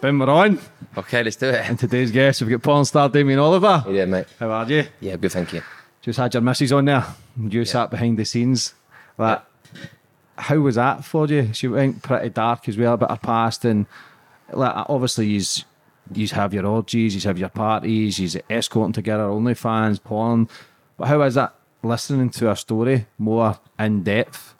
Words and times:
Boom, 0.00 0.20
we're 0.20 0.30
on. 0.30 0.58
Okay, 0.96 1.22
let's 1.22 1.36
do 1.36 1.48
it. 1.48 1.68
And 1.68 1.78
today's 1.78 2.10
guest, 2.10 2.40
we've 2.40 2.50
got 2.50 2.62
porn 2.62 2.84
star 2.84 3.08
Damien 3.08 3.40
Oliver. 3.40 3.84
Yeah, 3.90 4.06
mate. 4.06 4.26
How 4.38 4.50
are 4.50 4.64
you? 4.64 4.84
Yeah, 5.00 5.16
good, 5.16 5.32
thank 5.32 5.52
you. 5.52 5.60
Just 6.00 6.18
had 6.18 6.32
your 6.32 6.40
missus 6.40 6.72
on 6.72 6.84
there. 6.84 7.04
You 7.38 7.64
sat 7.64 7.90
behind 7.90 8.16
the 8.16 8.24
scenes. 8.24 8.74
Like, 9.18 9.42
how 10.36 10.56
was 10.60 10.76
that 10.76 11.04
for 11.04 11.26
you? 11.26 11.52
She 11.52 11.68
went 11.68 12.02
pretty 12.02 12.30
dark 12.30 12.68
as 12.68 12.78
well 12.78 12.94
about 12.94 13.10
her 13.10 13.18
past, 13.18 13.64
and 13.64 13.86
like 14.52 14.72
obviously 14.88 15.26
you 15.26 15.42
you 16.14 16.26
have 16.28 16.54
your 16.54 16.66
orgies, 16.66 17.14
you 17.14 17.20
have 17.28 17.38
your 17.38 17.48
parties, 17.48 18.18
you 18.18 18.40
escorting 18.48 18.92
together 18.92 19.24
OnlyFans, 19.24 20.02
porn. 20.02 20.48
But 20.96 21.08
how 21.08 21.20
is 21.22 21.34
that 21.34 21.54
listening 21.82 22.30
to 22.30 22.50
a 22.50 22.56
story 22.56 23.06
more 23.18 23.58
in 23.78 24.02
depth? 24.02 24.54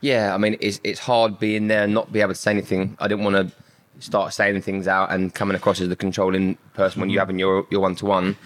Yeah, 0.00 0.34
I 0.34 0.38
mean, 0.38 0.56
it's 0.60 0.80
it's 0.82 1.00
hard 1.00 1.38
being 1.38 1.68
there 1.68 1.84
and 1.84 1.94
not 1.94 2.12
be 2.12 2.20
able 2.20 2.32
to 2.32 2.38
say 2.38 2.50
anything. 2.50 2.96
I 2.98 3.06
didn't 3.08 3.24
want 3.24 3.36
to 3.36 3.54
start 4.00 4.34
saying 4.34 4.60
things 4.62 4.88
out 4.88 5.12
and 5.12 5.32
coming 5.32 5.56
across 5.56 5.80
as 5.80 5.88
the 5.88 5.96
controlling 5.96 6.56
person 6.74 7.00
when 7.00 7.10
you 7.10 7.18
having 7.18 7.38
your 7.38 7.66
your 7.70 7.80
one 7.80 7.94
to 7.96 8.06
one. 8.06 8.36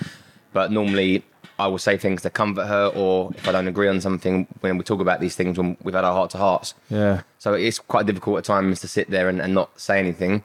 But 0.53 0.71
normally, 0.71 1.25
I 1.59 1.67
will 1.69 1.79
say 1.79 1.97
things 1.97 2.23
to 2.23 2.31
comfort 2.31 2.67
her, 2.67 2.87
or 2.95 3.31
if 3.35 3.49
I 3.49 3.53
don't 3.53 3.69
agree 3.69 3.89
on 3.89 4.01
something, 4.01 4.47
when 4.61 4.77
we 4.77 4.85
talk 4.85 5.01
about 5.01 5.21
these 5.21 5.35
things 5.35 5.57
when 5.57 5.77
we've 5.83 5.95
had 5.95 6.05
our 6.05 6.13
heart 6.13 6.31
to 6.31 6.39
hearts. 6.39 6.75
Yeah. 6.91 7.23
So 7.39 7.55
it's 7.55 7.79
quite 7.79 8.07
difficult 8.07 8.39
at 8.39 8.45
times 8.45 8.81
to 8.81 8.89
sit 8.89 9.09
there 9.11 9.29
and, 9.29 9.41
and 9.41 9.55
not 9.55 9.79
say 9.81 9.99
anything. 9.99 10.43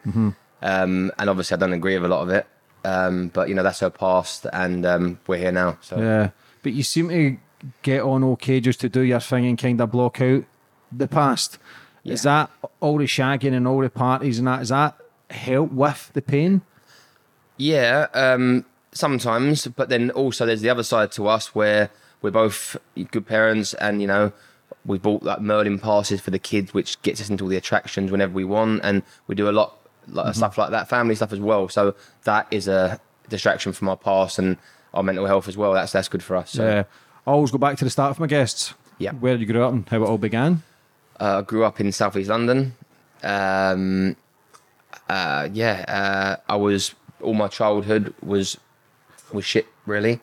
Um, 0.62 1.12
and 1.18 1.30
obviously, 1.30 1.56
I 1.56 1.60
don't 1.60 1.74
agree 1.74 1.98
with 1.98 2.10
a 2.10 2.14
lot 2.14 2.22
of 2.22 2.30
it. 2.30 2.48
Um, 2.84 3.28
but 3.28 3.50
you 3.50 3.56
know, 3.56 3.64
that's 3.64 3.80
her 3.82 3.90
past, 3.90 4.46
and 4.54 4.86
um, 4.86 5.20
we're 5.28 5.38
here 5.38 5.52
now. 5.52 5.78
So 5.82 6.00
Yeah. 6.00 6.30
But 6.64 6.74
you 6.74 6.84
seem 6.84 7.10
to 7.10 7.38
get 7.82 8.02
on 8.02 8.24
okay 8.24 8.60
just 8.60 8.80
to 8.82 8.90
do 8.90 9.02
your 9.02 9.20
thing 9.20 9.46
and 9.46 9.58
kind 9.58 9.82
of 9.82 9.92
block 9.92 10.22
out 10.22 10.46
the 10.92 11.08
past. 11.08 11.58
Is 12.04 12.24
that 12.24 12.50
all 12.80 12.98
the 12.98 13.06
shagging 13.06 13.54
and 13.54 13.68
all 13.68 13.82
the 13.82 13.90
parties 13.90 14.40
and 14.40 14.48
that? 14.48 14.62
Is 14.62 14.70
that 14.70 14.98
help 15.30 15.72
with 15.72 16.12
the 16.14 16.22
pain? 16.22 16.62
Yeah, 17.58 18.08
um, 18.14 18.66
sometimes, 18.94 19.68
but 19.68 19.90
then 19.90 20.12
also 20.12 20.46
there's 20.46 20.62
the 20.62 20.70
other 20.70 20.84
side 20.84 21.12
to 21.14 21.28
us 21.28 21.54
where 21.56 21.90
we're 22.22 22.32
both 22.32 22.78
good 23.12 23.26
parents, 23.26 23.74
and 23.76 24.02
you 24.02 24.08
know, 24.08 24.32
we 24.86 24.98
bought 24.98 25.24
like 25.24 25.42
Merlin 25.42 25.80
passes 25.80 26.22
for 26.22 26.32
the 26.32 26.40
kids, 26.40 26.74
which 26.74 27.02
gets 27.02 27.22
us 27.22 27.30
into 27.30 27.44
all 27.46 27.50
the 27.50 27.58
attractions 27.58 28.12
whenever 28.12 28.34
we 28.34 28.44
want, 28.46 28.82
and 28.84 29.04
we 29.28 29.36
do 29.36 29.50
a 29.50 29.52
lot 29.52 29.78
like 30.08 30.34
stuff 30.36 30.58
like 30.58 30.72
that, 30.72 30.90
family 30.90 31.16
stuff 31.16 31.32
as 31.32 31.40
well. 31.40 31.70
So 31.70 31.96
that 32.24 32.48
is 32.52 32.68
a 32.68 33.00
distraction 33.30 33.72
from 33.72 33.88
our 33.90 33.98
past 33.98 34.40
and 34.40 34.58
our 34.94 35.04
mental 35.04 35.26
health 35.26 35.48
as 35.48 35.56
well. 35.58 35.74
That's 35.74 35.92
that's 35.92 36.10
good 36.10 36.24
for 36.24 36.36
us. 36.36 36.52
So 36.52 36.66
Yeah. 36.68 36.84
I 37.26 37.32
always 37.32 37.52
go 37.52 37.58
back 37.60 37.78
to 37.78 37.86
the 37.86 37.92
start 37.92 38.12
of 38.12 38.20
my 38.20 38.28
guests. 38.28 38.74
Yeah. 38.98 39.12
Where 39.14 39.34
did 39.38 39.42
you 39.42 39.54
grew 39.54 39.64
up 39.64 39.72
and 39.74 39.88
how 39.88 40.04
it 40.04 40.08
all 40.08 40.18
began. 40.18 40.64
uh, 41.20 41.38
I 41.40 41.42
grew 41.44 41.64
up 41.64 41.80
in 41.80 41.92
southeast 41.92 42.30
London. 42.30 42.74
Um, 43.24 44.16
uh, 45.08 45.48
yeah, 45.54 45.86
uh, 45.88 46.52
I 46.52 46.56
was 46.56 46.96
all 47.22 47.34
my 47.36 47.48
childhood 47.48 48.14
was 48.24 48.58
was 49.34 49.46
shit 49.46 49.68
really. 49.86 50.20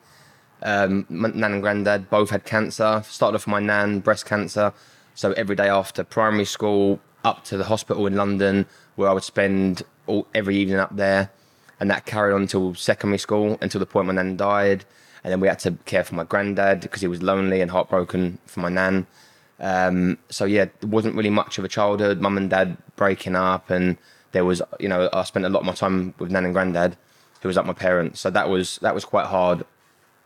Um, 0.61 1.05
my 1.09 1.29
nan 1.29 1.53
and 1.53 1.61
granddad 1.61 2.09
both 2.09 2.29
had 2.31 2.45
cancer. 2.45 3.03
Started 3.05 3.35
off 3.35 3.45
with 3.45 3.51
my 3.51 3.59
nan, 3.59 3.99
breast 3.99 4.25
cancer. 4.25 4.73
So 5.15 5.31
every 5.33 5.55
day 5.55 5.69
after 5.69 6.03
primary 6.03 6.45
school, 6.45 6.99
up 7.23 7.43
to 7.45 7.57
the 7.57 7.65
hospital 7.65 8.07
in 8.07 8.15
London, 8.15 8.65
where 8.95 9.09
I 9.09 9.13
would 9.13 9.23
spend 9.23 9.83
all 10.07 10.27
every 10.33 10.55
evening 10.57 10.79
up 10.79 10.95
there, 10.95 11.29
and 11.79 11.89
that 11.89 12.05
carried 12.05 12.33
on 12.33 12.41
until 12.41 12.73
secondary 12.75 13.17
school, 13.17 13.57
until 13.61 13.79
the 13.79 13.85
point 13.85 14.07
my 14.07 14.13
nan 14.13 14.37
died, 14.37 14.85
and 15.23 15.31
then 15.31 15.39
we 15.39 15.47
had 15.47 15.59
to 15.59 15.71
care 15.85 16.03
for 16.03 16.15
my 16.15 16.23
granddad 16.23 16.81
because 16.81 17.01
he 17.01 17.07
was 17.07 17.21
lonely 17.21 17.61
and 17.61 17.71
heartbroken 17.71 18.37
for 18.45 18.61
my 18.61 18.69
nan. 18.69 19.07
Um, 19.59 20.17
so 20.29 20.45
yeah, 20.45 20.65
there 20.79 20.89
wasn't 20.89 21.15
really 21.15 21.29
much 21.29 21.57
of 21.57 21.65
a 21.65 21.67
childhood. 21.67 22.21
Mum 22.21 22.37
and 22.37 22.49
dad 22.49 22.77
breaking 22.95 23.35
up, 23.35 23.69
and 23.69 23.97
there 24.31 24.45
was, 24.45 24.61
you 24.79 24.87
know, 24.87 25.09
I 25.11 25.23
spent 25.23 25.45
a 25.45 25.49
lot 25.49 25.61
of 25.61 25.65
my 25.65 25.73
time 25.73 26.13
with 26.17 26.31
nan 26.31 26.45
and 26.45 26.53
granddad, 26.53 26.97
who 27.41 27.47
was 27.47 27.57
like 27.57 27.65
my 27.65 27.73
parents. 27.73 28.19
So 28.19 28.29
that 28.29 28.49
was 28.49 28.77
that 28.81 28.93
was 28.93 29.05
quite 29.05 29.25
hard. 29.25 29.65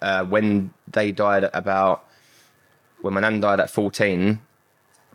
Uh, 0.02 0.24
when 0.26 0.74
they 0.88 1.12
died 1.12 1.46
at 1.46 1.52
about 1.54 2.06
when 3.02 3.14
my 3.14 3.22
nan 3.22 3.40
died 3.40 3.60
at 3.60 3.70
fourteen, 3.70 4.42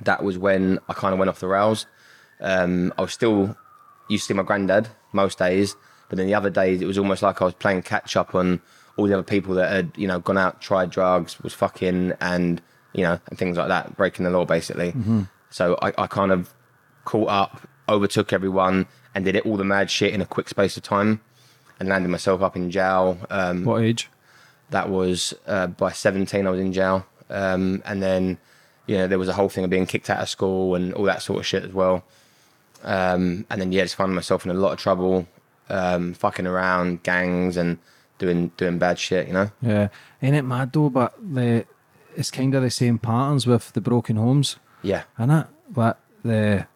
that 0.03 0.23
was 0.23 0.39
when 0.39 0.79
I 0.89 0.95
kind 0.95 1.13
of 1.13 1.19
went 1.19 1.29
off 1.29 1.41
the 1.41 1.49
rails. 1.49 1.87
Um, 2.41 2.93
I 2.97 3.03
was 3.03 3.13
still 3.13 3.57
used 4.09 4.25
to 4.25 4.29
see 4.29 4.37
my 4.37 4.43
granddad 4.43 4.89
most 5.13 5.39
days, 5.39 5.77
but 6.09 6.17
then 6.17 6.27
the 6.27 6.35
other 6.35 6.51
days 6.51 6.81
it 6.81 6.87
was 6.87 6.99
almost 6.99 7.23
like 7.23 7.43
I 7.43 7.45
was 7.45 7.55
playing 7.55 7.83
catch 7.83 8.17
up 8.17 8.35
on 8.35 8.61
all 8.97 9.07
the 9.07 9.15
other 9.15 9.23
people 9.23 9.55
that 9.55 9.71
had, 9.71 9.93
you 9.97 10.09
know, 10.09 10.19
gone 10.19 10.39
out, 10.39 10.61
tried 10.61 10.91
drugs, 10.91 11.41
was 11.41 11.55
fucking, 11.55 12.13
and 12.21 12.61
you 12.93 13.03
know, 13.03 13.21
and 13.29 13.39
things 13.39 13.57
like 13.57 13.69
that, 13.69 13.97
breaking 13.97 14.25
the 14.25 14.31
law 14.31 14.45
basically. 14.45 14.93
So 15.51 15.79
I, 15.83 15.93
I 15.99 16.07
kind 16.07 16.33
of 16.33 16.53
caught 17.05 17.29
up, 17.29 17.69
overtook 17.89 18.33
everyone, 18.33 18.87
and 19.15 19.25
did 19.25 19.37
it 19.37 19.47
all 19.47 19.57
the 19.57 19.65
mad 19.65 19.91
shit 19.91 20.13
in 20.15 20.21
a 20.21 20.27
quick 20.27 20.49
space 20.49 20.77
of 20.77 20.83
time, 20.83 21.21
and 21.79 21.89
landed 21.89 22.09
myself 22.09 22.43
up 22.43 22.57
in 22.57 22.71
jail. 22.71 23.19
Um, 23.31 23.65
What 23.65 23.83
age? 23.83 24.09
that 24.71 24.91
was 24.91 25.33
uh, 25.47 25.67
by 25.67 25.91
17 25.91 26.47
i 26.47 26.51
was 26.51 26.61
in 26.61 26.75
jail 26.75 27.07
um, 27.31 27.83
and 27.87 28.03
then 28.03 28.37
you 28.87 28.97
know 28.99 29.07
there 29.07 29.19
was 29.19 29.27
a 29.29 29.33
whole 29.33 29.49
thing 29.49 29.65
of 29.65 29.71
being 29.71 29.87
kicked 29.87 30.11
out 30.11 30.21
of 30.21 30.29
school 30.29 30.75
and 30.75 30.93
all 30.93 31.05
that 31.05 31.23
sort 31.23 31.39
of 31.39 31.47
shit 31.47 31.65
as 31.65 31.73
well 31.73 32.05
um, 32.85 33.47
and 33.49 33.61
then 33.63 33.73
yeah 33.73 33.83
just 33.83 33.95
finding 33.95 34.15
myself 34.15 34.45
in 34.45 34.51
a 34.51 34.55
lot 34.55 34.73
of 34.73 34.79
trouble 34.79 35.27
um, 35.71 36.13
fucking 36.13 36.47
around 36.47 37.03
gangs 37.03 37.57
and 37.57 37.79
doing 38.19 38.51
doing 38.59 38.79
bad 38.79 38.99
shit 38.99 39.27
you 39.27 39.33
know 39.33 39.51
Yeah. 39.63 39.89
Ain't 40.23 40.37
it 40.37 40.43
mad 40.43 40.71
though? 40.73 40.91
But 40.91 41.15
the 41.19 41.65
it's 42.15 42.31
kind 42.31 42.55
of 42.55 42.63
the 42.63 42.71
same 42.71 42.99
patterns 42.99 43.47
with 43.47 43.73
the 43.73 43.81
broken 43.81 44.17
homes, 44.17 44.57
yeah 44.83 45.05
isn't 45.19 45.31
it? 45.31 45.47
Like 45.75 45.97
the, 46.23 46.67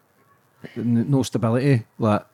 the 0.75 0.83
no 0.83 1.21
stability, 1.23 1.85
like 1.99 2.25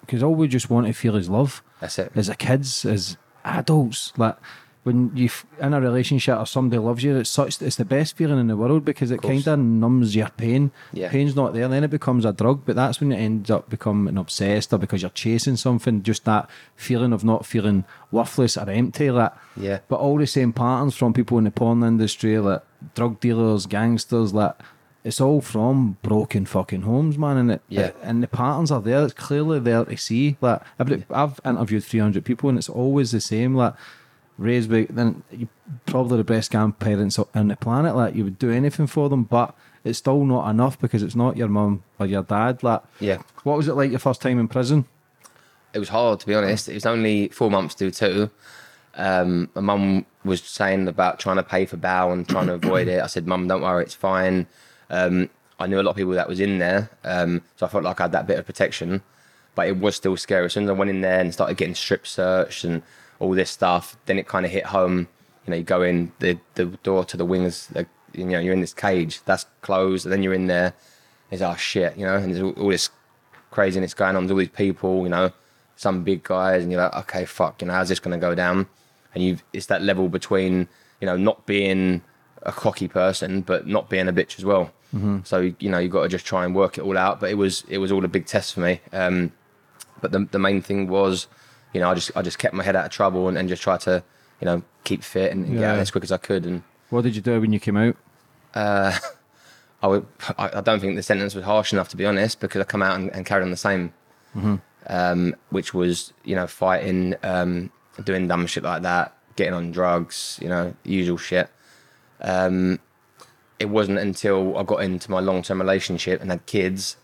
because 0.00 0.22
all 0.22 0.34
we 0.34 0.48
just 0.48 0.70
want 0.70 0.86
to 0.86 0.92
feel 0.92 1.16
is 1.16 1.28
love. 1.28 1.62
that's 1.80 1.98
it 1.98 2.12
as 2.14 2.28
a 2.28 2.34
kids, 2.34 2.84
as 2.84 3.16
adults, 3.44 4.12
like 4.16 4.36
when 4.82 5.14
you 5.14 5.26
f- 5.26 5.44
in 5.60 5.74
a 5.74 5.80
relationship 5.80 6.38
or 6.38 6.46
somebody 6.46 6.78
loves 6.78 7.04
you, 7.04 7.14
it's 7.16 7.28
such 7.28 7.60
it's 7.60 7.76
the 7.76 7.84
best 7.84 8.16
feeling 8.16 8.40
in 8.40 8.46
the 8.46 8.56
world 8.56 8.82
because 8.84 9.10
it 9.10 9.20
kind 9.20 9.46
of 9.46 9.58
numbs 9.58 10.16
your 10.16 10.30
pain. 10.30 10.70
Yeah. 10.92 11.10
Pain's 11.10 11.36
not 11.36 11.52
there, 11.52 11.68
then 11.68 11.84
it 11.84 11.90
becomes 11.90 12.24
a 12.24 12.32
drug. 12.32 12.62
But 12.64 12.76
that's 12.76 12.98
when 12.98 13.12
it 13.12 13.16
ends 13.18 13.50
up 13.50 13.68
becoming 13.68 14.16
obsessed 14.16 14.72
or 14.72 14.78
because 14.78 15.02
you're 15.02 15.10
chasing 15.10 15.56
something. 15.56 16.02
Just 16.02 16.24
that 16.24 16.48
feeling 16.76 17.12
of 17.12 17.24
not 17.24 17.44
feeling 17.44 17.84
worthless 18.10 18.56
or 18.56 18.70
empty. 18.70 19.10
Like 19.10 19.32
Yeah. 19.54 19.80
But 19.88 20.00
all 20.00 20.16
the 20.16 20.26
same 20.26 20.54
patterns 20.54 20.96
from 20.96 21.12
people 21.12 21.36
in 21.36 21.44
the 21.44 21.50
porn 21.50 21.82
industry, 21.82 22.38
like 22.38 22.62
drug 22.94 23.20
dealers, 23.20 23.66
gangsters, 23.66 24.32
like. 24.32 24.54
It's 25.02 25.20
all 25.20 25.40
from 25.40 25.96
broken 26.02 26.44
fucking 26.44 26.82
homes, 26.82 27.16
man, 27.16 27.36
and 27.38 27.50
it, 27.52 27.62
Yeah. 27.68 27.92
and 28.02 28.22
the 28.22 28.28
patterns 28.28 28.70
are 28.70 28.82
there. 28.82 29.02
It's 29.04 29.14
clearly 29.14 29.58
there 29.58 29.84
to 29.84 29.96
see. 29.96 30.36
Like 30.42 30.60
I've, 30.78 31.04
I've 31.10 31.40
interviewed 31.44 31.84
three 31.84 32.00
hundred 32.00 32.24
people, 32.24 32.48
and 32.50 32.58
it's 32.58 32.68
always 32.68 33.10
the 33.12 33.20
same. 33.20 33.54
Like 33.54 33.74
raised 34.36 34.70
with 34.70 34.94
then 34.94 35.22
you 35.30 35.48
probably 35.86 36.16
the 36.18 36.24
best 36.24 36.50
grandparents 36.50 37.18
on 37.34 37.48
the 37.48 37.56
planet. 37.56 37.96
Like 37.96 38.14
you 38.14 38.24
would 38.24 38.38
do 38.38 38.50
anything 38.50 38.86
for 38.86 39.08
them, 39.08 39.22
but 39.24 39.54
it's 39.84 39.98
still 39.98 40.24
not 40.26 40.48
enough 40.50 40.78
because 40.78 41.02
it's 41.02 41.16
not 41.16 41.36
your 41.36 41.48
mum 41.48 41.82
or 41.98 42.04
your 42.06 42.22
dad. 42.22 42.62
Like 42.62 42.82
Yeah. 43.00 43.22
what 43.44 43.56
was 43.56 43.68
it 43.68 43.74
like 43.74 43.90
your 43.90 43.98
first 44.00 44.20
time 44.20 44.38
in 44.38 44.48
prison? 44.48 44.84
it 45.72 45.78
was 45.78 45.88
hard 45.90 46.18
to 46.18 46.26
be 46.26 46.34
honest. 46.34 46.68
It 46.68 46.74
was 46.74 46.84
only 46.84 47.28
four 47.28 47.48
months 47.50 47.74
to 47.76 47.90
two. 47.92 48.28
Um, 48.96 49.48
my 49.54 49.60
mum 49.60 50.04
was 50.24 50.42
saying 50.42 50.88
about 50.88 51.20
trying 51.20 51.36
to 51.36 51.42
pay 51.44 51.64
for 51.64 51.76
bail 51.76 52.10
and 52.12 52.28
trying 52.28 52.48
to 52.48 52.54
avoid 52.54 52.88
it. 52.88 53.00
I 53.02 53.06
said, 53.06 53.26
"Mum, 53.26 53.46
don't 53.46 53.62
worry, 53.62 53.84
it's 53.84 53.94
fine." 53.94 54.46
Um, 54.90 55.30
I 55.58 55.66
knew 55.66 55.80
a 55.80 55.82
lot 55.82 55.90
of 55.90 55.96
people 55.96 56.12
that 56.12 56.28
was 56.28 56.40
in 56.40 56.58
there, 56.58 56.90
um, 57.04 57.42
so 57.56 57.66
I 57.66 57.68
felt 57.68 57.84
like 57.84 58.00
I 58.00 58.04
had 58.04 58.12
that 58.12 58.26
bit 58.26 58.38
of 58.38 58.46
protection. 58.46 59.02
But 59.54 59.68
it 59.68 59.78
was 59.78 59.96
still 59.96 60.16
scary. 60.16 60.46
As 60.46 60.52
soon 60.52 60.64
as 60.64 60.70
I 60.70 60.74
went 60.74 60.90
in 60.90 61.00
there 61.00 61.20
and 61.20 61.32
started 61.32 61.56
getting 61.56 61.74
strip 61.74 62.06
searched 62.06 62.64
and 62.64 62.82
all 63.18 63.32
this 63.32 63.50
stuff, 63.50 63.96
then 64.06 64.18
it 64.18 64.26
kind 64.26 64.46
of 64.46 64.52
hit 64.52 64.66
home. 64.66 65.08
You 65.44 65.50
know, 65.50 65.56
you 65.56 65.64
go 65.64 65.82
in 65.82 66.12
the 66.18 66.38
the 66.54 66.66
door 66.82 67.04
to 67.04 67.16
the 67.16 67.24
wings. 67.24 67.72
You 68.12 68.24
know, 68.24 68.38
you're 68.38 68.54
in 68.54 68.60
this 68.60 68.74
cage 68.74 69.22
that's 69.24 69.46
closed, 69.62 70.06
and 70.06 70.12
then 70.12 70.22
you're 70.22 70.34
in 70.34 70.46
there. 70.46 70.74
It's 71.30 71.42
oh 71.42 71.54
shit, 71.56 71.96
you 71.96 72.04
know, 72.04 72.16
and 72.16 72.32
there's 72.32 72.42
all, 72.42 72.52
all 72.52 72.68
this 72.68 72.90
craziness 73.50 73.94
going 73.94 74.16
on 74.16 74.24
with 74.24 74.32
all 74.32 74.38
these 74.38 74.48
people, 74.48 75.02
you 75.02 75.08
know, 75.08 75.32
some 75.76 76.02
big 76.02 76.22
guys, 76.22 76.62
and 76.62 76.72
you're 76.72 76.80
like, 76.80 76.94
okay, 76.94 77.24
fuck, 77.24 77.60
you 77.60 77.68
know, 77.68 77.74
how's 77.74 77.88
this 77.88 78.00
going 78.00 78.18
to 78.18 78.20
go 78.20 78.34
down? 78.34 78.66
And 79.14 79.22
you, 79.24 79.38
it's 79.52 79.66
that 79.66 79.82
level 79.82 80.08
between, 80.08 80.68
you 81.00 81.06
know, 81.06 81.16
not 81.16 81.46
being 81.46 82.02
a 82.42 82.52
cocky 82.52 82.88
person, 82.88 83.42
but 83.42 83.66
not 83.66 83.88
being 83.88 84.08
a 84.08 84.12
bitch 84.12 84.38
as 84.38 84.44
well. 84.44 84.72
So 85.24 85.52
you 85.58 85.68
know, 85.70 85.78
you 85.78 85.88
got 85.88 86.02
to 86.02 86.08
just 86.08 86.26
try 86.26 86.44
and 86.44 86.54
work 86.54 86.76
it 86.78 86.82
all 86.82 86.98
out. 86.98 87.20
But 87.20 87.30
it 87.30 87.34
was, 87.34 87.64
it 87.68 87.78
was 87.78 87.92
all 87.92 88.04
a 88.04 88.08
big 88.08 88.26
test 88.26 88.54
for 88.54 88.60
me. 88.60 88.80
Um, 88.92 89.32
but 90.00 90.12
the 90.12 90.26
the 90.30 90.38
main 90.38 90.62
thing 90.62 90.88
was, 90.88 91.26
you 91.72 91.80
know, 91.80 91.90
I 91.90 91.94
just 91.94 92.10
I 92.16 92.22
just 92.22 92.38
kept 92.38 92.54
my 92.54 92.64
head 92.64 92.74
out 92.76 92.86
of 92.86 92.90
trouble 92.90 93.28
and, 93.28 93.38
and 93.38 93.48
just 93.48 93.62
tried 93.62 93.80
to, 93.82 94.02
you 94.40 94.46
know, 94.46 94.62
keep 94.84 95.02
fit 95.04 95.30
and, 95.32 95.44
and 95.46 95.54
get 95.54 95.62
out 95.70 95.78
as 95.78 95.90
quick 95.90 96.04
as 96.04 96.10
I 96.12 96.16
could. 96.16 96.44
And 96.46 96.62
What 96.88 97.02
did 97.02 97.14
you 97.14 97.22
do 97.22 97.40
when 97.40 97.52
you 97.52 97.60
came 97.60 97.76
out? 97.76 97.96
I 99.82 99.86
would, 99.86 100.06
I, 100.36 100.50
I 100.58 100.60
don't 100.60 100.80
think 100.80 100.96
the 100.96 101.02
sentence 101.02 101.34
was 101.34 101.44
harsh 101.44 101.72
enough 101.72 101.88
to 101.90 101.96
be 101.96 102.04
honest, 102.04 102.38
because 102.40 102.60
I 102.60 102.64
come 102.64 102.82
out 102.82 102.96
and, 102.98 103.10
and 103.14 103.24
carried 103.24 103.44
on 103.44 103.50
the 103.50 103.56
same, 103.56 103.92
um, 104.88 105.34
which 105.50 105.72
was 105.72 106.12
you 106.24 106.34
know 106.34 106.46
fighting, 106.46 107.14
um, 107.22 107.70
doing 108.04 108.26
dumb 108.28 108.46
shit 108.46 108.62
like 108.64 108.82
that, 108.82 109.16
getting 109.36 109.54
on 109.54 109.70
drugs, 109.70 110.38
you 110.42 110.48
know, 110.48 110.74
usual 110.84 111.16
shit. 111.16 111.48
Um, 112.20 112.78
it 113.60 113.68
wasn't 113.68 113.98
until 113.98 114.58
I 114.58 114.64
got 114.64 114.82
into 114.82 115.10
my 115.10 115.20
long 115.20 115.42
term 115.42 115.60
relationship 115.60 116.20
and 116.22 116.30
had 116.30 116.46
kids 116.46 116.96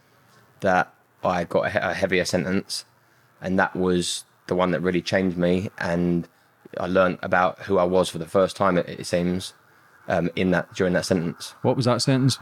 that 0.60 0.92
I 1.24 1.44
got 1.44 1.66
a, 1.74 1.90
a 1.90 1.94
heavier 1.94 2.24
sentence, 2.24 2.84
and 3.40 3.58
that 3.58 3.76
was 3.76 4.24
the 4.48 4.56
one 4.56 4.72
that 4.72 4.80
really 4.80 5.02
changed 5.02 5.36
me, 5.36 5.70
and 5.78 6.28
I 6.80 6.86
learned 6.86 7.18
about 7.22 7.60
who 7.60 7.78
I 7.78 7.84
was 7.84 8.08
for 8.08 8.18
the 8.18 8.26
first 8.26 8.56
time. 8.56 8.78
It, 8.78 8.88
it 8.88 9.06
seems 9.06 9.54
um, 10.08 10.30
in 10.36 10.50
that 10.52 10.74
during 10.74 10.94
that 10.94 11.06
sentence. 11.06 11.54
What 11.62 11.76
was 11.76 11.84
that 11.84 12.02
sentence? 12.02 12.38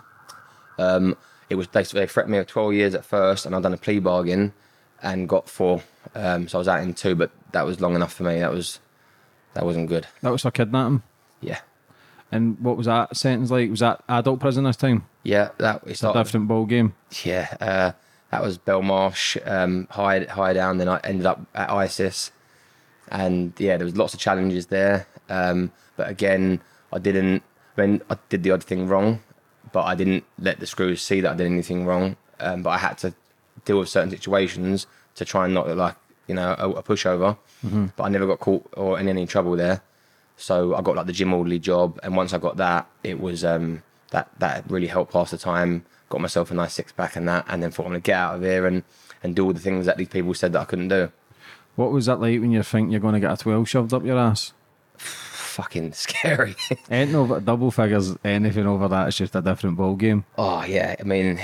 It 1.50 1.56
was 1.56 1.68
they, 1.68 1.82
they 1.82 2.06
threatened 2.06 2.32
me 2.32 2.38
with 2.38 2.48
12 2.48 2.74
years 2.74 2.94
at 2.94 3.04
first, 3.04 3.46
and 3.46 3.54
I'd 3.54 3.62
done 3.62 3.74
a 3.74 3.78
plea 3.78 3.98
bargain 3.98 4.52
and 5.02 5.28
got 5.28 5.48
four. 5.48 5.82
Um, 6.14 6.48
so 6.48 6.58
I 6.58 6.60
was 6.60 6.68
out 6.68 6.82
in 6.82 6.94
two, 6.94 7.14
but 7.14 7.30
that 7.52 7.66
was 7.66 7.80
long 7.80 7.94
enough 7.94 8.14
for 8.14 8.24
me. 8.24 8.40
That 8.40 8.52
was 8.52 8.80
that 9.54 9.64
wasn't 9.64 9.88
good. 9.88 10.06
That 10.22 10.30
was 10.30 10.42
for 10.42 10.50
kidnapping. 10.50 11.02
Yeah, 11.40 11.60
And 12.34 12.58
what 12.60 12.76
was 12.76 12.86
that 12.86 13.16
sentence 13.16 13.50
like? 13.50 13.70
Was 13.70 13.80
that 13.80 14.02
adult 14.08 14.40
prison 14.40 14.64
this 14.64 14.76
time? 14.76 15.06
yeah. 15.22 15.50
That 15.58 15.84
was 15.86 16.02
A 16.02 16.12
different 16.24 16.48
ball 16.48 16.66
game. 16.66 16.94
Yeah, 17.24 17.56
uh, 17.60 17.92
that 18.30 18.42
was 18.42 18.58
Belmarsh, 18.58 19.38
um, 19.48 19.86
high 19.90 20.24
high 20.24 20.52
down. 20.52 20.78
Then 20.78 20.88
I 20.88 21.00
ended 21.04 21.26
up 21.26 21.40
at 21.54 21.70
Isis, 21.70 22.32
and 23.08 23.52
yeah, 23.58 23.76
there 23.76 23.84
was 23.84 23.96
lots 23.96 24.14
of 24.14 24.20
challenges 24.20 24.66
there. 24.66 25.06
Um, 25.28 25.72
but 25.96 26.08
again, 26.08 26.60
I 26.92 26.98
didn't. 26.98 27.42
I 27.76 27.86
mean, 27.86 28.02
I 28.10 28.16
did 28.28 28.42
the 28.42 28.50
odd 28.50 28.62
thing 28.64 28.86
wrong, 28.88 29.20
but 29.72 29.84
I 29.84 29.94
didn't 29.94 30.24
let 30.38 30.60
the 30.60 30.66
screws 30.66 31.02
see 31.02 31.20
that 31.20 31.32
I 31.32 31.34
did 31.34 31.46
anything 31.46 31.86
wrong. 31.86 32.16
Um, 32.40 32.62
but 32.62 32.70
I 32.70 32.78
had 32.78 32.98
to 32.98 33.14
deal 33.64 33.78
with 33.78 33.88
certain 33.88 34.10
situations 34.10 34.86
to 35.14 35.24
try 35.24 35.44
and 35.44 35.54
not 35.54 35.68
look 35.68 35.78
like 35.78 35.96
you 36.26 36.34
know 36.34 36.54
a, 36.58 36.68
a 36.70 36.82
pushover. 36.82 37.38
But 37.96 38.02
I 38.04 38.08
never 38.10 38.26
got 38.26 38.40
caught 38.40 38.66
or 38.76 38.98
in 39.00 39.08
any 39.08 39.26
trouble 39.26 39.56
there. 39.56 39.82
So 40.36 40.74
I 40.74 40.82
got 40.82 40.96
like 40.96 41.06
the 41.06 41.12
gym 41.12 41.32
orderly 41.32 41.58
job, 41.58 41.98
and 42.02 42.16
once 42.16 42.32
I 42.32 42.38
got 42.38 42.56
that, 42.56 42.88
it 43.02 43.20
was 43.20 43.44
um, 43.44 43.82
that 44.10 44.28
that 44.38 44.68
really 44.70 44.88
helped 44.88 45.12
pass 45.12 45.30
the 45.30 45.38
time. 45.38 45.84
Got 46.08 46.20
myself 46.20 46.50
a 46.50 46.54
nice 46.54 46.74
six 46.74 46.92
pack 46.92 47.16
and 47.16 47.28
that, 47.28 47.46
and 47.48 47.62
then 47.62 47.70
thought 47.70 47.86
I'm 47.86 47.92
gonna 47.92 48.00
get 48.00 48.16
out 48.16 48.36
of 48.36 48.42
here 48.42 48.66
and 48.66 48.82
and 49.22 49.34
do 49.34 49.46
all 49.46 49.52
the 49.52 49.60
things 49.60 49.86
that 49.86 49.96
these 49.96 50.08
people 50.08 50.34
said 50.34 50.52
that 50.52 50.60
I 50.60 50.64
couldn't 50.64 50.88
do. 50.88 51.10
What 51.76 51.90
was 51.90 52.06
that 52.06 52.20
like 52.20 52.40
when 52.40 52.52
you 52.52 52.62
think 52.62 52.90
you're 52.92 53.00
going 53.00 53.14
to 53.14 53.20
get 53.20 53.32
a 53.32 53.36
12 53.36 53.68
shoved 53.68 53.92
up 53.92 54.04
your 54.04 54.18
ass? 54.18 54.52
Fucking 54.96 55.92
scary. 55.94 56.54
Ain't 56.90 57.10
no 57.10 57.40
double 57.40 57.70
figures, 57.70 58.16
anything 58.22 58.66
over 58.66 58.86
that. 58.88 59.08
It's 59.08 59.16
just 59.16 59.34
a 59.34 59.42
different 59.42 59.76
ball 59.76 59.96
game. 59.96 60.24
oh 60.38 60.62
yeah, 60.64 60.94
I 61.00 61.02
mean, 61.02 61.40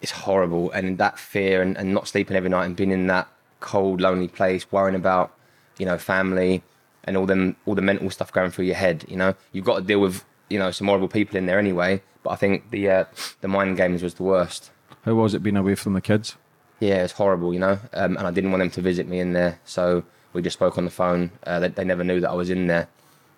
it's 0.00 0.12
horrible, 0.12 0.70
and 0.72 0.98
that 0.98 1.18
fear 1.18 1.62
and, 1.62 1.76
and 1.76 1.94
not 1.94 2.08
sleeping 2.08 2.36
every 2.36 2.50
night 2.50 2.64
and 2.64 2.74
being 2.74 2.90
in 2.90 3.06
that 3.06 3.28
cold, 3.60 4.00
lonely 4.00 4.28
place, 4.28 4.70
worrying 4.72 4.96
about 4.96 5.32
you 5.78 5.86
know 5.86 5.98
family 5.98 6.62
and 7.04 7.16
all 7.16 7.26
them 7.26 7.56
all 7.66 7.74
the 7.74 7.82
mental 7.82 8.10
stuff 8.10 8.32
going 8.32 8.50
through 8.50 8.66
your 8.66 8.76
head. 8.76 9.04
You 9.08 9.16
know, 9.16 9.34
you've 9.52 9.64
got 9.64 9.76
to 9.76 9.82
deal 9.82 10.00
with 10.00 10.24
you 10.48 10.58
know 10.58 10.70
some 10.70 10.86
horrible 10.86 11.08
people 11.08 11.36
in 11.36 11.46
there 11.46 11.58
anyway. 11.58 12.02
But 12.22 12.30
I 12.30 12.36
think 12.36 12.70
the 12.70 12.88
uh, 12.88 13.04
the 13.40 13.48
mind 13.48 13.76
games 13.76 14.02
was 14.02 14.14
the 14.14 14.22
worst. 14.22 14.70
How 15.04 15.14
was 15.14 15.34
it 15.34 15.42
being 15.42 15.56
away 15.56 15.74
from 15.74 15.94
the 15.94 16.00
kids? 16.00 16.36
Yeah, 16.78 17.02
it's 17.04 17.12
horrible, 17.12 17.52
you 17.52 17.60
know. 17.60 17.78
Um, 17.92 18.16
and 18.16 18.26
I 18.26 18.30
didn't 18.30 18.50
want 18.50 18.60
them 18.60 18.70
to 18.70 18.80
visit 18.80 19.08
me 19.08 19.20
in 19.20 19.32
there, 19.32 19.60
so 19.64 20.04
we 20.32 20.42
just 20.42 20.54
spoke 20.54 20.78
on 20.78 20.84
the 20.84 20.90
phone. 20.90 21.30
Uh, 21.44 21.60
they, 21.60 21.68
they 21.68 21.84
never 21.84 22.04
knew 22.04 22.20
that 22.20 22.30
I 22.30 22.34
was 22.34 22.50
in 22.50 22.66
there, 22.66 22.88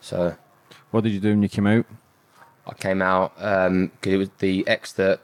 so 0.01 0.37
What 0.91 1.05
did 1.05 1.13
you 1.13 1.21
do 1.21 1.31
when 1.31 1.43
you 1.43 1.49
came 1.49 1.67
out? 1.67 1.87
I 2.67 2.75
came 2.75 3.03
out 3.03 3.35
because 3.37 4.13
it 4.13 4.17
was 4.17 4.31
the 4.39 4.67
ex 4.67 4.93
that 4.93 5.21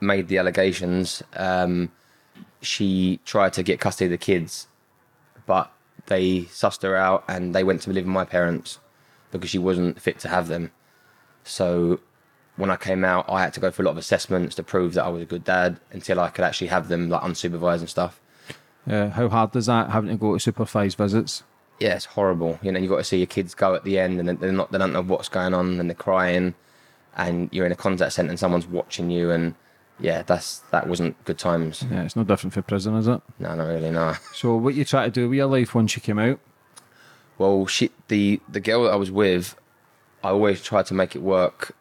made 0.00 0.28
the 0.28 0.38
allegations. 0.38 1.22
Um, 1.34 1.90
she 2.60 3.20
tried 3.24 3.52
to 3.54 3.62
get 3.62 3.80
custody 3.80 4.06
of 4.06 4.10
the 4.10 4.18
kids, 4.18 4.68
but 5.46 5.72
they 6.08 6.42
sussed 6.42 6.82
her 6.82 6.96
out 6.96 7.24
and 7.28 7.54
they 7.54 7.64
went 7.64 7.82
to 7.82 7.90
live 7.90 8.04
with 8.04 8.12
my 8.12 8.24
parents 8.24 8.78
because 9.30 9.50
she 9.50 9.58
wasn't 9.58 10.00
fit 10.00 10.18
to 10.20 10.28
have 10.28 10.48
them. 10.48 10.72
So 11.44 12.00
when 12.56 12.70
I 12.70 12.76
came 12.76 13.04
out, 13.04 13.26
I 13.28 13.42
had 13.42 13.54
to 13.54 13.60
go 13.60 13.70
through 13.70 13.84
a 13.84 13.86
lot 13.86 13.92
of 13.92 13.98
assessments 13.98 14.54
to 14.56 14.62
prove 14.62 14.94
that 14.94 15.04
I 15.04 15.08
was 15.08 15.22
a 15.22 15.26
good 15.26 15.44
dad 15.44 15.78
until 15.92 16.20
I 16.20 16.30
could 16.30 16.44
actually 16.44 16.68
have 16.68 16.88
them 16.88 17.08
like 17.08 17.22
unsupervised 17.22 17.80
and 17.80 17.88
stuff. 17.88 18.20
Uh, 18.88 19.10
how 19.10 19.28
hard 19.28 19.54
is 19.54 19.66
that 19.66 19.90
having 19.90 20.10
to 20.10 20.16
go 20.16 20.34
to 20.34 20.40
supervised 20.40 20.98
visits? 20.98 21.42
yeah, 21.80 21.94
it's 21.94 22.04
horrible. 22.04 22.58
You 22.62 22.72
know, 22.72 22.78
you've 22.78 22.90
got 22.90 22.96
to 22.98 23.04
see 23.04 23.18
your 23.18 23.26
kids 23.26 23.54
go 23.54 23.74
at 23.74 23.84
the 23.84 23.98
end, 23.98 24.18
and 24.18 24.28
they're 24.28 24.52
not, 24.52 24.72
they 24.72 24.78
don't 24.78 24.92
know 24.92 25.02
what's 25.02 25.28
going 25.28 25.54
on, 25.54 25.78
and 25.78 25.88
they're 25.88 25.94
crying, 25.94 26.54
and 27.16 27.48
you're 27.52 27.66
in 27.66 27.72
a 27.72 27.76
contact 27.76 28.14
centre, 28.14 28.30
and 28.30 28.38
someone's 28.38 28.66
watching 28.66 29.10
you, 29.10 29.30
and 29.30 29.54
yeah, 30.00 30.22
that's 30.22 30.60
that 30.70 30.86
wasn't 30.86 31.22
good 31.24 31.38
times. 31.38 31.84
Yeah, 31.90 32.04
it's 32.04 32.16
no 32.16 32.24
different 32.24 32.54
for 32.54 32.62
prison, 32.62 32.94
is 32.96 33.08
it? 33.08 33.20
No, 33.38 33.54
not 33.54 33.64
really. 33.66 33.90
No. 33.90 34.14
So, 34.34 34.56
what 34.56 34.74
you 34.74 34.84
try 34.84 35.04
to 35.04 35.10
do 35.10 35.28
with 35.28 35.36
your 35.36 35.46
life 35.46 35.74
once 35.74 35.96
you 35.96 36.02
came 36.02 36.18
out? 36.18 36.38
Well, 37.36 37.66
she, 37.66 37.90
the 38.08 38.40
the 38.48 38.60
girl 38.60 38.84
that 38.84 38.92
I 38.92 38.96
was 38.96 39.10
with, 39.10 39.56
I 40.22 40.30
always 40.30 40.62
tried 40.62 40.86
to 40.86 40.94
make 40.94 41.16
it 41.16 41.22
work 41.22 41.74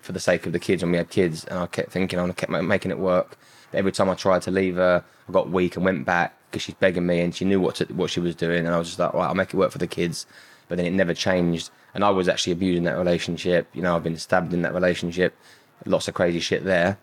for 0.00 0.12
the 0.12 0.20
sake 0.20 0.46
of 0.46 0.52
the 0.52 0.58
kids 0.60 0.82
when 0.82 0.92
we 0.92 0.98
had 0.98 1.10
kids, 1.10 1.44
and 1.44 1.58
I 1.58 1.66
kept 1.66 1.90
thinking 1.90 2.18
I 2.18 2.30
kept 2.32 2.50
ma- 2.50 2.62
making 2.62 2.92
it 2.92 2.98
work. 2.98 3.36
But 3.72 3.78
every 3.78 3.92
time 3.92 4.08
I 4.08 4.14
tried 4.14 4.42
to 4.42 4.50
leave 4.50 4.76
her, 4.76 5.04
I 5.28 5.32
got 5.32 5.50
weak 5.50 5.74
and 5.76 5.84
went 5.84 6.04
back 6.04 6.34
because 6.50 6.62
she's 6.62 6.76
begging 6.76 7.06
me, 7.06 7.20
and 7.20 7.34
she 7.34 7.44
knew 7.44 7.60
what 7.60 7.76
to, 7.76 7.84
what 7.86 8.10
she 8.10 8.20
was 8.20 8.36
doing, 8.36 8.64
and 8.64 8.74
I 8.74 8.78
was 8.78 8.88
just 8.88 8.98
like, 9.00 9.12
right, 9.12 9.26
I'll 9.26 9.34
make 9.34 9.52
it 9.52 9.56
work 9.56 9.72
for 9.72 9.78
the 9.78 9.88
kids. 9.88 10.26
But 10.68 10.78
then 10.78 10.86
it 10.86 10.92
never 10.92 11.14
changed, 11.14 11.70
and 11.94 12.04
I 12.04 12.10
was 12.10 12.28
actually 12.28 12.52
abusing 12.52 12.84
that 12.84 12.96
relationship. 12.96 13.68
You 13.72 13.82
know, 13.82 13.96
I've 13.96 14.02
been 14.04 14.16
stabbed 14.16 14.52
in 14.52 14.62
that 14.62 14.74
relationship, 14.74 15.36
lots 15.84 16.08
of 16.08 16.14
crazy 16.14 16.40
shit 16.40 16.64
there, 16.64 16.98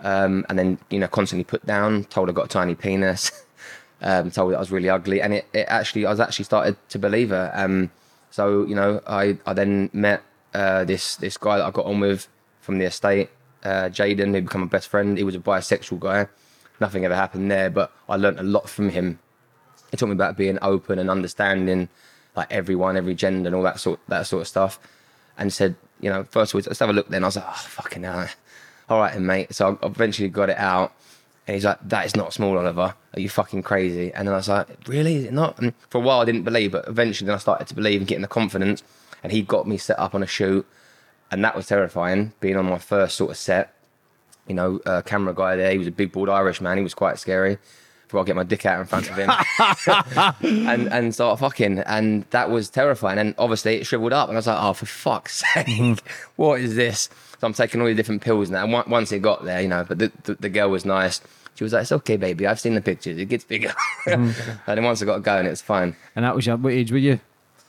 um, 0.00 0.44
and 0.48 0.58
then 0.58 0.78
you 0.90 0.98
know 0.98 1.08
constantly 1.08 1.44
put 1.44 1.64
down, 1.66 2.04
told 2.04 2.28
I 2.28 2.32
got 2.32 2.46
a 2.46 2.48
tiny 2.48 2.74
penis. 2.74 3.30
um, 4.02 4.30
told 4.30 4.52
that 4.52 4.56
I 4.56 4.60
was 4.60 4.70
really 4.70 4.88
ugly, 4.88 5.20
and 5.20 5.34
it, 5.34 5.46
it 5.52 5.66
actually 5.68 6.06
I 6.06 6.10
was 6.10 6.20
actually 6.20 6.44
started 6.44 6.76
to 6.90 6.98
believe 6.98 7.30
her. 7.30 7.50
Um, 7.54 7.90
so 8.30 8.64
you 8.64 8.74
know, 8.74 9.00
I 9.06 9.38
I 9.46 9.52
then 9.52 9.90
met 9.92 10.22
uh, 10.54 10.84
this 10.84 11.16
this 11.16 11.36
guy 11.36 11.58
that 11.58 11.66
I 11.66 11.70
got 11.70 11.86
on 11.86 12.00
with 12.00 12.28
from 12.60 12.78
the 12.78 12.84
estate, 12.84 13.30
uh, 13.64 13.88
Jaden, 13.88 14.34
who 14.34 14.42
became 14.42 14.62
my 14.62 14.66
best 14.66 14.88
friend. 14.88 15.18
He 15.18 15.24
was 15.24 15.34
a 15.34 15.40
bisexual 15.40 16.00
guy. 16.00 16.26
Nothing 16.80 17.04
ever 17.04 17.14
happened 17.14 17.50
there, 17.50 17.70
but 17.70 17.92
I 18.08 18.16
learnt 18.16 18.38
a 18.38 18.44
lot 18.44 18.68
from 18.68 18.90
him. 18.90 19.18
He 19.90 19.96
taught 19.96 20.08
me 20.08 20.12
about 20.12 20.36
being 20.36 20.58
open 20.62 20.98
and 20.98 21.10
understanding 21.10 21.88
like 22.36 22.52
everyone, 22.52 22.96
every 22.96 23.14
gender, 23.14 23.48
and 23.48 23.56
all 23.56 23.62
that 23.62 23.80
sort 23.80 24.00
that 24.08 24.26
sort 24.26 24.42
of 24.42 24.48
stuff. 24.48 24.78
And 25.36 25.52
said, 25.52 25.76
you 26.00 26.10
know, 26.10 26.24
first 26.24 26.52
of 26.52 26.56
all, 26.56 26.62
let's 26.66 26.80
have 26.80 26.90
a 26.90 26.92
look. 26.92 27.08
Then 27.08 27.22
I 27.24 27.28
was 27.28 27.36
like, 27.36 27.44
oh 27.48 27.52
fucking 27.52 28.02
hell, 28.02 28.28
all 28.88 28.98
right, 28.98 29.12
then, 29.12 29.26
mate. 29.26 29.54
So 29.54 29.78
I 29.82 29.86
eventually 29.86 30.28
got 30.28 30.50
it 30.50 30.58
out. 30.58 30.92
And 31.46 31.54
he's 31.54 31.64
like, 31.64 31.78
that 31.88 32.04
is 32.04 32.14
not 32.14 32.32
small, 32.34 32.58
Oliver. 32.58 32.94
Are 33.14 33.20
you 33.20 33.28
fucking 33.30 33.62
crazy? 33.62 34.12
And 34.12 34.28
then 34.28 34.34
I 34.34 34.36
was 34.36 34.48
like, 34.48 34.68
really? 34.86 35.16
Is 35.16 35.24
it 35.24 35.32
not? 35.32 35.58
And 35.58 35.72
for 35.88 35.98
a 35.98 36.00
while, 36.00 36.20
I 36.20 36.26
didn't 36.26 36.42
believe, 36.42 36.72
but 36.72 36.86
eventually 36.86 37.26
then 37.26 37.34
I 37.34 37.38
started 37.38 37.66
to 37.68 37.74
believe 37.74 38.00
and 38.00 38.08
getting 38.08 38.22
the 38.22 38.28
confidence. 38.28 38.82
And 39.22 39.32
he 39.32 39.42
got 39.42 39.66
me 39.66 39.78
set 39.78 39.98
up 39.98 40.14
on 40.14 40.22
a 40.22 40.26
shoot. 40.26 40.66
And 41.30 41.42
that 41.44 41.56
was 41.56 41.66
terrifying, 41.66 42.32
being 42.40 42.56
on 42.56 42.66
my 42.66 42.78
first 42.78 43.16
sort 43.16 43.30
of 43.30 43.36
set. 43.36 43.74
You 44.46 44.54
know, 44.54 44.80
uh, 44.86 45.02
camera 45.02 45.34
guy 45.34 45.56
there. 45.56 45.70
He 45.70 45.78
was 45.78 45.86
a 45.86 45.90
big, 45.90 46.12
bald 46.12 46.28
Irish 46.28 46.60
man. 46.60 46.76
He 46.76 46.82
was 46.82 46.94
quite 46.94 47.18
scary. 47.18 47.58
Before 48.06 48.20
I 48.22 48.24
get 48.24 48.36
my 48.36 48.42
dick 48.44 48.64
out 48.64 48.80
in 48.80 48.86
front 48.86 49.10
of 49.10 49.16
him 49.16 49.30
and 50.66 50.90
and 50.90 51.12
start 51.12 51.38
fucking, 51.40 51.80
and 51.80 52.24
that 52.30 52.48
was 52.48 52.70
terrifying. 52.70 53.18
And 53.18 53.34
obviously 53.36 53.76
it 53.76 53.86
shriveled 53.86 54.14
up, 54.14 54.30
and 54.30 54.36
I 54.36 54.38
was 54.38 54.46
like, 54.46 54.56
oh, 54.58 54.72
for 54.72 54.86
fuck's 54.86 55.44
sake, 55.54 56.00
what 56.36 56.58
is 56.58 56.74
this? 56.74 57.10
So 57.40 57.46
I'm 57.46 57.52
taking 57.52 57.80
all 57.80 57.86
the 57.86 57.94
different 57.94 58.22
pills 58.22 58.50
now. 58.50 58.64
And 58.64 58.72
once 58.90 59.12
it 59.12 59.20
got 59.22 59.44
there, 59.44 59.60
you 59.60 59.68
know, 59.68 59.84
but 59.86 59.98
the, 59.98 60.12
the, 60.24 60.34
the 60.34 60.48
girl 60.48 60.70
was 60.70 60.84
nice. 60.84 61.20
She 61.54 61.64
was 61.64 61.72
like, 61.72 61.82
it's 61.82 61.92
okay, 61.92 62.16
baby. 62.16 62.46
I've 62.46 62.60
seen 62.60 62.74
the 62.74 62.80
pictures. 62.80 63.18
It 63.18 63.26
gets 63.26 63.44
bigger. 63.44 63.72
and 64.06 64.34
then 64.66 64.84
once 64.84 65.02
I 65.02 65.06
got 65.06 65.22
going, 65.22 65.46
it 65.46 65.50
was 65.50 65.62
fine. 65.62 65.96
And 66.16 66.24
that 66.24 66.34
was 66.34 66.46
your, 66.46 66.56
what 66.56 66.72
age 66.72 66.92
were 66.92 66.98
you? 66.98 67.20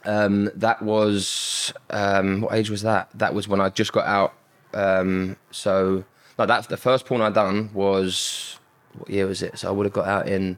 Um, 0.06 0.50
that 0.56 0.82
was 0.82 1.74
um, 1.90 2.42
what 2.42 2.54
age 2.54 2.70
was 2.70 2.84
that? 2.84 3.10
That 3.16 3.34
was 3.34 3.48
when 3.48 3.60
I 3.62 3.70
just 3.70 3.92
got 3.92 4.06
out. 4.06 4.34
Um, 4.74 5.36
so 5.52 6.04
no, 6.38 6.46
that 6.46 6.70
the 6.70 6.78
first 6.78 7.06
porn 7.06 7.22
I 7.22 7.30
done 7.30 7.72
was 7.74 8.58
what 8.98 9.10
year 9.10 9.28
was 9.28 9.42
it? 9.42 9.58
So 9.60 9.68
I 9.68 9.72
would 9.72 9.86
have 9.86 9.94
got 9.94 10.08
out 10.08 10.28
in 10.28 10.58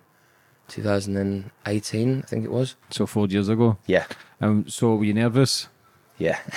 2018, 0.67 2.19
I 2.19 2.21
think 2.27 2.45
it 2.45 2.51
was. 2.51 2.75
So, 2.89 3.05
four 3.05 3.27
years 3.27 3.49
ago. 3.49 3.77
Yeah, 3.85 4.05
Um, 4.39 4.65
so, 4.67 4.95
were 4.95 5.03
you 5.03 5.13
nervous? 5.13 5.67
yeah. 6.17 6.39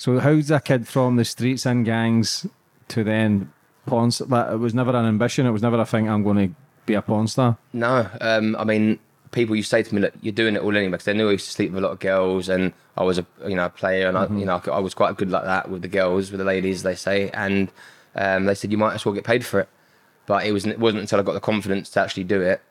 So, 0.00 0.18
how's 0.18 0.50
a 0.50 0.60
kid 0.60 0.88
from 0.88 1.16
the 1.16 1.26
streets 1.26 1.66
and 1.66 1.84
gangs 1.84 2.46
to 2.88 3.04
then 3.04 3.52
porn? 3.84 4.08
That 4.30 4.54
it 4.54 4.56
was 4.56 4.72
never 4.72 4.96
an 4.96 5.04
ambition. 5.04 5.44
It 5.44 5.50
was 5.50 5.60
never 5.60 5.78
a 5.78 5.84
thing. 5.84 6.08
I'm 6.08 6.22
going 6.22 6.48
to 6.48 6.54
be 6.86 6.94
a 6.94 7.02
porn 7.02 7.28
star? 7.28 7.58
No, 7.74 8.08
um, 8.22 8.56
I 8.58 8.64
mean, 8.64 8.98
people 9.30 9.54
used 9.54 9.68
to 9.68 9.76
say 9.76 9.82
to 9.82 9.94
me, 9.94 10.00
"Look, 10.00 10.14
you're 10.22 10.32
doing 10.32 10.56
it 10.56 10.62
all 10.62 10.74
anyway," 10.74 10.92
because 10.92 11.04
they 11.04 11.12
knew 11.12 11.28
I 11.28 11.32
used 11.32 11.44
to 11.48 11.52
sleep 11.52 11.70
with 11.72 11.84
a 11.84 11.86
lot 11.86 11.92
of 11.92 11.98
girls, 11.98 12.48
and 12.48 12.72
I 12.96 13.02
was 13.02 13.18
a 13.18 13.26
you 13.46 13.56
know 13.56 13.66
a 13.66 13.68
player, 13.68 14.08
and 14.08 14.16
I 14.16 14.26
you 14.28 14.46
know 14.46 14.62
I 14.72 14.78
was 14.78 14.94
quite 14.94 15.18
good 15.18 15.30
like 15.30 15.44
that 15.44 15.68
with 15.70 15.82
the 15.82 15.88
girls, 15.88 16.30
with 16.30 16.38
the 16.38 16.46
ladies, 16.46 16.82
they 16.82 16.94
say, 16.94 17.28
and 17.34 17.70
um, 18.14 18.46
they 18.46 18.54
said 18.54 18.72
you 18.72 18.78
might 18.78 18.94
as 18.94 19.04
well 19.04 19.14
get 19.14 19.24
paid 19.24 19.44
for 19.44 19.60
it. 19.60 19.68
But 20.24 20.46
it 20.46 20.52
wasn't 20.52 20.72
it 20.72 20.80
wasn't 20.80 21.02
until 21.02 21.20
I 21.20 21.24
got 21.24 21.34
the 21.34 21.40
confidence 21.40 21.90
to 21.90 22.00
actually 22.00 22.24
do 22.24 22.40
it. 22.40 22.62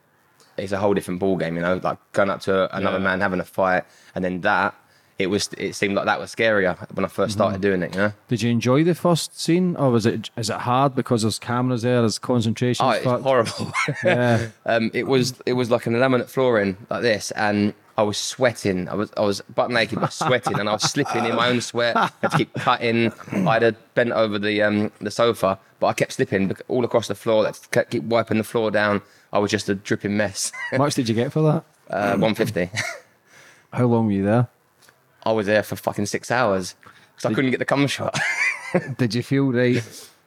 It's 0.57 0.71
a 0.71 0.79
whole 0.79 0.95
different 0.95 1.19
ball 1.19 1.37
game, 1.37 1.55
you 1.57 1.61
know, 1.61 1.79
like 1.83 1.99
going 2.11 2.31
up 2.31 2.41
to 2.41 2.75
another 2.75 2.97
Yeah. 2.97 3.03
man 3.03 3.21
having 3.21 3.39
a 3.39 3.45
fight, 3.45 3.83
and 4.15 4.25
then 4.25 4.41
that. 4.41 4.73
It 5.19 5.27
was. 5.27 5.49
It 5.57 5.73
seemed 5.75 5.95
like 5.95 6.05
that 6.05 6.17
was 6.19 6.33
scarier 6.33 6.77
when 6.95 7.03
I 7.03 7.09
1st 7.09 7.31
started 7.31 7.59
doing 7.61 7.83
it. 7.83 7.93
You 7.93 7.99
know. 8.01 8.13
Did 8.29 8.41
you 8.41 8.49
enjoy 8.49 8.85
the 8.85 8.95
first 8.95 9.37
scene, 9.39 9.75
or 9.75 9.91
was 9.91 10.05
it 10.05 10.29
is 10.37 10.49
it 10.49 10.55
hard 10.59 10.95
because 10.95 11.23
there's 11.23 11.37
cameras 11.37 11.81
there, 11.81 11.99
there's 11.99 12.17
concentration? 12.17 12.85
Oh, 12.85 12.91
it's 12.91 13.03
horrible. 13.05 13.71
Yeah. 14.03 14.47
um, 14.65 14.89
it 14.93 15.07
was 15.07 15.33
it 15.45 15.53
was 15.53 15.69
like 15.69 15.85
an 15.87 15.93
laminate 15.93 16.29
flooring 16.29 16.77
like 16.89 17.01
this, 17.01 17.31
and 17.31 17.73
I 17.97 18.03
was 18.03 18.17
sweating. 18.17 18.87
I 18.87 18.95
was 18.95 19.11
I 19.17 19.21
was 19.21 19.41
butt 19.53 19.69
naked, 19.71 19.99
but 19.99 20.13
sweating, 20.13 20.57
and 20.57 20.69
I 20.69 20.71
was 20.73 20.83
slipping 20.83 21.25
in 21.25 21.35
my 21.35 21.49
own 21.49 21.59
sweat. 21.59 21.97
I 21.97 22.09
had 22.21 22.31
to 22.31 22.37
keep 22.37 22.53
cutting. 22.53 23.11
I 23.45 23.59
had 23.59 23.75
bent 23.95 24.13
over 24.13 24.39
the 24.39 24.61
um, 24.61 24.89
the 25.01 25.11
sofa, 25.11 25.59
but 25.81 25.87
I 25.87 25.93
kept 25.93 26.13
slipping 26.13 26.55
all 26.69 26.85
across 26.85 27.09
the 27.09 27.15
floor. 27.15 27.51
Kept 27.71 27.91
keep 27.91 28.03
wiping 28.03 28.37
the 28.37 28.45
floor 28.45 28.71
down. 28.71 29.01
I 29.33 29.39
was 29.39 29.51
just 29.51 29.67
a 29.67 29.75
dripping 29.75 30.15
mess. 30.15 30.53
How 30.71 30.77
much 30.77 30.95
did 30.95 31.09
you 31.09 31.15
get 31.15 31.33
for 31.33 31.41
that? 31.41 31.63
uh, 31.93 32.15
150. 32.17 32.69
How 33.73 33.85
long 33.85 34.05
were 34.05 34.11
you 34.13 34.23
there? 34.23 34.47
I 35.29 35.33
was 35.33 35.45
there 35.47 35.63
for 35.63 35.75
fucking 35.75 36.05
six 36.07 36.31
hours 36.31 36.75
because 37.15 37.31
I 37.31 37.33
couldn't 37.33 37.51
get 37.51 37.59
the 37.59 37.65
cum 37.65 37.87
shot. 37.87 38.17
Did 38.97 39.13
you 39.15 39.23
feel 39.23 39.51
right 39.51 39.83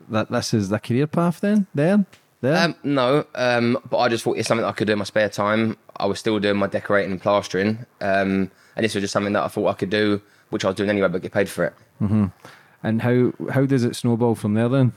that 0.09 0.31
this 0.31 0.53
is 0.55 0.69
the 0.69 0.79
career 0.79 1.07
path 1.07 1.41
then? 1.41 1.67
There? 1.75 2.05
There? 2.41 2.57
Um, 2.57 2.75
no, 2.83 3.25
um, 3.37 3.79
but 3.89 3.99
I 3.99 4.09
just 4.09 4.25
thought 4.25 4.37
it's 4.37 4.49
something 4.49 4.65
I 4.65 4.73
could 4.73 4.87
do 4.89 4.93
in 4.95 4.99
my 4.99 5.05
spare 5.05 5.29
time. 5.29 5.77
I 5.97 6.07
was 6.07 6.19
still 6.19 6.39
doing 6.41 6.57
my 6.57 6.67
decorating 6.67 7.13
and 7.13 7.21
plastering, 7.21 7.87
um, 8.01 8.51
and 8.75 8.85
this 8.85 8.95
was 8.95 9.03
just 9.03 9.13
something 9.13 9.33
that 9.35 9.45
I 9.45 9.49
thought 9.49 9.69
I 9.69 9.75
could 9.75 9.91
do, 9.91 10.21
which 10.51 10.65
I 10.65 10.69
was 10.69 10.77
doing 10.77 10.91
anyway, 10.91 11.07
but 11.09 11.23
get 11.23 11.33
paid 11.33 11.49
for 11.49 11.65
it. 11.67 11.75
and 12.83 13.03
how 13.03 13.33
how 13.53 13.65
does 13.65 13.85
it 13.85 13.95
snowball 13.95 14.35
from 14.35 14.55
there 14.55 14.69
then? 14.69 14.93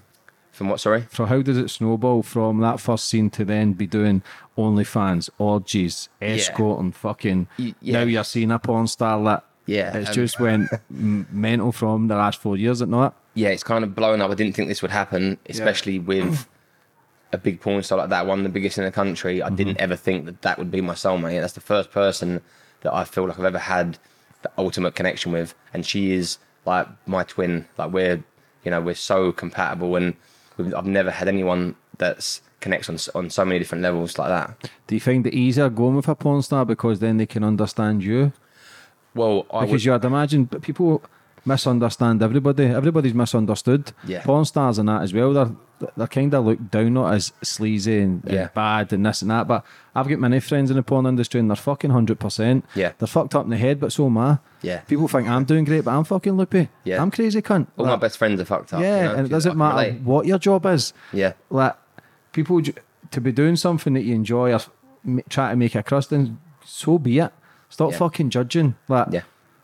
From 0.52 0.70
what? 0.70 0.80
Sorry. 0.80 1.06
So 1.14 1.26
how 1.26 1.42
does 1.44 1.58
it 1.58 1.70
snowball 1.70 2.24
from 2.24 2.62
that 2.62 2.80
first 2.80 3.08
scene 3.10 3.30
to 3.32 3.46
then 3.46 3.74
be 3.74 3.86
doing 3.86 4.24
OnlyFans, 4.58 5.30
orgies, 5.38 6.10
escorting, 6.22 6.94
fucking? 6.94 7.48
Y- 7.60 7.76
yeah. 7.82 8.00
Now 8.00 8.06
you're 8.06 8.24
seeing 8.24 8.52
a 8.52 8.58
porn 8.58 8.88
star 8.88 9.22
that 9.26 9.44
Yeah, 9.66 9.98
it's 9.98 10.10
um, 10.10 10.16
just 10.16 10.40
went 10.40 10.70
mental 10.90 11.72
from 11.72 12.08
the 12.08 12.16
last 12.16 12.40
four 12.40 12.56
years, 12.56 12.82
it 12.82 12.90
not? 12.90 13.16
Yeah, 13.34 13.50
it's 13.50 13.64
kind 13.64 13.84
of 13.84 13.96
blown 13.96 14.22
up. 14.22 14.32
I 14.32 14.36
didn't 14.36 14.56
think 14.56 14.70
this 14.70 14.82
would 14.82 14.92
happen, 14.92 15.38
especially 15.48 16.00
with 16.00 16.48
a 17.34 17.38
big 17.38 17.62
porn 17.62 17.84
star 17.84 17.98
like 17.98 18.10
that, 18.10 18.28
one 18.28 18.40
of 18.40 18.44
the 18.44 18.50
biggest 18.50 18.78
in 18.78 18.84
the 18.84 18.92
country. 18.92 19.42
I 19.42 19.50
didn't 19.50 19.80
ever 19.80 19.96
think 19.96 20.26
that 20.26 20.42
that 20.44 20.58
would 20.58 20.72
be 20.72 20.82
my 20.82 20.94
soulmate. 20.94 21.42
That's 21.42 21.54
the 21.54 21.62
first 21.62 21.92
person 21.92 22.42
that 22.82 22.94
I 22.94 23.04
feel 23.04 23.28
like 23.28 23.40
I've 23.40 23.46
ever 23.46 23.60
had 23.60 23.98
the 24.42 24.52
ultimate 24.58 24.96
connection 24.96 25.32
with, 25.32 25.54
and 25.74 25.86
she 25.86 26.12
is 26.12 26.38
like 26.66 26.88
my 27.08 27.24
twin. 27.24 27.68
Like 27.78 27.92
we're, 27.92 28.24
you 28.64 28.72
know, 28.72 28.82
we're 28.82 28.96
so 28.96 29.32
compatible, 29.32 29.96
and 29.96 30.16
we've, 30.58 30.74
I've 30.74 30.86
never 30.86 31.12
had 31.12 31.28
anyone 31.28 31.76
that's 31.98 32.42
connects 32.62 32.90
on 32.90 32.98
on 33.16 33.30
so 33.30 33.46
many 33.46 33.60
different 33.60 33.84
levels 33.84 34.18
like 34.18 34.30
that. 34.30 34.70
Do 34.88 34.96
you 34.96 35.02
find 35.02 35.26
it 35.28 35.34
easier 35.34 35.70
going 35.70 35.96
with 35.96 36.08
a 36.08 36.16
porn 36.16 36.42
star 36.42 36.66
because 36.66 37.00
then 37.00 37.18
they 37.18 37.26
can 37.26 37.44
understand 37.44 38.04
you? 38.04 38.32
Well, 39.16 39.46
I 39.52 39.62
Because 39.62 39.72
would, 39.72 39.86
you 39.86 39.92
had 39.94 40.06
imagine 40.06 40.44
but 40.46 40.62
people 40.62 41.02
misunderstand 41.46 42.22
everybody. 42.24 42.66
Everybody's 42.66 43.14
misunderstood. 43.14 43.92
Yeah. 44.06 44.24
Porn 44.24 44.46
stars 44.46 44.78
and 44.78 44.90
that 44.90 45.02
as 45.04 45.14
well. 45.14 45.34
They're 45.34 45.52
they're 45.98 46.08
kind 46.08 46.34
of 46.34 46.46
looked 46.46 46.72
down 46.72 46.96
on 46.96 47.14
as 47.14 47.34
sleazy 47.44 48.00
and, 48.00 48.24
and 48.24 48.34
Yeah. 48.34 48.48
bad 48.56 48.94
and 48.94 49.06
this 49.06 49.22
and 49.22 49.30
that. 49.30 49.46
But 49.48 49.66
I've 49.94 50.08
got 50.08 50.20
many 50.20 50.40
friends 50.40 50.72
in 50.72 50.78
the 50.78 50.84
porn 50.84 51.06
industry 51.06 51.40
and 51.40 51.50
they're 51.50 51.56
fucking 51.56 51.92
hundred 51.92 52.18
percent. 52.20 52.66
Yeah. 52.76 52.94
They're 52.98 53.08
fucked 53.08 53.36
up 53.36 53.44
in 53.44 53.50
the 53.52 53.58
head, 53.58 53.80
but 53.80 53.92
so 53.92 54.06
am 54.06 54.18
I. 54.18 54.40
Yeah. 54.62 54.80
People 54.82 55.08
think 55.10 55.28
I'm 55.28 55.44
doing 55.44 55.66
great, 55.66 55.84
but 55.84 55.92
I'm 55.92 56.06
fucking 56.06 56.34
loopy. 56.38 56.70
Yeah. 56.86 57.02
I'm 57.02 57.12
crazy 57.12 57.42
cunt. 57.42 57.68
all 57.78 57.86
my 57.86 57.98
best 57.98 58.18
friends 58.18 58.40
are 58.42 58.46
fucked 58.46 58.74
up. 58.74 58.82
yeah, 58.82 58.98
you 58.98 59.04
know, 59.10 59.16
and 59.16 59.26
it 59.28 59.30
doesn't 59.30 59.58
matter 59.58 59.90
relate. 59.90 60.02
what 60.02 60.26
your 60.26 60.40
job 60.40 60.66
is. 60.66 60.94
Yeah. 61.14 61.34
Like 61.50 61.76
people 62.32 62.62
to 63.12 63.22
be 63.22 63.32
doing 63.34 63.56
something 63.58 63.94
that 63.94 64.04
you 64.04 64.16
enjoy 64.16 64.54
or 64.54 64.60
try 65.30 65.52
to 65.52 65.56
make 65.58 65.76
a 65.76 65.84
crust 65.84 66.12
in, 66.12 66.40
so 66.66 66.98
be 66.98 67.20
it. 67.20 67.32
Stop 67.76 67.92
Yeah. 67.92 67.98
fucking 67.98 68.30
judging. 68.30 68.76
Like 68.88 69.08
Yeah. 69.12 69.24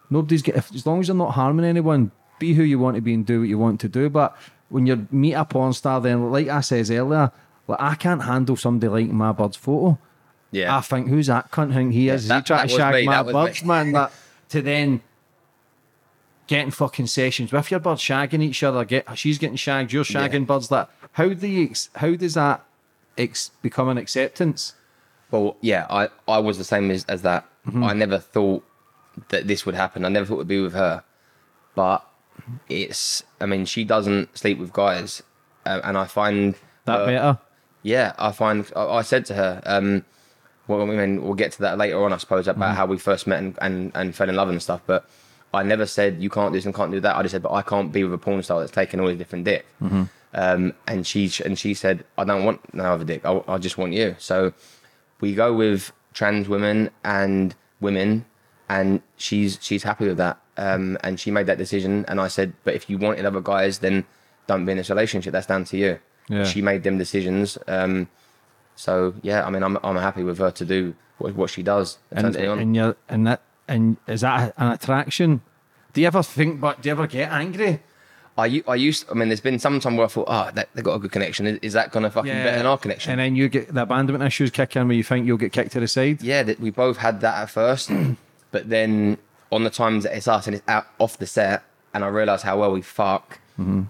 nobody's 0.10 0.42
get 0.42 0.58
if, 0.58 0.76
as 0.76 0.86
long 0.86 1.00
as 1.00 1.08
you're 1.08 1.16
not 1.16 1.32
harming 1.32 1.66
anyone. 1.66 2.12
Be 2.40 2.54
who 2.56 2.64
you 2.64 2.78
want 2.78 2.96
to 2.96 3.02
be 3.02 3.14
and 3.14 3.26
do 3.26 3.40
what 3.40 3.48
you 3.48 3.58
want 3.58 3.80
to 3.80 3.88
do. 3.88 4.10
But 4.10 4.36
when 4.68 4.86
you 4.86 5.08
meet 5.12 5.32
a 5.34 5.46
porn 5.46 5.72
star, 5.72 6.02
then 6.02 6.30
like 6.30 6.50
I 6.50 6.60
says 6.60 6.92
earlier, 6.92 7.32
like 7.70 7.80
I 7.82 7.96
can't 7.96 8.24
handle 8.24 8.58
somebody 8.58 8.90
liking 8.90 9.16
my 9.16 9.32
bird's 9.32 9.56
photo. 9.56 9.98
Yeah. 10.52 10.76
I 10.76 10.82
think 10.82 11.08
who's 11.08 11.28
that 11.28 11.52
cunt? 11.52 11.74
Think 11.74 11.94
he 11.94 12.10
is? 12.10 12.26
Is 12.26 12.32
he 12.32 12.42
trying 12.42 12.68
to 12.68 12.74
shag 12.76 12.94
me, 12.96 13.06
my 13.06 13.22
was 13.22 13.62
me. 13.62 13.68
man? 13.70 13.92
That 13.94 14.12
to 14.50 14.62
then 14.62 15.00
getting 16.48 16.72
fucking 16.72 17.08
sessions 17.08 17.54
with 17.54 17.72
your 17.72 17.80
bird 17.80 17.98
shagging 18.00 18.42
each 18.44 18.62
other. 18.62 18.84
Get 18.84 19.08
she's 19.18 19.38
getting 19.38 19.56
shagged, 19.56 19.94
you're 19.94 20.04
shagging 20.04 20.46
birds. 20.46 20.68
That 20.68 20.90
how 21.14 21.30
do 21.30 21.48
you 21.48 21.68
ex- 21.70 21.90
how 21.96 22.14
does 22.16 22.34
that 22.34 22.66
ex- 23.18 23.52
become 23.62 23.88
an 23.88 23.98
acceptance? 23.98 24.74
Well, 25.30 25.56
yeah, 25.62 25.88
I, 25.90 26.10
I 26.28 26.40
was 26.40 26.58
the 26.58 26.66
same 26.66 26.92
as, 26.92 27.06
as 27.06 27.22
that. 27.22 27.46
I 27.66 27.94
never 27.94 28.18
thought 28.18 28.64
that 29.30 29.48
this 29.48 29.66
would 29.66 29.76
happen. 29.76 30.04
I 30.06 30.10
never 30.10 30.26
thought 30.26 30.36
it 30.36 30.38
would 30.38 30.48
be 30.48 30.62
with 30.62 30.74
her. 30.74 31.04
But 31.76 32.06
it's, 32.70 33.24
I 33.40 33.46
mean, 33.46 33.66
she 33.66 33.84
doesn't 33.84 34.38
sleep 34.38 34.58
with 34.58 34.74
guys. 34.74 35.22
Uh, 35.66 35.80
and 35.84 35.98
I 35.98 36.06
find 36.06 36.56
That 36.86 37.00
her- 37.00 37.06
better? 37.06 37.40
Yeah, 37.84 38.14
I 38.20 38.32
find, 38.32 38.70
I, 38.76 38.86
I 38.86 39.02
said 39.02 39.26
to 39.26 39.34
her, 39.36 39.62
um, 39.66 40.06
well, 40.68 40.82
I 40.82 40.86
mean, 40.86 41.24
we'll 41.24 41.34
get 41.34 41.52
to 41.54 41.62
that 41.62 41.78
later 41.78 42.04
on, 42.04 42.14
I 42.14 42.18
suppose, 42.18 42.48
about 42.48 42.76
how 42.76 42.86
we 42.86 42.98
first 42.98 43.26
met 43.28 43.40
and, 43.40 43.58
and, 43.62 43.92
and 43.96 44.16
fell 44.16 44.30
in 44.30 44.36
love 44.36 44.50
and 44.50 44.62
stuff. 44.62 44.82
But 44.86 45.10
I 45.54 45.64
never 45.64 45.86
said 45.86 46.22
you 46.22 46.30
can't 46.30 46.54
do 46.54 46.58
this 46.58 46.66
and 46.66 46.74
can't 46.76 46.92
do 46.92 47.00
that. 47.00 47.16
I 47.16 47.22
just 47.24 47.32
said, 47.34 47.42
but 47.44 47.52
I 47.54 47.62
can't 47.62 47.92
be 47.92 48.04
with 48.04 48.14
a 48.14 48.18
porn 48.18 48.42
star 48.44 48.60
that's 48.60 48.72
taking 48.72 49.00
all 49.00 49.08
these 49.08 49.18
different 49.18 49.46
dick. 49.46 49.66
Um, 50.34 50.74
and 50.88 51.06
she 51.06 51.30
and 51.44 51.60
she 51.60 51.74
said, 51.74 52.06
I 52.18 52.24
don't 52.24 52.46
want 52.46 52.74
no 52.74 52.86
other 52.86 53.04
dick. 53.04 53.26
I, 53.26 53.42
I 53.48 53.58
just 53.58 53.78
want 53.78 53.92
you. 53.94 54.16
So 54.18 54.54
we 55.20 55.34
go 55.36 55.52
with 55.54 55.92
trans 56.14 56.48
women 56.50 56.90
and 57.04 57.56
women, 57.80 58.26
and 58.70 59.02
she's 59.18 59.58
she's 59.62 59.84
happy 59.84 60.08
with 60.08 60.18
that. 60.18 60.38
Um, 60.58 60.98
and 61.04 61.20
she 61.20 61.32
made 61.32 61.48
that 61.48 61.58
decision. 61.58 62.06
And 62.08 62.20
I 62.22 62.28
said, 62.28 62.54
but 62.64 62.74
if 62.76 62.90
you 62.90 62.98
wanted 62.98 63.26
other 63.26 63.42
guys, 63.42 63.80
then 63.80 64.06
don't 64.48 64.66
be 64.66 64.74
in 64.74 64.78
this 64.78 64.90
relationship. 64.90 65.32
That's 65.32 65.48
down 65.48 65.64
to 65.66 65.78
you. 65.78 66.00
Yeah. 66.30 66.44
She 66.44 66.62
made 66.62 66.84
them 66.84 66.98
decisions. 66.98 67.58
Um, 67.68 68.10
so 68.76 69.14
yeah, 69.22 69.46
I 69.46 69.50
mean, 69.50 69.64
I'm 69.64 69.78
I'm 69.84 69.96
happy 69.98 70.24
with 70.24 70.38
her 70.40 70.52
to 70.52 70.66
do 70.66 70.94
what, 71.18 71.36
what 71.36 71.50
she 71.50 71.64
does. 71.64 71.98
And 72.12 72.22
Turns 72.26 72.38
me 72.38 72.46
on. 72.48 72.60
and 72.60 72.76
you 72.76 72.96
and 73.10 73.28
that 73.28 73.42
and 73.68 73.98
is 74.08 74.22
that 74.22 74.54
an 74.58 74.72
attraction? 74.72 75.42
Do 75.94 76.02
you 76.02 76.08
ever 76.08 76.24
think? 76.24 76.60
But 76.62 76.82
do 76.82 76.90
you 76.90 76.92
ever 76.92 77.08
get 77.08 77.32
angry? 77.32 77.82
I, 78.42 78.64
I 78.68 78.76
used, 78.76 79.06
I 79.10 79.14
mean, 79.14 79.30
there's 79.30 79.40
been 79.40 79.60
some 79.60 79.80
time 79.80 79.98
where 79.98 80.06
I 80.06 80.10
thought, 80.10 80.28
oh, 80.28 80.50
that, 80.54 80.70
they 80.74 80.82
got 80.82 80.96
a 80.96 81.00
good 81.00 81.12
connection. 81.12 81.46
Is, 81.46 81.60
is 81.62 81.74
that 81.74 81.92
going 81.92 82.04
to 82.04 82.10
fucking 82.10 82.32
better 82.32 82.58
than 82.58 82.66
our 82.66 82.78
connection? 82.78 83.12
And 83.12 83.20
then 83.20 83.36
you 83.36 83.50
get 83.50 83.74
the 83.74 83.84
abandonment 83.84 84.24
issues 84.24 84.50
kick 84.50 84.76
in 84.76 84.88
where 84.88 84.98
you 84.98 85.04
think 85.04 85.28
you'll 85.28 85.38
get 85.38 85.52
kicked 85.52 85.74
to 85.74 85.80
the 85.80 85.88
side. 85.88 86.22
yeah, 86.22 86.44
that 86.44 86.60
we 86.60 86.72
both 86.72 86.98
had 86.98 87.22
that 87.22 87.44
at 87.44 87.50
first, 87.50 87.92
but 88.52 88.70
then 88.70 89.18
on 89.52 89.64
the 89.64 89.70
times 89.70 90.04
that 90.04 90.16
it's 90.16 90.28
us 90.28 90.48
and 90.48 90.56
it's 90.56 90.68
out 90.68 90.88
off 90.98 91.18
the 91.18 91.28
set, 91.28 91.64
and 91.94 92.04
I 92.04 92.08
realise 92.08 92.42
how 92.42 92.60
well 92.60 92.72
we 92.72 92.82
fuck. 92.82 93.40
Mm-hmm. 93.60 93.84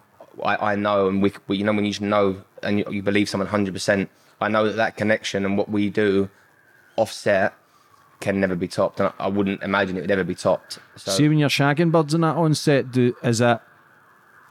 I, 0.43 0.73
I 0.73 0.75
know, 0.75 1.07
and 1.07 1.21
we, 1.21 1.31
we, 1.47 1.57
you 1.57 1.63
know, 1.63 1.73
when 1.73 1.85
you 1.85 1.91
just 1.91 2.01
know 2.01 2.41
and 2.63 2.79
you, 2.79 2.85
you 2.89 3.01
believe 3.01 3.29
someone 3.29 3.47
hundred 3.47 3.73
percent, 3.73 4.09
I 4.39 4.47
know 4.49 4.65
that 4.65 4.75
that 4.75 4.97
connection 4.97 5.45
and 5.45 5.57
what 5.57 5.69
we 5.69 5.89
do 5.89 6.29
off 6.97 7.11
set 7.11 7.53
can 8.19 8.39
never 8.39 8.55
be 8.55 8.67
topped, 8.67 8.99
and 8.99 9.09
I, 9.09 9.25
I 9.25 9.27
wouldn't 9.27 9.61
imagine 9.63 9.97
it 9.97 10.01
would 10.01 10.11
ever 10.11 10.23
be 10.23 10.35
topped. 10.35 10.79
So 10.95 11.11
See 11.11 11.29
when 11.29 11.37
you're 11.37 11.49
shagging 11.49 11.91
birds 11.91 12.13
and 12.13 12.23
that 12.23 12.35
on 12.35 12.53
set, 12.55 12.91
do 12.91 13.15
is 13.23 13.39
that 13.39 13.63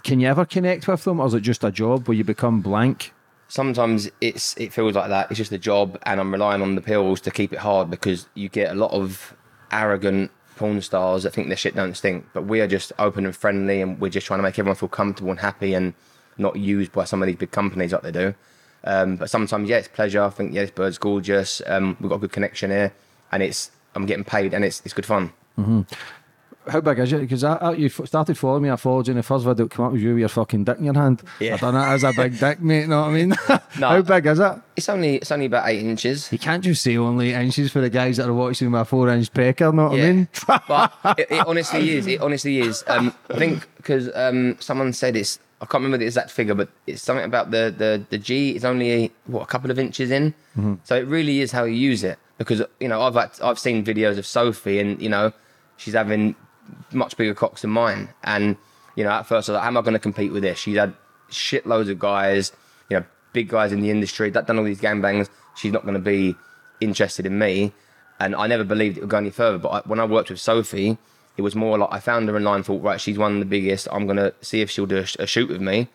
can 0.03 0.21
you 0.21 0.29
ever 0.29 0.45
connect 0.45 0.89
with 0.89 1.05
them, 1.05 1.21
or 1.21 1.27
is 1.27 1.35
it 1.35 1.41
just 1.41 1.65
a 1.65 1.71
job 1.71 2.09
where 2.09 2.17
you 2.17 2.25
become 2.25 2.61
blank? 2.61 3.13
sometimes 3.51 4.09
it's 4.21 4.57
it 4.57 4.73
feels 4.73 4.95
like 4.95 5.11
that. 5.11 5.31
It's 5.31 5.37
just 5.39 5.53
a 5.53 5.59
job, 5.59 5.99
and 6.05 6.19
I'm 6.19 6.33
relying 6.33 6.63
on 6.63 6.75
the 6.77 6.81
pills 6.81 7.21
to 7.23 7.31
keep 7.31 7.53
it 7.53 7.59
hard 7.59 7.91
because 7.91 8.27
you 8.35 8.49
get 8.49 8.71
a 8.71 8.75
lot 8.75 8.93
of 8.93 9.35
arrogant 9.71 10.31
porn 10.57 10.81
stars 10.81 11.25
that 11.25 11.33
think 11.33 11.49
their 11.49 11.57
shit 11.57 11.75
don't 11.75 11.97
stink. 11.97 12.27
But 12.33 12.45
we 12.45 12.61
are 12.61 12.67
just 12.67 12.93
open 12.99 13.27
and 13.27 13.37
friendly, 13.37 13.83
and 13.83 14.01
we're 14.01 14.09
just 14.11 14.27
trying 14.27 14.39
to 14.39 14.43
make 14.43 14.59
everyone 14.59 14.77
feel 14.77 14.89
comfortable 14.89 15.31
and 15.31 15.41
happy, 15.41 15.75
and 15.75 15.93
not 16.39 16.57
used 16.57 16.93
by 16.93 17.05
some 17.05 17.23
of 17.23 17.27
these 17.27 17.37
big 17.37 17.51
companies 17.51 17.93
like 17.93 18.03
they 18.03 18.13
do. 18.13 18.35
Um, 18.85 19.17
but 19.17 19.29
sometimes, 19.29 19.69
yeah, 19.69 19.77
it's 19.77 19.89
pleasure. 19.89 20.23
I 20.23 20.31
think 20.31 20.55
yeah, 20.55 20.63
this 20.63 20.71
bird's 20.71 20.97
gorgeous. 20.97 21.61
Um, 21.67 21.97
we've 22.01 22.09
got 22.09 22.17
a 22.17 22.21
good 22.21 22.33
connection 22.33 22.71
here, 22.71 22.93
and 23.33 23.43
it's 23.43 23.71
I'm 23.95 24.07
getting 24.07 24.25
paid, 24.25 24.55
and 24.55 24.65
it's 24.65 24.81
it's 24.85 24.95
good 24.95 25.07
fun. 25.07 25.33
How 26.71 26.81
big 26.81 26.99
is 27.01 27.13
it? 27.13 27.21
Because 27.21 27.43
you 27.79 27.87
f- 27.87 28.07
started 28.07 28.39
following 28.39 28.63
me. 28.63 28.71
I 28.71 28.77
followed 28.77 29.09
you 29.09 29.13
in 29.13 29.17
the 29.17 29.23
first 29.23 29.45
video. 29.45 29.67
It 29.67 29.71
came 29.73 29.87
up 29.87 29.93
with 29.93 30.01
you 30.01 30.11
with 30.11 30.21
your 30.21 30.29
fucking 30.29 30.65
dick 30.65 30.79
in 30.79 30.85
your 30.85 30.95
hand. 30.95 31.23
Yeah. 31.41 31.55
I 31.55 31.57
done 31.57 31.75
that 31.75 31.93
as 31.93 32.05
a 32.05 32.13
big 32.13 32.39
dick, 32.39 32.61
mate. 32.61 32.83
You 32.83 32.87
know 32.87 33.01
what 33.03 33.09
I 33.09 33.13
mean? 33.13 33.35
No. 33.79 33.89
How 33.89 34.03
big 34.03 34.27
is 34.27 34.39
it? 34.39 34.53
It's 34.77 34.89
only 34.89 35.17
it's 35.17 35.31
only 35.31 35.47
about 35.47 35.69
eight 35.69 35.81
inches. 35.81 36.31
You 36.33 36.39
can't 36.39 36.63
just 36.63 36.83
say 36.83 36.97
only 36.97 37.33
inches 37.33 37.71
for 37.73 37.81
the 37.81 37.89
guys 37.89 38.17
that 38.19 38.29
are 38.29 38.35
watching 38.35 38.71
my 38.71 38.85
four 38.85 39.09
inch 39.09 39.33
pecker. 39.33 39.73
Know 39.73 39.89
what 39.89 40.01
I 40.01 40.13
mean? 40.13 40.29
but 40.47 40.93
it, 41.19 41.29
it 41.31 41.47
honestly 41.47 41.91
is. 41.91 42.07
It 42.07 42.21
honestly 42.21 42.59
is. 42.59 42.85
Um, 42.87 43.15
I 43.31 43.37
think 43.39 43.69
because 43.77 44.11
um, 44.15 44.57
someone 44.61 44.93
said 44.93 45.17
it's 45.17 45.39
I 45.61 45.67
can't 45.67 45.83
remember 45.83 45.99
the 45.99 46.07
exact 46.07 46.31
figure, 46.31 46.55
but 46.55 46.69
it's 46.87 47.03
something 47.03 47.25
about 47.25 47.51
the 47.53 47.75
the 47.77 48.05
the 48.11 48.19
G 48.19 48.57
is 48.57 48.65
only 48.65 49.13
what 49.27 49.43
a 49.43 49.47
couple 49.47 49.71
of 49.71 49.79
inches 49.79 50.11
in. 50.11 50.35
So 50.85 50.97
it 50.97 51.07
really 51.07 51.41
is 51.41 51.53
how 51.53 51.65
you 51.65 51.75
use 51.75 52.03
it. 52.05 52.19
Because 52.39 52.63
you 52.81 52.89
know 52.89 53.01
I've 53.03 53.15
had, 53.15 53.31
I've 53.43 53.59
seen 53.59 53.85
videos 53.85 54.19
of 54.19 54.27
Sophie, 54.27 54.79
and 54.79 55.01
you 55.01 55.09
know 55.09 55.33
she's 55.77 55.95
having 55.95 56.35
much 56.93 57.17
bigger 57.17 57.35
cocks 57.35 57.63
than 57.63 57.71
mine. 57.71 58.09
And 58.25 58.57
you 58.97 59.05
know 59.05 59.11
at 59.11 59.27
first 59.27 59.49
I 59.49 59.53
was 59.53 59.57
like, 59.57 59.63
how 59.63 59.69
am 59.69 59.77
I 59.77 59.83
going 59.83 59.93
to 59.95 59.99
compete 59.99 60.33
with 60.33 60.43
this? 60.43 60.59
She's 60.59 60.77
had 60.77 60.95
shitloads 61.31 61.91
of 61.91 61.99
guys, 61.99 62.53
you 62.89 62.99
know, 62.99 63.05
big 63.33 63.49
guys 63.49 63.73
in 63.73 63.81
the 63.81 63.91
industry 63.91 64.31
that 64.31 64.47
done 64.47 64.59
all 64.59 64.65
these 64.65 64.81
gangbangs. 64.81 65.29
She's 65.57 65.73
not 65.73 65.83
going 65.83 65.95
to 65.95 66.01
be 66.01 66.37
interested 66.81 67.27
in 67.27 67.39
me. 67.39 67.73
And 68.19 68.35
I 68.35 68.47
never 68.47 68.65
believed 68.65 68.99
it 68.99 69.01
would 69.01 69.11
go 69.11 69.17
any 69.17 69.31
further. 69.31 69.59
But 69.59 69.69
I, 69.69 69.81
when 69.89 69.99
I 69.99 70.05
worked 70.05 70.31
with 70.31 70.41
Sophie, 70.41 70.99
it 71.37 71.43
was 71.43 71.55
more 71.55 71.79
like 71.79 71.89
I 71.91 72.01
found 72.01 72.29
her 72.29 72.37
in 72.37 72.45
line, 72.45 72.63
thought, 72.63 72.83
right, 72.83 73.01
she's 73.01 73.19
one 73.19 73.35
of 73.35 73.39
the 73.39 73.47
biggest. 73.47 73.89
I'm 73.91 74.07
going 74.07 74.19
to 74.19 74.35
see 74.43 74.61
if 74.61 74.71
she'll 74.71 74.87
do 74.87 74.99
a, 74.99 75.23
a 75.23 75.27
shoot 75.27 75.49
with 75.49 75.61
me. 75.61 75.89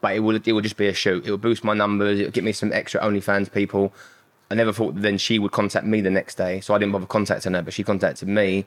But 0.00 0.16
it 0.16 0.20
would, 0.20 0.46
it 0.46 0.52
would 0.52 0.64
just 0.64 0.76
be 0.76 0.88
a 0.88 0.94
shoot. 0.94 1.26
It 1.26 1.30
would 1.30 1.40
boost 1.40 1.64
my 1.64 1.72
numbers. 1.72 2.20
It 2.20 2.24
would 2.24 2.34
get 2.34 2.44
me 2.44 2.52
some 2.52 2.72
extra 2.72 3.00
OnlyFans 3.00 3.50
people. 3.50 3.94
I 4.50 4.54
never 4.54 4.72
thought 4.72 5.00
then 5.00 5.16
she 5.16 5.38
would 5.38 5.52
contact 5.52 5.86
me 5.86 6.02
the 6.02 6.10
next 6.10 6.34
day. 6.34 6.60
So 6.60 6.74
I 6.74 6.78
didn't 6.78 6.92
bother 6.92 7.06
contacting 7.06 7.54
her, 7.54 7.62
but 7.62 7.72
she 7.72 7.82
contacted 7.82 8.28
me. 8.28 8.66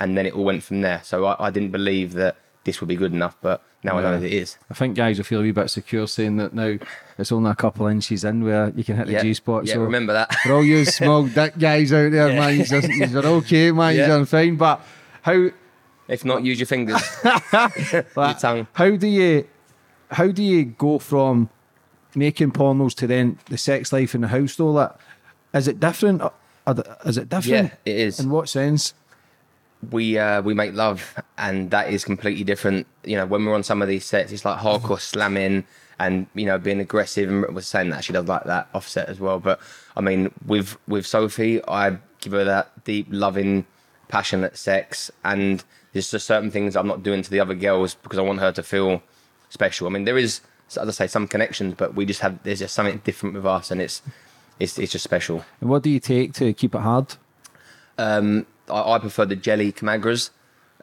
And 0.00 0.16
then 0.16 0.26
it 0.26 0.34
all 0.34 0.44
went 0.44 0.62
from 0.62 0.80
there. 0.82 1.00
So 1.04 1.24
I, 1.26 1.46
I 1.46 1.50
didn't 1.50 1.70
believe 1.70 2.12
that 2.14 2.36
this 2.64 2.80
would 2.80 2.88
be 2.88 2.96
good 2.96 3.12
enough. 3.12 3.36
But 3.40 3.62
now 3.82 3.98
I 3.98 4.02
know 4.02 4.18
that 4.20 4.26
it 4.26 4.32
is. 4.32 4.56
I 4.70 4.74
think 4.74 4.96
guys 4.96 5.18
will 5.18 5.24
feel 5.24 5.40
a 5.40 5.42
wee 5.42 5.52
bit 5.52 5.70
secure 5.70 6.06
saying 6.06 6.36
that 6.36 6.52
now 6.54 6.76
it's 7.16 7.32
only 7.32 7.50
a 7.50 7.54
couple 7.54 7.86
inches 7.86 8.24
in 8.24 8.44
where 8.44 8.72
you 8.76 8.84
can 8.84 8.96
hit 8.96 9.06
the 9.06 9.12
Yeah, 9.14 9.22
G 9.22 9.34
spot. 9.34 9.64
yeah 9.66 9.74
so 9.74 9.80
remember 9.80 10.12
that. 10.12 10.32
for 10.34 10.52
all 10.54 10.64
you 10.64 10.84
small 10.84 11.24
dick 11.26 11.58
guys 11.58 11.92
out 11.92 12.12
there, 12.12 12.28
man, 12.28 12.64
you're, 12.68 13.26
okay, 13.26 13.72
man, 13.72 13.96
Yeah. 13.96 14.06
you're 14.08 14.26
fine. 14.26 14.56
But 14.56 14.80
how 15.22 15.50
if 16.08 16.24
not, 16.24 16.42
use 16.42 16.58
your 16.58 16.66
fingers. 16.66 17.02
your 17.52 18.34
tongue. 18.34 18.66
how 18.72 18.90
do 18.96 19.06
you 19.06 19.46
how 20.10 20.28
do 20.28 20.42
you 20.42 20.64
go 20.64 20.98
from 20.98 21.50
making 22.14 22.50
pornos 22.52 22.94
to 22.94 23.06
then 23.06 23.38
the 23.46 23.58
sex 23.58 23.92
life 23.92 24.14
in 24.14 24.22
the 24.22 24.28
house 24.28 24.56
though? 24.56 24.70
Like, 24.70 24.92
is 25.54 25.68
it 25.68 25.80
different? 25.80 26.22
Is 27.04 27.16
it 27.18 27.28
different? 27.28 27.46
Yeah, 27.46 27.70
it 27.84 27.96
is. 27.96 28.20
In 28.20 28.30
what 28.30 28.48
sense? 28.48 28.94
We 29.90 30.18
uh, 30.18 30.42
we 30.42 30.54
make 30.54 30.74
love, 30.74 31.14
and 31.36 31.70
that 31.70 31.90
is 31.92 32.04
completely 32.04 32.44
different. 32.44 32.86
You 33.04 33.16
know, 33.16 33.26
when 33.26 33.44
we're 33.44 33.54
on 33.54 33.62
some 33.62 33.82
of 33.82 33.88
these 33.88 34.04
sets, 34.04 34.32
it's 34.32 34.44
like 34.44 34.58
hardcore 34.58 35.00
slamming 35.00 35.64
and 35.98 36.26
you 36.34 36.46
know 36.46 36.58
being 36.58 36.80
aggressive. 36.80 37.28
And 37.28 37.54
was 37.54 37.66
saying 37.66 37.90
that 37.90 38.04
she 38.04 38.12
does 38.12 38.26
like 38.26 38.44
that 38.44 38.68
offset 38.74 39.08
as 39.08 39.20
well. 39.20 39.38
But 39.38 39.60
I 39.96 40.00
mean, 40.00 40.32
with 40.46 40.76
with 40.88 41.06
Sophie, 41.06 41.62
I 41.66 41.98
give 42.20 42.32
her 42.32 42.44
that 42.44 42.84
deep, 42.84 43.06
loving, 43.10 43.66
passionate 44.08 44.56
sex, 44.56 45.10
and 45.24 45.62
there's 45.92 46.10
just 46.10 46.26
certain 46.26 46.50
things 46.50 46.76
I'm 46.76 46.88
not 46.88 47.02
doing 47.02 47.22
to 47.22 47.30
the 47.30 47.40
other 47.40 47.54
girls 47.54 47.94
because 47.94 48.18
I 48.18 48.22
want 48.22 48.40
her 48.40 48.52
to 48.52 48.62
feel 48.62 49.02
special. 49.48 49.86
I 49.86 49.90
mean, 49.90 50.04
there 50.04 50.18
is, 50.18 50.40
as 50.70 50.88
I 50.88 50.90
say, 50.90 51.06
some 51.06 51.26
connections, 51.28 51.74
but 51.76 51.94
we 51.94 52.04
just 52.04 52.20
have 52.20 52.42
there's 52.42 52.58
just 52.58 52.74
something 52.74 53.00
different 53.04 53.36
with 53.36 53.46
us, 53.46 53.70
and 53.70 53.80
it's 53.80 54.02
it's 54.58 54.78
it's 54.78 54.92
just 54.92 55.04
special. 55.04 55.44
And 55.60 55.70
what 55.70 55.82
do 55.82 55.90
you 55.90 56.00
take 56.00 56.32
to 56.34 56.52
keep 56.52 56.74
it 56.74 56.80
hard? 56.80 57.14
Um, 57.96 58.46
I, 58.70 58.94
I 58.94 58.98
prefer 58.98 59.24
the 59.24 59.36
jelly 59.36 59.72
Kamagras. 59.72 60.30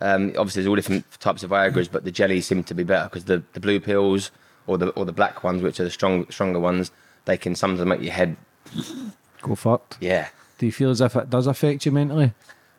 Um, 0.01 0.29
obviously, 0.37 0.61
there's 0.61 0.67
all 0.67 0.75
different 0.75 1.09
types 1.19 1.43
of 1.43 1.51
Viagra's, 1.51 1.87
but 1.87 2.03
the 2.03 2.11
jelly 2.11 2.41
seem 2.41 2.63
to 2.63 2.73
be 2.73 2.83
better 2.83 3.05
because 3.05 3.25
the, 3.25 3.43
the 3.53 3.59
blue 3.59 3.79
pills 3.79 4.31
or 4.67 4.77
the 4.77 4.89
or 4.89 5.05
the 5.05 5.13
black 5.13 5.43
ones, 5.43 5.61
which 5.61 5.79
are 5.79 5.85
the 5.85 5.91
strong 5.91 6.29
stronger 6.29 6.59
ones, 6.59 6.91
they 7.25 7.37
can 7.37 7.55
sometimes 7.55 7.87
make 7.87 8.01
your 8.01 8.13
head. 8.13 8.35
Go 9.41 9.55
fucked. 9.55 9.97
Yeah, 10.01 10.29
Do 10.57 10.65
you 10.65 10.71
feel 10.71 10.89
as 10.89 11.01
if 11.01 11.15
it 11.15 11.29
does 11.29 11.47
affect 11.47 11.85
you 11.85 11.91
mentally? 11.91 12.33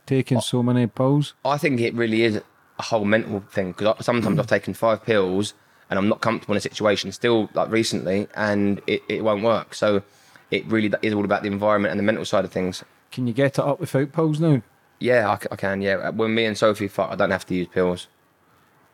Taking 0.04 0.40
so 0.40 0.62
many 0.62 0.86
pills? 0.86 1.34
I 1.44 1.58
think 1.58 1.80
it 1.80 1.94
really 1.94 2.22
is 2.22 2.40
a 2.78 2.82
whole 2.82 3.04
mental 3.04 3.40
thing 3.50 3.72
because 3.72 4.04
sometimes 4.04 4.38
I've 4.38 4.46
taken 4.46 4.74
five 4.74 5.04
pills 5.04 5.54
and 5.88 5.98
I'm 5.98 6.08
not 6.08 6.20
comfortable 6.20 6.54
in 6.54 6.58
a 6.58 6.60
situation 6.60 7.12
still 7.12 7.48
like 7.54 7.70
recently, 7.70 8.28
and 8.34 8.80
it, 8.86 9.02
it 9.08 9.24
won't 9.24 9.42
work. 9.42 9.74
So 9.74 10.02
it 10.50 10.66
really 10.66 10.92
is 11.02 11.14
all 11.14 11.24
about 11.24 11.42
the 11.42 11.48
environment 11.48 11.92
and 11.92 11.98
the 11.98 12.04
mental 12.04 12.24
side 12.24 12.44
of 12.44 12.52
things. 12.52 12.84
Can 13.12 13.26
you 13.26 13.32
get 13.32 13.58
it 13.58 13.64
up 13.64 13.80
without 13.80 14.12
pills 14.12 14.40
now? 14.40 14.62
Yeah, 14.98 15.30
I, 15.30 15.38
c- 15.38 15.48
I 15.50 15.56
can. 15.56 15.80
Yeah, 15.82 16.10
when 16.10 16.34
me 16.34 16.44
and 16.46 16.56
Sophie 16.56 16.88
fuck, 16.88 17.10
I 17.10 17.16
don't 17.16 17.30
have 17.30 17.46
to 17.46 17.54
use 17.54 17.68
pills. 17.68 18.08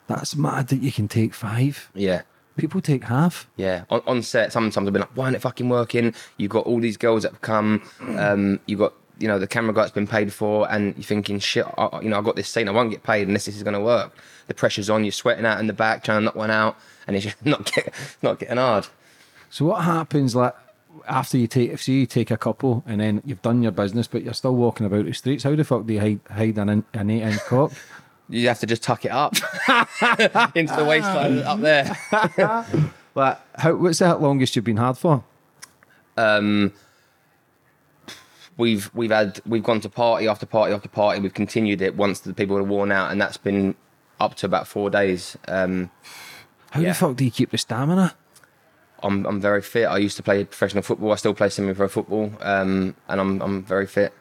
That's 0.08 0.34
mad 0.36 0.68
that 0.68 0.82
you 0.82 0.92
can 0.92 1.08
take 1.08 1.32
five. 1.34 1.90
Yeah. 1.94 2.22
People 2.56 2.82
take 2.82 3.04
half. 3.04 3.48
Yeah, 3.56 3.84
on, 3.88 4.02
on 4.06 4.22
set, 4.22 4.52
sometimes 4.52 4.86
I've 4.86 4.92
been 4.92 5.00
like, 5.00 5.16
why 5.16 5.24
isn't 5.26 5.36
it 5.36 5.42
fucking 5.42 5.68
working? 5.70 6.12
You've 6.36 6.50
got 6.50 6.66
all 6.66 6.80
these 6.80 6.98
girls 6.98 7.22
that 7.22 7.32
have 7.32 7.40
come, 7.40 7.82
um, 8.18 8.60
you've 8.66 8.78
got, 8.80 8.92
you 9.18 9.26
know, 9.26 9.38
the 9.38 9.46
camera 9.46 9.72
guy's 9.72 9.90
been 9.90 10.06
paid 10.06 10.34
for, 10.34 10.70
and 10.70 10.94
you're 10.96 11.04
thinking, 11.04 11.38
shit, 11.38 11.64
I, 11.78 12.00
you 12.02 12.10
know, 12.10 12.18
I've 12.18 12.24
got 12.24 12.36
this 12.36 12.48
scene, 12.48 12.68
I 12.68 12.72
won't 12.72 12.90
get 12.90 13.04
paid 13.04 13.26
unless 13.26 13.46
this 13.46 13.56
is 13.56 13.62
going 13.62 13.72
to 13.72 13.80
work. 13.80 14.14
The 14.48 14.54
pressure's 14.54 14.90
on, 14.90 15.02
you're 15.02 15.12
sweating 15.12 15.46
out 15.46 15.60
in 15.60 15.66
the 15.66 15.72
back, 15.72 16.04
trying 16.04 16.20
to 16.20 16.24
knock 16.26 16.34
one 16.34 16.50
out, 16.50 16.76
and 17.06 17.16
it's 17.16 17.24
just 17.24 17.42
not, 17.46 17.72
get, 17.72 17.94
not 18.20 18.38
getting 18.38 18.58
hard. 18.58 18.86
So 19.48 19.64
what 19.64 19.84
happens 19.84 20.36
like 20.36 20.54
after 21.08 21.36
you 21.38 21.46
take 21.46 21.70
if 21.70 21.88
you 21.88 22.06
take 22.06 22.30
a 22.30 22.36
couple 22.36 22.82
and 22.86 23.00
then 23.00 23.22
you've 23.24 23.42
done 23.42 23.62
your 23.62 23.72
business 23.72 24.06
but 24.06 24.22
you're 24.22 24.34
still 24.34 24.54
walking 24.54 24.86
about 24.86 25.04
the 25.04 25.12
streets, 25.12 25.44
how 25.44 25.54
the 25.56 25.64
fuck 25.64 25.86
do 25.86 25.94
you 25.94 26.00
hide, 26.00 26.20
hide 26.30 26.58
an, 26.58 26.68
in- 26.68 26.84
an 26.94 27.10
eight 27.10 27.22
inch 27.22 27.40
cock? 27.46 27.72
You 28.28 28.48
have 28.48 28.60
to 28.60 28.66
just 28.66 28.82
tuck 28.82 29.04
it 29.04 29.10
up 29.10 29.34
into 30.54 30.74
the 30.74 30.84
waistline 30.88 31.40
up 31.40 31.60
there. 31.60 31.94
like 33.14 33.38
how 33.56 33.74
what's 33.74 33.98
the 33.98 34.14
longest 34.16 34.56
you've 34.56 34.64
been 34.64 34.78
hard 34.78 34.96
for? 34.96 35.22
Um, 36.16 36.72
we've 38.56 38.90
we've 38.94 39.10
had 39.10 39.40
we've 39.44 39.62
gone 39.62 39.80
to 39.80 39.88
party 39.90 40.28
after 40.28 40.46
party 40.46 40.72
after 40.72 40.88
party. 40.88 41.20
We've 41.20 41.34
continued 41.34 41.82
it 41.82 41.94
once 41.96 42.20
the 42.20 42.32
people 42.32 42.56
are 42.56 42.62
worn 42.62 42.90
out, 42.92 43.10
and 43.12 43.20
that's 43.20 43.36
been 43.36 43.74
up 44.18 44.34
to 44.36 44.46
about 44.46 44.66
four 44.66 44.88
days. 44.88 45.36
Um, 45.48 45.90
How 46.70 46.80
Yeah. 46.80 46.90
the 46.90 46.94
fuck 46.94 47.16
do 47.16 47.24
you 47.26 47.30
keep 47.30 47.50
the 47.50 47.58
stamina? 47.58 48.14
I'm 49.02 49.26
I'm 49.26 49.40
very 49.40 49.62
fit. 49.62 49.84
I 49.86 49.98
used 49.98 50.16
to 50.18 50.22
play 50.22 50.44
professional 50.44 50.82
football. 50.82 51.12
I 51.12 51.16
still 51.16 51.34
play 51.34 51.48
semi-pro 51.48 51.88
football, 51.88 52.32
um, 52.40 52.94
and 53.08 53.20
I'm 53.20 53.40
I'm 53.42 53.62
very 53.62 53.86
fit. 53.86 54.12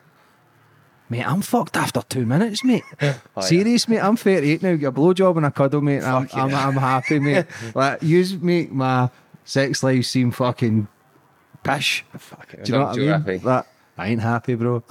Mate, 1.10 1.28
I'm 1.28 1.42
fucked 1.42 1.76
after 1.76 2.02
two 2.04 2.26
minutes, 2.26 2.64
mate. 2.64 2.84
yeah. 3.02 3.18
Serious, 3.42 3.88
mate. 3.90 4.00
I'm 4.00 4.16
38 4.16 4.64
now. 4.64 4.76
Get 4.76 4.86
a 4.88 4.92
blowjob 4.94 5.36
and 5.36 5.46
a 5.46 5.52
cuddle, 5.52 5.82
mate. 5.82 6.04
I'm, 6.04 6.26
Fuck 6.28 6.38
I'm. 6.40 6.56
I'm 6.56 6.74
happy, 6.76 7.20
mate. 7.20 7.46
like, 7.76 8.02
you 8.02 8.24
make 8.40 8.72
my 8.72 9.10
sex 9.44 9.84
life 9.84 10.06
seem 10.06 10.32
fucking 10.32 10.88
pish. 11.64 12.06
Fucking- 12.18 12.64
Do 12.64 12.72
you 12.72 12.80
know 12.80 12.86
what 12.86 12.96
I 12.96 12.98
mean? 13.00 13.08
happy. 13.10 13.38
Like, 13.40 13.66
I 13.98 14.08
ain't 14.08 14.22
happy, 14.22 14.56
bro. 14.56 14.84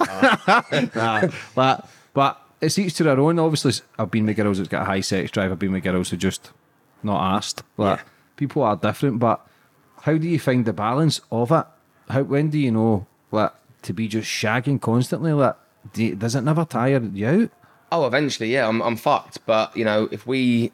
nah, 0.95 1.27
like, 1.55 1.79
but 2.13 2.39
it's 2.61 2.77
each 2.77 2.93
to 2.95 3.03
their 3.03 3.19
own. 3.19 3.39
Obviously, 3.39 3.73
I've 3.97 4.11
been 4.11 4.27
with 4.27 4.37
girls 4.37 4.57
that's 4.59 4.69
got 4.69 4.83
a 4.83 4.85
high 4.85 5.01
sex 5.01 5.31
drive. 5.31 5.51
I've 5.51 5.57
been 5.57 5.71
with 5.71 5.83
girls 5.83 6.09
who 6.11 6.17
just 6.17 6.51
not 7.01 7.35
asked. 7.35 7.63
Like, 7.77 7.97
Yeah. 7.97 8.05
people 8.35 8.61
are 8.61 8.75
different, 8.75 9.17
but 9.17 9.43
how 10.01 10.17
do 10.17 10.27
you 10.27 10.39
find 10.39 10.65
the 10.65 10.73
balance 10.73 11.21
of 11.31 11.51
it? 11.51 11.65
How 12.09 12.23
when 12.23 12.49
do 12.49 12.57
you 12.59 12.71
know 12.71 13.07
like 13.31 13.53
to 13.83 13.93
be 13.93 14.07
just 14.07 14.29
shagging 14.29 14.79
constantly? 14.81 15.33
Like, 15.33 15.55
do 15.93 16.03
you- 16.03 16.15
does 16.15 16.35
it 16.35 16.41
never 16.41 16.65
tire 16.65 17.01
you 17.13 17.27
out? 17.27 17.49
Oh, 17.91 18.05
eventually, 18.07 18.53
yeah, 18.53 18.67
I'm 18.67 18.81
I'm 18.81 18.95
fucked. 18.95 19.45
But 19.45 19.75
you 19.75 19.83
know, 19.85 20.07
if 20.11 20.25
we, 20.27 20.71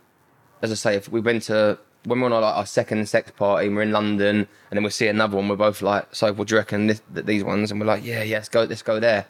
as 0.61 0.71
I 0.71 0.75
say, 0.75 0.95
if 0.95 1.09
we 1.09 1.19
went 1.19 1.43
to 1.43 1.77
when 2.05 2.19
we're 2.21 2.27
on 2.27 2.33
our, 2.33 2.41
like, 2.41 2.55
our 2.55 2.65
second 2.65 3.09
sex 3.09 3.31
party, 3.31 3.67
and 3.67 3.75
we're 3.75 3.81
in 3.81 3.91
London, 3.91 4.37
and 4.37 4.77
then 4.77 4.83
we 4.83 4.89
see 4.91 5.07
another 5.07 5.35
one, 5.35 5.49
we're 5.49 5.55
both 5.57 5.81
like, 5.81 6.07
so 6.15 6.31
what 6.31 6.47
do 6.47 6.55
you 6.55 6.59
reckon 6.59 6.87
this, 6.87 7.01
these 7.11 7.43
ones? 7.43 7.69
And 7.69 7.81
we're 7.81 7.87
like, 7.87 8.05
yeah, 8.05 8.23
yeah, 8.23 8.37
let's 8.37 8.47
go, 8.49 8.63
let's 8.63 8.81
go 8.83 8.99
there. 8.99 9.25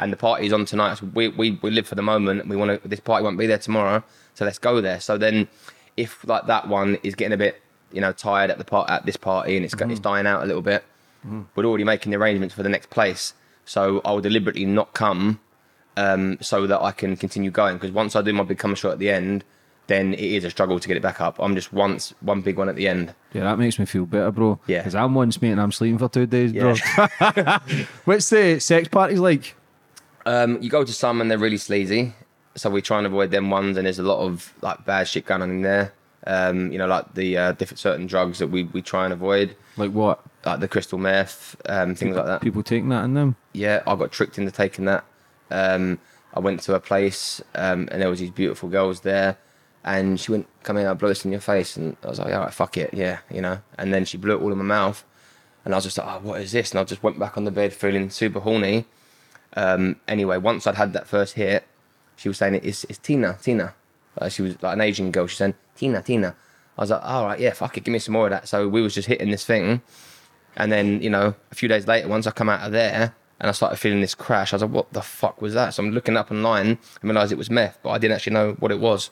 And 0.00 0.12
the 0.12 0.16
party's 0.16 0.52
on 0.52 0.64
tonight. 0.64 0.94
So 0.98 1.06
we, 1.14 1.28
we 1.28 1.58
we 1.62 1.70
live 1.70 1.86
for 1.86 1.94
the 1.94 2.02
moment. 2.02 2.46
We 2.48 2.56
want 2.56 2.82
to. 2.82 2.88
This 2.88 3.00
party 3.00 3.22
won't 3.22 3.38
be 3.38 3.46
there 3.46 3.58
tomorrow, 3.58 4.02
so 4.34 4.44
let's 4.44 4.58
go 4.58 4.80
there. 4.80 5.00
So 5.00 5.16
then, 5.18 5.46
if 5.96 6.26
like 6.26 6.46
that 6.46 6.68
one 6.68 6.96
is 7.02 7.14
getting 7.14 7.32
a 7.32 7.38
bit, 7.38 7.62
you 7.96 8.02
know, 8.02 8.12
tired 8.12 8.50
at 8.50 8.58
the 8.58 8.64
part 8.64 8.90
at 8.90 9.06
this 9.06 9.16
party 9.16 9.56
and 9.56 9.64
it's 9.64 9.74
got 9.74 9.90
it's 9.90 9.98
dying 9.98 10.26
out 10.26 10.42
a 10.42 10.46
little 10.46 10.60
bit, 10.60 10.84
we're 11.54 11.64
already 11.64 11.82
making 11.82 12.12
the 12.12 12.18
arrangements 12.18 12.54
for 12.54 12.62
the 12.62 12.68
next 12.68 12.90
place. 12.90 13.32
So 13.64 14.02
I'll 14.04 14.20
deliberately 14.20 14.66
not 14.66 14.92
come 14.92 15.40
um, 15.96 16.36
so 16.42 16.66
that 16.66 16.80
I 16.82 16.92
can 16.92 17.16
continue 17.16 17.50
going. 17.50 17.76
Because 17.76 17.90
once 17.90 18.14
I 18.14 18.20
do 18.20 18.34
my 18.34 18.44
big 18.44 18.58
come 18.58 18.74
shot 18.74 18.92
at 18.92 18.98
the 18.98 19.10
end, 19.10 19.44
then 19.86 20.12
it 20.12 20.20
is 20.20 20.44
a 20.44 20.50
struggle 20.50 20.78
to 20.78 20.86
get 20.86 20.96
it 20.96 21.02
back 21.02 21.22
up. 21.22 21.38
I'm 21.40 21.54
just 21.54 21.72
once 21.72 22.12
one 22.20 22.42
big 22.42 22.58
one 22.58 22.68
at 22.68 22.76
the 22.76 22.86
end. 22.86 23.14
Yeah, 23.32 23.44
that 23.44 23.58
makes 23.58 23.78
me 23.78 23.86
feel 23.86 24.04
better, 24.04 24.30
bro. 24.30 24.60
Yeah. 24.66 24.80
Because 24.80 24.94
I'm 24.94 25.14
once 25.14 25.40
mate 25.40 25.52
and 25.52 25.60
I'm 25.60 25.72
sleeping 25.72 25.98
for 25.98 26.08
two 26.08 26.26
days, 26.26 26.52
bro. 26.52 26.74
What's 28.04 28.28
the 28.28 28.60
sex 28.60 28.88
parties 28.88 29.20
like? 29.20 29.56
Um, 30.26 30.60
you 30.60 30.68
go 30.68 30.84
to 30.84 30.92
some 30.92 31.20
and 31.20 31.30
they're 31.30 31.38
really 31.38 31.56
sleazy, 31.56 32.12
so 32.56 32.68
we 32.68 32.82
try 32.82 32.98
and 32.98 33.06
avoid 33.06 33.30
them 33.30 33.48
ones. 33.48 33.78
And 33.78 33.86
there's 33.86 33.98
a 33.98 34.02
lot 34.02 34.20
of 34.20 34.52
like 34.60 34.84
bad 34.84 35.08
shit 35.08 35.24
going 35.24 35.40
on 35.40 35.50
in 35.50 35.62
there. 35.62 35.94
Um, 36.26 36.72
you 36.72 36.78
know, 36.78 36.86
like 36.86 37.14
the 37.14 37.38
uh, 37.38 37.52
different 37.52 37.78
certain 37.78 38.06
drugs 38.06 38.40
that 38.40 38.48
we, 38.48 38.64
we 38.64 38.82
try 38.82 39.04
and 39.04 39.12
avoid, 39.12 39.54
Like 39.76 39.92
what? 39.92 40.20
like 40.44 40.58
the 40.60 40.66
crystal 40.68 40.98
meth, 40.98 41.54
um, 41.68 41.94
things 41.94 42.16
like 42.16 42.26
that. 42.26 42.40
People 42.40 42.62
taking 42.64 42.88
that 42.88 43.04
in 43.04 43.14
them? 43.14 43.36
yeah, 43.52 43.82
I 43.86 43.94
got 43.94 44.10
tricked 44.12 44.36
into 44.38 44.50
taking 44.50 44.86
that. 44.86 45.04
Um, 45.50 45.98
I 46.34 46.40
went 46.40 46.60
to 46.62 46.74
a 46.74 46.80
place 46.80 47.40
um, 47.54 47.88
and 47.92 48.02
there 48.02 48.10
was 48.10 48.18
these 48.18 48.30
beautiful 48.30 48.68
girls 48.68 49.00
there, 49.00 49.38
and 49.84 50.18
she 50.18 50.32
went, 50.32 50.48
"Come 50.64 50.76
in, 50.78 50.86
I'll 50.86 50.96
blow 50.96 51.08
this 51.10 51.24
in 51.24 51.30
your 51.30 51.40
face," 51.40 51.76
and 51.76 51.96
I 52.02 52.08
was 52.08 52.18
like, 52.18 52.32
"All 52.34 52.40
right, 52.40 52.52
fuck 52.52 52.76
it, 52.76 52.92
yeah," 52.92 53.18
you 53.30 53.40
know. 53.40 53.60
And 53.78 53.94
then 53.94 54.04
she 54.04 54.16
blew 54.18 54.36
it 54.36 54.42
all 54.42 54.50
in 54.50 54.58
my 54.58 54.64
mouth, 54.64 55.04
and 55.64 55.72
I 55.72 55.76
was 55.76 55.84
just 55.84 55.96
like, 55.98 56.08
"Oh, 56.08 56.18
what 56.22 56.40
is 56.40 56.50
this?" 56.50 56.72
And 56.72 56.80
I 56.80 56.84
just 56.84 57.02
went 57.04 57.18
back 57.20 57.36
on 57.38 57.44
the 57.44 57.52
bed 57.52 57.72
feeling 57.72 58.10
super 58.10 58.40
horny. 58.40 58.84
Um, 59.56 59.96
anyway, 60.08 60.38
once 60.38 60.66
I'd 60.66 60.74
had 60.74 60.92
that 60.94 61.06
first 61.06 61.34
hit, 61.34 61.64
she 62.16 62.28
was 62.28 62.36
saying, 62.38 62.60
"It's, 62.64 62.82
it's 62.84 62.98
Tina, 62.98 63.38
Tina." 63.40 63.74
Uh, 64.18 64.28
she 64.28 64.42
was 64.42 64.62
like 64.62 64.74
an 64.74 64.80
Asian 64.80 65.10
girl. 65.10 65.26
She 65.26 65.36
said, 65.36 65.54
"Tina, 65.76 66.02
Tina." 66.02 66.34
I 66.78 66.82
was 66.82 66.90
like, 66.90 67.02
all 67.02 67.24
right, 67.24 67.40
yeah, 67.40 67.52
fuck 67.54 67.76
it, 67.78 67.84
give 67.84 67.92
me 67.92 67.98
some 67.98 68.12
more 68.12 68.26
of 68.26 68.30
that. 68.32 68.48
So 68.48 68.68
we 68.68 68.82
was 68.82 68.94
just 68.94 69.08
hitting 69.08 69.30
this 69.30 69.46
thing, 69.46 69.80
and 70.56 70.70
then 70.70 71.00
you 71.02 71.10
know 71.10 71.34
a 71.50 71.54
few 71.54 71.68
days 71.68 71.86
later, 71.86 72.08
once 72.08 72.26
I 72.26 72.30
come 72.30 72.48
out 72.48 72.66
of 72.66 72.72
there 72.72 73.14
and 73.40 73.48
I 73.48 73.52
started 73.52 73.76
feeling 73.76 74.00
this 74.00 74.14
crash, 74.14 74.52
I 74.52 74.56
was 74.56 74.62
like, 74.62 74.72
what 74.72 74.92
the 74.92 75.02
fuck 75.02 75.40
was 75.40 75.54
that? 75.54 75.74
So 75.74 75.82
I'm 75.82 75.92
looking 75.92 76.16
up 76.16 76.30
online 76.30 76.66
and 76.66 76.78
realised 77.02 77.32
it 77.32 77.38
was 77.38 77.50
meth, 77.50 77.78
but 77.82 77.90
I 77.90 77.98
didn't 77.98 78.14
actually 78.14 78.34
know 78.34 78.52
what 78.58 78.70
it 78.70 78.80
was. 78.80 79.10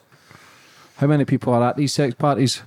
How 0.97 1.07
many 1.07 1.25
people 1.25 1.53
are 1.53 1.63
at 1.63 1.77
these 1.77 1.93
sex 1.93 2.15
parties? 2.15 2.61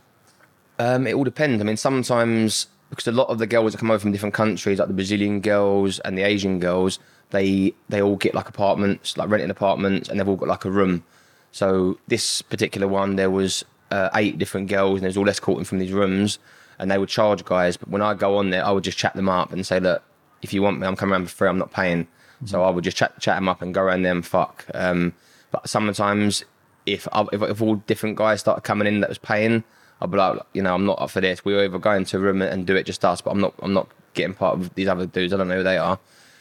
Um, 0.78 1.06
it 1.06 1.14
all 1.14 1.24
depends. 1.24 1.60
I 1.60 1.64
mean, 1.64 1.76
sometimes 1.76 2.68
because 2.90 3.06
a 3.06 3.12
lot 3.12 3.28
of 3.28 3.38
the 3.38 3.46
girls 3.46 3.72
that 3.72 3.78
come 3.78 3.90
over 3.90 3.98
from 3.98 4.12
different 4.12 4.34
countries, 4.34 4.78
like 4.78 4.88
the 4.88 4.94
Brazilian 4.94 5.40
girls 5.40 5.98
and 6.00 6.16
the 6.16 6.22
Asian 6.22 6.58
girls, 6.58 6.98
they 7.30 7.74
they 7.88 8.00
all 8.00 8.16
get 8.16 8.34
like 8.34 8.48
apartments, 8.48 9.16
like 9.16 9.28
renting 9.28 9.50
apartments, 9.50 10.08
and 10.08 10.18
they've 10.18 10.28
all 10.28 10.36
got 10.36 10.48
like 10.48 10.64
a 10.64 10.70
room. 10.70 11.04
So 11.52 11.98
this 12.08 12.42
particular 12.42 12.86
one, 12.86 13.16
there 13.16 13.30
was 13.30 13.64
uh, 13.90 14.10
eight 14.14 14.38
different 14.38 14.68
girls, 14.68 14.96
and 14.96 15.04
there's 15.04 15.16
all 15.16 15.28
escorting 15.28 15.64
from 15.64 15.78
these 15.78 15.92
rooms, 15.92 16.38
and 16.78 16.90
they 16.90 16.98
would 16.98 17.08
charge 17.08 17.44
guys. 17.44 17.76
But 17.76 17.88
when 17.88 18.02
I 18.02 18.14
go 18.14 18.36
on 18.36 18.50
there, 18.50 18.64
I 18.64 18.70
would 18.70 18.84
just 18.84 18.98
chat 18.98 19.14
them 19.14 19.28
up 19.28 19.52
and 19.52 19.66
say, 19.66 19.80
look, 19.80 20.02
if 20.42 20.52
you 20.52 20.62
want 20.62 20.78
me, 20.78 20.86
I'm 20.86 20.96
coming 20.96 21.14
around 21.14 21.26
for 21.28 21.36
free. 21.36 21.48
I'm 21.48 21.58
not 21.58 21.72
paying. 21.72 22.06
So 22.44 22.62
I 22.62 22.70
would 22.70 22.84
just 22.84 22.96
chat 22.96 23.18
chat 23.20 23.36
them 23.36 23.48
up 23.48 23.62
and 23.62 23.74
go 23.74 23.82
around 23.82 24.06
and 24.06 24.24
fuck. 24.24 24.64
Um, 24.74 25.14
but 25.50 25.68
sometimes 25.68 26.44
if, 26.86 27.08
I, 27.12 27.26
if 27.32 27.42
if 27.42 27.60
all 27.60 27.76
different 27.76 28.16
guys 28.16 28.40
started 28.40 28.60
coming 28.60 28.86
in 28.86 29.00
that 29.00 29.08
was 29.08 29.18
paying, 29.18 29.64
I'd 30.00 30.10
be 30.10 30.18
like, 30.18 30.40
you 30.52 30.62
know, 30.62 30.74
I'm 30.74 30.86
not 30.86 31.00
up 31.00 31.10
for 31.10 31.20
this. 31.20 31.44
We're 31.44 31.64
either 31.64 31.78
going 31.78 32.04
to 32.04 32.16
a 32.16 32.20
room 32.20 32.42
and 32.42 32.66
do 32.66 32.76
it 32.76 32.86
just 32.86 33.04
us, 33.04 33.20
but 33.20 33.30
I'm 33.32 33.40
not. 33.40 33.54
I'm 33.60 33.72
not 33.72 33.88
getting 34.14 34.34
part 34.34 34.58
of 34.58 34.74
these 34.74 34.88
other 34.88 35.06
dudes. 35.06 35.32
I 35.32 35.36
don't 35.36 35.48
know 35.48 35.56
who 35.56 35.62
they 35.62 35.78
are. 35.78 35.98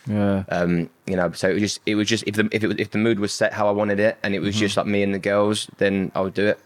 Yeah. 0.07 0.43
Um, 0.49 0.89
you 1.05 1.15
know, 1.15 1.31
so 1.31 1.49
it 1.49 1.53
was 1.53 1.61
just 1.61 1.79
it 1.85 1.95
was 1.95 2.07
just 2.07 2.23
if 2.27 2.35
the 2.35 2.47
if 2.51 2.63
it 2.63 2.67
was, 2.67 2.77
if 2.79 2.91
the 2.91 2.97
mood 2.97 3.19
was 3.19 3.33
set 3.33 3.53
how 3.53 3.67
I 3.67 3.71
wanted 3.71 3.99
it, 3.99 4.17
and 4.23 4.33
it 4.33 4.39
was 4.39 4.55
just 4.55 4.77
like 4.77 4.85
me 4.85 5.03
and 5.03 5.13
the 5.13 5.19
girls, 5.19 5.69
then 5.77 6.11
I 6.15 6.21
would 6.21 6.33
do 6.33 6.47
it. 6.47 6.59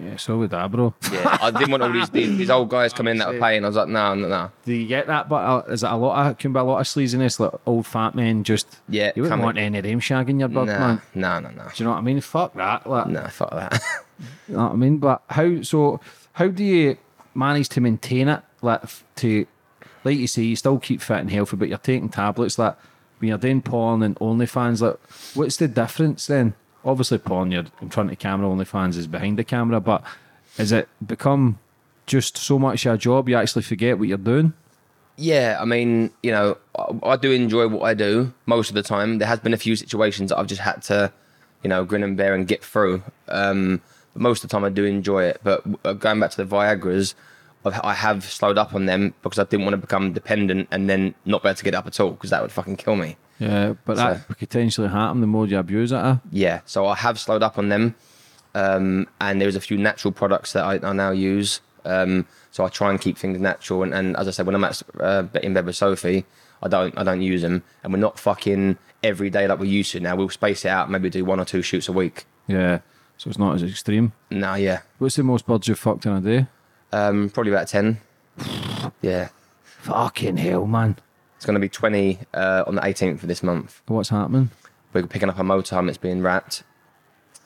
yeah, 0.00 0.16
so 0.16 0.38
would 0.38 0.50
that, 0.50 0.70
bro. 0.70 0.94
Yeah, 1.12 1.38
I 1.40 1.50
didn't 1.50 1.70
want 1.70 1.82
all 1.82 1.90
these 1.92 2.08
these, 2.18 2.36
these 2.38 2.50
old 2.50 2.68
guys 2.68 2.92
come 2.92 3.08
in 3.08 3.18
that 3.18 3.32
were 3.32 3.40
paying. 3.40 3.64
I 3.64 3.66
was 3.68 3.76
like, 3.76 3.88
no, 3.88 4.14
no, 4.14 4.28
no. 4.28 4.50
Do 4.64 4.72
you 4.72 4.86
get 4.86 5.06
that? 5.08 5.28
But 5.28 5.36
uh, 5.36 5.62
is 5.72 5.82
it 5.82 5.90
a 5.90 5.96
lot 5.96 6.26
of 6.26 6.38
can 6.38 6.52
be 6.52 6.60
a 6.60 6.62
lot 6.62 6.78
of 6.78 6.86
sleaziness, 6.86 7.40
like 7.40 7.52
old 7.66 7.86
fat 7.86 8.14
men 8.14 8.44
just 8.44 8.78
Yeah, 8.88 9.12
You 9.16 9.22
wouldn't 9.22 9.32
coming- 9.32 9.44
want 9.44 9.58
any 9.58 9.78
of 9.78 9.84
them 9.84 9.98
shagging 10.00 10.38
your 10.38 10.48
bug, 10.48 10.68
Nah, 10.68 10.78
man. 10.78 11.02
no, 11.14 11.40
no, 11.40 11.48
no, 11.50 11.64
Do 11.64 11.70
you 11.76 11.84
know 11.84 11.92
what 11.92 11.98
I 11.98 12.02
mean? 12.02 12.20
Fuck 12.20 12.54
that. 12.54 12.86
Like, 12.88 13.06
no, 13.08 13.26
fuck 13.28 13.50
that. 13.50 13.82
You 14.48 14.54
know 14.56 14.64
what 14.64 14.72
I 14.72 14.76
mean? 14.76 14.98
But 14.98 15.22
how 15.30 15.62
so 15.62 16.00
how 16.34 16.46
do 16.46 16.62
you 16.62 16.96
manage 17.34 17.68
to 17.70 17.80
maintain 17.80 18.28
it? 18.28 18.40
Like 18.60 18.82
to 19.16 19.46
like 20.04 20.18
you 20.18 20.26
say, 20.26 20.42
you 20.42 20.56
still 20.56 20.78
keep 20.78 21.00
fit 21.00 21.20
and 21.20 21.30
healthy, 21.30 21.56
but 21.56 21.68
you're 21.68 21.78
taking 21.78 22.08
tablets 22.08 22.58
like 22.58 22.76
when 23.18 23.28
you're 23.28 23.38
doing 23.38 23.62
porn 23.62 24.02
and 24.02 24.16
OnlyFans, 24.16 24.80
like 24.80 24.98
what's 25.34 25.56
the 25.56 25.68
difference 25.68 26.26
then? 26.26 26.54
Obviously 26.84 27.18
porn 27.18 27.52
you're 27.52 27.66
in 27.80 27.90
front 27.90 28.10
of 28.10 28.18
camera, 28.18 28.48
OnlyFans 28.48 28.96
is 28.96 29.06
behind 29.06 29.38
the 29.38 29.44
camera, 29.44 29.80
but 29.80 30.02
is 30.58 30.72
it 30.72 30.88
become 31.06 31.58
just 32.06 32.36
so 32.36 32.58
much 32.58 32.84
your 32.84 32.96
job 32.96 33.28
you 33.28 33.36
actually 33.36 33.62
forget 33.62 33.98
what 33.98 34.08
you're 34.08 34.18
doing? 34.18 34.52
Yeah, 35.16 35.58
I 35.60 35.64
mean, 35.64 36.10
you 36.22 36.30
know, 36.32 36.56
I, 36.76 37.10
I 37.10 37.16
do 37.16 37.30
enjoy 37.30 37.68
what 37.68 37.82
I 37.82 37.94
do 37.94 38.32
most 38.46 38.70
of 38.70 38.74
the 38.74 38.82
time. 38.82 39.18
There 39.18 39.28
has 39.28 39.40
been 39.40 39.54
a 39.54 39.58
few 39.58 39.76
situations 39.76 40.30
that 40.30 40.38
I've 40.38 40.46
just 40.46 40.62
had 40.62 40.82
to, 40.84 41.12
you 41.62 41.68
know, 41.68 41.84
grin 41.84 42.02
and 42.02 42.16
bear 42.16 42.34
and 42.34 42.48
get 42.48 42.64
through. 42.64 43.02
Um, 43.28 43.80
most 44.14 44.42
of 44.42 44.50
the 44.50 44.54
time, 44.54 44.64
I 44.64 44.70
do 44.70 44.84
enjoy 44.84 45.24
it. 45.24 45.40
But 45.42 45.64
uh, 45.84 45.92
going 45.92 46.18
back 46.18 46.30
to 46.32 46.44
the 46.44 46.44
Viagra's, 46.44 47.14
I've, 47.64 47.80
I 47.84 47.94
have 47.94 48.24
slowed 48.24 48.58
up 48.58 48.74
on 48.74 48.86
them 48.86 49.14
because 49.22 49.38
I 49.38 49.44
didn't 49.44 49.64
want 49.66 49.74
to 49.74 49.78
become 49.78 50.12
dependent 50.12 50.68
and 50.70 50.88
then 50.90 51.14
not 51.24 51.42
be 51.42 51.48
able 51.48 51.56
to 51.56 51.64
get 51.64 51.74
up 51.74 51.86
at 51.86 51.98
all 52.00 52.10
because 52.12 52.30
that 52.30 52.42
would 52.42 52.52
fucking 52.52 52.76
kill 52.76 52.96
me. 52.96 53.16
Yeah, 53.38 53.74
but 53.84 53.96
that 53.96 54.16
So- 54.18 54.22
could 54.28 54.38
potentially 54.38 54.88
happen 54.88 55.20
the 55.20 55.26
more 55.26 55.46
you 55.46 55.58
abuse 55.58 55.92
it. 55.92 55.96
eh? 55.96 56.16
Yeah, 56.30 56.60
so 56.64 56.86
I 56.86 56.94
have 56.96 57.18
slowed 57.18 57.42
up 57.42 57.58
on 57.58 57.68
them, 57.68 57.94
um, 58.54 59.08
and 59.20 59.40
there's 59.40 59.56
a 59.56 59.60
few 59.60 59.78
natural 59.78 60.12
products 60.12 60.52
that 60.52 60.64
I, 60.64 60.74
I 60.88 60.92
now 60.92 61.10
use. 61.10 61.60
Um, 61.84 62.26
so 62.52 62.64
I 62.64 62.68
try 62.68 62.90
and 62.90 63.00
keep 63.00 63.18
things 63.18 63.40
natural, 63.40 63.82
and, 63.82 63.92
and 63.92 64.16
as 64.16 64.28
I 64.28 64.30
said, 64.30 64.46
when 64.46 64.54
I'm 64.54 64.62
at 64.64 64.82
uh, 65.00 65.24
in 65.42 65.54
bed 65.54 65.66
with 65.66 65.74
Sophie, 65.74 66.24
I 66.62 66.68
don't 66.68 66.96
I 66.96 67.02
don't 67.02 67.22
use 67.22 67.42
them, 67.42 67.64
and 67.82 67.92
we're 67.92 67.98
not 67.98 68.18
fucking 68.20 68.78
every 69.02 69.30
day 69.30 69.48
like 69.48 69.58
we 69.58 69.68
used 69.68 69.90
to. 69.92 70.00
Now 70.00 70.14
we'll 70.14 70.28
space 70.28 70.64
it 70.64 70.68
out, 70.68 70.88
maybe 70.90 71.10
do 71.10 71.24
one 71.24 71.40
or 71.40 71.44
two 71.44 71.62
shoots 71.62 71.88
a 71.88 71.92
week. 71.92 72.24
Yeah, 72.46 72.80
so 73.16 73.30
it's 73.30 73.38
not 73.38 73.56
as 73.56 73.64
extreme. 73.64 74.12
Nah, 74.30 74.54
yeah, 74.54 74.80
What's 74.98 75.16
the 75.16 75.24
most 75.24 75.44
birds 75.46 75.66
you've 75.66 75.78
fucked 75.80 76.06
in 76.06 76.12
a 76.12 76.20
day? 76.20 76.46
Um, 76.92 77.30
probably 77.30 77.52
about 77.52 77.68
ten. 77.68 78.00
Yeah, 79.00 79.28
Fucking 79.64 80.36
hell, 80.36 80.66
man. 80.66 80.96
it's 81.36 81.44
going 81.44 81.54
to 81.54 81.60
be 81.60 81.68
twenty 81.68 82.18
uh, 82.34 82.64
on 82.66 82.76
the 82.76 82.80
18th 82.82 83.22
of 83.22 83.28
this 83.28 83.42
month. 83.42 83.82
What's 83.86 84.10
happening? 84.10 84.50
we're 84.92 85.06
picking 85.06 85.28
up 85.28 85.38
a 85.38 85.42
motorhome 85.42 85.86
that's 85.86 85.98
being 85.98 86.22
wrapped. 86.22 86.62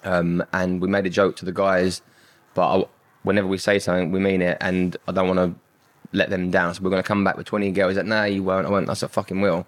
Um, 0.04 0.44
and 0.52 0.80
we 0.80 0.88
made 0.88 1.06
a 1.06 1.10
joke 1.10 1.36
to 1.36 1.44
the 1.44 1.52
guys, 1.52 2.02
but 2.54 2.76
I, 2.80 2.84
whenever 3.22 3.48
we 3.48 3.58
say 3.58 3.78
something, 3.78 4.12
we 4.12 4.20
mean 4.20 4.42
it, 4.42 4.56
and 4.60 4.96
I 5.08 5.12
don't 5.12 5.34
want 5.34 5.38
to 5.38 5.60
let 6.16 6.30
them 6.30 6.50
down. 6.50 6.74
So 6.74 6.82
we're 6.82 6.90
going 6.90 7.02
to 7.02 7.06
come 7.06 7.24
back 7.24 7.36
with 7.36 7.46
20 7.46 7.72
girls. 7.72 7.96
Like, 7.96 8.06
nah, 8.06 8.24
you 8.24 8.42
won't. 8.42 8.66
I 8.66 8.70
won't. 8.70 8.88
I 8.88 8.94
said, 8.94 9.10
fucking 9.10 9.40
will. 9.40 9.66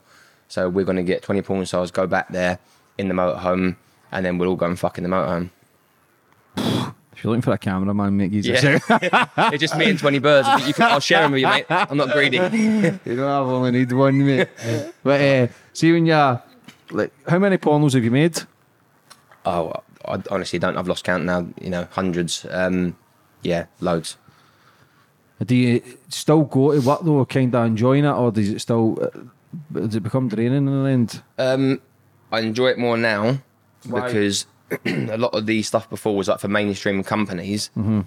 So 0.49 0.69
we're 0.69 0.85
going 0.85 0.97
to 0.97 1.03
get 1.03 1.23
20 1.23 1.43
porn 1.43 1.67
stars, 1.67 1.91
go 1.91 2.07
back 2.07 2.29
there 2.29 2.59
in 2.97 3.09
the 3.09 3.15
motorhome, 3.15 3.77
and 4.13 4.25
then 4.25 4.39
we'll 4.39 4.51
all 4.51 4.57
go 4.57 4.67
and 4.67 4.79
fuck 4.79 4.99
in 4.99 5.05
the 5.05 5.11
motorhome. 5.11 5.51
If 7.19 7.25
you're 7.25 7.33
looking 7.33 7.43
for 7.43 7.53
a 7.53 7.59
cameraman, 7.59 8.17
mate, 8.17 8.31
he's 8.31 8.47
Yeah. 8.47 8.79
it's 9.53 9.59
just 9.59 9.77
me 9.77 9.91
and 9.91 9.99
20 9.99 10.21
birds. 10.21 10.69
You 10.69 10.73
can, 10.73 10.85
I'll 10.85 11.01
share 11.01 11.23
them 11.23 11.33
with 11.33 11.41
you, 11.41 11.49
mate. 11.49 11.67
I'm 11.69 11.97
not 11.97 12.13
greedy. 12.13 12.37
you 13.07 13.17
know, 13.17 13.43
I've 13.43 13.49
only 13.49 13.73
need 13.73 13.91
one, 13.91 14.25
mate. 14.25 14.49
but 15.03 15.21
uh, 15.21 15.49
see 15.73 15.91
when 15.91 16.07
you're 16.07 16.41
like, 16.93 17.13
how 17.29 17.41
many 17.41 17.59
pornos 17.59 17.95
have 17.95 18.05
you 18.05 18.13
made? 18.13 18.41
Oh, 19.45 19.73
I 20.05 20.23
honestly 20.31 20.61
don't. 20.61 20.77
I've 20.77 20.87
lost 20.87 21.03
count 21.03 21.25
now. 21.25 21.45
You 21.61 21.71
know, 21.71 21.89
hundreds. 21.91 22.47
Um, 22.49 22.97
yeah, 23.43 23.67
loads. 23.81 24.17
Do 25.45 25.57
you 25.57 25.83
still 26.09 26.43
go 26.43 26.73
to 26.73 26.87
work 26.87 27.01
though, 27.03 27.25
kind 27.25 27.53
of 27.53 27.67
enjoying 27.67 28.05
it, 28.05 28.13
or 28.13 28.31
does 28.31 28.49
it 28.49 28.61
still 28.61 28.97
uh, 29.03 29.09
does 29.73 29.97
it 29.97 30.05
become 30.05 30.29
draining 30.29 30.69
in 30.69 30.85
the 30.85 30.89
end? 30.89 31.23
Um, 31.37 31.81
I 32.31 32.41
enjoy 32.41 32.69
it 32.69 32.79
more 32.79 32.97
now 32.97 33.39
Why? 33.89 34.07
because 34.07 34.47
a 34.87 35.17
lot 35.17 35.35
of 35.35 35.47
the 35.47 35.63
stuff 35.63 35.89
before 35.89 36.17
was 36.17 36.29
like 36.29 36.41
for 36.41 36.49
mainstream 36.49 37.03
companies, 37.03 37.71
Mm-hmm. 37.77 38.01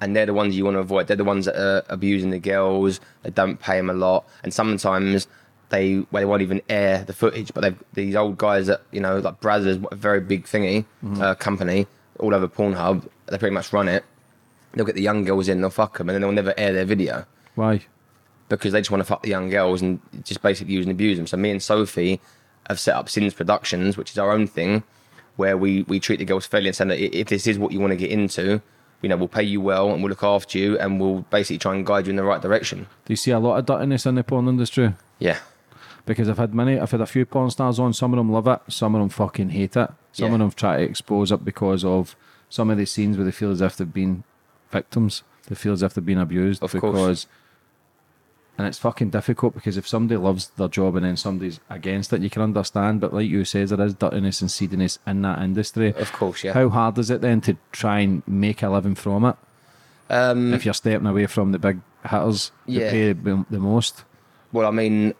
and 0.00 0.14
they're 0.16 0.26
the 0.26 0.34
ones 0.34 0.56
you 0.56 0.64
want 0.64 0.74
to 0.76 0.80
avoid. 0.80 1.06
They're 1.06 1.16
the 1.16 1.24
ones 1.24 1.46
that 1.46 1.56
are 1.56 1.82
abusing 1.88 2.30
the 2.30 2.38
girls. 2.38 3.00
They 3.22 3.30
don't 3.30 3.58
pay 3.60 3.76
them 3.76 3.90
a 3.90 3.94
lot, 3.94 4.24
and 4.42 4.52
sometimes 4.54 5.26
they 5.70 5.98
well, 6.10 6.20
they 6.20 6.24
won't 6.24 6.42
even 6.42 6.60
air 6.68 7.04
the 7.04 7.12
footage. 7.12 7.52
But 7.54 7.60
they've 7.62 7.82
these 7.94 8.14
old 8.16 8.38
guys 8.38 8.66
that 8.68 8.82
you 8.92 9.00
know 9.00 9.18
like 9.18 9.40
Brazzers, 9.40 9.84
a 9.90 9.94
very 9.96 10.20
big 10.20 10.44
thingy 10.44 10.84
Mm-hmm. 11.04 11.20
uh, 11.22 11.34
company 11.34 11.86
all 12.18 12.34
over 12.34 12.46
Pornhub. 12.48 13.08
They 13.26 13.38
pretty 13.38 13.54
much 13.54 13.72
run 13.72 13.88
it. 13.88 14.04
They'll 14.74 14.84
get 14.86 14.94
the 14.96 15.02
young 15.02 15.24
girls 15.24 15.48
in, 15.48 15.60
they'll 15.60 15.70
fuck 15.70 15.98
them, 15.98 16.08
and 16.08 16.14
then 16.14 16.20
they'll 16.22 16.32
never 16.32 16.52
air 16.56 16.72
their 16.72 16.84
video 16.84 17.24
Why? 17.54 17.80
because 18.48 18.72
they 18.72 18.80
just 18.80 18.90
want 18.90 19.00
to 19.00 19.04
fuck 19.04 19.22
the 19.22 19.28
young 19.30 19.48
girls 19.48 19.80
and 19.82 20.00
just 20.24 20.42
basically 20.42 20.74
use 20.74 20.84
and 20.84 20.90
abuse 20.92 21.16
them. 21.16 21.26
So 21.28 21.36
me 21.36 21.50
and 21.52 21.62
Sophie 21.62 22.20
have 22.68 22.78
set 22.80 22.94
up 22.96 23.08
Sins 23.08 23.34
Productions, 23.34 23.96
which 23.96 24.10
is 24.10 24.18
our 24.18 24.32
own 24.32 24.46
thing, 24.48 24.82
where 25.36 25.56
we 25.56 25.82
we 25.82 25.98
treat 26.00 26.18
the 26.18 26.24
girls 26.24 26.46
fairly 26.46 26.68
and 26.68 26.76
say 26.76 26.84
that 26.84 26.98
if 27.18 27.28
this 27.28 27.46
is 27.46 27.58
what 27.58 27.72
you 27.72 27.80
want 27.80 27.90
to 27.92 27.96
get 27.96 28.10
into, 28.10 28.62
you 29.02 29.08
know, 29.08 29.16
we'll 29.16 29.28
pay 29.28 29.42
you 29.42 29.60
well 29.60 29.90
and 29.92 30.02
we'll 30.02 30.10
look 30.10 30.22
after 30.22 30.58
you 30.58 30.78
and 30.78 31.00
we'll 31.00 31.22
basically 31.30 31.58
try 31.58 31.74
and 31.74 31.84
guide 31.86 32.06
you 32.06 32.10
in 32.10 32.16
the 32.16 32.22
right 32.24 32.40
direction. 32.40 32.86
Do 33.04 33.12
you 33.12 33.16
see 33.16 33.30
a 33.32 33.38
lot 33.38 33.58
of 33.58 33.66
dirtiness 33.66 34.06
in 34.06 34.14
the 34.14 34.24
porn 34.24 34.48
industry? 34.48 34.94
Yeah, 35.18 35.38
Because 36.06 36.28
I've 36.28 36.38
had 36.38 36.54
many, 36.54 36.78
I've 36.78 36.90
had 36.90 37.00
a 37.00 37.06
few 37.06 37.24
porn 37.26 37.50
stars 37.50 37.78
on. 37.78 37.92
Some 37.92 38.12
of 38.12 38.16
them 38.18 38.30
love 38.30 38.46
it, 38.46 38.60
some 38.68 38.94
of 38.94 39.00
them 39.00 39.08
fucking 39.08 39.50
hate 39.50 39.76
it. 39.76 39.90
Some 40.12 40.28
Yeah. 40.28 40.34
of 40.34 40.38
them 40.40 40.50
try 40.52 40.76
to 40.78 40.82
expose 40.82 41.32
it 41.32 41.44
because 41.44 41.84
of 41.84 42.14
some 42.48 42.70
of 42.70 42.78
the 42.78 42.86
scenes 42.86 43.16
where 43.16 43.24
they 43.24 43.30
feel 43.32 43.50
as 43.50 43.60
if 43.60 43.76
they've 43.76 43.92
been 43.92 44.22
victims. 44.70 45.22
They 45.48 45.54
feel 45.54 45.72
as 45.72 45.82
if 45.82 45.94
they've 45.94 46.04
been 46.04 46.18
abused 46.18 46.62
Of 46.62 46.72
course. 46.72 47.26
And 48.56 48.68
it's 48.68 48.78
fucking 48.78 49.10
difficult 49.10 49.52
because 49.54 49.76
if 49.76 49.88
somebody 49.88 50.16
loves 50.16 50.46
their 50.56 50.68
job 50.68 50.94
and 50.94 51.04
then 51.04 51.16
somebody's 51.16 51.58
against 51.68 52.12
it, 52.12 52.20
you 52.22 52.30
can 52.30 52.40
understand. 52.42 53.00
But 53.00 53.12
like 53.12 53.28
you 53.28 53.44
says, 53.44 53.70
there 53.70 53.80
is 53.84 53.94
dirtiness 53.94 54.40
and 54.42 54.50
seediness 54.50 54.98
in 55.06 55.22
that 55.22 55.40
industry. 55.42 55.92
of 55.96 56.12
course, 56.12 56.44
yeah. 56.44 56.52
How 56.52 56.68
hard 56.68 56.96
is 56.98 57.10
it 57.10 57.20
then 57.20 57.40
to 57.42 57.56
try 57.72 57.98
and 58.00 58.22
make 58.28 58.62
a 58.62 58.68
living 58.68 58.94
from 58.94 59.24
it? 59.24 59.36
Um, 60.08 60.54
If 60.54 60.64
you're 60.64 60.74
stepping 60.74 61.06
away 61.06 61.26
from 61.26 61.50
the 61.52 61.58
big 61.58 61.80
hitters, 62.08 62.52
Yeah. 62.66 62.90
pay 62.90 63.12
the 63.12 63.44
the 63.50 63.58
most. 63.58 64.04
Well, 64.52 64.68
I 64.68 64.70
mean, 64.70 65.14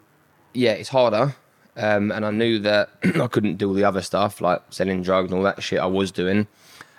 yeah, 0.53 0.71
it's 0.71 0.89
harder. 0.89 1.35
Um, 1.75 2.11
and 2.13 2.25
I 2.25 2.31
knew 2.31 2.59
that 2.59 2.89
I 3.21 3.27
couldn't 3.27 3.57
do 3.57 3.67
all 3.67 3.73
the 3.73 3.83
other 3.83 4.01
stuff 4.01 4.39
like 4.39 4.61
selling 4.69 5.01
drugs 5.01 5.29
and 5.31 5.37
all 5.37 5.43
that 5.43 5.61
shit 5.61 5.79
I 5.79 5.87
was 5.87 6.09
doing. 6.11 6.47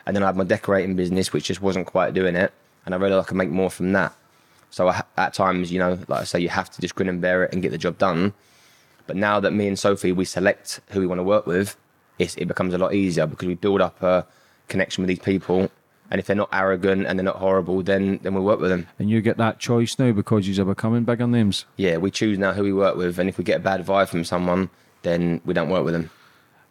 And 0.04 0.14
then 0.14 0.22
I 0.22 0.26
had 0.26 0.36
my 0.36 0.44
decorating 0.44 0.96
business, 0.96 1.32
which 1.32 1.44
just 1.46 1.62
wasn't 1.62 1.86
quite 1.86 2.12
doing 2.12 2.36
it. 2.36 2.52
And 2.84 2.94
I 2.94 2.98
realized 2.98 3.24
I 3.24 3.28
could 3.28 3.38
make 3.38 3.48
more 3.50 3.70
from 3.70 3.92
that. 3.92 4.14
So 4.76 4.88
I, 4.88 5.02
at 5.16 5.32
times, 5.32 5.72
you 5.72 5.78
know, 5.78 5.98
like 6.06 6.20
I 6.20 6.24
say, 6.24 6.38
you 6.38 6.50
have 6.50 6.68
to 6.68 6.82
just 6.82 6.94
grin 6.94 7.08
and 7.08 7.18
bear 7.18 7.44
it 7.44 7.52
and 7.54 7.62
get 7.62 7.70
the 7.70 7.78
job 7.78 7.96
done. 7.96 8.34
But 9.06 9.16
now 9.16 9.40
that 9.40 9.52
me 9.52 9.68
and 9.68 9.78
Sophie, 9.78 10.12
we 10.12 10.26
select 10.26 10.80
who 10.90 11.00
we 11.00 11.06
want 11.06 11.18
to 11.18 11.22
work 11.22 11.46
with, 11.46 11.78
it's, 12.18 12.34
it 12.34 12.44
becomes 12.44 12.74
a 12.74 12.78
lot 12.78 12.92
easier 12.92 13.26
because 13.26 13.48
we 13.48 13.54
build 13.54 13.80
up 13.80 14.02
a 14.02 14.26
connection 14.68 15.00
with 15.00 15.08
these 15.08 15.18
people. 15.18 15.70
And 16.10 16.18
if 16.18 16.26
they're 16.26 16.36
not 16.36 16.50
arrogant 16.52 17.06
and 17.06 17.18
they're 17.18 17.24
not 17.24 17.36
horrible, 17.36 17.82
then 17.82 18.20
then 18.22 18.34
we 18.34 18.42
work 18.42 18.60
with 18.60 18.68
them. 18.68 18.86
And 18.98 19.08
you 19.08 19.22
get 19.22 19.38
that 19.38 19.58
choice 19.58 19.98
now 19.98 20.12
because 20.12 20.46
you're 20.46 20.66
becoming 20.66 21.04
bigger 21.04 21.26
names. 21.26 21.64
yeah, 21.78 21.96
we 21.96 22.10
choose 22.10 22.36
now 22.38 22.52
who 22.52 22.62
we 22.62 22.74
work 22.74 22.96
with, 22.96 23.18
and 23.18 23.30
if 23.30 23.38
we 23.38 23.44
get 23.44 23.56
a 23.56 23.64
bad 23.64 23.84
vibe 23.84 24.10
from 24.10 24.24
someone, 24.24 24.68
then 25.00 25.40
we 25.46 25.54
don't 25.54 25.70
work 25.70 25.86
with 25.86 25.94
them. 25.94 26.10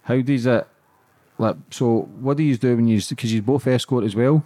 How 0.04 0.22
does 0.22 0.46
it 0.46 0.68
like? 1.40 1.56
So, 1.72 2.02
what 2.20 2.38
do 2.38 2.44
you 2.44 2.56
do 2.56 2.76
when 2.76 2.88
you 2.88 3.02
because 3.10 3.34
you 3.34 3.42
both 3.42 3.66
escort 3.66 4.04
as 4.04 4.16
well? 4.16 4.46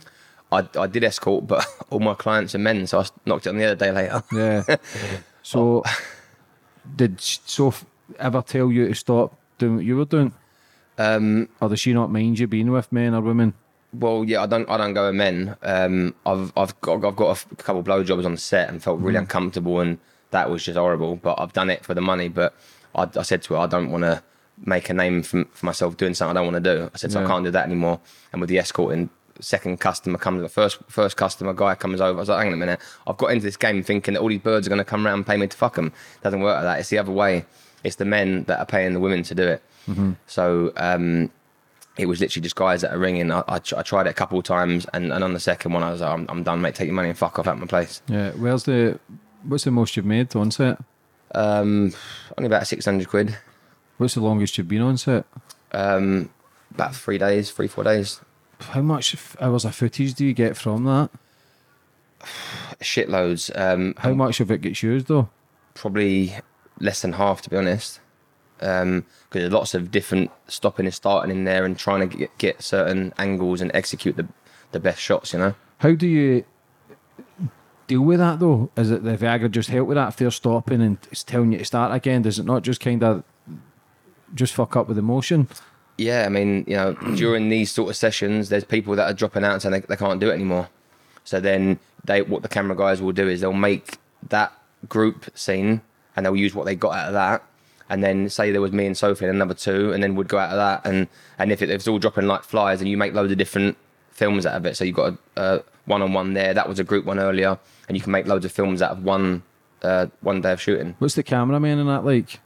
I, 0.52 0.68
I 0.78 0.88
did 0.88 1.04
escort, 1.04 1.48
but 1.48 1.66
all 1.90 2.00
my 2.00 2.14
clients 2.16 2.56
are 2.56 2.60
men, 2.60 2.88
so 2.88 3.00
I 3.00 3.06
knocked 3.26 3.46
it 3.46 3.50
on 3.50 3.58
the 3.58 3.66
other 3.66 3.76
day 3.76 3.92
later. 3.92 4.24
Yeah. 4.34 4.64
So, 5.42 5.84
did 6.96 7.20
Soph 7.22 7.86
ever 8.20 8.42
tell 8.42 8.72
you 8.72 8.88
to 8.90 8.94
stop 8.94 9.36
doing 9.58 9.78
what 9.78 9.86
you 9.86 9.96
were 9.98 10.06
doing? 10.06 10.34
Um, 10.98 11.50
Or 11.62 11.70
does 11.70 11.80
she 11.80 11.94
not 11.94 12.12
mind 12.12 12.38
you 12.40 12.46
being 12.48 12.70
with 12.72 12.92
men 12.92 13.14
or 13.16 13.22
women? 13.22 13.54
Well, 13.94 14.24
yeah, 14.26 14.44
I 14.44 14.46
don't, 14.46 14.70
I 14.70 14.78
don't 14.78 14.94
go 14.94 15.08
with 15.08 15.16
men. 15.16 15.56
Um, 15.64 16.14
I've, 16.26 16.52
I've 16.56 16.80
got, 16.82 17.04
I've 17.04 17.16
got 17.16 17.46
a 17.52 17.56
couple 17.56 17.80
of 17.80 17.86
blowjobs 17.88 18.26
on 18.26 18.34
the 18.34 18.38
set 18.38 18.70
and 18.70 18.84
felt 18.84 19.00
really 19.00 19.18
uncomfortable, 19.18 19.80
and 19.80 19.98
that 20.32 20.52
was 20.52 20.64
just 20.64 20.78
horrible. 20.78 21.16
But 21.16 21.40
I've 21.40 21.54
done 21.54 21.70
it 21.72 21.84
for 21.84 21.96
the 21.96 22.02
money. 22.02 22.28
But 22.30 22.54
I, 22.94 23.08
I 23.16 23.24
said 23.24 23.42
to 23.44 23.56
her, 23.56 23.62
I 23.62 23.68
don't 23.68 23.90
want 23.90 24.04
to 24.04 24.22
make 24.64 24.90
a 24.90 24.94
name 24.94 25.24
for, 25.24 25.46
for 25.46 25.66
myself 25.66 25.98
doing 25.98 26.14
something 26.14 26.38
I 26.38 26.40
don't 26.42 26.52
want 26.54 26.64
to 26.64 26.76
do. 26.76 26.92
I 26.94 26.98
said, 26.98 27.12
so 27.12 27.20
Yeah. 27.22 27.26
I 27.26 27.30
can't 27.30 27.46
do 27.46 27.52
that 27.52 27.66
anymore. 27.66 28.00
And 28.32 28.42
with 28.42 28.50
the 28.50 28.60
escorting, 28.60 29.10
second 29.40 29.80
customer 29.80 30.18
comes, 30.18 30.42
the 30.42 30.50
first, 30.50 30.80
first 30.88 31.18
customer 31.18 31.54
guy 31.54 31.76
comes 31.76 32.02
over. 32.02 32.18
I 32.18 32.20
was 32.20 32.30
like, 32.30 32.40
hang 32.40 32.48
on 32.48 32.54
a 32.54 32.58
minute, 32.58 32.80
I've 33.08 33.18
got 33.18 33.28
into 33.28 33.46
this 33.46 33.58
game 33.58 33.84
thinking 33.84 34.14
that 34.14 34.22
all 34.22 34.30
these 34.30 34.40
birds 34.40 34.68
are 34.68 34.70
going 34.70 34.80
to 34.80 34.86
come 34.86 35.06
around 35.06 35.20
and 35.20 35.28
pay 35.28 35.38
me 35.38 35.48
to 35.48 35.58
fuck 35.58 35.76
them. 35.76 35.92
Doesn't 36.24 36.42
work 36.42 36.56
like 36.56 36.64
that. 36.64 36.80
It's 36.80 36.90
the 36.90 36.98
other 36.98 37.12
way. 37.12 37.46
It's 37.84 37.96
the 37.96 38.06
men 38.06 38.44
that 38.44 38.60
are 38.60 38.66
paying 38.66 38.94
the 38.94 39.00
women 39.00 39.24
to 39.24 39.36
do 39.36 39.48
it. 39.48 39.64
So. 40.28 40.72
Um, 40.78 41.32
it 41.98 42.08
was 42.08 42.22
literally 42.22 42.44
just 42.44 42.56
guys 42.56 42.80
that 42.82 42.94
are 42.94 42.98
ringing. 42.98 43.30
I, 43.30 43.44
I, 43.50 43.56
I 43.56 43.82
tried 43.82 44.08
it 44.08 44.12
a 44.12 44.14
couple 44.14 44.40
of 44.40 44.46
times, 44.46 44.86
and, 44.94 45.12
and 45.12 45.22
on 45.22 45.34
the 45.34 45.40
second 45.40 45.74
one, 45.74 45.84
I 45.84 45.92
was 45.92 46.00
like, 46.00 46.12
I'm, 46.12 46.26
I'm 46.30 46.44
done, 46.44 46.62
mate. 46.62 46.74
Take 46.74 46.86
your 46.86 46.96
money 46.96 47.10
and 47.10 47.18
fuck 47.18 47.38
off 47.38 47.48
out 47.48 47.56
of 47.56 47.60
my 47.60 47.66
place. 47.66 48.02
Yeah. 48.08 48.32
Where's 48.32 48.64
the, 48.64 49.00
what's 49.44 49.66
the 49.66 49.72
most 49.72 49.98
you've 49.98 50.06
made 50.06 50.34
on 50.34 50.50
set? 50.50 50.80
Um, 51.36 51.94
only 52.38 52.48
about 52.48 52.68
600 52.68 53.08
quid. 53.10 53.38
What's 53.98 54.14
the 54.14 54.22
longest 54.22 54.58
you've 54.58 54.70
been 54.70 54.82
on 54.82 54.98
set? 54.98 55.26
Um, 55.74 56.30
about 56.72 56.96
three 56.96 57.18
days, 57.18 57.52
three, 57.52 57.68
four 57.68 57.84
days. 57.84 58.22
How 58.60 58.82
much 58.82 59.16
hours 59.40 59.66
of 59.66 59.76
footage 59.76 60.14
do 60.14 60.26
you 60.26 60.34
get 60.34 60.58
from 60.58 60.84
that? 60.86 61.10
Shitloads. 62.82 63.50
Um, 63.58 63.94
How 63.98 64.14
much 64.14 64.40
of 64.40 64.52
it 64.52 64.62
gets 64.62 64.84
used 64.84 65.08
though? 65.08 65.30
probably 65.76 66.36
less 66.82 67.02
than 67.02 67.14
half, 67.14 67.42
to 67.42 67.50
be 67.50 67.56
honest. 67.56 68.02
Because 68.58 69.04
there's 69.32 69.54
lots 69.54 69.74
of 69.74 69.92
different 69.92 70.30
stopping 70.50 70.86
and 70.86 70.94
starting 70.94 71.32
in 71.32 71.46
there 71.46 71.64
and 71.64 71.78
trying 71.78 72.10
to 72.10 72.18
get, 72.18 72.38
get 72.38 72.62
certain 72.62 73.14
angles 73.18 73.62
and 73.62 73.72
execute 73.74 74.18
the, 74.18 74.28
the 74.74 74.80
best 74.82 75.00
shots, 75.00 75.32
you 75.32 75.40
know? 75.40 75.56
How 75.78 75.94
do 75.94 76.06
you 76.06 76.44
deal 77.88 78.02
with 78.02 78.20
that 78.20 78.40
though? 78.40 78.70
Is 78.76 78.92
it 78.92 79.04
the 79.04 79.16
Viagra 79.18 79.50
just 79.50 79.70
help 79.70 79.88
with 79.88 79.96
that 79.96 80.10
if 80.10 80.18
they're 80.18 80.32
stopping 80.32 80.82
and 80.82 80.98
it's 81.10 81.24
telling 81.24 81.54
you 81.54 81.60
to 81.60 81.66
start 81.66 81.94
again? 81.94 82.24
Does 82.24 82.40
it 82.40 82.46
not 82.46 82.64
just 82.64 82.82
kind 82.82 83.02
of 83.02 83.24
just 84.36 84.54
fuck 84.54 84.76
up 84.76 84.90
with 84.90 84.98
emotion? 84.98 85.48
Yeah, 86.00 86.26
I 86.26 86.30
mean, 86.30 86.64
you 86.66 86.76
know, 86.76 86.94
during 87.16 87.50
these 87.50 87.72
sort 87.72 87.90
of 87.90 87.96
sessions, 87.96 88.50
there's 88.50 88.64
people 88.64 88.96
that 88.96 89.10
are 89.10 89.14
dropping 89.14 89.44
out 89.44 89.54
and 89.54 89.62
saying 89.62 89.74
they, 89.74 89.80
they 89.82 89.96
can't 89.96 90.20
do 90.20 90.30
it 90.30 90.34
anymore. 90.34 90.70
So 91.26 91.40
then 91.40 91.80
they, 92.06 92.22
what 92.22 92.42
the 92.42 92.48
camera 92.48 92.76
guys 92.76 93.02
will 93.02 93.12
do 93.12 93.28
is 93.28 93.42
they'll 93.42 93.54
make 93.54 93.98
that 94.30 94.54
group 94.88 95.26
scene 95.36 95.82
and 96.16 96.26
they'll 96.26 96.36
use 96.36 96.56
what 96.56 96.66
they 96.66 96.76
got 96.76 96.98
out 96.98 97.08
of 97.08 97.14
that. 97.14 97.44
And 97.90 98.04
then 98.04 98.30
say 98.30 98.52
there 98.52 98.62
was 98.62 98.72
me 98.72 98.86
and 98.86 98.98
Sophie 98.98 99.26
and 99.26 99.34
another 99.34 99.56
two, 99.56 99.92
and 99.92 100.04
then 100.04 100.16
would 100.16 100.28
go 100.28 100.38
out 100.38 100.52
of 100.52 100.58
that. 100.58 100.86
And 100.88 101.08
and 101.40 101.52
if 101.52 101.64
it, 101.64 101.72
if 101.72 101.78
it's 101.78 101.88
all 101.88 101.98
dropping 101.98 102.28
like 102.28 102.44
flies, 102.44 102.82
and 102.82 102.90
you 102.90 102.98
make 102.98 103.14
loads 103.14 103.32
of 103.32 103.40
different 103.40 103.78
films 104.12 104.46
out 104.46 104.56
of 104.56 104.66
it. 104.68 104.78
So 104.78 104.84
you've 104.84 104.96
got 104.96 105.14
a, 105.36 105.42
a 105.42 105.64
one-on-one 105.86 106.34
there. 106.34 106.54
That 106.54 106.70
was 106.70 106.78
a 106.78 106.84
group 106.84 107.06
one 107.06 107.18
earlier, 107.18 107.58
and 107.88 107.98
you 107.98 108.04
can 108.04 108.12
make 108.12 108.28
loads 108.28 108.46
of 108.46 108.52
films 108.52 108.84
out 108.84 108.92
of 108.92 109.04
one 109.04 109.42
uh, 109.82 110.06
one 110.22 110.42
day 110.42 110.52
of 110.52 110.62
shooting. 110.62 110.96
What's 111.00 111.16
the 111.16 111.24
cameraman 111.24 111.80
in 111.80 111.88
that 111.88 112.06
like? 112.06 112.40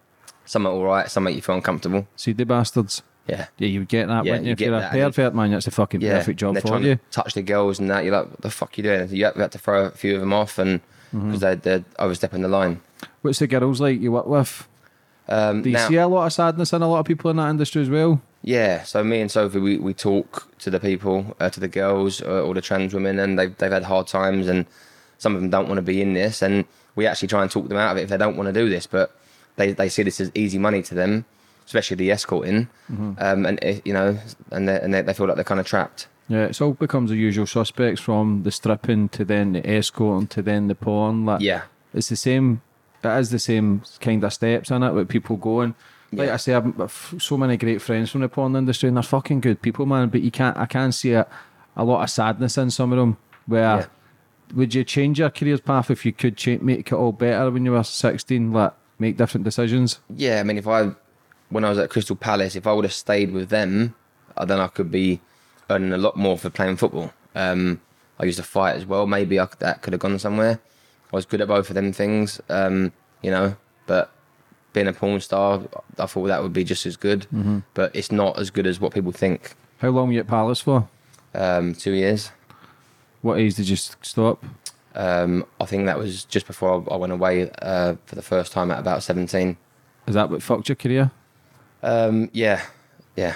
Some 0.46 0.66
are 0.66 0.72
all 0.72 0.86
right, 0.86 1.10
some 1.12 1.26
make 1.26 1.36
you 1.36 1.42
feel 1.42 1.56
uncomfortable. 1.56 2.08
See 2.16 2.32
the 2.32 2.46
bastards. 2.46 3.04
Yeah. 3.28 3.48
Yeah, 3.58 3.68
you 3.68 3.80
would 3.80 3.88
get 3.88 4.08
that, 4.08 4.26
Yeah, 4.26 4.32
wouldn't 4.32 4.44
you? 4.46 4.50
you 4.50 4.54
If 4.54 4.58
get 4.60 4.66
you're 4.70 5.08
a 5.08 5.12
perfect 5.12 5.36
man, 5.36 5.52
that's 5.52 5.66
the 5.66 5.72
fucking 5.72 6.02
perfect 6.02 6.40
job 6.40 6.58
for 6.60 6.80
you. 6.80 6.96
to 6.96 7.02
touch 7.12 7.34
the 7.36 7.42
girls 7.42 7.80
and 7.80 7.90
that. 7.90 8.04
You're 8.04 8.18
like, 8.18 8.30
what 8.30 8.42
the 8.42 8.50
fuck 8.52 8.78
you 8.78 8.84
doing? 8.84 9.08
You 9.10 9.26
have, 9.26 9.50
to 9.52 9.58
throw 9.58 9.86
a 9.86 9.92
few 9.92 10.16
of 10.16 10.20
them 10.22 10.34
off, 10.34 10.58
and 10.58 10.82
Mm-hmm. 11.14 11.28
because 11.28 11.42
they're, 11.42 11.56
they're 11.56 11.84
overstepping 12.00 12.42
the 12.42 12.48
line. 12.48 12.82
What's 13.22 13.38
the 13.38 13.46
girls 13.46 13.80
like 13.80 14.02
you 14.02 14.12
work 14.12 14.26
with? 14.26 14.68
Um, 15.30 15.62
Do 15.62 15.70
you 15.70 15.76
now- 15.76 15.88
see 15.88 15.96
a 15.98 16.08
lot 16.08 16.26
of 16.26 16.34
sadness 16.34 16.74
in 16.74 16.82
a 16.82 16.88
lot 16.90 17.00
of 17.02 17.06
people 17.06 17.30
in 17.30 17.38
that 17.38 17.52
industry 17.52 17.84
as 17.84 17.90
well? 17.90 18.20
Yeah, 18.42 18.82
so 18.82 19.04
me 19.04 19.22
and 19.22 19.30
Sophie, 19.32 19.60
we, 19.60 19.78
we 19.78 19.94
talk 19.94 20.52
to 20.60 20.72
the 20.72 20.80
people, 20.80 21.36
uh, 21.40 21.50
to 21.52 21.60
the 21.60 21.68
girls, 21.68 22.20
uh, 22.24 22.42
or 22.42 22.56
the 22.56 22.62
trans 22.62 22.96
women, 22.96 23.20
and 23.20 23.38
they've, 23.38 23.56
they've 23.58 23.72
had 23.72 23.84
hard 23.84 24.08
times, 24.08 24.48
and 24.48 24.66
some 25.20 25.36
of 25.36 25.42
them 25.42 25.52
don't 25.52 25.68
want 25.68 25.78
to 25.78 25.82
be 25.84 26.02
in 26.02 26.14
this, 26.14 26.42
and 26.42 26.66
we 26.96 27.06
actually 27.06 27.28
try 27.28 27.44
and 27.44 27.52
talk 27.52 27.68
them 27.70 27.78
out 27.78 27.92
of 27.92 27.98
it 27.98 28.02
if 28.06 28.10
they 28.10 28.18
don't 28.18 28.36
want 28.36 28.48
to 28.48 28.54
do 28.54 28.68
this, 28.68 28.88
but 28.88 29.16
they, 29.56 29.72
they 29.72 29.90
see 29.90 30.02
this 30.04 30.20
as 30.20 30.32
easy 30.34 30.58
money 30.58 30.82
to 30.82 30.96
them, 30.96 31.26
especially 31.66 31.96
the 31.98 32.12
escorting, 32.12 32.68
um, 32.90 33.46
and 33.46 33.60
you 33.86 33.94
know, 33.94 34.18
and 34.52 34.68
they, 34.68 34.80
and 34.80 34.94
they, 34.94 35.02
they 35.02 35.14
feel 35.14 35.28
like 35.28 35.36
they're 35.36 35.44
kind 35.44 35.60
of 35.60 35.66
trapped. 35.66 36.08
Yeah, 36.30 36.46
it's 36.46 36.62
all 36.62 36.74
becomes 36.74 37.10
the 37.10 37.18
usual 37.18 37.46
suspects 37.46 38.00
from 38.00 38.44
the 38.44 38.52
stripping 38.52 39.10
to 39.10 39.26
then 39.26 39.54
the 39.54 39.70
escorting 39.70 40.28
to 40.28 40.42
then 40.42 40.68
the 40.70 40.76
porn. 40.76 41.26
Like, 41.26 41.42
Yeah, 41.42 41.64
it's 41.94 42.10
the 42.10 42.16
same. 42.16 42.62
It 43.04 43.10
is 43.20 43.30
the 43.32 43.40
same 43.40 43.82
kind 44.00 44.24
of 44.24 44.32
steps 44.32 44.72
in 44.72 44.82
it 44.84 44.94
with 44.94 45.10
people 45.10 45.36
going. 45.36 45.76
Like 46.14 46.28
Yeah. 46.28 46.34
I 46.36 46.38
say, 46.38 46.54
I've 46.54 47.16
so 47.20 47.36
many 47.38 47.58
great 47.58 47.82
friends 47.82 48.10
from 48.12 48.22
the 48.22 48.30
porn 48.30 48.56
industry, 48.56 48.88
and 48.88 48.96
they're 48.96 49.04
fucking 49.04 49.42
good 49.42 49.62
people, 49.62 49.86
man. 49.86 50.08
But 50.10 50.22
you 50.22 50.32
can't, 50.32 50.56
I 50.56 50.66
can't 50.66 50.94
see 50.96 51.12
a, 51.12 51.28
a 51.76 51.84
lot 51.84 52.02
of 52.04 52.10
sadness 52.10 52.58
in 52.58 52.70
some 52.72 52.94
of 52.94 52.98
them. 53.00 53.18
Where 53.46 53.78
Yeah. 53.80 53.86
would 54.56 54.74
you 54.74 54.86
change 54.86 55.20
your 55.20 55.30
career 55.30 55.58
path 55.58 55.92
if 55.92 56.06
you 56.06 56.14
could 56.14 56.38
cha- 56.38 56.60
make 56.62 56.88
it 56.92 56.94
all 56.94 57.12
better 57.12 57.52
when 57.52 57.66
you 57.66 57.72
were 57.74 57.84
sixteen? 57.84 58.54
Like 58.54 58.72
make 59.00 59.18
different 59.18 59.44
decisions. 59.44 60.00
yeah. 60.16 60.40
I 60.40 60.44
mean, 60.44 60.58
if 60.58 60.68
I, 60.68 60.92
when 61.54 61.64
I 61.64 61.70
was 61.70 61.78
at 61.80 61.90
Crystal 61.90 62.16
Palace, 62.16 62.56
if 62.56 62.68
I 62.68 62.74
would 62.74 62.86
have 62.86 62.94
stayed 62.94 63.32
with 63.32 63.50
them, 63.50 63.96
uh, 64.36 64.46
then 64.46 64.60
I 64.60 64.68
could 64.68 64.92
be 64.92 65.22
earning 65.70 65.94
a 65.94 65.98
lot 65.98 66.18
more 66.18 66.38
for 66.38 66.50
playing 66.50 66.78
football. 66.78 67.14
Um, 67.36 67.80
I 68.20 68.26
used 68.26 68.38
to 68.38 68.44
fight 68.44 68.76
as 68.76 68.86
well. 68.86 69.08
Maybe 69.08 69.40
I, 69.40 69.46
could- 69.46 69.60
that 69.60 69.82
could 69.82 69.94
have 69.94 70.00
gone 70.02 70.20
somewhere. 70.20 70.60
I 71.12 71.16
was 71.16 71.26
good 71.26 71.42
at 71.42 71.48
both 71.48 71.70
of 71.70 71.76
them 71.76 71.94
things, 71.94 72.42
um, 72.50 72.92
you 73.22 73.32
know. 73.32 73.56
But 73.86 74.12
being 74.74 74.88
a 74.88 74.94
porn 74.94 75.20
star, 75.22 75.62
I 76.00 76.06
thought 76.08 76.26
that 76.28 76.42
would 76.42 76.54
be 76.54 76.64
just 76.64 76.86
as 76.86 76.98
good. 76.98 77.28
But 77.76 77.96
it's 77.96 78.12
not 78.12 78.40
as 78.40 78.50
good 78.50 78.66
as 78.68 78.80
what 78.80 78.94
people 78.94 79.12
think. 79.12 79.54
How 79.78 79.90
long 79.90 80.08
were 80.08 80.14
you 80.14 80.20
at 80.22 80.28
Palace 80.28 80.60
for? 80.62 80.88
Um, 81.36 81.74
two 81.76 81.92
years. 81.92 82.32
What 83.22 83.40
age 83.40 83.56
did 83.56 83.70
you 83.70 83.76
stop? 83.76 84.44
Um, 84.96 85.46
I 85.60 85.66
think 85.66 85.86
that 85.86 85.98
was 85.98 86.24
just 86.26 86.46
before 86.48 86.84
I, 86.92 86.96
went 86.96 87.14
away 87.14 87.50
uh, 87.62 87.96
for 88.06 88.16
the 88.16 88.22
first 88.22 88.52
time 88.52 88.70
at 88.72 88.80
about 88.80 89.02
seventeen. 89.04 89.58
Is 90.08 90.14
that 90.16 90.30
what 90.30 90.44
fucked 90.44 90.70
your 90.70 90.76
career? 90.76 91.12
Um, 91.84 92.30
yeah, 92.34 92.62
yeah. 93.16 93.36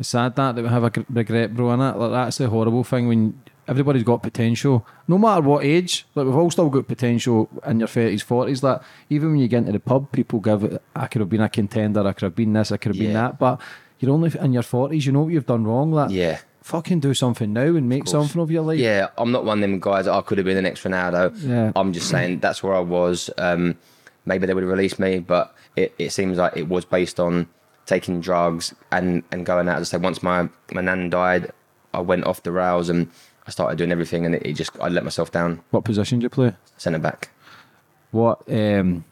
It's 0.00 0.08
sad 0.08 0.34
that 0.36 0.56
that 0.56 0.62
we 0.62 0.68
have 0.68 0.84
a 0.84 0.92
regret, 1.10 1.54
bro, 1.54 1.70
and 1.70 1.82
that 1.82 1.98
like 1.98 2.10
that's 2.10 2.38
the 2.38 2.48
horrible 2.48 2.82
thing 2.82 3.06
when 3.08 3.40
everybody's 3.68 4.02
got 4.02 4.22
potential, 4.22 4.84
no 5.06 5.18
matter 5.18 5.42
what 5.42 5.64
age. 5.64 6.06
Like 6.14 6.26
we've 6.26 6.34
all 6.34 6.50
still 6.50 6.70
got 6.70 6.88
potential 6.88 7.48
in 7.66 7.78
your 7.78 7.88
thirties, 7.88 8.22
forties. 8.22 8.62
Like 8.62 8.80
even 9.10 9.30
when 9.32 9.38
you 9.38 9.48
get 9.48 9.58
into 9.58 9.72
the 9.72 9.80
pub, 9.80 10.10
people 10.10 10.40
give 10.40 10.64
it. 10.64 10.82
I 10.96 11.06
could 11.06 11.20
have 11.20 11.28
been 11.28 11.42
a 11.42 11.48
contender. 11.48 12.00
I 12.06 12.12
could 12.14 12.22
have 12.22 12.34
been 12.34 12.52
this. 12.54 12.72
I 12.72 12.78
could 12.78 12.94
have 12.96 12.98
been 12.98 13.12
that. 13.12 13.38
But 13.38 13.60
you're 14.00 14.10
only 14.12 14.32
in 14.40 14.52
your 14.54 14.62
forties. 14.64 15.06
You 15.06 15.12
know 15.12 15.22
what 15.22 15.32
you've 15.32 15.46
done 15.46 15.64
wrong. 15.64 15.92
Like 15.92 16.10
Yeah. 16.10 16.38
fucking 16.62 16.98
do 17.00 17.14
something 17.14 17.52
now 17.52 17.62
and 17.76 17.88
make 17.88 18.04
course. 18.06 18.10
something 18.12 18.40
of 18.42 18.50
your 18.50 18.62
life. 18.62 18.78
Yeah, 18.80 19.08
I'm 19.18 19.30
not 19.30 19.44
one 19.44 19.58
of 19.58 19.62
them 19.62 19.78
guys 19.78 20.08
I 20.08 20.20
could 20.22 20.38
have 20.38 20.44
been 20.46 20.56
the 20.56 20.62
next 20.62 20.82
Ronaldo. 20.82 21.32
Yeah. 21.46 21.70
I'm 21.76 21.92
just 21.92 22.08
saying 22.08 22.40
that's 22.40 22.62
where 22.62 22.74
I 22.74 22.80
was. 22.80 23.30
Um, 23.38 23.76
maybe 24.24 24.46
they 24.46 24.54
would 24.54 24.62
have 24.62 24.70
released 24.72 24.98
me, 24.98 25.18
but 25.18 25.54
it, 25.76 25.94
it 25.98 26.10
seems 26.10 26.38
like 26.38 26.56
it 26.56 26.68
was 26.68 26.84
based 26.84 27.18
on 27.20 27.48
taking 27.86 28.20
drugs 28.20 28.74
and, 28.90 29.22
and 29.32 29.44
going 29.44 29.68
out. 29.68 29.78
As 29.80 29.88
I 29.88 29.90
said, 29.92 30.02
once 30.02 30.22
my, 30.22 30.48
my 30.72 30.80
nan 30.80 31.10
died, 31.10 31.50
I 31.92 32.00
went 32.00 32.24
off 32.24 32.42
the 32.42 32.52
rails 32.52 32.88
and 32.88 33.10
I 33.46 33.50
started 33.50 33.76
doing 33.78 33.90
everything 33.92 34.24
and 34.24 34.34
it, 34.36 34.42
it 34.46 34.52
just, 34.54 34.70
I 34.80 34.88
let 34.88 35.04
myself 35.04 35.32
down, 35.32 35.60
What 35.70 35.84
position 35.84 36.18
did 36.20 36.24
you 36.24 36.30
play? 36.30 36.54
centre 36.76 36.98
back. 36.98 37.30
What 38.12 38.42
um, 38.50 39.04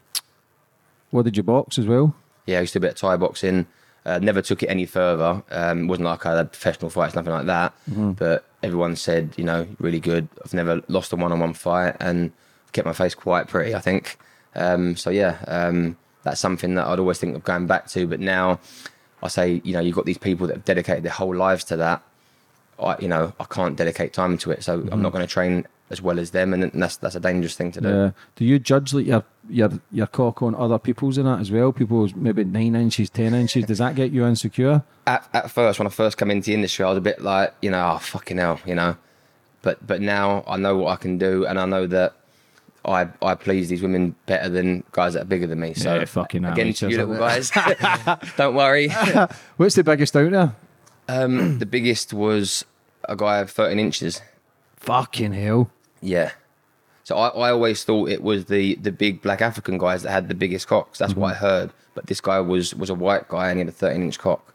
what 1.09 1.23
did 1.25 1.35
you 1.35 1.43
box 1.43 1.77
as 1.79 1.87
well? 1.87 2.15
Yeah, 2.45 2.57
I 2.57 2.61
used 2.61 2.73
to 2.73 2.79
do 2.79 2.85
a 2.85 2.87
bit 2.89 2.93
of 2.93 2.99
Thai 2.99 3.17
boxing. 3.17 3.65
Uh, 4.05 4.19
never 4.19 4.41
took 4.41 4.63
it 4.63 4.67
any 4.67 4.85
further. 4.85 5.43
Um, 5.51 5.87
wasn't 5.87 6.05
like 6.05 6.25
I 6.25 6.37
had 6.37 6.51
professional 6.51 6.89
fights, 6.89 7.15
nothing 7.15 7.33
like 7.33 7.45
that. 7.47 7.73
But 7.87 8.45
everyone 8.63 8.95
said, 8.95 9.33
you 9.37 9.43
know, 9.43 9.67
really 9.79 9.99
good. 9.99 10.27
I've 10.45 10.53
never 10.53 10.81
lost 10.87 11.13
a 11.13 11.15
one-on-one 11.15 11.53
fight 11.53 11.95
and 11.99 12.31
kept 12.73 12.85
my 12.85 12.93
face 12.93 13.13
quite 13.15 13.47
pretty. 13.47 13.73
I 13.75 13.79
think. 13.79 14.17
Um, 14.55 14.95
so 14.95 15.09
yeah, 15.09 15.43
um, 15.47 15.97
that's 16.23 16.39
something 16.39 16.75
that 16.75 16.87
I'd 16.87 16.99
always 16.99 17.19
think 17.19 17.35
of 17.35 17.43
going 17.43 17.67
back 17.67 17.87
to. 17.89 18.07
But 18.07 18.19
now, 18.19 18.59
I 19.23 19.27
say, 19.27 19.61
you 19.63 19.73
know, 19.73 19.79
you've 19.79 19.95
got 19.95 20.05
these 20.05 20.17
people 20.17 20.47
that 20.47 20.57
have 20.57 20.65
dedicated 20.65 21.03
their 21.03 21.11
whole 21.11 21.35
lives 21.35 21.63
to 21.65 21.77
that. 21.77 22.03
I, 22.79 22.97
you 22.99 23.07
know, 23.07 23.33
I 23.39 23.43
can't 23.45 23.75
dedicate 23.75 24.13
time 24.13 24.37
to 24.39 24.51
it, 24.51 24.63
so 24.63 24.87
I'm 24.91 25.01
not 25.01 25.11
going 25.11 25.25
to 25.25 25.31
train 25.31 25.67
as 25.91 26.01
well 26.01 26.19
as 26.19 26.31
them, 26.31 26.53
and 26.53 26.71
that's 26.73 26.97
that's 26.97 27.15
a 27.15 27.19
dangerous 27.19 27.55
thing 27.55 27.71
to 27.73 27.81
do. 27.81 27.89
Yeah. 27.89 28.11
Do 28.35 28.45
you 28.45 28.57
judge 28.59 28.93
like 28.93 29.05
your 29.05 29.23
your 29.49 29.69
your 29.91 30.07
cock 30.07 30.41
on 30.41 30.55
other 30.55 30.79
people's 30.79 31.17
in 31.17 31.25
that 31.25 31.41
as 31.41 31.51
well? 31.51 31.71
People's 31.73 32.15
maybe 32.15 32.43
nine 32.43 32.75
inches, 32.75 33.09
ten 33.09 33.33
inches. 33.33 33.65
Does 33.65 33.77
that 33.79 33.95
get 33.95 34.11
you 34.11 34.25
insecure? 34.25 34.83
at, 35.07 35.27
at 35.33 35.51
first 35.51 35.79
when 35.79 35.87
I 35.87 35.91
first 35.91 36.17
come 36.17 36.31
into 36.31 36.47
the 36.47 36.53
industry, 36.53 36.85
I 36.85 36.89
was 36.89 36.97
a 36.97 37.01
bit 37.01 37.21
like, 37.21 37.53
you 37.61 37.71
know, 37.71 37.93
oh 37.95 37.97
fucking 37.99 38.37
hell, 38.37 38.59
you 38.65 38.75
know. 38.75 38.95
But 39.61 39.85
but 39.85 40.01
now 40.01 40.43
I 40.47 40.57
know 40.57 40.77
what 40.77 40.91
I 40.91 40.95
can 40.95 41.17
do, 41.17 41.45
and 41.45 41.59
I 41.59 41.65
know 41.65 41.87
that 41.87 42.15
I 42.85 43.07
I 43.21 43.35
please 43.35 43.69
these 43.69 43.81
women 43.81 44.15
better 44.25 44.49
than 44.49 44.83
guys 44.91 45.13
that 45.13 45.21
are 45.23 45.25
bigger 45.25 45.47
than 45.47 45.59
me. 45.59 45.73
So 45.73 45.93
Yeah, 45.93 46.05
fucking 46.05 46.43
hell, 46.43 46.53
again, 46.53 46.73
to 46.73 46.89
you 46.89 46.97
little 46.97 47.17
guys, 47.17 47.51
don't 48.37 48.55
worry. 48.55 48.89
What's 49.57 49.75
the 49.75 49.83
biggest 49.83 50.15
out 50.15 50.31
there? 50.31 50.55
Um, 51.07 51.59
the 51.59 51.65
biggest 51.65 52.13
was 52.13 52.65
a 53.07 53.15
guy 53.15 53.39
of 53.39 53.51
13 53.51 53.79
inches. 53.79 54.21
Fucking 54.77 55.33
hell. 55.33 55.69
Yeah. 56.01 56.31
So 57.03 57.17
I, 57.17 57.27
I 57.29 57.51
always 57.51 57.83
thought 57.83 58.09
it 58.09 58.23
was 58.23 58.45
the 58.45 58.75
the 58.75 58.91
big 58.91 59.21
black 59.21 59.41
African 59.41 59.77
guys 59.77 60.03
that 60.03 60.11
had 60.11 60.27
the 60.27 60.35
biggest 60.35 60.67
cocks. 60.67 60.99
That's 60.99 61.15
what 61.15 61.33
I 61.33 61.35
heard. 61.35 61.71
But 61.93 62.07
this 62.07 62.21
guy 62.21 62.39
was 62.39 62.73
was 62.73 62.89
a 62.89 62.95
white 62.95 63.27
guy 63.27 63.49
and 63.49 63.59
he 63.59 63.65
had 63.65 63.69
a 63.69 63.71
13 63.71 64.01
inch 64.03 64.17
cock. 64.19 64.53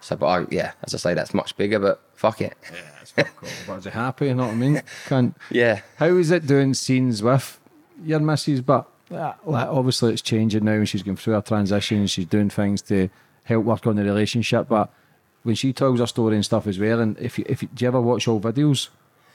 So, 0.00 0.16
but 0.16 0.26
I, 0.26 0.46
yeah, 0.50 0.72
as 0.82 0.94
I 0.94 0.98
say, 0.98 1.14
that's 1.14 1.34
much 1.34 1.56
bigger. 1.56 1.78
But 1.78 2.00
fuck 2.14 2.40
it. 2.40 2.56
Yeah, 2.72 2.78
it's 3.02 3.12
cool. 3.12 3.48
but 3.66 3.78
is 3.78 3.84
happy? 3.92 4.26
You 4.26 4.34
know 4.34 4.46
what 4.46 4.52
I 4.52 4.56
mean? 4.56 4.82
Can't. 5.06 5.36
Yeah. 5.50 5.80
How 5.96 6.06
is 6.06 6.30
it 6.30 6.46
doing 6.46 6.72
scenes 6.74 7.22
with 7.22 7.58
your 8.04 8.20
missus? 8.20 8.60
But 8.62 8.88
uh, 9.10 9.34
like, 9.44 9.68
obviously, 9.68 10.12
it's 10.12 10.22
changing 10.22 10.64
now, 10.64 10.72
and 10.72 10.88
she's 10.88 11.02
going 11.02 11.16
through 11.16 11.34
her 11.34 11.42
transition. 11.42 11.98
and 11.98 12.10
She's 12.10 12.26
doing 12.26 12.48
things 12.50 12.80
to 12.82 13.10
help 13.44 13.64
work 13.64 13.86
on 13.86 13.96
the 13.96 14.04
relationship. 14.04 14.68
But 14.68 14.90
when 15.42 15.54
she 15.54 15.72
tells 15.72 16.00
her 16.00 16.06
story 16.06 16.34
and 16.36 16.44
stuff 16.44 16.66
as 16.66 16.78
well, 16.78 17.00
and 17.00 17.18
if 17.18 17.38
you, 17.38 17.44
if 17.48 17.62
you, 17.62 17.68
do 17.74 17.84
you 17.84 17.88
ever 17.88 18.00
watch 18.00 18.26
all 18.28 18.40
videos, 18.40 18.88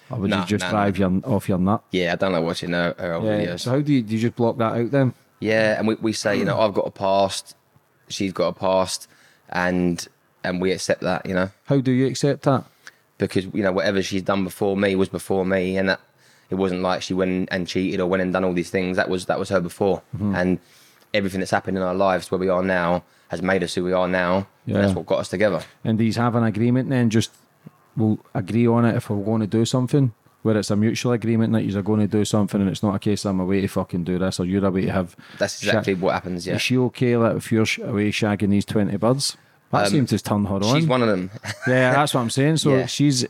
or 0.10 0.20
would 0.20 0.30
Nah, 0.32 0.42
you 0.42 0.46
just 0.48 0.64
nah, 0.66 0.72
drive 0.72 0.98
your 0.98 1.12
off 1.26 1.48
your 1.50 1.58
nut? 1.60 1.84
Yeah, 1.92 2.14
I 2.14 2.16
don't 2.16 2.32
like 2.32 2.44
watching 2.44 2.72
her, 2.72 2.96
her 2.98 3.14
old 3.14 3.26
Yeah. 3.26 3.40
videos. 3.46 3.60
So 3.62 3.72
how 3.72 3.82
do 3.82 3.94
you 3.94 4.02
do? 4.02 4.14
You 4.16 4.20
just 4.22 4.36
block 4.36 4.58
that 4.58 4.74
out 4.74 4.92
then? 4.92 5.14
Yeah, 5.40 5.78
and 5.78 5.88
we, 5.88 5.96
we 5.96 6.14
say, 6.14 6.38
you 6.40 6.46
know, 6.46 6.60
I've 6.60 6.74
got 6.74 6.88
a 6.88 6.92
past, 6.92 7.56
she's 8.08 8.32
got 8.34 8.48
a 8.48 8.54
past, 8.54 9.08
and 9.50 10.08
and 10.46 10.62
we 10.62 10.72
accept 10.72 11.02
that, 11.02 11.26
you 11.26 11.34
know, 11.34 11.50
How 11.66 11.80
do 11.82 11.92
you 11.92 12.08
accept 12.08 12.44
that? 12.44 12.64
because 13.18 13.46
you 13.54 13.64
know 13.64 13.72
whatever 13.72 14.02
she's 14.04 14.22
done 14.22 14.44
before 14.44 14.76
me 14.76 14.96
was 14.96 15.08
before 15.10 15.46
me, 15.46 15.78
and 15.78 15.88
that 15.90 16.02
it 16.50 16.56
wasn't 16.56 16.82
like 16.82 17.02
she 17.02 17.14
went 17.14 17.48
and 17.52 17.66
cheated 17.68 18.00
or 18.02 18.08
went 18.08 18.22
and 18.22 18.34
done 18.34 18.44
all 18.44 18.54
these 18.54 18.70
things. 18.70 18.98
That 18.98 19.10
was 19.10 19.26
that 19.28 19.40
was 19.40 19.50
her 19.50 19.62
before, 19.62 20.02
Mm-hmm. 20.16 20.36
and 20.36 20.60
everything 21.14 21.40
that's 21.40 21.52
happened 21.52 21.78
in 21.78 21.84
our 21.84 21.96
lives 21.96 22.30
where 22.30 22.38
we 22.40 22.50
are 22.50 22.62
now 22.62 23.04
has 23.30 23.42
made 23.42 23.64
us 23.64 23.74
who 23.74 23.84
we 23.86 23.94
are 23.94 24.08
now. 24.08 24.48
Yeah. 24.66 24.82
That's 24.82 24.94
what 24.94 25.06
got 25.06 25.20
us 25.20 25.30
together. 25.30 25.62
And 25.86 25.98
these 25.98 26.18
have 26.18 26.36
an 26.36 26.44
agreement 26.44 26.90
then? 26.90 27.10
Just 27.10 27.32
we'll 27.96 28.20
agree 28.34 28.68
on 28.68 28.84
it 28.86 28.96
if 28.96 29.10
we're 29.10 29.24
going 29.24 29.42
to 29.42 29.48
do 29.48 29.64
something. 29.66 30.14
Where 30.42 30.58
it's 30.58 30.70
a 30.70 30.76
mutual 30.76 31.14
agreement 31.14 31.54
that 31.54 31.64
you're 31.64 31.82
going 31.82 32.02
to 32.02 32.08
do 32.08 32.24
something, 32.26 32.62
and 32.62 32.70
it's 32.70 32.84
not 32.84 32.94
a 32.94 33.00
case 33.00 33.26
I'm 33.26 33.40
away 33.40 33.62
to 33.62 33.68
fucking 33.68 34.04
do 34.04 34.20
this, 34.20 34.40
or 34.40 34.46
you're 34.46 34.64
away 34.64 34.82
to 34.86 34.92
have. 34.92 35.16
That's 35.40 35.64
exactly 35.64 35.96
what 35.96 36.14
happens. 36.14 36.46
Yeah, 36.46 36.56
Is 36.56 36.62
she 36.62 36.78
okay 36.78 37.18
like, 37.18 37.38
if 37.38 37.52
you're 37.52 37.66
sh- 37.66 37.80
away 37.80 38.12
shagging 38.12 38.50
these 38.52 38.66
20 38.66 38.96
birds? 38.98 39.38
That 39.84 39.90
seems 39.92 40.10
to 40.10 40.20
turn 40.20 40.46
her 40.46 40.56
on. 40.56 40.64
Um, 40.64 40.76
she's 40.76 40.88
one 40.88 41.02
of 41.02 41.08
them. 41.08 41.30
yeah, 41.68 41.92
that's 41.94 42.14
what 42.14 42.22
I'm 42.22 42.30
saying. 42.30 42.58
So 42.58 42.76
Yeah. 42.76 42.86
she's 42.88 43.26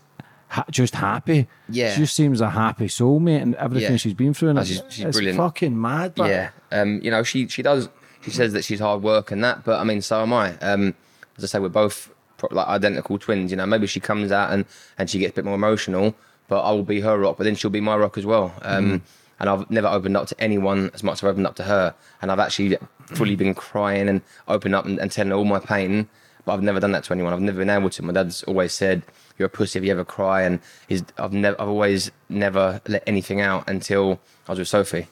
ha- 0.49 0.65
just 0.71 0.95
happy. 0.95 1.47
Yeah. 1.69 1.93
She 1.93 1.99
just 2.01 2.15
seems 2.15 2.41
a 2.41 2.49
happy 2.49 2.87
soul, 2.87 3.19
mate, 3.19 3.41
and 3.41 3.55
everything 3.55 3.91
Yeah. 3.91 3.97
she's 3.97 4.13
been 4.13 4.33
through. 4.33 4.49
And 4.49 4.59
Oh, 4.59 4.61
it's, 4.61 4.71
she's- 4.71 4.83
she's 4.89 5.05
it's 5.05 5.17
brilliant. 5.17 5.37
fucking 5.37 5.79
mad. 5.79 6.13
But 6.15 6.29
yeah, 6.29 6.49
um, 6.71 6.99
you 7.03 7.11
know, 7.11 7.23
she 7.23 7.47
she 7.47 7.61
does. 7.61 7.89
She 8.21 8.31
says 8.31 8.53
that 8.53 8.63
she's 8.63 8.79
hard 8.79 9.03
work 9.03 9.31
and 9.31 9.43
that, 9.43 9.63
but 9.63 9.79
I 9.79 9.83
mean, 9.83 10.01
so 10.01 10.21
am 10.21 10.33
I. 10.33 10.53
Um, 10.57 10.95
as 11.37 11.43
I 11.43 11.47
say, 11.47 11.59
we're 11.59 11.69
both 11.69 12.09
pro- 12.37 12.49
like 12.51 12.67
identical 12.67 13.19
twins. 13.19 13.51
You 13.51 13.57
know, 13.57 13.65
maybe 13.67 13.85
she 13.87 13.99
comes 13.99 14.31
out 14.31 14.51
and 14.51 14.65
and 14.97 15.09
she 15.09 15.19
gets 15.19 15.31
a 15.31 15.35
bit 15.35 15.45
more 15.45 15.55
emotional, 15.55 16.15
but 16.47 16.61
I 16.61 16.71
will 16.71 16.83
be 16.83 17.01
her 17.01 17.17
rock, 17.19 17.37
but 17.37 17.43
then 17.43 17.55
she'll 17.55 17.69
be 17.69 17.81
my 17.81 17.95
rock 17.95 18.17
as 18.17 18.25
well. 18.25 18.53
Um, 18.63 19.01
And 19.37 19.49
I've 19.49 19.69
never 19.69 19.87
opened 19.89 20.15
up 20.15 20.27
to 20.27 20.41
anyone 20.41 20.91
as 20.93 21.03
much 21.03 21.15
as 21.15 21.23
I've 21.25 21.31
opened 21.31 21.45
up 21.45 21.57
to 21.57 21.63
her, 21.63 21.93
and 22.21 22.31
I've 22.31 22.39
actually 22.39 22.77
fully 23.07 23.35
been 23.35 23.53
crying 23.53 24.07
and 24.07 24.21
opened 24.47 24.73
up 24.73 24.85
and, 24.85 24.97
and 24.97 25.11
telling 25.11 25.31
her 25.31 25.35
all 25.35 25.43
my 25.43 25.59
pain. 25.59 26.07
But 26.45 26.53
I've 26.53 26.63
never 26.63 26.79
done 26.79 26.91
that 26.91 27.03
to 27.05 27.13
anyone. 27.13 27.33
I've 27.33 27.41
never 27.41 27.57
been 27.57 27.69
able 27.69 27.89
to. 27.89 28.03
My 28.03 28.13
dad's 28.13 28.43
always 28.43 28.71
said, 28.71 29.01
"You're 29.37 29.47
a 29.47 29.49
pussy 29.49 29.79
if 29.79 29.85
you 29.85 29.91
ever 29.91 30.05
cry," 30.05 30.43
and 30.43 30.59
he's, 30.87 31.03
I've 31.17 31.33
never, 31.33 31.59
I've 31.59 31.67
always 31.67 32.11
never 32.29 32.81
let 32.87 33.03
anything 33.07 33.41
out 33.41 33.67
until 33.67 34.19
I 34.47 34.51
was 34.51 34.59
with 34.59 34.67
Sophie. 34.67 35.07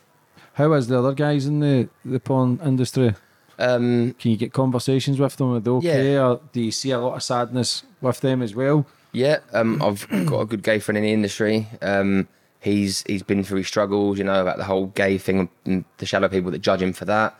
How 0.53 0.71
is 0.73 0.87
the 0.87 0.99
other 0.99 1.13
guys 1.13 1.47
in 1.47 1.59
the, 1.59 1.89
the 2.05 2.19
porn 2.19 2.59
industry? 2.63 3.15
Um, 3.57 4.15
Can 4.19 4.31
you 4.31 4.37
get 4.37 4.53
conversations 4.53 5.19
with 5.19 5.35
them? 5.37 5.53
Are 5.53 5.59
they 5.59 5.71
okay? 5.71 6.17
Or 6.19 6.41
do 6.51 6.61
you 6.61 6.71
see 6.71 6.91
a 6.91 6.99
lot 6.99 7.15
of 7.15 7.23
sadness 7.23 7.83
with 8.01 8.19
them 8.21 8.41
as 8.41 8.53
well? 8.55 8.85
Yeah, 9.11 9.39
um, 9.53 9.81
I've 9.81 10.07
got 10.25 10.41
a 10.41 10.45
good 10.45 10.63
gay 10.63 10.79
friend 10.79 10.97
in 10.97 11.03
the 11.03 11.13
industry. 11.13 11.67
Um, 11.81 12.27
he's 12.59 13.03
he's 13.07 13.23
been 13.23 13.43
through 13.43 13.59
his 13.59 13.67
struggles, 13.67 14.17
you 14.17 14.23
know, 14.23 14.41
about 14.41 14.57
the 14.57 14.63
whole 14.63 14.87
gay 14.87 15.17
thing 15.17 15.49
and 15.65 15.85
the 15.97 16.05
shallow 16.05 16.27
people 16.27 16.51
that 16.51 16.59
judge 16.59 16.81
him 16.81 16.93
for 16.93 17.05
that. 17.05 17.35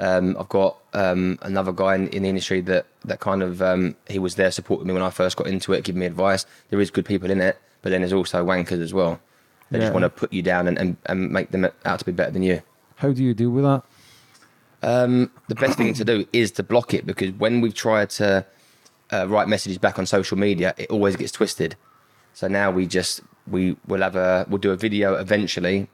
Um, 0.00 0.36
I've 0.38 0.48
got 0.48 0.76
um, 0.92 1.38
another 1.42 1.72
guy 1.72 1.94
in, 1.94 2.08
in 2.08 2.22
the 2.24 2.28
industry 2.28 2.60
that 2.62 2.86
that 3.04 3.20
kind 3.20 3.42
of 3.42 3.62
um, 3.62 3.94
he 4.08 4.18
was 4.18 4.34
there 4.34 4.50
supporting 4.50 4.86
me 4.88 4.92
when 4.92 5.02
I 5.02 5.10
first 5.10 5.36
got 5.36 5.46
into 5.46 5.72
it, 5.72 5.84
giving 5.84 6.00
me 6.00 6.06
advice. 6.06 6.46
There 6.70 6.80
is 6.80 6.90
good 6.90 7.04
people 7.06 7.30
in 7.30 7.40
it, 7.40 7.58
but 7.82 7.90
then 7.90 8.00
there's 8.00 8.12
also 8.12 8.44
wankers 8.44 8.80
as 8.82 8.92
well. 8.92 9.20
They 9.70 9.78
Yeah. 9.78 9.84
just 9.84 9.94
want 9.94 10.02
to 10.04 10.10
put 10.10 10.32
you 10.32 10.42
down 10.42 10.66
and, 10.68 10.76
and, 10.78 10.96
and 11.06 11.30
make 11.30 11.50
them 11.52 11.68
out 11.84 11.98
to 12.00 12.04
be 12.04 12.12
better 12.12 12.32
than 12.32 12.42
you. 12.42 12.60
How 12.96 13.12
do 13.12 13.22
you 13.22 13.34
deal 13.34 13.50
with 13.50 13.64
that? 13.64 13.82
Um, 14.82 15.30
the 15.48 15.54
best 15.54 15.78
thing 15.78 15.94
to 15.94 16.04
do 16.04 16.26
is 16.32 16.50
to 16.52 16.62
block 16.62 16.92
it 16.92 17.06
because 17.06 17.30
when 17.32 17.60
we've 17.60 17.74
tried 17.74 18.10
to 18.10 18.44
uh, 19.12 19.26
write 19.28 19.48
messages 19.48 19.78
back 19.78 19.98
on 19.98 20.06
social 20.06 20.36
media, 20.36 20.74
it 20.76 20.90
always 20.90 21.16
gets 21.16 21.32
twisted. 21.32 21.76
So 22.34 22.48
now 22.48 22.70
we 22.70 22.86
just 22.86 23.20
we 23.46 23.76
will 23.86 24.00
have 24.02 24.16
a 24.16 24.44
we'll 24.48 24.58
do 24.58 24.72
a 24.72 24.76
video 24.76 25.14
eventually, 25.14 25.88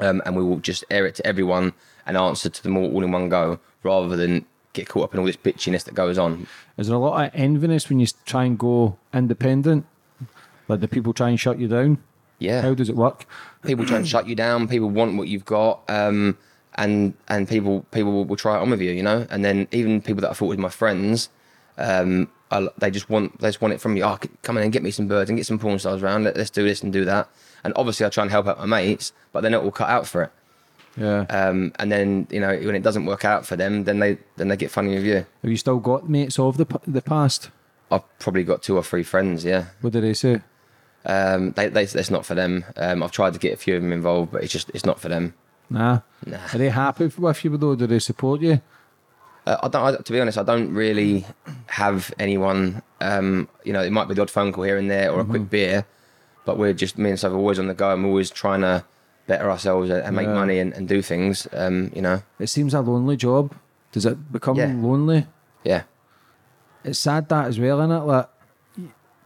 um, 0.00 0.20
and 0.26 0.36
we 0.36 0.42
will 0.42 0.58
just 0.58 0.84
air 0.90 1.06
it 1.06 1.14
to 1.16 1.26
everyone 1.26 1.72
and 2.06 2.16
answer 2.16 2.48
to 2.48 2.62
them 2.62 2.76
all, 2.76 2.92
all 2.92 3.04
in 3.04 3.10
one 3.10 3.28
go, 3.28 3.58
rather 3.82 4.16
than 4.16 4.44
get 4.72 4.88
caught 4.88 5.04
up 5.04 5.14
in 5.14 5.20
all 5.20 5.26
this 5.26 5.36
bitchiness 5.36 5.84
that 5.84 5.94
goes 5.94 6.16
on. 6.18 6.46
Is 6.76 6.86
there 6.86 6.96
a 6.96 6.98
lot 7.00 7.24
of 7.26 7.32
enviness 7.32 7.88
when 7.88 7.98
you 8.00 8.06
try 8.24 8.44
and 8.44 8.58
go 8.58 8.96
independent? 9.12 9.86
Like 10.68 10.80
the 10.80 10.88
people 10.88 11.12
try 11.12 11.28
and 11.28 11.38
shut 11.40 11.58
you 11.58 11.66
down? 11.68 11.98
Yeah, 12.38 12.62
How 12.62 12.74
does 12.74 12.88
it 12.88 12.96
work? 12.96 13.26
people 13.64 13.84
try 13.84 13.98
and 13.98 14.08
shut 14.08 14.26
you 14.26 14.34
down. 14.34 14.66
People 14.68 14.88
want 14.88 15.16
what 15.16 15.28
you've 15.28 15.44
got, 15.44 15.82
um, 15.88 16.38
and 16.76 17.12
and 17.28 17.46
people 17.48 17.80
people 17.90 18.12
will, 18.12 18.24
will 18.24 18.36
try 18.36 18.56
it 18.56 18.60
on 18.62 18.70
with 18.70 18.80
you, 18.80 18.92
you 18.92 19.02
know. 19.02 19.26
And 19.28 19.44
then 19.44 19.68
even 19.72 20.00
people 20.00 20.22
that 20.22 20.30
I 20.30 20.32
thought 20.32 20.46
were 20.46 20.56
my 20.56 20.70
friends, 20.70 21.28
um, 21.76 22.30
I, 22.50 22.68
they 22.78 22.90
just 22.90 23.10
want 23.10 23.38
they 23.40 23.48
just 23.48 23.60
want 23.60 23.74
it 23.74 23.80
from 23.80 23.96
you. 23.96 24.04
Oh, 24.04 24.18
come 24.42 24.56
in 24.56 24.62
and 24.62 24.72
get 24.72 24.82
me 24.82 24.90
some 24.90 25.06
birds 25.06 25.28
and 25.28 25.36
get 25.36 25.44
some 25.44 25.58
porn 25.58 25.78
stars 25.78 26.02
around. 26.02 26.24
Let, 26.24 26.36
let's 26.36 26.48
do 26.50 26.62
this 26.64 26.82
and 26.82 26.92
do 26.92 27.04
that. 27.04 27.28
And 27.62 27.74
obviously, 27.76 28.06
I 28.06 28.08
try 28.08 28.22
and 28.22 28.30
help 28.30 28.46
out 28.46 28.58
my 28.58 28.64
mates, 28.64 29.12
but 29.32 29.42
they're 29.42 29.50
not 29.50 29.64
all 29.64 29.70
cut 29.70 29.90
out 29.90 30.06
for 30.06 30.22
it. 30.22 30.32
Yeah. 30.96 31.20
Um, 31.30 31.72
and 31.78 31.90
then 31.90 32.26
you 32.30 32.40
know 32.40 32.48
when 32.56 32.74
it 32.74 32.82
doesn't 32.82 33.06
work 33.06 33.24
out 33.24 33.46
for 33.46 33.56
them, 33.56 33.84
then 33.84 33.98
they 34.00 34.18
then 34.36 34.48
they 34.48 34.56
get 34.56 34.70
funny 34.70 34.94
with 34.94 35.04
you. 35.04 35.14
Have 35.42 35.50
you 35.50 35.56
still 35.56 35.78
got 35.78 36.08
mates 36.08 36.38
of 36.38 36.56
the 36.56 36.66
the 36.86 37.02
past? 37.02 37.50
I've 37.90 38.18
probably 38.18 38.44
got 38.44 38.62
two 38.62 38.76
or 38.76 38.82
three 38.84 39.02
friends. 39.02 39.44
Yeah, 39.44 39.66
What 39.80 39.92
did 39.92 40.04
they 40.04 40.14
say? 40.14 40.40
um, 41.06 41.52
they, 41.52 41.68
they 41.68 41.82
it's 41.84 42.10
not 42.10 42.26
for 42.26 42.34
them. 42.34 42.64
Um, 42.76 43.02
I've 43.02 43.10
tried 43.12 43.32
to 43.32 43.38
get 43.38 43.54
a 43.54 43.56
few 43.56 43.76
of 43.76 43.82
them 43.82 43.92
involved, 43.92 44.32
but 44.32 44.42
it's 44.44 44.52
just 44.52 44.70
it's 44.74 44.84
not 44.84 45.00
for 45.00 45.08
them. 45.08 45.34
Nah. 45.70 46.00
Nah. 46.26 46.38
Are 46.52 46.58
they 46.58 46.68
happy 46.68 47.04
with 47.16 47.44
you 47.44 47.56
though? 47.56 47.74
Do 47.76 47.86
they 47.86 47.98
support 48.00 48.40
you? 48.40 48.60
Uh, 49.46 49.56
I 49.62 49.68
don't. 49.68 49.82
I, 49.82 49.96
to 49.96 50.12
be 50.12 50.20
honest, 50.20 50.36
I 50.38 50.42
don't 50.42 50.74
really 50.74 51.24
have 51.68 52.12
anyone. 52.18 52.82
Um, 53.00 53.48
you 53.64 53.72
know, 53.72 53.82
it 53.82 53.90
might 53.92 54.08
be 54.08 54.14
the 54.14 54.22
odd 54.22 54.30
phone 54.30 54.52
call 54.52 54.64
here 54.64 54.76
and 54.76 54.90
there 54.90 55.10
or 55.10 55.20
a 55.20 55.24
quick 55.24 55.48
beer, 55.48 55.86
but 56.44 56.58
we're 56.58 56.74
just 56.74 56.98
me 56.98 57.10
and 57.10 57.24
are 57.24 57.32
always 57.34 57.58
on 57.58 57.68
the 57.68 57.74
go. 57.74 57.96
we're 57.96 58.06
always 58.08 58.30
trying 58.30 58.60
to 58.60 58.84
better 59.30 59.48
ourselves 59.54 59.86
and, 59.94 60.00
and 60.06 60.12
make 60.16 60.26
Yeah. 60.28 60.34
money 60.42 60.58
and, 60.62 60.70
and 60.76 60.84
do 60.94 60.98
things. 61.02 61.46
Um, 61.62 61.76
you 61.96 62.02
know, 62.06 62.18
It 62.38 62.48
seems 62.56 62.74
a 62.74 62.80
lonely 62.80 63.16
job. 63.16 63.44
Does 63.94 64.04
it 64.10 64.16
become 64.32 64.56
Yeah. 64.56 64.72
lonely? 64.88 65.20
yeah, 65.64 65.82
It's 66.84 66.98
sad 66.98 67.28
that 67.28 67.46
as 67.50 67.56
well, 67.60 67.78
isn't 67.80 67.96
it? 67.98 68.04
Like 68.14 68.28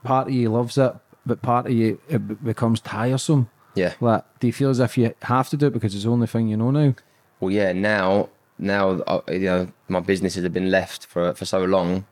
part 0.02 0.28
of 0.28 0.34
you 0.34 0.48
loves 0.50 0.76
it, 0.78 0.92
but 1.26 1.40
part 1.42 1.66
of 1.66 1.72
you 1.72 1.98
it 2.08 2.44
becomes 2.44 2.80
tiresome. 2.80 3.48
yeah. 3.74 3.92
Like, 4.00 4.22
do 4.40 4.46
you 4.46 4.52
feel 4.52 4.70
as 4.70 4.80
if 4.80 4.96
you 4.98 5.14
have 5.22 5.48
to 5.50 5.56
do 5.56 5.66
it 5.66 5.72
because 5.72 5.94
it's 5.94 6.04
the 6.04 6.10
only 6.10 6.26
thing 6.26 6.48
you 6.48 6.56
know 6.56 6.70
now? 6.70 6.94
Well, 7.40 7.50
yeah. 7.50 7.72
Now, 7.72 8.28
now 8.58 8.84
uh, 9.12 9.20
you 9.28 9.40
know, 9.52 9.68
my 9.88 10.00
businesses 10.00 10.42
have 10.44 10.52
been 10.52 10.70
left 10.70 11.06
for 11.06 11.32
for 11.34 11.44
so 11.44 11.60
long. 11.64 12.04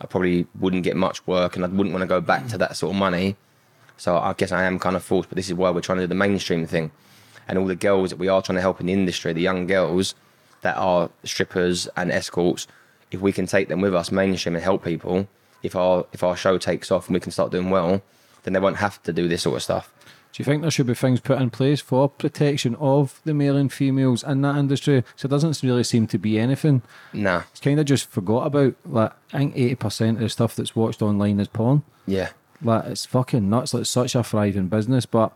I 0.00 0.06
probably 0.06 0.46
wouldn't 0.62 0.84
get 0.84 0.96
much 0.96 1.18
work, 1.26 1.56
and 1.56 1.64
I 1.64 1.68
wouldn't 1.68 1.92
want 1.94 2.02
to 2.02 2.06
go 2.16 2.20
back 2.20 2.46
to 2.52 2.58
that 2.58 2.76
sort 2.76 2.90
of 2.94 2.98
money. 2.98 3.34
So 3.96 4.16
I 4.16 4.32
guess 4.40 4.52
I 4.52 4.62
am 4.62 4.78
kind 4.78 4.94
of 4.96 5.02
forced. 5.02 5.28
But 5.28 5.36
this 5.36 5.48
is 5.50 5.54
why 5.54 5.70
we're 5.70 5.80
trying 5.88 5.98
to 5.98 6.04
do 6.04 6.08
the 6.14 6.14
mainstream 6.26 6.66
thing, 6.66 6.90
and 7.48 7.58
all 7.58 7.66
the 7.66 7.74
girls 7.74 8.10
that 8.10 8.18
we 8.18 8.28
are 8.28 8.42
trying 8.42 8.56
to 8.56 8.60
help 8.62 8.80
in 8.80 8.86
the 8.86 8.92
industry, 8.92 9.32
the 9.32 9.40
young 9.40 9.66
girls 9.66 10.14
that 10.60 10.76
are 10.76 11.10
strippers 11.24 11.88
and 11.96 12.10
escorts. 12.10 12.66
If 13.10 13.20
we 13.20 13.32
can 13.32 13.46
take 13.46 13.68
them 13.68 13.80
with 13.80 13.94
us 13.94 14.12
mainstream 14.12 14.54
and 14.54 14.62
help 14.62 14.84
people, 14.84 15.28
if 15.62 15.74
our 15.74 16.04
if 16.12 16.22
our 16.22 16.36
show 16.36 16.58
takes 16.58 16.90
off 16.90 17.06
and 17.08 17.14
we 17.14 17.20
can 17.20 17.32
start 17.32 17.50
doing 17.50 17.70
well, 17.70 18.02
then 18.42 18.52
they 18.52 18.60
won't 18.60 18.76
have 18.76 19.02
to 19.04 19.12
do 19.12 19.28
this 19.28 19.42
sort 19.42 19.56
of 19.56 19.62
stuff. 19.62 19.92
Do 20.30 20.42
you 20.42 20.44
think 20.44 20.60
there 20.60 20.70
should 20.70 20.86
be 20.86 20.94
things 20.94 21.20
put 21.20 21.40
in 21.40 21.48
place 21.48 21.80
for 21.80 22.06
protection 22.10 22.74
of 22.76 23.18
the 23.24 23.32
male 23.32 23.56
and 23.56 23.72
females 23.72 24.22
in 24.22 24.42
that 24.42 24.56
industry? 24.56 25.02
So 25.16 25.24
it 25.26 25.30
doesn't 25.30 25.62
really 25.62 25.82
seem 25.84 26.06
to 26.08 26.18
be 26.18 26.38
anything. 26.38 26.82
Nah, 27.14 27.42
It's 27.50 27.60
kind 27.60 27.80
of 27.80 27.86
just 27.86 28.10
forgot 28.10 28.46
about. 28.46 28.74
Like, 28.84 29.12
I 29.32 29.38
think 29.38 29.56
80% 29.56 30.10
of 30.16 30.18
the 30.20 30.28
stuff 30.28 30.54
that's 30.54 30.76
watched 30.76 31.00
online 31.00 31.40
is 31.40 31.48
porn. 31.48 31.82
yeah. 32.06 32.28
Like, 32.62 32.84
it's 32.86 33.06
fucking 33.06 33.48
nuts. 33.48 33.72
Like, 33.72 33.82
it's 33.82 33.90
such 33.90 34.14
a 34.14 34.22
thriving 34.22 34.66
business. 34.68 35.06
But 35.06 35.32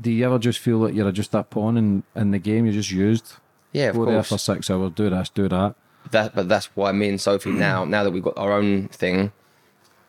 do 0.00 0.10
you 0.10 0.24
ever 0.26 0.38
just 0.38 0.58
feel 0.58 0.78
like 0.78 0.94
you're 0.94 1.12
just 1.12 1.34
a 1.34 1.42
pawn 1.42 1.76
in, 1.76 2.02
in 2.14 2.30
the 2.32 2.38
game? 2.38 2.64
You're 2.66 2.74
just 2.74 2.90
used? 2.90 3.34
Yeah, 3.72 3.88
of 3.90 3.96
Go 3.96 4.04
there 4.06 4.14
course. 4.16 4.28
for 4.28 4.38
six 4.38 4.68
hours, 4.70 4.92
do 4.94 5.08
this, 5.10 5.28
do 5.30 5.48
that. 5.48 5.74
that 6.10 6.34
but 6.34 6.48
that's 6.48 6.66
why 6.76 6.92
me 6.92 7.08
and 7.08 7.20
Sophie 7.20 7.50
now 7.52 7.84
now 7.96 8.04
that 8.04 8.10
we've 8.10 8.22
got 8.22 8.36
our 8.36 8.52
own 8.52 8.88
thing, 8.88 9.32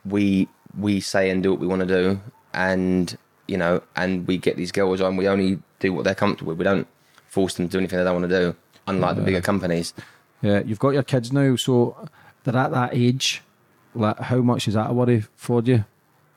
we 0.06 0.48
we 0.78 1.00
say 1.00 1.30
and 1.30 1.44
do 1.44 1.52
what 1.52 1.60
we 1.60 1.68
want 1.68 1.82
to 1.82 1.86
do, 1.88 2.20
and 2.54 3.18
you 3.48 3.58
know, 3.58 3.82
and 3.96 4.28
we 4.28 4.38
get 4.38 4.58
these 4.58 4.72
girls 4.72 5.02
on. 5.02 5.16
We 5.18 5.28
only 5.28 5.60
do 5.80 5.94
what 5.94 6.04
they're 6.06 6.16
comfortable 6.16 6.52
with. 6.52 6.60
We 6.60 6.64
don't 6.64 6.88
force 7.28 7.56
them 7.56 7.68
to 7.68 7.72
do 7.72 7.78
anything 7.80 8.00
they 8.00 8.06
don't 8.06 8.20
want 8.22 8.30
to 8.30 8.40
do. 8.40 8.56
Unlike 8.88 9.16
the 9.18 9.22
bigger 9.22 9.42
companies, 9.42 9.94
Yeah, 10.42 10.62
you've 10.66 10.80
got 10.80 10.90
your 10.90 11.04
kids 11.04 11.32
now, 11.32 11.56
so 11.56 11.96
they're 12.44 12.56
at 12.58 12.72
that 12.72 12.92
age. 12.94 13.42
Like, 13.94 14.18
how 14.20 14.38
much 14.38 14.68
is 14.68 14.74
that 14.74 14.90
a 14.90 14.94
worry 14.94 15.24
for 15.36 15.62
you? 15.62 15.86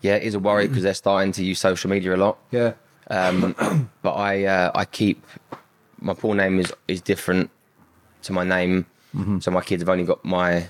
Yeah, 0.02 0.16
it 0.16 0.24
is 0.24 0.34
a 0.34 0.38
worry 0.38 0.68
because 0.68 0.82
they're 0.82 0.92
starting 0.94 1.32
to 1.32 1.44
use 1.44 1.58
social 1.58 1.88
media 1.88 2.14
a 2.14 2.18
lot. 2.18 2.36
Yeah. 2.50 2.74
Um, 3.10 3.54
but 4.02 4.12
I 4.12 4.44
uh, 4.44 4.70
I 4.74 4.84
keep 4.84 5.24
my 6.00 6.14
pool 6.14 6.34
name 6.34 6.58
is 6.58 6.72
is 6.88 7.00
different 7.00 7.50
to 8.22 8.32
my 8.32 8.44
name, 8.44 8.86
so 9.40 9.50
my 9.50 9.60
kids 9.60 9.82
have 9.82 9.88
only 9.88 10.04
got 10.04 10.24
my 10.24 10.68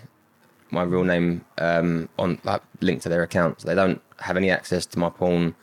my 0.71 0.83
real 0.83 1.05
name 1.05 1.45
um, 1.59 2.09
on 2.19 2.39
like 2.45 2.63
linked 2.81 3.03
to 3.05 3.09
their 3.09 3.23
accounts. 3.23 3.65
They 3.65 3.75
don't 3.75 4.01
have 4.19 4.37
any 4.37 4.51
access 4.51 4.87
to 4.87 4.99
my 4.99 5.11
porn. 5.11 5.55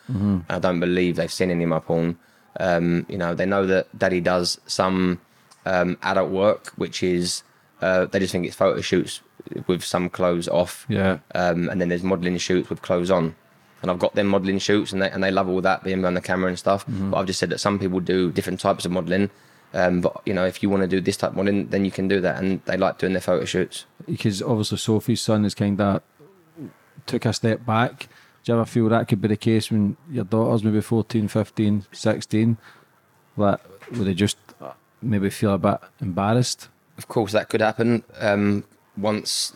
I 0.50 0.60
don't 0.60 0.80
believe 0.80 1.16
they've 1.18 1.32
seen 1.32 1.52
any 1.52 1.64
of 1.64 1.70
my 1.70 1.80
porn. 1.80 2.18
Um, 2.60 3.06
you 3.10 3.18
know, 3.18 3.34
they 3.34 3.46
know 3.46 3.66
that 3.66 3.88
Daddy 3.98 4.22
does 4.22 4.60
some 4.68 5.20
um, 5.66 5.98
adult 6.04 6.32
work, 6.32 6.68
which 6.78 7.04
is 7.04 7.44
uh, 7.82 8.06
they 8.06 8.20
just 8.20 8.32
think 8.32 8.46
it's 8.46 8.56
photo 8.56 8.82
shoots 8.82 9.22
with 9.68 9.84
some 9.84 10.10
clothes 10.10 10.48
off. 10.48 10.86
Yeah. 10.90 11.20
Um, 11.36 11.70
and 11.70 11.80
then 11.82 11.90
there's 11.90 12.04
modelling 12.04 12.38
shoots 12.38 12.70
with 12.70 12.82
clothes 12.82 13.12
on. 13.12 13.36
And 13.82 13.90
I've 13.90 14.00
got 14.00 14.14
them 14.14 14.28
modelling 14.28 14.60
shoots, 14.60 14.92
and 14.92 15.02
they 15.02 15.10
and 15.10 15.24
they 15.24 15.32
love 15.32 15.50
all 15.50 15.62
that 15.62 15.84
being 15.84 16.02
behind 16.02 16.16
the 16.16 16.22
camera 16.22 16.50
and 16.50 16.60
stuff. 16.60 16.86
But 16.88 17.18
I've 17.18 17.26
just 17.26 17.40
said 17.40 17.50
that 17.50 17.60
some 17.60 17.80
people 17.80 18.00
do 18.00 18.32
different 18.32 18.60
types 18.60 18.86
of 18.86 18.92
modelling. 18.92 19.30
Um, 19.74 20.02
but 20.02 20.22
you 20.26 20.34
know, 20.34 20.46
if 20.46 20.62
you 20.62 20.70
want 20.70 20.82
to 20.82 20.88
do 20.88 21.02
this 21.02 21.18
type 21.18 21.32
of 21.32 21.38
modelling, 21.38 21.68
then 21.70 21.86
you 21.86 21.92
can 21.92 22.08
do 22.08 22.22
that, 22.22 22.42
and 22.42 22.62
they 22.66 22.78
like 22.78 23.00
doing 23.00 23.14
their 23.14 23.22
photo 23.22 23.46
shoots. 23.46 23.86
Because 24.06 24.42
obviously 24.42 24.78
Sophie's 24.78 25.22
son 25.22 25.46
is 25.46 25.56
kind 25.56 25.80
of 25.80 26.04
took 27.06 27.26
a 27.26 27.34
step 27.34 27.66
back. 27.66 28.08
Do 28.44 28.52
you 28.52 28.58
ever 28.58 28.66
feel 28.66 28.90
that 28.90 29.08
could 29.08 29.22
be 29.22 29.28
the 29.28 29.38
case 29.38 29.72
when 29.72 29.98
your 30.10 30.24
daughter's 30.24 30.64
maybe 30.64 30.82
14, 30.82 31.28
15, 31.28 31.86
16? 31.92 32.58
That 33.38 33.62
would 33.92 34.08
they 34.08 34.14
just 34.14 34.38
maybe 35.02 35.30
feel 35.30 35.54
a 35.54 35.58
bit 35.58 35.80
embarrassed? 36.02 36.68
Of 36.98 37.08
course, 37.08 37.32
that 37.32 37.50
could 37.50 37.62
happen 37.62 38.04
um, 38.20 38.64
once 38.98 39.54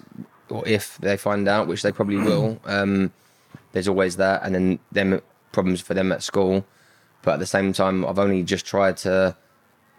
or 0.50 0.68
if 0.68 0.98
they 1.00 1.18
find 1.18 1.48
out, 1.48 1.68
which 1.68 1.82
they 1.82 1.92
probably 1.92 2.18
will. 2.18 2.60
Um, 2.66 3.12
there's 3.76 3.90
always 3.90 4.16
that, 4.16 4.42
and 4.44 4.56
then 4.56 4.80
them 4.94 5.22
problems 5.52 5.82
for 5.82 5.94
them 5.94 6.12
at 6.14 6.24
school. 6.24 6.66
But 7.24 7.34
at 7.34 7.40
the 7.40 7.46
same 7.46 7.74
time, 7.74 8.06
I've 8.06 8.18
only 8.20 8.42
just 8.42 8.66
tried 8.66 8.96
to, 8.98 9.36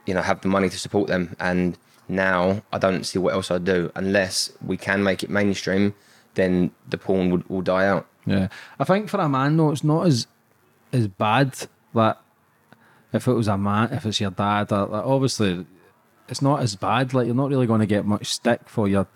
you 0.06 0.14
know, 0.14 0.22
have 0.22 0.40
the 0.40 0.48
money 0.48 0.68
to 0.70 0.78
support 0.78 1.08
them, 1.08 1.36
and 1.38 1.76
now 2.08 2.62
I 2.72 2.78
don't 2.78 3.04
see 3.04 3.18
what 3.18 3.34
else 3.34 3.50
I'd 3.50 3.64
do 3.64 3.92
unless 3.94 4.50
we 4.64 4.76
can 4.78 5.02
make 5.02 5.22
it 5.22 5.28
mainstream. 5.28 5.94
Then 6.34 6.70
the 6.88 6.96
porn 6.96 7.30
would 7.30 7.48
will 7.50 7.62
die 7.62 7.86
out. 7.86 8.06
Yeah, 8.24 8.48
I 8.80 8.84
think 8.84 9.08
for 9.10 9.20
a 9.20 9.28
man 9.28 9.56
though, 9.58 9.70
it's 9.72 9.84
not 9.84 10.06
as 10.06 10.26
as 10.92 11.06
bad 11.08 11.54
that 11.94 12.18
if 13.12 13.26
it 13.28 13.32
was 13.32 13.48
a 13.48 13.58
man, 13.58 13.92
if 13.92 14.06
it's 14.06 14.20
your 14.20 14.30
dad, 14.30 14.72
or, 14.72 14.86
like, 14.86 15.04
obviously 15.04 15.66
it's 16.28 16.40
not 16.42 16.60
as 16.62 16.76
bad. 16.76 17.12
Like 17.12 17.26
you're 17.26 17.34
not 17.34 17.50
really 17.50 17.66
going 17.66 17.80
to 17.80 17.86
get 17.86 18.06
much 18.06 18.32
stick 18.32 18.60
for 18.66 18.88
your 18.88 19.06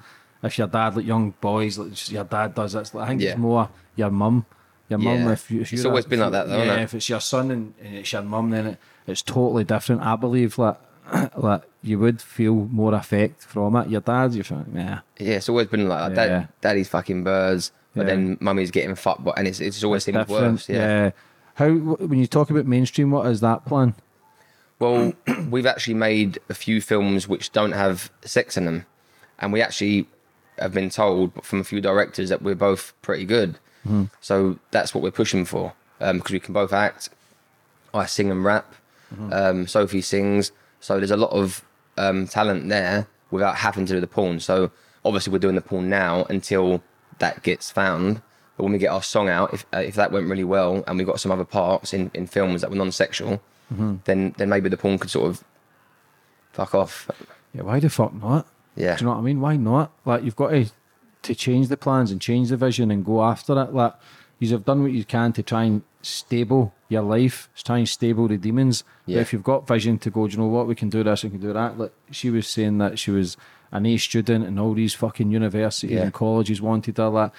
if 0.43 0.59
your 0.59 0.67
dad, 0.69 0.97
like 0.97 1.07
young 1.07 1.35
boys, 1.41 1.79
like 1.79 2.11
your 2.11 2.25
dad 2.25 2.55
does 2.55 2.75
it. 2.75 2.91
I 2.95 3.07
think 3.09 3.21
Yeah. 3.23 3.31
it's 3.31 3.39
more 3.39 3.69
your 4.01 4.11
mum. 4.11 4.45
Your 4.89 4.99
mum, 4.99 5.19
Yeah. 5.27 5.33
if, 5.33 5.51
you, 5.51 5.61
if 5.61 5.73
It's 5.73 5.85
always 5.85 6.05
a- 6.05 6.09
been 6.09 6.21
like 6.21 6.33
that 6.33 6.49
though, 6.49 6.57
Yeah, 6.57 6.65
isn't 6.65 6.79
it? 6.81 6.83
if 6.83 6.95
it's 6.95 7.09
your 7.09 7.21
son 7.21 7.51
and, 7.53 7.75
and 7.81 7.95
it's 7.97 8.13
your 8.13 8.23
mum, 8.23 8.51
then 8.51 8.67
it, 8.67 8.79
it's 9.07 9.23
totally 9.23 9.63
different. 9.65 10.03
I 10.03 10.17
believe 10.17 10.59
like 10.59 10.77
like 11.37 11.63
you 11.83 11.99
would 11.99 12.21
feel 12.21 12.55
more 12.55 12.93
effect 12.95 13.43
from 13.43 13.77
it. 13.77 13.89
Your 13.89 14.01
dad, 14.01 14.35
you 14.35 14.43
think, 14.43 14.67
yeah, 14.75 15.01
Yeah, 15.19 15.35
it's 15.37 15.49
always 15.49 15.69
been 15.69 15.89
like 15.89 16.15
that. 16.15 16.29
Yeah. 16.29 16.39
Dad, 16.41 16.49
daddy's 16.61 16.89
fucking 16.89 17.23
birds, 17.25 17.71
but 17.95 18.03
Yeah. 18.03 18.15
then 18.15 18.39
mummy's 18.41 18.71
getting 18.73 18.95
fucked, 18.97 19.23
but 19.25 19.39
and 19.39 19.47
it's 19.47 19.61
it's 19.61 19.85
always 19.85 20.03
seemed 20.05 20.19
different. 20.19 20.53
worse. 20.55 20.69
Yeah. 20.69 21.11
How 21.55 21.69
when 21.71 22.19
you 22.19 22.27
talk 22.27 22.51
about 22.51 22.67
mainstream, 22.67 23.11
what 23.13 23.27
is 23.27 23.41
that 23.43 23.65
plan? 23.67 23.95
Well, 24.81 25.13
we've 25.51 25.67
actually 25.67 25.95
made 25.95 26.39
a 26.49 26.55
few 26.55 26.81
films 26.81 27.29
which 27.29 27.53
don't 27.53 27.73
have 27.73 28.11
sex 28.25 28.57
in 28.57 28.65
them, 28.65 28.87
and 29.39 29.53
we 29.53 29.61
actually 29.63 30.07
have 30.59 30.73
been 30.75 30.91
told 30.91 31.33
from 31.45 31.61
a 31.61 31.65
few 31.65 31.81
directors 31.81 32.29
that 32.31 32.43
we're 32.43 32.55
both 32.55 32.93
pretty 33.03 33.25
good. 33.25 33.59
So 34.21 34.59
that's 34.71 34.95
what 34.95 35.03
we're 35.03 35.11
pushing 35.11 35.45
for 35.45 35.73
because 35.99 36.31
we 36.31 36.41
can 36.41 36.55
both 36.55 36.73
act. 36.73 37.09
I 37.93 38.07
sing 38.07 38.31
and 38.31 38.45
rap. 38.45 38.75
Um, 39.33 39.67
Sophie 39.67 40.01
sings. 40.03 40.53
So 40.81 40.99
there's 40.99 41.11
a 41.11 41.17
lot 41.17 41.33
of 41.33 41.65
um, 41.99 42.27
talent 42.27 42.69
there 42.69 43.07
without 43.31 43.57
having 43.57 43.87
to 43.87 43.93
do 43.95 44.01
the 44.01 44.07
porn. 44.07 44.41
So 44.41 44.71
obviously 45.05 45.33
we're 45.33 45.39
doing 45.41 45.57
the 45.57 45.61
porn 45.61 45.89
now 45.89 46.25
until 46.31 46.83
that 47.19 47.43
gets 47.43 47.71
found. 47.71 48.23
But 48.57 48.65
when 48.65 48.73
we 48.73 48.79
get 48.79 48.89
our 48.91 49.03
song 49.03 49.29
out, 49.29 49.53
if 49.55 49.67
uh, 49.75 49.79
if 49.79 49.95
that 49.97 50.13
went 50.13 50.29
really 50.29 50.45
well 50.45 50.85
and 50.87 50.99
we 50.99 51.05
got 51.05 51.19
some 51.21 51.33
other 51.33 51.45
parts 51.45 51.93
in, 51.95 52.11
in 52.15 52.27
films 52.27 52.61
that 52.61 52.71
were 52.71 52.77
non-sexual, 52.77 53.41
then 54.05 54.35
then 54.37 54.49
maybe 54.49 54.69
the 54.69 54.77
porn 54.77 54.99
could 54.99 55.11
sort 55.11 55.31
of 55.31 55.45
fuck 56.53 56.75
off. 56.75 57.11
Yeah, 57.55 57.63
why 57.63 57.81
the 57.81 57.89
fuck 57.91 58.13
not? 58.15 58.47
Yeah. 58.77 58.97
Do 58.97 59.01
you 59.03 59.07
know 59.07 59.13
what 59.15 59.21
I 59.21 59.23
mean? 59.23 59.41
Why 59.41 59.57
not? 59.57 59.93
Like 60.05 60.23
you've 60.25 60.37
got 60.37 60.51
to 60.51 60.67
to 61.23 61.35
change 61.35 61.69
the 61.69 61.77
plans 61.77 62.11
and 62.11 62.21
change 62.21 62.49
the 62.49 62.57
vision 62.57 62.91
and 62.91 63.05
go 63.05 63.23
after 63.23 63.53
it. 63.63 63.73
Like 63.75 63.95
you 64.39 64.49
have 64.53 64.65
done 64.65 64.83
what 64.83 64.93
you 64.93 65.05
can 65.05 65.33
to 65.35 65.43
try 65.43 65.65
and 65.65 65.83
stable 66.03 66.73
your 66.89 67.03
life, 67.03 67.49
try 67.63 67.79
and 67.79 67.89
stable 67.89 68.27
the 68.29 68.39
demons. 68.39 68.85
But 69.07 69.17
if 69.17 69.33
you've 69.33 69.43
got 69.43 69.67
vision 69.69 69.99
to 69.99 70.11
go, 70.11 70.27
do 70.27 70.33
you 70.33 70.39
know 70.39 70.47
what? 70.49 70.67
We 70.67 70.75
can 70.75 70.89
do 70.89 71.03
this, 71.05 71.25
we 71.25 71.31
can 71.31 71.41
do 71.41 71.53
that. 71.53 71.79
Like 71.79 71.93
she 72.11 72.31
was 72.31 72.49
saying 72.49 72.79
that 72.79 72.99
she 72.99 73.11
was 73.11 73.37
an 73.73 73.87
A 73.87 73.97
student 73.99 74.47
and 74.47 74.59
all 74.59 74.75
these 74.75 74.95
fucking 74.95 75.31
universities 75.31 75.93
Yeah. 75.93 76.03
and 76.03 76.13
colleges 76.13 76.61
wanted 76.63 76.97
her. 76.97 77.09
Like 77.09 77.33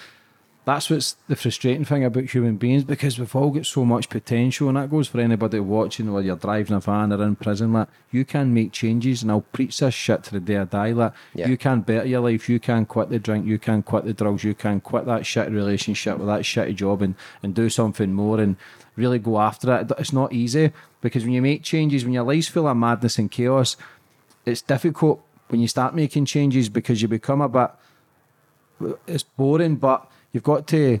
that's 0.64 0.88
what's 0.90 1.16
the 1.26 1.34
frustrating 1.34 1.84
thing 1.84 2.04
about 2.04 2.24
human 2.30 2.56
beings 2.56 2.84
because 2.84 3.18
we've 3.18 3.34
all 3.34 3.50
got 3.50 3.66
so 3.66 3.84
much 3.84 4.08
potential, 4.08 4.68
and 4.68 4.76
that 4.76 4.90
goes 4.90 5.08
for 5.08 5.20
anybody 5.20 5.58
watching, 5.58 6.12
whether 6.12 6.24
you're 6.24 6.36
driving 6.36 6.76
a 6.76 6.80
van 6.80 7.12
or 7.12 7.22
in 7.24 7.34
prison. 7.34 7.72
Like 7.72 7.88
you 8.12 8.24
can 8.24 8.54
make 8.54 8.70
changes, 8.70 9.22
and 9.22 9.30
I'll 9.32 9.40
preach 9.40 9.80
this 9.80 9.92
shit 9.94 10.22
to 10.24 10.32
the 10.32 10.40
day 10.40 10.58
I 10.58 10.64
die. 10.64 10.92
Like 10.92 11.12
Yeah. 11.34 11.48
you 11.48 11.56
can 11.56 11.80
better 11.80 12.06
your 12.06 12.20
life, 12.20 12.48
you 12.48 12.60
can 12.60 12.86
quit 12.86 13.08
the 13.08 13.18
drink, 13.18 13.44
you 13.44 13.58
can 13.58 13.82
quit 13.82 14.04
the 14.04 14.12
drugs, 14.12 14.44
you 14.44 14.54
can 14.54 14.80
quit 14.80 15.04
that 15.06 15.22
shitty 15.22 15.52
relationship 15.52 16.18
with 16.18 16.28
that 16.28 16.42
shitty 16.42 16.76
job, 16.76 17.02
and 17.02 17.16
and 17.42 17.54
do 17.54 17.68
something 17.68 18.12
more 18.12 18.38
and 18.40 18.56
really 18.94 19.18
go 19.18 19.40
after 19.40 19.74
it. 19.74 19.90
It's 19.98 20.12
not 20.12 20.32
easy 20.32 20.70
because 21.00 21.24
when 21.24 21.32
you 21.32 21.42
make 21.42 21.64
changes, 21.64 22.04
when 22.04 22.12
your 22.12 22.24
life's 22.24 22.48
full 22.48 22.68
of 22.68 22.76
madness 22.76 23.18
and 23.18 23.30
chaos, 23.30 23.76
it's 24.46 24.62
difficult 24.62 25.24
when 25.48 25.60
you 25.60 25.66
start 25.66 25.94
making 25.94 26.26
changes 26.26 26.68
because 26.68 27.02
you 27.02 27.08
become 27.08 27.40
a 27.40 27.48
bit 27.48 27.70
it's 29.06 29.22
boring, 29.22 29.76
but 29.76 30.10
you've 30.32 30.42
got 30.42 30.66
to 30.68 31.00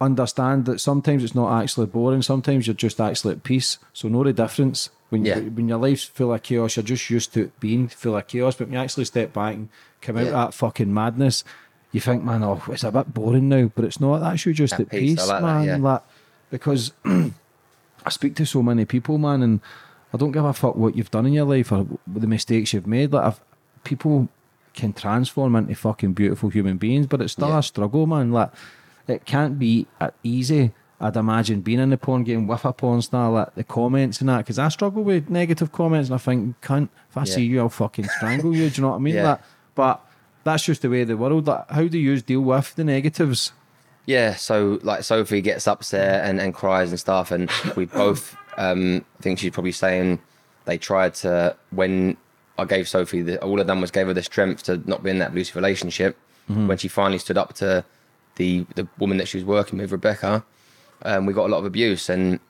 understand 0.00 0.64
that 0.64 0.80
sometimes 0.80 1.22
it's 1.22 1.34
not 1.34 1.62
actually 1.62 1.86
boring. 1.86 2.22
Sometimes 2.22 2.66
you're 2.66 2.74
just 2.74 3.00
actually 3.00 3.32
at 3.34 3.42
peace. 3.42 3.78
So 3.92 4.08
know 4.08 4.24
the 4.24 4.32
difference. 4.32 4.90
When 5.10 5.24
Yeah. 5.24 5.38
you, 5.40 5.50
when 5.50 5.68
your 5.68 5.78
life's 5.78 6.04
full 6.04 6.32
of 6.32 6.42
chaos, 6.42 6.76
you're 6.76 6.82
just 6.84 7.10
used 7.10 7.34
to 7.34 7.42
it 7.42 7.60
being 7.60 7.88
full 7.88 8.16
of 8.16 8.26
chaos. 8.26 8.54
But 8.56 8.68
when 8.68 8.74
you 8.74 8.80
actually 8.80 9.04
step 9.04 9.32
back 9.32 9.54
and 9.54 9.68
come 10.00 10.16
out 10.16 10.26
of 10.26 10.32
that 10.32 10.54
fucking 10.54 10.92
madness, 10.92 11.44
you 11.92 12.00
think, 12.00 12.22
man, 12.24 12.42
oh, 12.44 12.62
it's 12.68 12.84
a 12.84 12.92
bit 12.92 13.12
boring 13.12 13.48
now. 13.48 13.70
But 13.74 13.84
it's 13.84 14.00
not. 14.00 14.20
That's 14.20 14.46
you 14.46 14.54
just 14.54 14.74
At 14.74 14.80
at 14.80 14.90
peace, 14.90 15.18
peace, 15.18 15.28
like 15.28 15.42
that, 15.42 15.64
yeah. 15.66 15.76
Like, 15.76 16.02
because 16.50 16.92
I 17.04 18.10
speak 18.10 18.36
to 18.36 18.46
so 18.46 18.62
many 18.62 18.84
people, 18.84 19.18
man, 19.18 19.42
and 19.42 19.60
I 20.14 20.16
don't 20.16 20.32
give 20.32 20.44
a 20.44 20.52
fuck 20.54 20.76
what 20.76 20.96
you've 20.96 21.10
done 21.10 21.26
in 21.26 21.32
your 21.34 21.44
life 21.44 21.72
or 21.72 21.86
the 22.06 22.26
mistakes 22.26 22.72
you've 22.72 22.86
made. 22.86 23.12
Like, 23.12 23.32
if 23.34 23.40
people 23.84 24.28
can 24.74 24.92
transform 24.92 25.56
into 25.56 25.74
fucking 25.74 26.12
beautiful 26.12 26.48
human 26.48 26.76
beings, 26.76 27.06
but 27.06 27.20
it's 27.20 27.32
still 27.32 27.48
Yeah. 27.48 27.58
a 27.58 27.62
struggle, 27.62 28.06
man. 28.06 28.32
Like, 28.32 28.50
it 29.08 29.24
can't 29.24 29.58
be 29.58 29.86
easy. 30.22 30.72
I'd 31.00 31.16
imagine 31.16 31.62
being 31.62 31.78
in 31.80 31.90
the 31.90 31.96
porn 31.96 32.24
game 32.24 32.46
with 32.46 32.64
a 32.64 32.72
porn 32.72 33.00
star, 33.02 33.30
like 33.30 33.54
the 33.54 33.64
comments 33.64 34.20
and 34.20 34.28
that, 34.28 34.38
because 34.38 34.58
I 34.58 34.68
struggle 34.68 35.02
with 35.02 35.30
negative 35.30 35.72
comments, 35.72 36.08
and 36.10 36.14
I 36.14 36.18
think, 36.18 36.60
cunt, 36.60 36.88
if 37.08 37.16
I 37.16 37.20
Yeah. 37.22 37.24
see 37.24 37.42
you, 37.44 37.60
I'll 37.60 37.68
fucking 37.70 38.04
strangle 38.18 38.54
you. 38.54 38.68
Do 38.68 38.76
you 38.76 38.82
know 38.82 38.90
what 38.90 38.96
I 38.96 39.00
mean? 39.00 39.14
Yeah. 39.14 39.30
Like, 39.30 39.40
but 39.74 40.04
that's 40.44 40.64
just 40.64 40.82
the 40.82 40.90
way 40.90 41.02
of 41.02 41.08
the 41.08 41.16
world. 41.16 41.46
Like, 41.46 41.68
how 41.70 41.86
do 41.88 41.98
you 41.98 42.20
deal 42.20 42.42
with 42.42 42.74
the 42.74 42.84
negatives? 42.84 43.52
Yeah, 44.06 44.34
so 44.34 44.78
like 44.82 45.02
Sophie 45.04 45.40
gets 45.40 45.66
upset 45.68 46.24
and, 46.28 46.40
and 46.40 46.52
cries 46.54 46.90
and 46.90 46.98
stuff, 47.00 47.30
and 47.30 47.50
we 47.76 47.84
both 47.86 48.36
um, 48.58 49.04
I 49.18 49.22
think 49.22 49.38
she's 49.38 49.52
probably 49.52 49.72
saying 49.72 50.18
they 50.66 50.76
tried 50.78 51.14
to 51.16 51.56
when 51.70 52.16
I 52.60 52.64
gave 52.64 52.88
Sophie 52.88 53.22
the 53.22 53.42
all 53.42 53.60
I 53.60 53.64
done 53.64 53.80
was 53.80 53.90
gave 53.90 54.06
her 54.06 54.14
the 54.14 54.22
strength 54.22 54.62
to 54.64 54.80
not 54.88 55.02
be 55.02 55.10
in 55.10 55.18
that 55.18 55.30
abusive 55.30 55.56
relationship. 55.56 56.16
When 56.66 56.78
she 56.78 56.88
finally 56.88 57.18
stood 57.18 57.38
up 57.38 57.54
to 57.54 57.84
the 58.36 58.66
the 58.74 58.88
woman 58.98 59.18
that 59.18 59.28
she 59.28 59.38
was 59.38 59.44
working 59.44 59.78
with, 59.78 59.92
Rebecca, 59.92 60.44
um, 61.02 61.26
we 61.26 61.32
got 61.32 61.46
a 61.46 61.52
lot 61.52 61.58
of 61.58 61.64
abuse, 61.64 62.08
and 62.08 62.40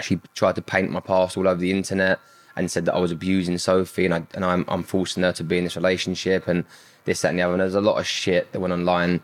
she 0.00 0.20
tried 0.34 0.56
to 0.56 0.62
paint 0.62 0.90
my 0.90 1.00
past 1.00 1.36
all 1.36 1.46
over 1.46 1.60
the 1.60 1.70
internet 1.70 2.18
and 2.56 2.70
said 2.70 2.84
that 2.86 2.94
I 2.94 2.98
was 2.98 3.12
abusing 3.12 3.58
Sophie 3.58 4.04
and 4.04 4.14
I 4.14 4.22
and 4.34 4.44
I'm 4.44 4.64
I'm 4.68 4.82
forcing 4.82 5.22
her 5.22 5.32
to 5.32 5.44
be 5.44 5.58
in 5.58 5.64
this 5.64 5.76
relationship 5.76 6.48
and 6.48 6.64
this 7.04 7.22
that 7.22 7.30
and 7.30 7.38
the 7.38 7.42
other. 7.42 7.54
And 7.54 7.60
there's 7.60 7.74
a 7.74 7.80
lot 7.80 7.98
of 7.98 8.06
shit 8.06 8.52
that 8.52 8.60
went 8.60 8.72
online. 8.72 9.20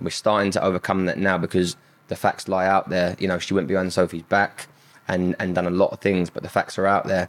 We're 0.00 0.10
starting 0.10 0.50
to 0.52 0.62
overcome 0.62 1.04
that 1.06 1.18
now 1.18 1.38
because 1.38 1.76
the 2.08 2.16
facts 2.16 2.48
lie 2.48 2.66
out 2.66 2.88
there. 2.88 3.16
You 3.18 3.28
know, 3.28 3.38
she 3.38 3.54
went 3.54 3.68
behind 3.68 3.92
Sophie's 3.92 4.22
back 4.22 4.66
and 5.08 5.36
and 5.38 5.54
done 5.54 5.66
a 5.66 5.70
lot 5.70 5.92
of 5.92 6.00
things, 6.00 6.30
but 6.30 6.42
the 6.42 6.48
facts 6.48 6.78
are 6.78 6.86
out 6.86 7.06
there. 7.06 7.28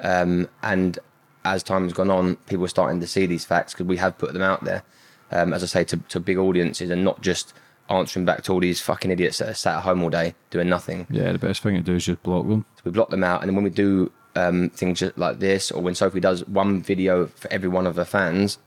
Um, 0.00 0.48
and 0.62 0.98
as 1.54 1.62
time's 1.62 1.92
gone 1.92 2.10
on, 2.10 2.36
people 2.46 2.64
are 2.64 2.68
starting 2.68 3.00
to 3.00 3.06
see 3.06 3.26
these 3.26 3.44
facts 3.44 3.72
because 3.72 3.86
we 3.86 3.96
have 3.96 4.16
put 4.18 4.32
them 4.32 4.42
out 4.42 4.64
there. 4.64 4.82
Um, 5.32 5.52
as 5.52 5.62
I 5.62 5.66
say, 5.66 5.84
to, 5.84 5.96
to 5.96 6.18
big 6.18 6.38
audiences 6.38 6.90
and 6.90 7.04
not 7.04 7.20
just 7.20 7.52
answering 7.88 8.24
back 8.24 8.42
to 8.44 8.52
all 8.52 8.60
these 8.60 8.80
fucking 8.80 9.10
idiots 9.10 9.38
that 9.38 9.48
are 9.48 9.54
sat 9.54 9.76
at 9.76 9.82
home 9.82 10.02
all 10.02 10.10
day 10.10 10.34
doing 10.50 10.68
nothing. 10.68 11.06
Yeah, 11.10 11.32
the 11.32 11.38
best 11.38 11.62
thing 11.62 11.74
to 11.74 11.82
do 11.82 11.96
is 11.96 12.04
just 12.04 12.22
block 12.22 12.46
them. 12.48 12.64
So 12.76 12.82
we 12.84 12.90
block 12.92 13.10
them 13.10 13.24
out, 13.24 13.40
and 13.40 13.48
then 13.48 13.54
when 13.54 13.64
we 13.64 13.70
do 13.70 14.10
um, 14.36 14.70
things 14.70 15.00
just 15.00 15.18
like 15.18 15.38
this, 15.38 15.70
or 15.70 15.82
when 15.82 15.94
Sophie 15.94 16.20
does 16.20 16.46
one 16.46 16.82
video 16.82 17.26
for 17.26 17.52
every 17.52 17.68
one 17.68 17.86
of 17.86 17.96
her 17.96 18.04
fans, 18.04 18.58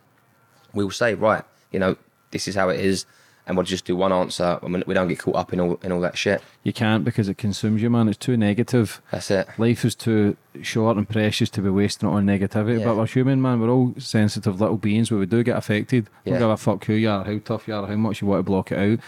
we 0.73 0.83
will 0.83 0.91
say, 0.91 1.13
right, 1.13 1.43
you 1.71 1.79
know, 1.79 1.97
this 2.31 2.47
is 2.47 2.55
how 2.55 2.69
it 2.69 2.79
is, 2.79 3.05
and 3.45 3.57
we'll 3.57 3.65
just 3.65 3.85
do 3.85 3.95
one 3.95 4.13
answer. 4.13 4.57
Mean, 4.63 4.83
we 4.87 4.93
don't 4.93 5.07
get 5.07 5.19
caught 5.19 5.35
up 5.35 5.53
in 5.53 5.59
all 5.59 5.79
in 5.83 5.91
all 5.91 6.01
that 6.01 6.17
shit. 6.17 6.41
You 6.63 6.71
can't 6.73 7.03
because 7.03 7.27
it 7.27 7.37
consumes 7.37 7.81
you, 7.81 7.89
man. 7.89 8.07
It's 8.07 8.17
too 8.17 8.37
negative. 8.37 9.01
That's 9.11 9.29
it. 9.31 9.47
Life 9.57 9.83
is 9.83 9.95
too 9.95 10.37
short 10.61 10.97
and 10.97 11.07
precious 11.07 11.49
to 11.51 11.61
be 11.61 11.69
wasting 11.69 12.07
it 12.09 12.11
on 12.13 12.25
negativity. 12.25 12.79
Yeah. 12.79 12.85
But 12.85 12.97
we're 12.97 13.07
human, 13.07 13.41
man. 13.41 13.59
We're 13.59 13.69
all 13.69 13.93
sensitive 13.97 14.61
little 14.61 14.77
beings 14.77 15.11
where 15.11 15.19
we 15.19 15.25
do 15.25 15.43
get 15.43 15.57
affected. 15.57 16.09
Don't 16.25 16.39
give 16.39 16.49
a 16.49 16.57
fuck 16.57 16.85
who 16.85 16.93
you 16.93 17.09
are, 17.09 17.23
how 17.25 17.39
tough 17.39 17.67
you 17.67 17.75
are, 17.75 17.85
how 17.87 17.95
much 17.95 18.21
you 18.21 18.27
want 18.27 18.39
to 18.39 18.43
block 18.43 18.71
it 18.71 18.79
out. 18.79 18.99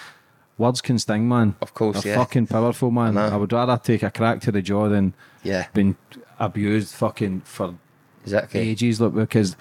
Words 0.57 0.81
can 0.81 0.97
sting, 0.99 1.27
man. 1.27 1.55
Of 1.61 1.73
course, 1.73 2.01
They're 2.03 2.13
yeah. 2.13 2.19
fucking 2.19 2.47
powerful, 2.47 2.89
man. 2.89 3.17
I 3.17 3.33
I, 3.33 3.35
would 3.35 3.51
rather 3.51 3.77
take 3.77 4.03
a 4.03 4.11
crack 4.11 4.39
to 4.41 4.51
the 4.53 4.61
jaw 4.61 4.87
than 4.87 5.13
Yeah, 5.43 5.67
been 5.73 5.97
abused 6.39 6.93
fucking 6.95 7.41
for 7.41 7.75
exactly. 8.23 8.61
ages. 8.61 9.01
Look, 9.01 9.15
because 9.15 9.57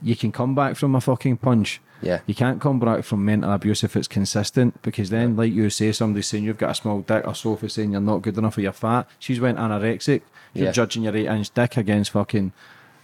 you 0.00 0.14
can 0.14 0.30
come 0.30 0.54
back 0.54 0.76
from 0.76 0.94
a 0.94 1.00
fucking 1.00 1.38
punch. 1.38 1.80
Yeah. 2.02 2.20
You 2.26 2.34
can't 2.34 2.60
come 2.60 2.78
back 2.78 3.04
from 3.04 3.24
mental 3.24 3.52
abuse 3.52 3.82
if 3.82 3.96
it's 3.96 4.08
consistent 4.08 4.80
because 4.82 5.10
then, 5.10 5.36
like 5.36 5.52
you 5.52 5.70
say, 5.70 5.92
somebody's 5.92 6.26
saying 6.26 6.44
you've 6.44 6.58
got 6.58 6.70
a 6.70 6.74
small 6.74 7.00
dick 7.00 7.26
or 7.26 7.34
Sophie 7.34 7.68
saying 7.68 7.92
you're 7.92 8.00
not 8.00 8.22
good 8.22 8.36
enough 8.36 8.58
or 8.58 8.60
you're 8.60 8.72
fat. 8.72 9.08
She's 9.18 9.40
went 9.40 9.58
anorexic. 9.58 10.22
You're 10.54 10.66
Yeah. 10.66 10.72
judging 10.72 11.02
your 11.04 11.16
eight 11.16 11.26
inch 11.26 11.52
dick 11.54 11.76
against 11.76 12.10
fucking. 12.10 12.52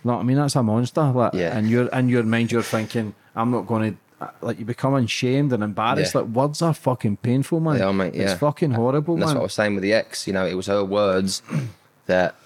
No, 0.05 0.19
I 0.19 0.23
mean 0.23 0.37
that's 0.37 0.57
a 0.57 0.63
monster. 0.63 1.03
Like, 1.03 1.33
Yeah. 1.35 1.57
And 1.57 1.69
you're 1.71 1.87
in 1.89 2.09
your 2.09 2.23
mind, 2.23 2.53
you're 2.53 2.63
thinking, 2.63 3.15
I'm 3.35 3.51
not 3.51 3.67
going 3.67 3.93
to. 3.93 3.99
Like 4.41 4.61
you 4.61 4.65
become 4.65 4.95
ashamed 4.95 5.53
and 5.53 5.65
embarrassed. 5.65 6.15
Yeah. 6.15 6.21
Like 6.21 6.31
words 6.31 6.63
are 6.63 6.73
fucking 6.73 7.17
painful, 7.17 7.59
man. 7.59 7.79
They 7.79 7.83
are, 7.83 7.93
mate, 7.93 8.15
yeah. 8.15 8.23
It's 8.31 8.35
fucking 8.35 8.71
horrible, 8.71 9.15
And 9.15 9.23
that's 9.23 9.31
man. 9.31 9.37
what 9.39 9.43
I 9.43 9.45
was 9.45 9.53
saying 9.55 9.75
with 9.75 9.83
the 9.83 9.95
ex. 9.95 10.29
You 10.29 10.33
know, 10.33 10.47
it 10.47 10.55
was 10.55 10.67
her 10.67 10.85
words 10.85 11.43
that 12.07 12.37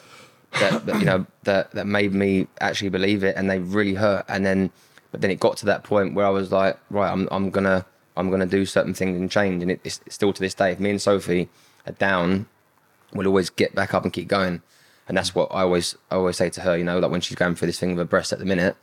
that, 0.60 0.86
that 0.86 0.98
you 1.00 1.04
know 1.04 1.26
that 1.42 1.72
that 1.72 1.86
made 1.86 2.14
me 2.14 2.46
actually 2.62 2.88
believe 2.88 3.22
it, 3.24 3.36
and 3.36 3.50
they 3.50 3.58
really 3.58 3.92
hurt. 3.94 4.24
And 4.26 4.46
then, 4.46 4.70
but 5.16 5.22
then 5.22 5.30
it 5.30 5.40
got 5.40 5.56
to 5.56 5.64
that 5.64 5.82
point 5.82 6.12
where 6.12 6.26
I 6.26 6.28
was 6.28 6.52
like, 6.52 6.78
right, 6.90 7.10
I'm 7.10 7.26
I'm 7.30 7.48
gonna 7.48 7.86
I'm 8.18 8.28
gonna 8.28 8.44
do 8.44 8.66
certain 8.66 8.92
things 8.92 9.18
and 9.18 9.30
change. 9.30 9.62
And 9.62 9.70
it, 9.70 9.80
it's 9.82 9.98
still 10.10 10.30
to 10.30 10.40
this 10.42 10.52
day, 10.52 10.72
if 10.72 10.78
me 10.78 10.90
and 10.90 11.00
Sophie 11.00 11.48
are 11.86 11.94
down, 11.94 12.44
we'll 13.14 13.26
always 13.26 13.48
get 13.48 13.74
back 13.74 13.94
up 13.94 14.04
and 14.04 14.12
keep 14.12 14.28
going. 14.28 14.60
And 15.08 15.16
that's 15.16 15.34
what 15.34 15.48
I 15.52 15.62
always 15.62 15.96
I 16.10 16.16
always 16.16 16.36
say 16.36 16.50
to 16.50 16.60
her. 16.60 16.76
You 16.76 16.84
know, 16.84 16.98
like 16.98 17.10
when 17.10 17.22
she's 17.22 17.34
going 17.34 17.54
through 17.54 17.68
this 17.68 17.80
thing 17.80 17.92
with 17.92 17.98
her 18.00 18.04
breast 18.04 18.30
at 18.30 18.40
the 18.40 18.44
minute, 18.44 18.76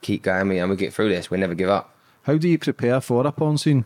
keep 0.00 0.22
going, 0.24 0.48
me, 0.48 0.58
and 0.58 0.68
we 0.68 0.74
get 0.74 0.92
through 0.92 1.10
this. 1.10 1.30
We 1.30 1.38
never 1.38 1.54
give 1.54 1.68
up. 1.68 1.94
How 2.22 2.36
do 2.36 2.48
you 2.48 2.58
prepare 2.58 3.00
for 3.00 3.24
a 3.24 3.30
porn 3.30 3.56
scene? 3.56 3.84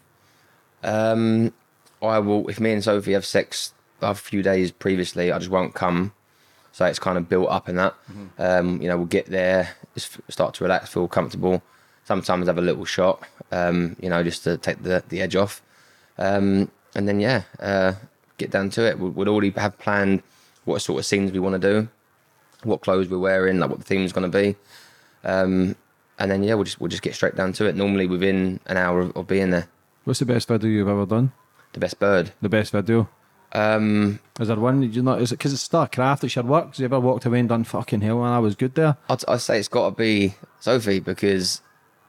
Um, 0.82 1.52
I 2.00 2.20
will 2.20 2.48
if 2.48 2.58
me 2.58 2.72
and 2.72 2.82
Sophie 2.82 3.12
have 3.12 3.26
sex 3.26 3.74
a 4.00 4.14
few 4.14 4.42
days 4.42 4.70
previously, 4.70 5.30
I 5.30 5.38
just 5.38 5.50
won't 5.50 5.74
come. 5.74 6.14
So 6.72 6.86
it's 6.86 6.98
kind 6.98 7.18
of 7.18 7.28
built 7.28 7.50
up 7.50 7.68
in 7.68 7.76
that. 7.76 7.94
Um, 8.38 8.80
you 8.80 8.88
know, 8.88 8.96
we'll 8.96 9.04
get 9.04 9.26
there, 9.26 9.76
just 9.92 10.16
start 10.30 10.54
to 10.54 10.64
relax, 10.64 10.88
feel 10.88 11.06
comfortable. 11.06 11.62
Sometimes 12.04 12.46
have 12.46 12.58
a 12.58 12.62
little 12.62 12.84
shot, 12.84 13.22
um, 13.52 13.96
you 14.00 14.08
know, 14.08 14.22
just 14.22 14.44
to 14.44 14.56
take 14.56 14.82
the, 14.82 15.02
the 15.08 15.22
edge 15.22 15.36
off. 15.36 15.62
Um, 16.18 16.70
and 16.94 17.08
then 17.08 17.20
yeah, 17.20 17.42
uh, 17.60 17.94
get 18.38 18.50
down 18.50 18.70
to 18.70 18.86
it. 18.86 18.98
We'd, 18.98 19.28
already 19.28 19.50
have 19.50 19.78
planned 19.78 20.22
what 20.64 20.80
sort 20.80 20.98
of 20.98 21.06
scenes 21.06 21.32
we 21.32 21.38
want 21.38 21.60
to 21.60 21.72
do, 21.72 21.88
what 22.64 22.80
clothes 22.80 23.08
we're 23.08 23.18
wearing, 23.18 23.58
like 23.58 23.70
what 23.70 23.78
the 23.78 23.84
theme's 23.84 24.12
going 24.12 24.30
to 24.30 24.38
be. 24.38 24.56
Um, 25.24 25.76
and 26.18 26.30
then 26.30 26.42
yeah, 26.42 26.54
we'll 26.54 26.64
just 26.64 26.80
we'll 26.80 26.88
just 26.88 27.02
get 27.02 27.14
straight 27.14 27.36
down 27.36 27.52
to 27.54 27.66
it. 27.66 27.76
Normally 27.76 28.06
within 28.06 28.60
an 28.66 28.76
hour 28.76 29.00
of, 29.00 29.16
of 29.16 29.26
being 29.26 29.50
there. 29.50 29.68
What's 30.04 30.18
the 30.18 30.26
best 30.26 30.48
video 30.48 30.68
you've 30.68 30.88
ever 30.88 31.06
done? 31.06 31.32
The 31.72 31.80
best 31.80 31.98
bird. 31.98 32.32
The 32.42 32.48
best 32.48 32.72
video? 32.72 33.08
Um, 33.52 34.18
Is 34.40 34.48
there 34.48 34.56
one 34.56 34.82
you 34.82 35.02
know? 35.02 35.14
Is 35.14 35.32
it 35.32 35.38
because 35.38 35.52
it's 35.52 35.62
still 35.62 35.82
a 35.82 35.88
craft? 35.88 36.24
It's 36.24 36.34
your 36.34 36.44
work. 36.44 36.68
Has 36.68 36.78
you 36.78 36.86
ever 36.86 37.00
walked 37.00 37.26
away 37.26 37.40
and 37.40 37.48
done 37.48 37.64
fucking 37.64 38.00
hell? 38.00 38.20
Man, 38.20 38.32
I 38.32 38.38
was 38.38 38.54
good 38.54 38.74
there. 38.74 38.96
I'd, 39.08 39.24
I'd 39.28 39.40
say 39.40 39.58
it's 39.58 39.68
got 39.68 39.90
to 39.90 39.96
be 39.96 40.34
Sophie 40.60 41.00
because 41.00 41.60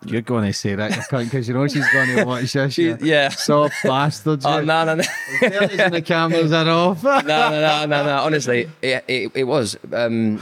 You're 0.05 0.21
going 0.21 0.45
to 0.45 0.53
say 0.53 0.75
that 0.75 1.07
because 1.09 1.47
you 1.47 1.53
know 1.53 1.67
she's 1.67 1.87
going 1.91 2.15
to 2.15 2.23
watch 2.25 2.53
this. 2.53 2.73
She- 2.73 2.91
yeah. 3.01 3.29
soft 3.29 3.75
bastard. 3.83 4.41
oh 4.45 4.59
you. 4.59 4.65
no 4.65 4.85
no 4.85 4.95
no 4.95 5.03
and 5.41 5.93
the 5.93 6.01
cameras 6.01 6.51
are 6.51 6.67
off. 6.67 7.03
no 7.03 7.19
no 7.21 7.49
no 7.49 7.85
no 7.85 8.03
no 8.05 8.17
honestly 8.17 8.69
it 8.81 9.03
it, 9.07 9.31
it 9.35 9.43
was 9.45 9.77
um 9.91 10.41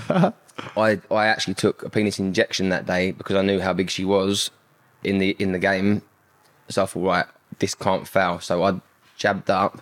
I 0.77 0.99
I 1.09 1.25
actually 1.27 1.55
took 1.55 1.83
a 1.83 1.89
penis 1.89 2.19
injection 2.19 2.69
that 2.69 2.85
day 2.85 3.11
because 3.11 3.35
I 3.35 3.41
knew 3.41 3.59
how 3.59 3.73
big 3.73 3.89
she 3.89 4.05
was 4.05 4.51
in 5.03 5.17
the 5.17 5.35
in 5.39 5.51
the 5.51 5.59
game 5.59 6.01
so 6.69 6.83
I 6.83 6.85
thought 6.85 7.05
right 7.05 7.25
this 7.59 7.75
can't 7.75 8.07
fail 8.07 8.39
so 8.39 8.63
I 8.63 8.79
jabbed 9.17 9.49
up 9.49 9.81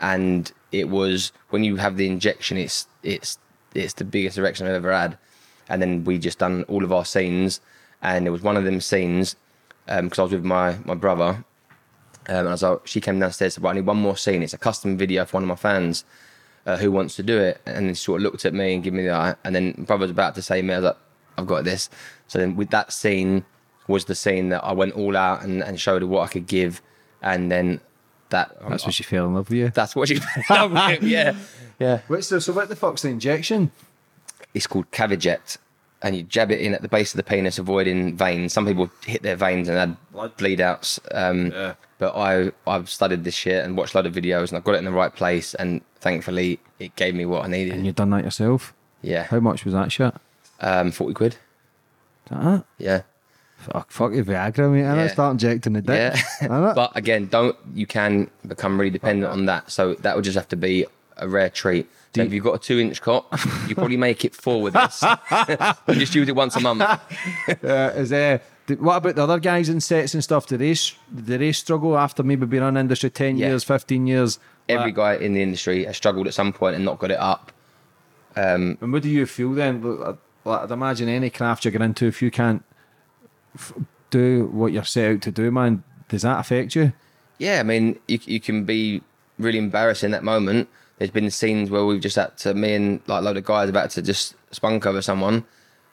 and 0.00 0.50
it 0.72 0.88
was 0.88 1.32
when 1.50 1.64
you 1.64 1.76
have 1.76 1.96
the 1.96 2.06
injection 2.06 2.56
it's 2.56 2.86
it's 3.02 3.38
it's 3.74 3.94
the 3.94 4.04
biggest 4.04 4.38
erection 4.38 4.66
I've 4.66 4.74
ever 4.74 4.92
had 4.92 5.18
and 5.68 5.80
then 5.80 6.04
we 6.04 6.18
just 6.18 6.38
done 6.38 6.64
all 6.64 6.84
of 6.84 6.92
our 6.92 7.04
scenes 7.04 7.60
and 8.04 8.26
it 8.26 8.30
was 8.30 8.42
one 8.42 8.56
of 8.56 8.64
them 8.64 8.80
scenes 8.80 9.34
because 9.86 10.18
I 10.18 10.22
was 10.22 10.32
with 10.32 10.44
my 10.44 10.78
my 10.84 10.94
brother 10.94 11.44
um, 12.26 12.36
and 12.36 12.48
I 12.48 12.52
was 12.52 12.62
like, 12.62 12.86
she 12.86 13.00
came 13.00 13.18
downstairs 13.18 13.56
and 13.56 13.62
said, 13.62 13.64
right, 13.64 13.72
I 13.72 13.74
need 13.74 13.86
one 13.86 13.98
more 13.98 14.16
scene. 14.16 14.42
It's 14.42 14.54
a 14.54 14.58
custom 14.58 14.96
video 14.96 15.24
for 15.26 15.36
one 15.36 15.42
of 15.42 15.48
my 15.48 15.56
fans 15.56 16.04
uh, 16.64 16.76
who 16.78 16.90
wants 16.90 17.16
to 17.16 17.22
do 17.22 17.38
it. 17.38 17.60
And 17.66 17.86
then 17.86 17.94
she 17.94 18.02
sort 18.02 18.20
of 18.20 18.22
looked 18.22 18.46
at 18.46 18.54
me 18.54 18.74
and 18.74 18.82
gave 18.82 18.94
me 18.94 19.02
the 19.02 19.12
eye. 19.12 19.34
And 19.44 19.54
then 19.54 19.74
my 19.76 19.84
brother 19.84 20.02
was 20.02 20.10
about 20.10 20.34
to 20.36 20.42
say 20.42 20.62
me, 20.62 20.72
I 20.72 20.78
was 20.78 20.84
like, 20.84 20.96
I've 21.36 21.46
got 21.46 21.64
this. 21.64 21.90
So 22.28 22.38
then 22.38 22.56
with 22.56 22.70
that 22.70 22.92
scene 22.94 23.44
was 23.88 24.06
the 24.06 24.14
scene 24.14 24.48
that 24.48 24.64
I 24.64 24.72
went 24.72 24.94
all 24.94 25.16
out 25.16 25.42
and, 25.42 25.62
and 25.62 25.78
showed 25.78 26.00
her 26.00 26.08
what 26.08 26.22
I 26.22 26.32
could 26.32 26.46
give. 26.46 26.80
And 27.20 27.52
then 27.52 27.80
that, 28.30 28.56
That's 28.70 28.86
what 28.86 28.94
she 28.94 29.02
fell 29.02 29.26
in 29.26 29.34
love 29.34 29.50
with 29.50 29.58
you. 29.58 29.68
that's 29.68 29.94
what 29.94 30.08
she, 30.08 30.14
fell 30.48 30.66
in 30.66 30.72
love 30.72 30.92
with. 30.92 31.02
yeah. 31.02 31.34
Yeah. 31.78 32.00
Wait, 32.08 32.24
so, 32.24 32.38
so 32.38 32.54
what 32.54 32.70
the 32.70 32.76
fuck's 32.76 33.02
the 33.02 33.08
injection? 33.08 33.70
It's 34.54 34.66
called 34.66 34.90
Caverject. 34.92 35.58
And 36.04 36.14
you 36.14 36.22
jab 36.22 36.50
it 36.52 36.60
in 36.60 36.74
at 36.74 36.82
the 36.82 36.88
base 36.88 37.12
of 37.14 37.16
the 37.16 37.22
penis, 37.22 37.58
avoiding 37.58 38.14
veins. 38.16 38.52
Some 38.52 38.66
people 38.66 38.90
hit 39.06 39.22
their 39.22 39.36
veins 39.36 39.68
and 39.68 39.78
had 39.78 39.96
Blood. 40.12 40.36
bleed 40.36 40.60
outs. 40.60 41.00
Um, 41.12 41.50
Yeah. 41.50 41.74
But 41.98 42.14
I, 42.14 42.52
I've 42.66 42.90
studied 42.90 43.24
this 43.24 43.34
shit 43.34 43.64
and 43.64 43.76
watched 43.76 43.94
a 43.94 43.98
lot 43.98 44.04
of 44.06 44.12
videos 44.12 44.48
and 44.48 44.58
I've 44.58 44.64
got 44.64 44.74
it 44.74 44.78
in 44.78 44.84
the 44.84 44.90
right 44.92 45.14
place. 45.14 45.54
And 45.54 45.80
thankfully, 46.00 46.58
it 46.78 46.94
gave 46.96 47.14
me 47.14 47.24
what 47.24 47.44
I 47.44 47.48
needed. 47.48 47.72
And 47.74 47.86
you've 47.86 47.94
done 47.94 48.10
that 48.10 48.22
yourself. 48.24 48.74
yeah. 49.00 49.22
How 49.24 49.40
much 49.40 49.64
was 49.64 49.72
that 49.74 49.90
shit? 49.90 50.12
Um, 50.60 50.90
40 50.90 51.14
quid. 51.14 51.36
that? 52.30 52.64
Yeah. 52.78 53.02
Fuck, 53.58 53.90
fuck 53.90 54.12
your 54.12 54.24
Viagra, 54.24 54.70
mate. 54.70 54.82
And 54.82 54.98
Yeah. 54.98 55.04
I 55.04 55.06
start 55.06 55.32
injecting 55.32 55.72
the 55.72 55.80
dick. 55.82 56.14
Yeah. 56.42 56.48
But 56.74 56.94
again, 56.96 57.26
don't, 57.28 57.56
you 57.72 57.86
can 57.86 58.30
become 58.46 58.78
really 58.78 58.90
dependent 58.90 59.32
on 59.32 59.46
that. 59.46 59.70
So 59.70 59.94
that 59.94 60.14
would 60.16 60.24
just 60.24 60.36
have 60.36 60.48
to 60.48 60.56
be 60.56 60.84
a 61.16 61.26
rare 61.28 61.48
treat. 61.48 61.88
If 62.16 62.32
you've 62.32 62.44
got 62.44 62.54
a 62.54 62.58
two 62.58 62.78
inch 62.78 63.00
cock, 63.02 63.26
you 63.68 63.74
probably 63.74 63.96
make 63.96 64.24
it 64.24 64.34
four 64.34 64.62
with 64.62 64.74
this. 64.74 65.02
you 65.88 65.94
just 65.94 66.14
use 66.14 66.28
it 66.28 66.36
once 66.36 66.54
a 66.56 66.60
month. 66.60 66.80
uh, 66.82 66.96
is 67.48 68.12
uh, 68.12 68.16
there? 68.16 68.42
did- 68.66 68.80
what 68.80 68.96
about 68.96 69.16
the 69.16 69.22
other 69.22 69.38
guys 69.40 69.68
in 69.68 69.80
sets 69.80 70.14
and 70.14 70.22
stuff? 70.22 70.46
Do 70.46 70.56
they 70.56 70.74
do 70.74 71.38
they 71.38 71.52
struggle 71.52 71.98
after 71.98 72.22
maybe 72.22 72.46
being 72.46 72.62
on 72.62 72.76
industry 72.76 73.10
ten 73.10 73.36
Yeah. 73.36 73.48
years, 73.48 73.64
fifteen 73.64 74.06
years? 74.06 74.38
Every 74.68 74.86
Like, 74.86 74.94
guy 74.96 75.14
in 75.16 75.34
the 75.34 75.42
industry 75.42 75.84
has 75.84 75.96
struggled 75.96 76.26
at 76.26 76.34
some 76.34 76.52
point 76.52 76.76
and 76.76 76.84
not 76.84 76.98
got 76.98 77.10
it 77.10 77.18
up. 77.18 77.52
Um, 78.36 78.78
and 78.80 78.92
what 78.92 79.02
do 79.02 79.10
you 79.10 79.26
feel 79.26 79.52
then? 79.52 80.16
I'd 80.46 80.70
imagine 80.70 81.08
any 81.08 81.30
craft 81.30 81.64
you 81.64 81.70
get 81.70 81.82
into, 81.82 82.06
if 82.06 82.20
you 82.22 82.30
can't 82.30 82.64
f- 83.54 83.72
do 84.10 84.46
what 84.52 84.72
you're 84.72 84.84
set 84.84 85.10
out 85.12 85.22
to 85.22 85.30
do, 85.30 85.50
man, 85.50 85.82
does 86.08 86.22
that 86.22 86.40
affect 86.40 86.74
you? 86.74 86.92
Yeah, 87.38 87.60
I 87.60 87.62
mean, 87.62 87.98
you, 88.08 88.18
you 88.24 88.40
can 88.40 88.64
be 88.64 89.02
really 89.38 89.58
embarrassed 89.58 90.04
in 90.04 90.10
that 90.12 90.24
moment. 90.24 90.68
There's 91.04 91.12
been 91.12 91.30
scenes 91.30 91.68
where 91.68 91.84
we've 91.84 92.00
just 92.00 92.16
had 92.16 92.34
to, 92.38 92.54
me 92.54 92.74
and 92.74 93.00
like 93.06 93.20
a 93.20 93.24
load 93.26 93.36
of 93.36 93.44
guys 93.44 93.68
about 93.68 93.90
to 93.90 94.00
just 94.00 94.34
spunk 94.52 94.86
over 94.86 95.02
someone. 95.02 95.44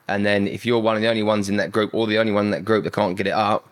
And 0.08 0.26
then 0.26 0.48
if 0.48 0.66
you're 0.66 0.80
one 0.80 0.96
of 0.96 1.02
the 1.02 1.10
only 1.10 1.22
ones 1.22 1.50
in 1.50 1.58
that 1.58 1.70
group 1.70 1.94
or 1.94 2.08
the 2.08 2.18
only 2.18 2.32
one 2.32 2.46
in 2.46 2.52
that 2.52 2.64
group 2.64 2.86
that 2.86 2.94
can't 2.94 3.18
get 3.18 3.28
it 3.28 3.34
up, 3.34 3.68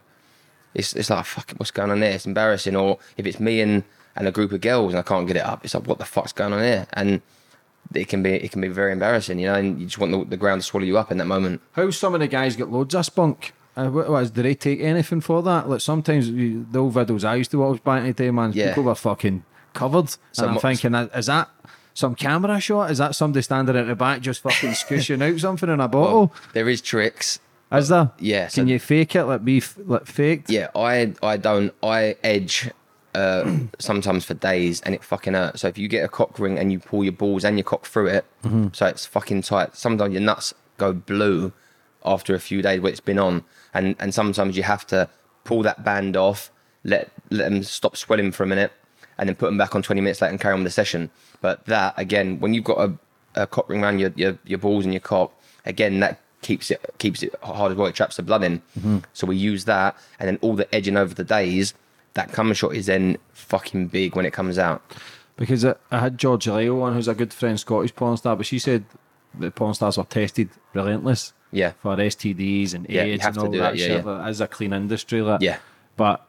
it's, 0.73 0.93
it's 0.97 1.09
like, 1.09 1.23
fuck, 1.23 1.51
what's 1.51 1.71
going 1.71 1.91
on 1.91 2.01
there? 2.01 2.11
It's 2.11 2.25
embarrassing. 2.25 2.75
Or 2.75 2.99
if 3.15 3.25
it's 3.25 3.39
me 3.39 3.61
and, 3.61 3.85
and 4.17 4.27
a 4.27 4.31
group 4.33 4.51
of 4.51 4.59
girls 4.59 4.91
and 4.91 4.99
I 4.99 5.01
can't 5.01 5.27
get 5.27 5.37
it 5.37 5.45
up, 5.45 5.63
it's 5.63 5.73
like, 5.73 5.87
what 5.87 5.97
the 5.97 6.03
fuck's 6.03 6.33
going 6.33 6.51
on 6.51 6.59
here? 6.61 6.87
And 6.91 7.21
it 7.95 8.09
can 8.09 8.21
be 8.21 8.31
it 8.33 8.51
can 8.51 8.59
be 8.59 8.67
very 8.67 8.91
embarrassing, 8.91 9.39
you 9.39 9.47
know, 9.47 9.55
and 9.55 9.79
you 9.79 9.85
just 9.85 9.97
want 9.97 10.11
the, 10.11 10.25
the 10.25 10.35
ground 10.37 10.59
to 10.61 10.67
swallow 10.67 10.83
you 10.85 10.97
up 10.97 11.09
in 11.09 11.19
that 11.19 11.25
moment. 11.25 11.61
How 11.71 11.89
some 11.91 12.13
of 12.15 12.19
the 12.19 12.27
guys 12.27 12.57
get 12.57 12.69
loads 12.69 12.93
of 12.95 13.05
spunk? 13.05 13.53
Uh, 13.77 13.87
what, 13.87 14.09
what 14.09 14.33
do 14.33 14.43
they 14.43 14.55
take 14.55 14.81
anything 14.81 15.21
for 15.21 15.41
that? 15.43 15.69
Like 15.69 15.79
sometimes 15.79 16.29
you, 16.29 16.67
the 16.69 16.79
old 16.79 16.95
videos 16.95 17.23
I 17.23 17.35
used 17.35 17.51
to 17.51 17.59
watch 17.59 17.81
back 17.81 18.01
in 18.01 18.07
the 18.07 18.13
day, 18.13 18.29
man, 18.29 18.51
Yeah. 18.53 18.69
people 18.71 18.83
were 18.83 18.95
fucking 18.95 19.45
covered. 19.73 20.09
So 20.31 20.43
and 20.47 20.51
I'm 20.55 20.59
thinking, 20.59 20.93
is 20.95 21.25
that 21.27 21.49
some 21.93 22.15
camera 22.15 22.59
shot? 22.59 22.91
Is 22.91 22.97
that 22.99 23.15
somebody 23.15 23.41
standing 23.41 23.75
at 23.75 23.87
the 23.87 23.95
back 23.95 24.21
just 24.21 24.41
fucking 24.41 24.73
squishing 24.73 25.21
out 25.21 25.39
something 25.39 25.69
in 25.69 25.79
a 25.79 25.87
bottle? 25.87 26.33
There 26.53 26.69
is 26.69 26.81
tricks. 26.81 27.39
is 27.71 27.89
there? 27.89 28.11
yeah, 28.19 28.43
Can 28.47 28.65
so- 28.67 28.71
you 28.71 28.79
fake 28.79 29.15
it? 29.15 29.25
Like 29.25 29.43
be 29.43 29.57
f- 29.57 29.77
like 29.85 30.05
faked? 30.05 30.49
Yeah, 30.49 30.69
I 30.75 31.13
I 31.21 31.37
don't 31.37 31.73
I 31.83 32.15
edge 32.23 32.69
uh, 33.15 33.57
sometimes 33.79 34.23
for 34.25 34.35
days 34.35 34.81
and 34.81 34.93
it 34.95 35.03
fucking 35.03 35.33
hurts. 35.33 35.61
So 35.61 35.67
if 35.67 35.77
you 35.77 35.87
get 35.87 36.03
a 36.05 36.07
cock 36.07 36.37
ring 36.39 36.57
and 36.59 36.71
you 36.71 36.79
pull 36.79 37.03
your 37.03 37.13
balls 37.13 37.43
and 37.43 37.57
your 37.57 37.63
cock 37.63 37.85
through 37.85 38.07
it, 38.07 38.25
so 38.73 38.85
it's 38.85 39.05
fucking 39.05 39.41
tight. 39.41 39.75
Sometimes 39.75 40.13
your 40.13 40.21
nuts 40.21 40.53
go 40.77 40.93
blue 40.93 41.51
after 42.05 42.33
a 42.33 42.39
few 42.39 42.61
days 42.61 42.79
where 42.79 42.91
it's 42.91 43.01
been 43.01 43.19
on, 43.19 43.43
and 43.73 43.95
and 43.99 44.13
sometimes 44.13 44.55
you 44.55 44.63
have 44.63 44.85
to 44.87 45.09
pull 45.43 45.63
that 45.63 45.83
band 45.83 46.15
off, 46.15 46.51
let 46.83 47.11
let 47.29 47.49
them 47.49 47.63
stop 47.63 47.97
swelling 47.97 48.31
for 48.31 48.43
a 48.43 48.47
minute, 48.47 48.71
and 49.19 49.29
then 49.29 49.35
put 49.35 49.45
them 49.45 49.57
back 49.57 49.75
on 49.75 49.83
20 49.83 50.01
minutes 50.01 50.21
later 50.21 50.31
and 50.31 50.39
carry 50.41 50.53
on 50.53 50.61
with 50.61 50.65
the 50.65 50.71
session. 50.71 51.11
But 51.41 51.63
that 51.67 51.93
again, 51.97 52.39
when 52.39 52.53
you've 52.55 52.63
got 52.63 52.79
a, 52.79 53.41
a 53.43 53.45
cock 53.45 53.69
ring 53.69 53.83
around 53.83 53.99
your, 53.99 54.11
your 54.15 54.39
your 54.45 54.57
balls 54.57 54.85
and 54.85 54.93
your 54.93 55.01
cock, 55.01 55.31
again 55.65 55.99
that 55.99 56.19
keeps 56.41 56.71
it 56.71 56.83
keeps 56.97 57.21
it 57.21 57.35
hard 57.43 57.71
as 57.73 57.77
well. 57.77 57.87
It 57.87 57.93
traps 57.95 58.15
the 58.15 58.23
blood 58.23 58.43
in. 58.43 58.59
Mm-hmm. 58.79 58.97
So 59.13 59.27
we 59.27 59.35
use 59.35 59.65
that, 59.65 59.95
and 60.19 60.27
then 60.27 60.39
all 60.41 60.55
the 60.55 60.73
edging 60.73 60.97
over 60.97 61.13
the 61.13 61.23
days 61.23 61.75
that 62.15 62.31
cum 62.31 62.51
shot 62.53 62.73
is 62.73 62.87
then 62.87 63.17
fucking 63.33 63.87
big 63.89 64.15
when 64.15 64.25
it 64.25 64.33
comes 64.33 64.57
out. 64.57 64.81
Because 65.37 65.63
I, 65.63 65.75
I 65.91 65.99
had 65.99 66.17
Georgie 66.17 66.49
Lyall 66.49 66.81
on, 66.81 66.93
who's 66.95 67.07
a 67.07 67.13
good 67.13 67.31
friend, 67.31 67.57
Scottish 67.59 67.95
porn 67.95 68.17
star, 68.17 68.35
but 68.35 68.45
she 68.45 68.57
said 68.57 68.83
the 69.37 69.51
porn 69.51 69.73
stars 69.73 69.97
are 69.97 70.05
tested 70.05 70.49
relentless 70.73 71.33
Yeah. 71.51 71.73
for 71.81 71.95
STDs 71.95 72.73
and 72.73 72.85
Yeah, 72.89 73.03
AIDS 73.03 73.25
and 73.25 73.37
all 73.37 73.51
that 73.51 73.57
that, 73.57 73.75
yeah, 73.77 73.85
shit. 73.87 74.05
yeah. 74.05 74.11
Like, 74.11 74.27
As 74.27 74.41
a 74.41 74.47
clean 74.47 74.73
industry, 74.73 75.21
like, 75.21 75.39
Yeah. 75.41 75.57
But 75.95 76.25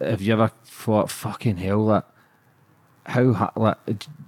have 0.00 0.20
you 0.20 0.32
ever 0.32 0.50
thought, 0.64 1.10
fucking 1.10 1.58
hell, 1.58 1.86
that 1.86 2.06
how 3.06 3.52
like 3.56 3.76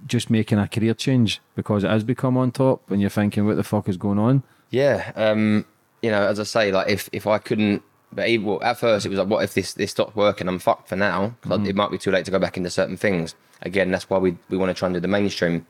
just 0.05 0.29
making 0.29 0.59
a 0.59 0.67
career 0.67 0.93
change 0.93 1.41
because 1.55 1.83
it 1.83 1.89
has 1.89 2.03
become 2.03 2.37
on 2.37 2.51
top 2.51 2.89
and 2.91 3.01
you're 3.01 3.09
thinking, 3.09 3.45
what 3.45 3.55
the 3.55 3.63
fuck 3.63 3.89
is 3.89 3.97
going 3.97 4.19
on? 4.19 4.43
Yeah, 4.69 5.11
um, 5.15 5.65
you 6.01 6.11
know, 6.11 6.27
as 6.27 6.39
I 6.39 6.43
say, 6.43 6.71
like 6.71 6.89
if 6.89 7.09
if 7.11 7.25
I 7.27 7.37
couldn't, 7.37 7.81
but 8.11 8.27
even, 8.27 8.45
well, 8.45 8.63
at 8.63 8.77
first 8.77 9.05
it 9.05 9.09
was 9.09 9.19
like, 9.19 9.27
what 9.27 9.43
if 9.43 9.53
this 9.53 9.73
this 9.73 9.91
stopped 9.91 10.15
working? 10.15 10.47
I'm 10.47 10.59
fucked 10.59 10.89
for 10.89 10.95
now 10.95 11.35
Mm. 11.45 11.67
It 11.67 11.75
might 11.75 11.91
be 11.91 11.97
too 11.97 12.11
late 12.11 12.25
to 12.25 12.31
go 12.31 12.39
back 12.39 12.57
into 12.57 12.69
certain 12.69 12.97
things. 12.97 13.35
Again, 13.61 13.91
that's 13.91 14.09
why 14.09 14.17
we 14.17 14.37
we 14.49 14.57
want 14.57 14.69
to 14.69 14.73
try 14.73 14.87
and 14.87 14.93
do 14.93 14.99
the 14.99 15.07
mainstream. 15.07 15.65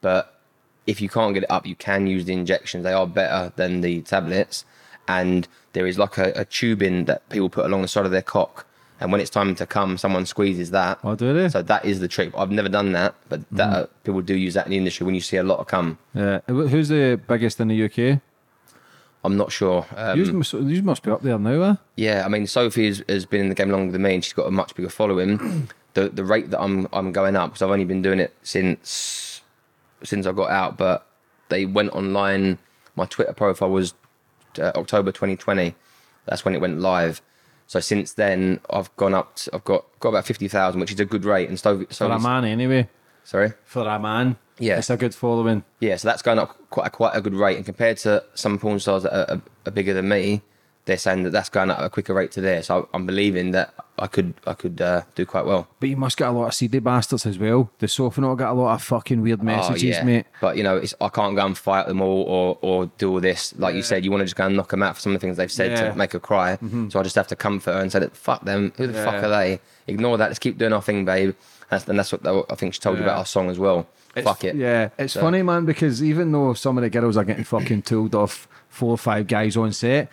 But 0.00 0.40
if 0.86 1.00
you 1.00 1.08
can't 1.08 1.32
get 1.34 1.44
it 1.44 1.50
up, 1.50 1.66
you 1.66 1.76
can 1.76 2.06
use 2.06 2.24
the 2.24 2.32
injections. 2.32 2.84
They 2.84 2.92
are 2.92 3.06
better 3.06 3.52
than 3.56 3.80
the 3.80 4.02
tablets, 4.02 4.64
and 5.08 5.46
there 5.72 5.86
is 5.86 5.98
like 5.98 6.18
a, 6.18 6.32
a 6.34 6.44
tubing 6.44 7.04
that 7.06 7.28
people 7.30 7.48
put 7.48 7.64
along 7.64 7.82
the 7.82 7.88
side 7.88 8.04
of 8.04 8.10
their 8.10 8.22
cock. 8.22 8.66
And 9.02 9.10
when 9.12 9.20
it's 9.20 9.30
time 9.30 9.54
to 9.56 9.66
come, 9.66 9.98
someone 9.98 10.24
squeezes 10.26 10.70
that. 10.70 10.98
Oh, 11.02 11.14
do 11.16 11.34
they? 11.34 11.48
So 11.48 11.60
that 11.62 11.84
is 11.84 11.98
the 12.00 12.08
trick. 12.08 12.32
I've 12.36 12.50
never 12.52 12.68
done 12.68 12.92
that, 12.92 13.14
but 13.28 13.40
that 13.50 13.68
Mm. 13.70 13.82
uh, 13.82 13.86
people 14.04 14.20
do 14.22 14.34
use 14.36 14.54
that 14.54 14.66
in 14.66 14.70
the 14.70 14.76
industry 14.78 15.04
when 15.04 15.14
you 15.14 15.20
see 15.20 15.36
a 15.38 15.42
lot 15.42 15.58
of 15.58 15.66
cum. 15.66 15.98
Yeah. 16.14 16.38
Wh- 16.46 16.68
Who's 16.70 16.88
the 16.88 17.20
biggest 17.26 17.60
in 17.60 17.68
the 17.68 17.84
UK? 17.84 18.20
I'm 19.24 19.36
not 19.36 19.52
sure. 19.52 19.86
Um, 19.96 20.18
you, 20.18 20.32
must, 20.32 20.52
you 20.52 20.82
must 20.82 21.02
be 21.02 21.10
up 21.10 21.22
there 21.22 21.38
now, 21.38 21.62
eh? 21.62 21.74
Yeah, 21.96 22.22
I 22.24 22.28
mean, 22.28 22.46
Sophie 22.46 22.86
has, 22.86 23.02
has 23.08 23.24
been 23.26 23.40
in 23.42 23.48
the 23.50 23.54
game 23.54 23.70
longer 23.70 23.92
than 23.92 24.02
me, 24.02 24.14
and 24.14 24.24
she's 24.24 24.32
got 24.32 24.46
a 24.46 24.50
much 24.50 24.74
bigger 24.74 24.88
following. 24.88 25.68
the 25.94 26.08
the 26.08 26.24
rate 26.24 26.50
that 26.50 26.60
I'm 26.60 26.88
I'm 26.92 27.12
going 27.12 27.36
up 27.36 27.50
because 27.50 27.62
I've 27.62 27.70
only 27.70 27.84
been 27.84 28.02
doing 28.02 28.18
it 28.18 28.32
since 28.42 29.42
since 30.02 30.26
I 30.26 30.32
got 30.32 30.50
out, 30.50 30.76
but 30.76 31.06
they 31.50 31.66
went 31.66 31.92
online. 31.92 32.58
My 32.96 33.04
Twitter 33.06 33.32
profile 33.32 33.70
was 33.70 33.94
uh, 34.58 34.72
October 34.74 35.12
2020. 35.12 35.74
That's 36.26 36.44
when 36.44 36.54
it 36.54 36.60
went 36.60 36.80
live. 36.80 37.20
So 37.72 37.80
since 37.80 38.12
then, 38.12 38.60
I've 38.68 38.94
gone 38.96 39.14
up. 39.14 39.34
To, 39.36 39.54
I've 39.54 39.64
got 39.64 39.86
got 39.98 40.10
about 40.10 40.26
fifty 40.26 40.46
thousand, 40.46 40.78
which 40.82 40.92
is 40.92 41.00
a 41.00 41.06
good 41.06 41.24
rate. 41.24 41.48
And 41.48 41.58
Sophie, 41.58 41.86
For 41.86 42.04
a 42.04 42.20
man, 42.20 42.44
anyway. 42.44 42.86
sorry, 43.24 43.54
For 43.64 43.88
a 43.88 43.98
man. 43.98 44.36
Yeah. 44.58 44.76
It's 44.76 44.90
a 44.90 44.96
good 44.98 45.14
following. 45.14 45.64
yeah. 45.80 45.96
So 45.96 46.06
that's 46.08 46.20
going 46.20 46.38
up 46.38 46.54
quite 46.68 46.88
a, 46.88 46.90
quite 46.90 47.16
a 47.16 47.22
good 47.22 47.32
rate. 47.32 47.56
And 47.56 47.64
compared 47.64 47.96
to 48.04 48.22
some 48.34 48.58
porn 48.58 48.78
stars 48.78 49.04
that 49.04 49.14
are, 49.16 49.36
are, 49.36 49.42
are 49.64 49.70
bigger 49.72 49.94
than 49.94 50.06
me, 50.06 50.42
they're 50.84 50.96
saying 50.98 51.22
that 51.22 51.30
that's 51.30 51.48
going 51.48 51.70
up 51.70 51.78
at 51.78 51.84
a 51.84 51.90
quicker 51.90 52.12
rate 52.12 52.32
to 52.32 52.40
there. 52.40 52.62
So 52.62 52.88
I'm 52.92 53.06
believing 53.06 53.52
that 53.52 53.72
I 53.98 54.08
could 54.08 54.34
I 54.46 54.54
could 54.54 54.80
uh, 54.80 55.02
do 55.14 55.24
quite 55.24 55.46
well. 55.46 55.68
But 55.78 55.88
you 55.90 55.96
must 55.96 56.16
get 56.16 56.28
a 56.28 56.32
lot 56.32 56.46
of 56.48 56.54
seedy 56.54 56.80
bastards 56.80 57.24
as 57.24 57.38
well. 57.38 57.70
The 57.78 57.86
sofa 57.86 58.20
not 58.20 58.34
got 58.34 58.50
a 58.50 58.54
lot 58.54 58.74
of 58.74 58.82
fucking 58.82 59.20
weird 59.20 59.42
messages, 59.44 59.98
Oh, 60.00 60.04
mate. 60.04 60.26
But 60.40 60.56
you 60.56 60.64
know, 60.64 60.76
it's, 60.78 60.92
I 61.00 61.08
can't 61.08 61.36
go 61.36 61.46
and 61.46 61.56
fight 61.56 61.86
them 61.86 62.00
all 62.00 62.22
or 62.24 62.58
or 62.62 62.86
do 62.98 63.10
all 63.12 63.20
this. 63.20 63.54
Like 63.58 63.74
you 63.76 63.82
said, 63.82 64.04
you 64.04 64.10
want 64.10 64.22
to 64.22 64.24
just 64.24 64.34
go 64.36 64.46
and 64.46 64.56
knock 64.56 64.70
them 64.70 64.82
out 64.82 64.96
for 64.96 65.00
some 65.02 65.14
of 65.14 65.20
the 65.20 65.24
things 65.26 65.36
they've 65.36 65.52
said 65.52 65.70
Yeah. 65.70 65.82
Mm-hmm. 65.82 65.92
to 65.92 65.98
make 65.98 66.12
her 66.14 66.18
cry. 66.20 66.58
So 66.88 66.98
I 66.98 67.02
just 67.04 67.14
have 67.16 67.28
to 67.28 67.36
comfort 67.36 67.74
her 67.74 67.80
and 67.80 67.92
say 67.92 68.00
that 68.00 68.16
fuck 68.16 68.44
them. 68.44 68.72
Who 68.76 68.86
the 68.88 68.94
fuck 69.04 69.22
are 69.22 69.28
they? 69.28 69.60
Ignore 69.86 70.18
that. 70.18 70.26
Let's 70.28 70.38
keep 70.40 70.58
doing 70.58 70.72
our 70.72 70.82
thing, 70.82 71.04
babe. 71.04 71.34
That's, 71.70 71.86
and 71.88 71.98
that's 71.98 72.12
what 72.12 72.26
I 72.50 72.54
think 72.56 72.74
she 72.74 72.80
told 72.80 72.98
you 72.98 73.04
about 73.04 73.18
our 73.18 73.26
song 73.26 73.48
as 73.50 73.58
well. 73.58 73.86
fuck 74.16 74.42
it. 74.44 74.56
Yeah, 74.56 74.90
it's 74.98 75.14
funny, 75.14 75.42
man, 75.42 75.64
because 75.64 76.02
even 76.02 76.32
though 76.32 76.54
some 76.54 76.76
of 76.76 76.82
the 76.82 76.90
girls 76.90 77.16
are 77.16 77.24
getting 77.24 77.44
fucking 77.44 77.82
tooled 77.82 78.14
off 78.14 78.46
four 78.68 78.90
or 78.90 78.98
five 78.98 79.26
guys 79.26 79.56
on 79.56 79.72
set, 79.72 80.12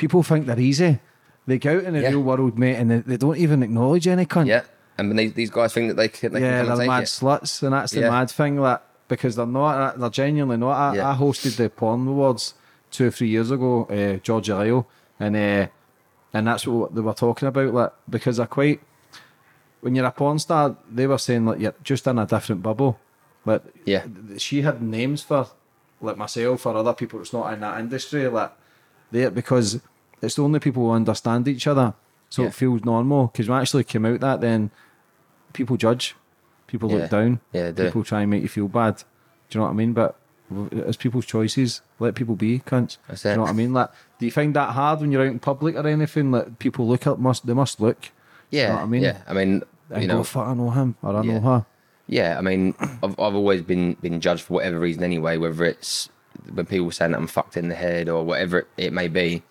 people 0.00 0.22
think 0.22 0.46
they're 0.46 0.58
easy. 0.58 0.98
They 1.46 1.58
go 1.58 1.78
out 1.78 1.84
in 1.84 1.94
the. 1.94 2.00
Yeah. 2.02 2.08
real 2.10 2.22
world, 2.22 2.58
mate, 2.58 2.76
and 2.76 2.90
they, 2.90 2.98
they 2.98 3.16
don't 3.16 3.36
even 3.36 3.62
acknowledge 3.62 4.06
any 4.08 4.26
cunt. 4.26 4.46
Yeah. 4.46 4.62
And 4.98 5.08
when 5.08 5.16
these, 5.16 5.32
these 5.34 5.50
guys 5.50 5.72
think 5.72 5.88
that 5.88 5.94
they 5.94 6.08
can, 6.08 6.32
they 6.32 6.40
yeah, 6.40 6.60
can 6.60 6.68
come 6.68 6.78
they're 6.78 6.86
mad 6.86 7.02
it. 7.04 7.06
sluts, 7.06 7.62
and 7.62 7.72
that's 7.72 7.92
the 7.92 8.00
Yeah. 8.00 8.10
mad 8.10 8.30
thing. 8.30 8.56
That 8.56 8.84
because 9.08 9.36
they're 9.36 9.46
not, 9.46 9.98
they're 9.98 10.10
genuinely 10.10 10.56
not. 10.56 10.72
I, 10.72 10.96
Yeah. 10.96 11.10
I 11.10 11.14
hosted 11.16 11.56
the 11.56 11.68
porn 11.70 12.06
awards 12.06 12.54
two 12.90 13.06
or 13.08 13.10
three 13.10 13.28
years 13.28 13.50
ago, 13.50 13.84
uh, 13.84 14.18
Georgie 14.18 14.52
Lyall, 14.52 14.84
and 15.18 15.36
uh, 15.36 15.66
and 16.34 16.46
that's 16.46 16.66
what 16.66 16.94
they 16.94 17.00
were 17.00 17.14
talking 17.14 17.48
about. 17.48 17.72
Like 17.74 17.92
because 18.08 18.36
they're 18.38 18.46
quite. 18.46 18.80
When 19.80 19.94
you're 19.94 20.04
a 20.06 20.12
porn 20.12 20.38
star, 20.38 20.76
they 20.92 21.06
were 21.06 21.16
saying 21.18 21.46
like 21.46 21.58
you're 21.60 21.74
just 21.82 22.06
in 22.06 22.18
a 22.18 22.26
different 22.26 22.62
bubble. 22.62 22.98
But 23.46 23.64
Yeah. 23.86 24.04
she 24.36 24.60
had 24.62 24.82
names 24.82 25.22
for 25.22 25.46
like 26.02 26.18
myself 26.18 26.66
or 26.66 26.76
other 26.76 26.92
people 26.92 27.18
that's 27.18 27.32
not 27.32 27.52
in 27.54 27.60
that 27.60 27.80
industry, 27.80 28.28
like 28.28 28.52
they 29.10 29.28
because 29.30 29.80
it's 30.22 30.34
the 30.34 30.42
only 30.44 30.60
people 30.60 30.84
who 30.84 30.90
understand 30.92 31.46
each 31.48 31.66
other. 31.66 31.94
So 32.28 32.42
Yeah. 32.42 32.48
it 32.48 32.54
feels 32.54 32.84
normal. 32.84 33.26
Because 33.28 33.48
when 33.48 33.58
I 33.58 33.62
actually 33.62 33.84
came 33.84 34.06
out 34.06 34.20
that 34.20 34.40
then 34.40 34.70
people 35.52 35.76
judge, 35.76 36.14
people 36.66 36.90
Yeah. 36.90 36.96
look 36.98 37.10
down, 37.10 37.40
Yeah, 37.52 37.72
people 37.72 38.04
try 38.04 38.22
and 38.22 38.30
make 38.30 38.42
you 38.42 38.48
feel 38.48 38.68
bad. 38.68 38.96
Do 39.48 39.58
you 39.58 39.60
know 39.60 39.64
what 39.66 39.72
I 39.72 39.74
mean? 39.74 39.92
But 39.92 40.16
it's 40.72 40.96
people's 40.96 41.26
choices. 41.26 41.80
Let 41.98 42.14
people 42.14 42.36
be 42.36 42.60
cunts. 42.60 42.98
That's 43.08 43.22
do 43.22 43.30
you 43.30 43.36
know 43.36 43.42
what 43.42 43.50
I 43.50 43.54
mean? 43.54 43.72
Like, 43.72 43.90
do 44.18 44.26
you 44.26 44.32
find 44.32 44.54
that 44.54 44.70
hard 44.70 45.00
when 45.00 45.10
you're 45.12 45.22
out 45.22 45.28
in 45.32 45.38
public 45.38 45.74
or 45.76 45.86
anything? 45.86 46.30
Like 46.30 46.58
people 46.58 46.86
look 46.88 47.06
up, 47.06 47.18
must 47.18 47.46
they 47.46 47.54
must 47.54 47.80
look. 47.80 48.10
Yeah. 48.50 48.68
know 48.68 48.74
what 48.76 48.82
I 48.82 48.86
mean? 48.86 49.02
Yeah. 49.02 49.18
I 49.28 49.32
mean, 49.32 49.62
And 49.90 50.02
you 50.02 50.08
go, 50.08 50.18
know, 50.18 50.24
fuck, 50.24 50.46
I 50.46 50.54
know 50.54 50.70
him 50.70 50.94
or 51.02 51.16
I 51.16 51.22
Yeah. 51.22 51.32
know 51.34 51.40
her. 51.40 51.66
Yeah, 52.06 52.36
I 52.38 52.42
mean, 52.42 52.74
I've 52.80 53.18
I've 53.18 53.34
always 53.34 53.62
been 53.62 53.94
been 54.00 54.20
judged 54.20 54.42
for 54.42 54.54
whatever 54.54 54.78
reason 54.78 55.02
anyway, 55.02 55.36
whether 55.36 55.64
it's 55.64 56.08
when 56.52 56.66
people 56.66 56.90
saying 56.92 57.12
that 57.12 57.18
I'm 57.18 57.26
fucked 57.26 57.56
in 57.56 57.68
the 57.68 57.74
head 57.74 58.08
or 58.08 58.24
whatever 58.24 58.60
it, 58.60 58.68
it 58.76 58.92
may 58.92 59.08
be. 59.08 59.42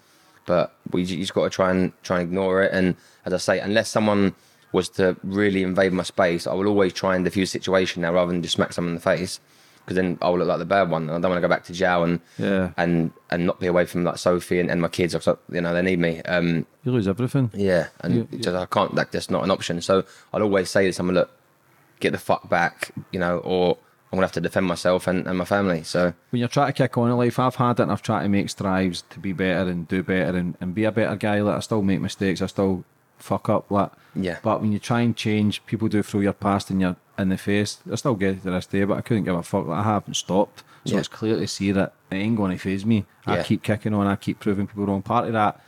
But 0.50 0.74
we 0.92 1.04
you 1.04 1.18
just 1.18 1.36
got 1.36 1.44
to 1.44 1.50
try 1.52 1.70
and 1.70 1.92
try 2.02 2.20
and 2.20 2.28
ignore 2.28 2.64
it. 2.64 2.72
And 2.74 2.96
as 3.26 3.34
I 3.34 3.38
say, 3.38 3.60
unless 3.60 3.88
someone 3.88 4.34
was 4.72 4.90
to 4.90 5.16
really 5.24 5.62
invade 5.62 5.94
my 5.94 6.02
space, 6.02 6.48
I 6.48 6.54
will 6.56 6.66
always 6.68 6.92
try 6.92 7.16
and 7.16 7.24
diffuse 7.24 7.50
the 7.52 7.60
situation 7.60 8.02
now 8.02 8.12
rather 8.14 8.32
than 8.32 8.42
just 8.42 8.56
smack 8.56 8.74
someone 8.74 8.94
in 8.94 8.96
the 8.96 9.02
face. 9.02 9.40
Because 9.86 9.96
then 9.96 10.18
I 10.24 10.30
will 10.30 10.40
look 10.40 10.48
like 10.48 10.58
the 10.60 10.66
bad 10.66 10.90
one, 10.90 11.04
and 11.04 11.12
I 11.12 11.20
don't 11.20 11.30
want 11.32 11.38
to 11.44 11.48
go 11.48 11.54
back 11.56 11.66
to 11.66 11.74
jail 11.74 12.04
and 12.04 12.20
Yeah. 12.40 12.72
and 12.78 13.12
and 13.30 13.46
not 13.46 13.60
be 13.60 13.68
away 13.68 13.86
from 13.86 14.04
like 14.04 14.18
Sophie 14.18 14.60
and, 14.60 14.72
and 14.72 14.82
my 14.82 14.88
kids. 14.88 15.14
Because 15.14 15.38
you 15.52 15.62
know 15.62 15.72
they 15.76 15.84
need 15.84 16.00
me. 16.00 16.22
Um, 16.24 16.66
You 16.84 16.92
lose 16.92 17.08
everything. 17.08 17.52
yeah, 17.54 17.88
and 18.02 18.12
You- 18.16 18.28
just, 18.40 18.56
I 18.56 18.66
can't. 18.66 18.96
Like, 18.96 19.12
that's 19.12 19.30
not 19.30 19.44
an 19.44 19.52
option. 19.52 19.82
So 19.82 20.04
I'd 20.34 20.42
always 20.42 20.70
say 20.72 20.86
to 20.88 20.94
someone, 20.94 21.14
"Look, 21.16 21.30
get 22.00 22.12
the 22.12 22.18
fuck 22.30 22.50
back," 22.50 22.92
you 23.12 23.20
know, 23.20 23.38
or 23.54 23.78
I'm 24.12 24.18
gonna 24.18 24.26
have 24.26 24.32
to 24.34 24.42
defend 24.42 24.66
myself 24.66 25.06
and, 25.08 25.28
and 25.28 25.38
my 25.38 25.46
family. 25.46 25.84
So 25.84 26.14
when 26.32 26.40
you're 26.40 26.48
trying 26.50 26.68
to 26.68 26.74
kick 26.74 26.98
on 26.98 27.12
in 27.12 27.18
life, 27.18 27.38
I've 27.38 27.56
had 27.56 27.80
it 27.80 27.84
and 27.84 27.92
I've 27.92 28.02
tried 28.02 28.24
to 28.24 28.30
make 28.30 28.50
strives 28.50 29.04
to 29.12 29.20
be 29.20 29.34
better 29.34 29.70
and 29.70 29.88
do 29.88 30.02
better 30.02 30.36
and, 30.38 30.58
and 30.60 30.74
be 30.74 30.84
a 30.86 30.92
better 30.92 31.16
guy. 31.16 31.42
Like 31.42 31.58
I 31.58 31.60
still 31.60 31.82
make 31.84 32.02
mistakes, 32.02 32.42
I 32.42 32.48
still 32.48 32.84
fuck 33.20 33.50
up. 33.50 33.70
Like 33.70 33.92
Yeah. 34.16 34.40
But 34.42 34.62
when 34.62 34.72
you 34.72 34.80
try 34.80 35.02
and 35.02 35.16
change, 35.16 35.64
people 35.68 35.88
do 35.90 36.02
throw 36.02 36.22
your 36.22 36.34
past 36.34 36.72
in 36.72 36.80
your 36.80 36.96
in 37.20 37.30
the 37.30 37.38
face. 37.38 37.80
I 37.92 37.96
still 37.96 38.16
get 38.16 38.36
it 38.36 38.44
to 38.44 38.50
this 38.52 38.66
day, 38.66 38.84
but 38.86 38.98
I 38.98 39.02
couldn't 39.02 39.26
give 39.26 39.36
a 39.36 39.44
fuck. 39.44 39.68
Like, 39.68 39.80
I 39.80 39.84
haven't 39.84 40.14
stopped. 40.16 40.64
So 40.86 40.94
Yeah. 40.94 41.00
it's 41.00 41.08
clear 41.10 41.36
to 41.36 41.46
see 41.48 41.72
that 41.74 41.94
it 42.10 42.16
ain't 42.16 42.38
going 42.38 42.54
to 42.54 42.58
phase 42.58 42.86
me. 42.86 43.06
I 43.28 43.36
Yeah. 43.38 43.44
keep 43.44 43.62
kicking 43.62 43.94
on. 43.94 44.08
I 44.08 44.16
keep 44.16 44.40
proving 44.40 44.66
people 44.66 44.86
wrong. 44.86 45.02
Part 45.02 45.28
of 45.28 45.34
that 45.34 45.62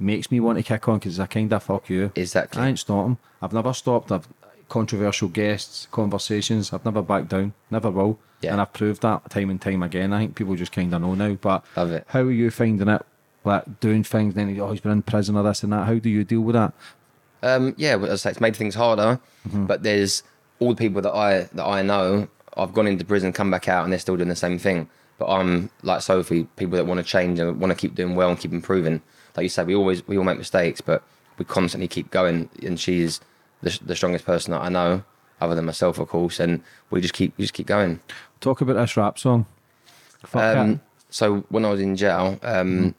makes 0.00 0.30
me 0.32 0.40
want 0.40 0.58
to 0.58 0.62
kick 0.64 0.88
on 0.88 0.98
because 0.98 1.18
I 1.20 1.26
kind 1.26 1.52
of 1.52 1.62
fuck 1.62 1.88
you. 1.88 2.10
Exactly. 2.16 2.60
I 2.60 2.68
ain't 2.68 2.78
stopping. 2.80 3.16
I've 3.40 3.52
never 3.52 3.72
stopped. 3.72 4.10
I've 4.10 4.28
controversial 4.68 5.28
guests, 5.28 5.88
conversations. 5.90 6.72
I've 6.72 6.84
never 6.84 7.02
backed 7.02 7.28
down. 7.28 7.54
Never 7.70 7.90
will. 7.90 8.18
Yeah. 8.40 8.52
And 8.52 8.60
I've 8.60 8.72
proved 8.72 9.02
that 9.02 9.28
time 9.30 9.50
and 9.50 9.60
time 9.60 9.82
again. 9.82 10.12
I 10.12 10.20
think 10.20 10.36
people 10.36 10.54
just 10.54 10.72
kind 10.72 10.92
of 10.94 11.00
know 11.02 11.14
now. 11.14 11.34
But 11.34 11.64
Love 11.76 11.92
it. 11.92 12.04
how 12.08 12.20
are 12.20 12.30
you 12.30 12.50
finding 12.50 12.88
it? 12.88 13.02
Like 13.44 13.80
doing 13.80 14.04
things, 14.04 14.34
then 14.34 14.58
oh, 14.60 14.70
he's 14.72 14.80
been 14.80 14.92
in 14.92 15.02
prison 15.02 15.36
or 15.36 15.42
this 15.42 15.62
and 15.62 15.72
that. 15.72 15.86
How 15.86 15.94
do 15.94 16.08
you 16.08 16.24
deal 16.24 16.40
with 16.40 16.54
that? 16.54 16.72
um, 17.42 17.74
yeah, 17.78 17.94
well, 17.94 18.10
as 18.10 18.20
I 18.20 18.28
say, 18.28 18.30
it's 18.32 18.40
made 18.40 18.56
things 18.56 18.74
harder. 18.74 19.20
Mm-hmm. 19.48 19.66
But 19.66 19.82
there's 19.82 20.22
all 20.58 20.70
the 20.70 20.76
people 20.76 21.00
that 21.02 21.14
I 21.14 21.48
that 21.52 21.64
I 21.64 21.82
know. 21.82 22.28
I've 22.56 22.74
gone 22.74 22.88
into 22.88 23.04
prison, 23.04 23.32
come 23.32 23.50
back 23.50 23.68
out, 23.68 23.84
and 23.84 23.92
they're 23.92 24.00
still 24.00 24.16
doing 24.16 24.28
the 24.28 24.36
same 24.36 24.58
thing. 24.58 24.88
But 25.18 25.28
I'm 25.28 25.70
like 25.82 26.02
Sophie, 26.02 26.44
people 26.56 26.76
that 26.76 26.86
want 26.86 26.98
to 26.98 27.04
change 27.04 27.38
and 27.38 27.60
want 27.60 27.70
to 27.70 27.76
keep 27.76 27.94
doing 27.94 28.16
well 28.16 28.30
and 28.30 28.38
keep 28.38 28.52
improving. 28.52 29.00
Like 29.36 29.44
you 29.44 29.48
said, 29.48 29.66
we 29.68 29.74
always 29.74 30.06
we 30.08 30.18
all 30.18 30.24
make 30.24 30.38
mistakes, 30.38 30.80
but 30.80 31.02
we 31.38 31.44
constantly 31.44 31.88
keep 31.88 32.10
going. 32.10 32.50
And 32.62 32.78
she's 32.78 33.20
the, 33.62 33.78
the 33.84 33.96
strongest 33.96 34.24
person 34.24 34.52
that 34.52 34.62
I 34.62 34.68
know, 34.68 35.04
other 35.40 35.54
than 35.54 35.64
myself, 35.64 35.98
of 35.98 36.08
course. 36.08 36.40
And 36.40 36.62
we 36.90 37.00
just 37.00 37.14
keep 37.14 37.32
we 37.36 37.44
just 37.44 37.54
keep 37.54 37.66
going. 37.66 38.00
Talk 38.40 38.60
about 38.60 38.74
this 38.74 38.96
rap 38.96 39.18
song. 39.18 39.46
Fuck 40.24 40.56
Um, 40.56 40.80
so 41.10 41.44
when 41.48 41.64
I 41.64 41.70
was 41.70 41.80
in 41.80 41.96
jail, 41.96 42.38
um, 42.42 42.94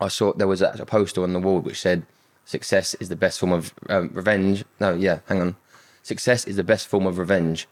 I 0.00 0.08
saw 0.08 0.32
there 0.32 0.46
was 0.48 0.62
a, 0.62 0.84
poster 0.86 1.22
on 1.22 1.32
the 1.32 1.40
wall 1.40 1.60
which 1.60 1.80
said, 1.80 2.04
"Success 2.44 2.94
is 2.94 3.08
the 3.08 3.16
best 3.16 3.38
form 3.40 3.52
of 3.52 3.74
um, 3.88 4.10
revenge." 4.12 4.64
No, 4.80 4.94
yeah, 4.94 5.20
hang 5.26 5.40
on. 5.40 5.56
Success 6.02 6.46
is 6.46 6.56
the 6.56 6.64
best 6.64 6.86
form 6.86 7.06
of 7.06 7.18
revenge. 7.18 7.66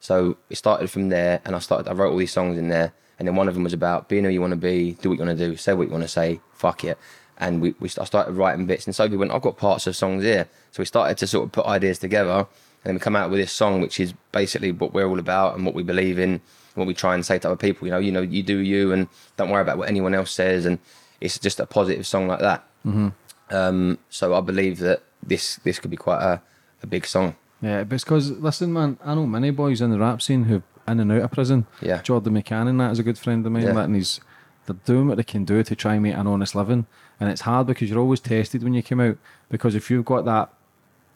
So 0.00 0.36
it 0.50 0.56
started 0.56 0.90
from 0.90 1.08
there, 1.08 1.40
and 1.44 1.54
I 1.56 1.58
started. 1.58 1.88
I 1.88 1.92
wrote 1.94 2.10
all 2.12 2.18
these 2.18 2.32
songs 2.32 2.58
in 2.58 2.68
there, 2.68 2.92
and 3.18 3.26
then 3.26 3.34
one 3.36 3.48
of 3.48 3.54
them 3.54 3.64
was 3.64 3.72
about 3.72 4.08
being 4.08 4.24
who 4.24 4.30
you 4.30 4.40
want 4.40 4.52
to 4.52 4.56
be, 4.56 4.92
do 5.00 5.08
what 5.10 5.18
you 5.18 5.24
want 5.24 5.38
to 5.38 5.46
do, 5.48 5.56
say 5.56 5.72
what 5.74 5.86
you 5.86 5.92
want 5.92 6.04
to 6.04 6.08
say, 6.08 6.40
fuck 6.52 6.84
it. 6.84 6.98
And 7.38 7.60
we, 7.62 7.74
we 7.78 7.88
I 7.98 8.04
started 8.04 8.32
writing 8.32 8.66
bits, 8.66 8.86
and 8.86 8.94
Sophie 8.94 9.16
went, 9.16 9.32
"I've 9.32 9.42
got 9.42 9.56
parts 9.56 9.86
of 9.86 9.96
songs 9.96 10.22
here." 10.24 10.48
So 10.72 10.80
we 10.82 10.84
started 10.84 11.18
to 11.18 11.26
sort 11.26 11.44
of 11.44 11.52
put 11.52 11.66
ideas 11.66 11.98
together, 11.98 12.38
and 12.38 12.46
then 12.84 12.94
we 12.94 13.00
come 13.00 13.16
out 13.16 13.30
with 13.30 13.40
this 13.40 13.52
song, 13.52 13.80
which 13.80 14.00
is 14.00 14.14
basically 14.32 14.72
what 14.72 14.92
we're 14.92 15.08
all 15.08 15.18
about 15.18 15.56
and 15.56 15.64
what 15.64 15.74
we 15.74 15.82
believe 15.82 16.18
in, 16.18 16.40
what 16.74 16.86
we 16.86 16.94
try 16.94 17.14
and 17.14 17.24
say 17.24 17.38
to 17.38 17.48
other 17.48 17.56
people. 17.56 17.86
You 17.86 17.92
know, 17.92 17.98
you 17.98 18.12
know, 18.12 18.22
you 18.22 18.42
do 18.42 18.58
you, 18.58 18.92
and 18.92 19.08
don't 19.36 19.50
worry 19.50 19.62
about 19.62 19.78
what 19.78 19.88
anyone 19.88 20.14
else 20.14 20.30
says, 20.30 20.66
and 20.66 20.78
it's 21.20 21.38
just 21.38 21.60
a 21.60 21.66
positive 21.66 22.06
song 22.06 22.28
like 22.28 22.40
that. 22.40 22.64
Mm-hmm. 22.86 23.08
Um, 23.50 23.98
so 24.10 24.34
I 24.34 24.40
believe 24.40 24.78
that 24.78 25.02
this 25.22 25.56
this 25.56 25.78
could 25.78 25.90
be 25.90 25.96
quite 25.96 26.22
a, 26.22 26.40
a 26.82 26.86
big 26.86 27.06
song. 27.06 27.36
Yeah, 27.60 27.84
but 27.84 28.00
because 28.00 28.30
listen, 28.30 28.72
man, 28.72 28.98
I 29.04 29.14
know 29.14 29.26
many 29.26 29.50
boys 29.50 29.80
in 29.80 29.90
the 29.90 29.98
rap 29.98 30.22
scene 30.22 30.44
who 30.44 30.62
in 30.88 31.00
and 31.00 31.12
out 31.12 31.22
of 31.22 31.30
prison. 31.30 31.66
Yeah. 31.82 32.02
Jordan 32.02 32.34
McCann, 32.34 32.78
that 32.78 32.92
is 32.92 32.98
a 32.98 33.02
good 33.02 33.18
friend 33.18 33.44
of 33.44 33.52
mine. 33.52 33.62
Yeah. 33.62 33.72
Like, 33.72 33.86
and 33.86 33.96
he's 33.96 34.20
they're 34.66 34.76
doing 34.84 35.08
what 35.08 35.16
they 35.16 35.24
can 35.24 35.44
do 35.44 35.62
to 35.62 35.74
try 35.74 35.94
and 35.94 36.02
make 36.02 36.14
an 36.14 36.26
honest 36.26 36.54
living, 36.54 36.86
and 37.20 37.30
it's 37.30 37.42
hard 37.42 37.66
because 37.66 37.88
you're 37.88 37.98
always 37.98 38.20
tested 38.20 38.62
when 38.62 38.74
you 38.74 38.82
come 38.82 39.00
out. 39.00 39.18
Because 39.48 39.74
if 39.74 39.90
you've 39.90 40.04
got 40.04 40.24
that 40.24 40.50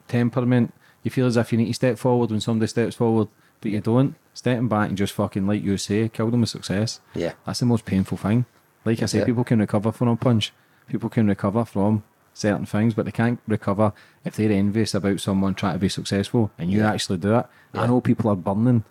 temperament, 0.09 0.73
you 1.03 1.11
feel 1.11 1.27
as 1.27 1.37
if 1.37 1.53
you 1.53 1.59
need 1.59 1.67
to 1.69 1.75
step 1.75 1.99
forward 1.99 2.31
when 2.31 2.41
somebody 2.41 2.69
steps 2.69 2.97
forward, 2.97 3.29
but 3.61 3.71
you 3.71 3.81
don't. 3.81 4.15
Stepping 4.35 4.69
back 4.69 4.89
and 4.89 4.97
just 4.97 5.13
fucking 5.13 5.47
like 5.47 5.63
you 5.63 5.77
say, 5.77 6.09
kill 6.09 6.31
them 6.31 6.41
with 6.41 6.51
success. 6.51 7.01
Yeah. 7.15 7.33
That's 7.45 7.61
the 7.61 7.67
most 7.67 7.85
painful 7.85 8.19
thing. 8.19 8.47
Like 8.85 9.03
I 9.03 9.07
say, 9.07 9.19
Yeah. 9.21 9.25
people 9.27 9.45
can 9.45 9.59
recover 9.59 9.93
from 9.93 10.09
a 10.09 10.17
punch. 10.17 10.53
People 10.89 11.09
can 11.11 11.27
recover 11.27 11.65
from 11.65 12.03
certain 12.35 12.65
things, 12.67 12.95
but 12.95 13.05
they 13.05 13.13
can't 13.13 13.39
recover 13.47 13.93
if 14.25 14.37
they're 14.37 14.51
envious 14.51 14.95
about 14.95 15.21
someone 15.21 15.55
trying 15.55 15.75
to 15.75 15.79
be 15.79 15.89
successful 15.89 16.51
and 16.59 16.71
you 16.71 16.79
Yeah. 16.81 16.93
actually 16.93 17.19
do 17.19 17.37
it. 17.37 17.47
I 17.75 17.87
know 17.87 18.01
people 18.01 18.31
are 18.31 18.37
burning 18.37 18.85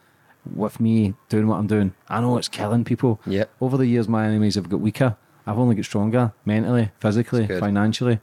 with 0.55 0.80
me 0.80 1.16
doing 1.30 1.47
what 1.47 1.57
I'm 1.57 1.68
doing. 1.68 1.93
I 2.07 2.22
know 2.22 2.38
it's 2.38 2.47
killing 2.47 2.84
people. 2.84 3.20
Yeah. 3.26 3.45
Over 3.59 3.78
the 3.78 3.88
years, 3.88 4.07
my 4.07 4.26
enemies 4.26 4.55
have 4.55 4.70
got 4.70 4.80
weaker. 4.80 5.16
I've 5.47 5.57
only 5.57 5.76
got 5.76 5.86
stronger 5.86 6.34
mentally, 6.45 6.91
physically, 6.99 7.47
financially. 7.47 8.20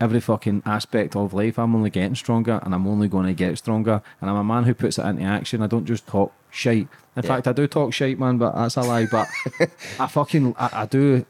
Every 0.00 0.20
fucking 0.20 0.62
aspect 0.64 1.16
of 1.16 1.34
life, 1.34 1.58
I'm 1.58 1.74
only 1.74 1.90
getting 1.90 2.14
stronger 2.14 2.60
and 2.62 2.72
I'm 2.74 2.86
only 2.86 3.08
going 3.08 3.26
to 3.26 3.32
get 3.34 3.58
stronger. 3.58 4.00
And 4.20 4.30
I'm 4.30 4.36
a 4.36 4.44
man 4.44 4.64
who 4.64 4.74
puts 4.74 4.98
it 4.98 5.02
into 5.04 5.22
action. 5.24 5.60
I 5.62 5.66
don't 5.66 5.86
just 5.86 6.06
talk 6.06 6.32
shite. 6.50 6.86
In 7.16 7.22
Yeah. 7.22 7.22
fact, 7.22 7.48
I 7.48 7.52
do 7.52 7.66
talk 7.66 7.92
shite, 7.92 8.18
man, 8.18 8.38
but 8.38 8.54
that's 8.54 8.76
a 8.76 8.82
lie. 8.82 9.06
But 9.10 9.28
I 9.98 10.06
fucking, 10.06 10.54
I, 10.56 10.70
I 10.72 10.86
do, 10.86 11.26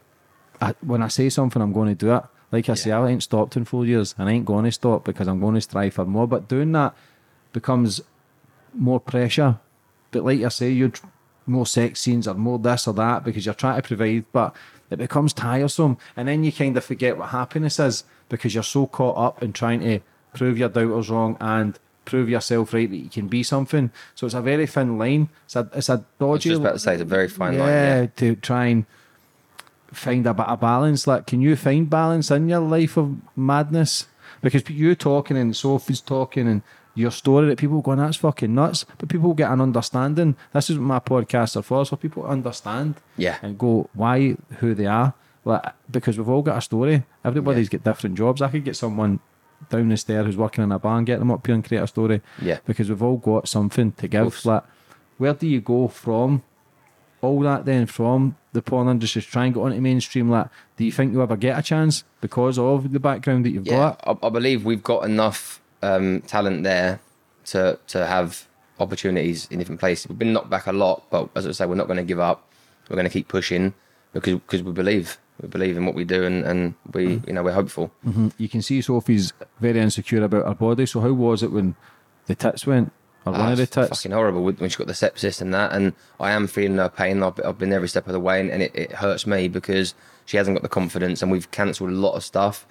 I, 0.61 0.75
when 0.81 1.01
I 1.01 1.07
say 1.07 1.29
something, 1.29 1.61
I'm 1.61 1.73
going 1.73 1.89
to 1.89 1.95
do 1.95 2.13
it. 2.13 2.23
Like 2.51 2.69
I 2.69 2.75
say, 2.75 2.91
I 2.91 3.07
ain't 3.07 3.23
stopped 3.23 3.55
in 3.57 3.65
four 3.65 3.85
years 3.85 4.13
and 4.17 4.29
I 4.29 4.33
ain't 4.33 4.45
going 4.45 4.65
to 4.65 4.71
stop 4.71 5.03
because 5.03 5.27
I'm 5.27 5.39
going 5.39 5.55
to 5.55 5.61
strive 5.61 5.93
for 5.95 6.05
more. 6.05 6.27
But 6.27 6.47
doing 6.47 6.71
that 6.73 6.95
becomes 7.53 8.01
more 8.73 8.99
pressure. 8.99 9.57
But 10.11 10.25
like 10.25 10.41
I 10.41 10.49
say, 10.49 10.69
you're 10.69 10.91
more 11.47 11.65
sex 11.65 12.01
scenes 12.01 12.27
or 12.27 12.35
more 12.35 12.59
this 12.59 12.87
or 12.87 12.93
that 12.95 13.23
because 13.23 13.45
you're 13.45 13.55
trying 13.55 13.81
to 13.81 13.87
provide, 13.87 14.25
but 14.31 14.55
it 14.91 14.97
becomes 14.97 15.33
tiresome. 15.33 15.97
And 16.15 16.27
then 16.27 16.43
you 16.43 16.51
kind 16.51 16.75
of 16.77 16.83
forget 16.83 17.17
what 17.17 17.29
happiness 17.29 17.79
is 17.79 18.03
because 18.29 18.53
you're 18.53 18.63
so 18.63 18.87
caught 18.87 19.17
up 19.17 19.43
in 19.43 19.51
trying 19.53 19.81
to 19.81 19.99
prove 20.33 20.57
your 20.57 20.69
doubters 20.69 21.09
wrong 21.09 21.35
and 21.41 21.77
prove 22.05 22.29
yourself 22.29 22.73
right 22.73 22.89
that 22.89 22.97
you 22.97 23.09
can 23.09 23.27
be 23.27 23.43
something. 23.43 23.91
So 24.15 24.25
it's 24.25 24.33
a 24.35 24.41
very 24.41 24.65
thin 24.65 24.97
line. 24.97 25.29
It's 25.45 25.55
a, 25.55 25.69
it's 25.73 25.89
a 25.89 25.93
I 25.93 25.95
was 25.95 26.03
dodgy 26.39 26.49
just 26.49 26.61
about 26.61 26.73
to 26.73 26.79
say 26.79 26.93
it's 26.93 27.01
a 27.01 27.05
very 27.05 27.27
fine 27.27 27.57
line. 27.57 27.67
yeah, 27.67 28.01
Yeah. 28.01 28.07
to 28.17 28.35
try 28.37 28.65
and 28.67 28.85
find 29.91 30.25
a 30.27 30.33
bit 30.33 30.47
of 30.47 30.59
balance. 30.59 31.07
Like, 31.07 31.27
can 31.27 31.41
you 31.41 31.55
find 31.55 31.89
balance 31.89 32.31
in 32.31 32.49
your 32.49 32.59
life 32.59 32.97
of 32.97 33.15
madness? 33.35 34.07
Because 34.41 34.67
you 34.69 34.95
talking 34.95 35.37
and 35.37 35.55
Sophie's 35.55 36.01
talking 36.01 36.47
and 36.47 36.61
your 36.95 37.11
story 37.11 37.47
that 37.47 37.57
people 37.57 37.81
going, 37.81 37.99
that's 37.99 38.17
fucking 38.17 38.53
nuts. 38.53 38.85
But 38.97 39.09
people 39.09 39.33
get 39.33 39.51
an 39.51 39.61
understanding. 39.61 40.35
This 40.53 40.69
is 40.69 40.77
what 40.77 40.85
my 40.85 40.99
podcasts 40.99 41.55
are 41.57 41.61
for, 41.61 41.85
so 41.85 41.95
people 41.95 42.25
understand 42.25 42.95
Yeah. 43.17 43.37
and 43.41 43.57
go 43.57 43.89
why, 43.93 44.35
who 44.59 44.73
they 44.73 44.85
are. 44.85 45.13
Like, 45.45 45.63
because 45.89 46.17
we've 46.17 46.29
all 46.29 46.41
got 46.41 46.57
a 46.57 46.61
story. 46.61 47.03
Everybody's 47.23 47.69
got 47.69 47.83
different 47.83 48.17
jobs. 48.17 48.41
I 48.41 48.49
could 48.49 48.65
get 48.65 48.75
someone 48.75 49.19
down 49.69 49.89
the 49.89 49.97
stair 49.97 50.23
who's 50.23 50.37
working 50.37 50.63
in 50.63 50.71
a 50.71 50.79
bar 50.79 50.97
and 50.97 51.07
get 51.07 51.19
them 51.19 51.31
up 51.31 51.45
here 51.45 51.55
and 51.55 51.65
create 51.65 51.81
a 51.81 51.87
story. 51.87 52.21
Yeah. 52.41 52.59
Because 52.65 52.89
we've 52.89 53.01
all 53.01 53.17
got 53.17 53.47
something 53.47 53.91
to 53.93 54.07
give. 54.07 54.45
Like, 54.45 54.63
where 55.17 55.33
do 55.33 55.47
you 55.47 55.61
go 55.61 55.87
from 55.87 56.43
all 57.21 57.39
that 57.41 57.65
then 57.65 57.85
from 57.85 58.37
the 58.53 58.61
porn 58.61 58.87
industry 58.87 59.21
trying 59.21 59.27
to 59.27 59.31
try 59.31 59.45
and 59.45 59.53
get 59.53 59.61
onto 59.61 59.81
mainstream? 59.81 60.29
Like, 60.29 60.47
do 60.77 60.85
you 60.85 60.91
think 60.91 61.13
you 61.13 61.21
ever 61.21 61.35
get 61.37 61.57
a 61.57 61.61
chance 61.61 62.03
because 62.21 62.57
of 62.57 62.91
the 62.91 62.99
background 62.99 63.45
that 63.45 63.49
you've 63.51 63.67
Yeah, 63.67 63.95
got? 64.05 64.19
I, 64.23 64.27
I 64.27 64.29
believe 64.29 64.65
we've 64.65 64.83
got 64.83 65.03
enough 65.05 65.61
um, 65.81 66.21
talent 66.21 66.63
there 66.63 66.99
to 67.45 67.79
to 67.87 68.05
have 68.05 68.47
opportunities 68.79 69.47
in 69.51 69.59
different 69.59 69.79
places. 69.79 70.07
We've 70.07 70.17
been 70.19 70.33
knocked 70.33 70.49
back 70.49 70.67
a 70.67 70.71
lot, 70.71 71.03
but 71.09 71.29
as 71.35 71.45
I 71.45 71.51
say, 71.51 71.65
we're 71.65 71.75
not 71.75 71.87
going 71.87 71.97
to 71.97 72.03
give 72.03 72.19
up. 72.19 72.47
We're 72.89 72.95
going 72.95 73.07
to 73.07 73.13
keep 73.13 73.27
pushing 73.27 73.73
because 74.13 74.35
because 74.35 74.63
we 74.63 74.71
believe 74.71 75.17
we 75.41 75.47
believe 75.47 75.77
in 75.77 75.85
what 75.85 75.95
we 75.95 76.03
do 76.05 76.23
and 76.25 76.43
and 76.45 76.73
we 76.93 77.21
you 77.27 77.33
know 77.33 77.43
we're 77.43 77.53
hopeful. 77.53 77.91
Mhm. 78.05 78.31
You 78.37 78.49
can 78.49 78.61
see 78.61 78.81
Sophie's 78.81 79.33
very 79.59 79.79
insecure 79.79 80.23
about 80.23 80.45
her 80.47 80.53
body. 80.55 80.85
So 80.85 81.01
how 81.01 81.13
was 81.13 81.43
it 81.43 81.51
when 81.51 81.75
the 82.27 82.35
tits 82.35 82.65
went? 82.67 82.91
Or 83.25 83.33
one 83.33 83.41
Ah, 83.41 83.51
of 83.51 83.57
the 83.57 83.63
it's 83.63 83.75
tits? 83.75 83.89
fucking 83.89 84.11
horrible 84.11 84.43
when 84.43 84.69
she 84.69 84.77
got 84.77 84.87
the 84.87 84.93
sepsis 84.93 85.41
and 85.41 85.53
that. 85.53 85.73
And 85.73 85.93
I 86.19 86.31
am 86.31 86.47
feeling 86.47 86.77
her 86.77 86.89
pain. 86.89 87.21
I've, 87.21 87.39
I've 87.43 87.57
been 87.57 87.73
every 87.73 87.89
step 87.89 88.07
of 88.07 88.13
the 88.13 88.19
way, 88.19 88.39
and, 88.39 88.49
and 88.49 88.63
it, 88.63 88.71
it 88.73 88.91
hurts 88.93 89.27
me 89.27 89.47
because 89.49 89.93
she 90.25 90.37
hasn't 90.37 90.55
got 90.55 90.63
the 90.63 90.69
confidence. 90.69 91.21
And 91.21 91.29
we've 91.31 91.49
cancelled 91.51 91.89
a 91.89 91.93
lot 91.93 92.13
of 92.13 92.23
stuff. 92.23 92.65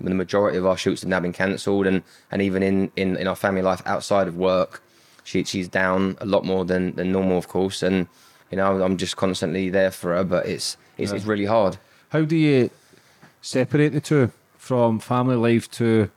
The 0.00 0.12
majority 0.14 0.58
of 0.58 0.66
our 0.66 0.76
shoots 0.76 1.02
have 1.02 1.08
now 1.08 1.20
been 1.20 1.32
cancelled, 1.32 1.86
and 1.86 2.02
and 2.32 2.42
even 2.42 2.62
in, 2.64 2.90
in, 2.96 3.16
in 3.16 3.28
our 3.28 3.36
family 3.36 3.62
life 3.62 3.80
outside 3.86 4.26
of 4.26 4.36
work, 4.36 4.82
she 5.22 5.44
she's 5.44 5.68
down 5.68 6.16
a 6.20 6.26
lot 6.26 6.44
more 6.44 6.64
than, 6.64 6.96
than 6.96 7.12
normal, 7.12 7.38
of 7.38 7.46
course. 7.46 7.82
And 7.84 8.08
you 8.50 8.56
know, 8.56 8.82
I'm 8.82 8.96
just 8.96 9.16
constantly 9.16 9.70
there 9.70 9.92
for 9.92 10.16
her, 10.16 10.24
but 10.24 10.46
it's 10.46 10.76
it's, 10.98 11.12
it's 11.12 11.24
really 11.26 11.46
hard. 11.46 11.76
How 12.12 12.26
do 12.26 12.36
you 12.36 12.68
separate 13.40 13.94
the 13.94 14.00
two 14.02 14.32
from 14.58 14.98
family 14.98 15.34
life 15.34 15.70
to 15.72 16.10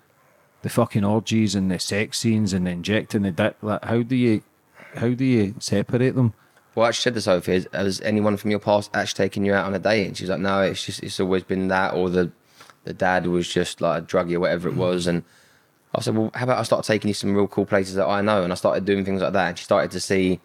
the 0.61 0.67
fucking 0.67 1.05
orgies 1.05 1.55
and 1.55 1.71
the 1.71 1.79
sex 1.79 2.19
scenes 2.19 2.51
and 2.51 2.67
the 2.67 2.71
injecting 2.71 3.21
the 3.21 3.31
dick? 3.31 3.55
Like, 3.61 3.81
how 3.85 4.03
do 4.03 4.13
you 4.13 4.43
how 4.95 5.09
do 5.09 5.23
you 5.23 5.55
separate 5.59 6.15
them? 6.15 6.33
Well, 6.75 6.85
I 6.85 6.89
actually 6.89 7.03
said 7.03 7.13
to 7.13 7.21
Sophie, 7.21 7.53
has, 7.53 7.67
has 7.71 8.01
anyone 8.01 8.35
from 8.35 8.51
your 8.51 8.59
past 8.59 8.91
actually 8.93 9.23
taken 9.23 9.45
you 9.45 9.53
out 9.53 9.67
on 9.67 9.73
a 9.73 9.79
date? 9.79 10.07
And 10.07 10.17
she's 10.17 10.29
like, 10.29 10.41
no, 10.41 10.63
it's 10.63 10.85
just 10.85 11.01
it's 11.01 11.17
always 11.21 11.43
been 11.43 11.69
that, 11.69 11.93
or 11.93 12.09
the 12.09 12.29
the 12.83 12.93
dad 12.93 13.25
was 13.27 13.47
just 13.47 13.79
like 13.79 14.03
a 14.03 14.05
druggie 14.05 14.33
or 14.33 14.41
whatever 14.41 14.67
it 14.67 14.75
was. 14.75 15.07
And 15.07 15.23
I 15.95 16.01
said, 16.01 16.17
well, 16.17 16.29
how 16.33 16.43
about 16.43 16.59
I 16.59 16.63
start 16.63 16.83
taking 16.83 17.07
you 17.07 17.13
some 17.13 17.33
real 17.33 17.47
cool 17.47 17.65
places 17.65 17.95
that 17.95 18.05
I 18.05 18.19
know? 18.19 18.43
And 18.43 18.51
I 18.51 18.55
started 18.55 18.83
doing 18.83 19.05
things 19.05 19.21
like 19.21 19.31
that, 19.31 19.47
and 19.47 19.57
she 19.57 19.63
started 19.63 19.91
to 19.91 20.01
see 20.01 20.41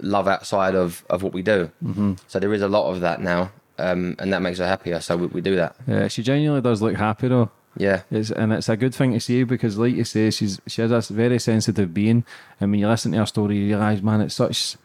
love 0.00 0.26
outside 0.26 0.74
of 0.74 1.04
of 1.10 1.22
what 1.22 1.34
we 1.34 1.42
do. 1.42 1.70
Mm-hmm. 1.84 2.14
So 2.28 2.40
there 2.40 2.54
is 2.54 2.62
a 2.62 2.68
lot 2.68 2.90
of 2.90 3.02
that 3.02 3.20
now, 3.20 3.52
um, 3.80 4.16
and 4.18 4.32
that 4.32 4.42
makes 4.42 4.58
her 4.58 4.66
happier. 4.66 5.00
So 5.00 5.16
we, 5.16 5.26
we 5.28 5.40
do 5.40 5.56
that. 5.56 5.76
Yeah, 5.86 6.08
she 6.08 6.22
genuinely 6.22 6.60
does 6.62 6.82
look 6.82 6.96
happy 6.96 7.28
though. 7.28 7.50
Yeah, 7.76 8.02
It's, 8.10 8.32
and 8.32 8.52
it's 8.52 8.68
a 8.68 8.76
good 8.76 8.92
thing 8.94 9.12
to 9.12 9.20
see 9.20 9.44
because, 9.44 9.78
like 9.78 9.94
you 9.94 10.02
say, 10.04 10.30
she's 10.30 10.60
she 10.66 10.82
has 10.82 11.10
a 11.10 11.14
very 11.14 11.38
sensitive 11.38 11.94
being, 11.94 12.24
and 12.60 12.70
when 12.70 12.80
you 12.80 12.88
listen 12.88 13.12
to 13.12 13.18
her 13.18 13.26
story, 13.26 13.58
you 13.58 13.66
realise, 13.68 14.02
man, 14.02 14.20
it's 14.20 14.34
such 14.34 14.76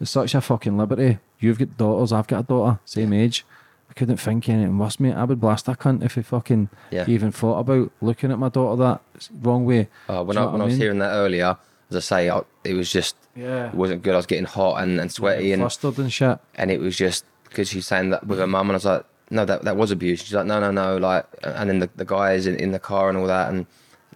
it's 0.00 0.10
such 0.10 0.34
a 0.34 0.40
fucking 0.40 0.78
liberty. 0.78 1.18
You've 1.38 1.58
got 1.58 1.76
daughters, 1.76 2.12
I've 2.12 2.26
got 2.26 2.40
a 2.40 2.46
daughter, 2.46 2.78
same 2.86 3.12
age. 3.12 3.44
I 3.90 3.92
couldn't 3.92 4.16
think 4.18 4.48
anything 4.48 4.78
worse, 4.78 4.98
mate. 5.00 5.14
I 5.14 5.24
would 5.24 5.40
blast 5.40 5.68
a 5.68 5.72
cunt 5.72 6.02
if 6.02 6.14
he 6.14 6.22
fucking 6.22 6.70
Yeah. 6.90 7.04
even 7.08 7.30
thought 7.32 7.58
about 7.58 7.90
looking 8.00 8.30
at 8.32 8.38
my 8.38 8.48
daughter 8.48 8.80
that 8.84 9.00
wrong 9.42 9.66
way. 9.66 9.88
uh, 10.08 10.22
when 10.24 10.38
I 10.38 10.44
when 10.44 10.52
what 10.52 10.60
I 10.62 10.64
was 10.64 10.72
mean? 10.74 10.80
hearing 10.80 10.98
that 11.00 11.12
earlier, 11.12 11.56
as 11.90 11.96
I 11.96 12.00
say, 12.00 12.30
I, 12.30 12.40
it 12.64 12.72
was 12.74 12.90
just 12.90 13.16
Yeah. 13.36 13.66
it 13.68 13.74
wasn't 13.74 14.02
good. 14.02 14.14
I 14.14 14.16
was 14.16 14.26
getting 14.26 14.44
hot 14.46 14.82
and, 14.82 14.98
and 14.98 15.12
sweaty, 15.12 15.52
and 15.52 15.60
flustered 15.60 15.98
and 15.98 16.10
shit. 16.12 16.38
and 16.54 16.70
it 16.70 16.80
was 16.80 16.96
just 16.96 17.24
because 17.50 17.68
she's 17.68 17.86
saying 17.86 18.10
that 18.10 18.26
with 18.26 18.38
her 18.38 18.46
mum, 18.46 18.68
and 18.70 18.72
I 18.72 18.76
was 18.76 18.84
like, 18.86 19.04
no, 19.30 19.44
that 19.44 19.62
that 19.64 19.76
was 19.76 19.90
abuse. 19.90 20.22
She's 20.22 20.32
like, 20.34 20.46
no, 20.46 20.58
no, 20.58 20.70
no, 20.70 20.96
like, 20.96 21.26
and 21.42 21.68
then 21.68 21.78
the, 21.80 21.90
the 21.94 22.04
guys 22.06 22.46
in, 22.46 22.56
in 22.56 22.72
the 22.72 22.78
car 22.80 23.08
and 23.10 23.18
all 23.18 23.26
that, 23.26 23.52
and 23.52 23.66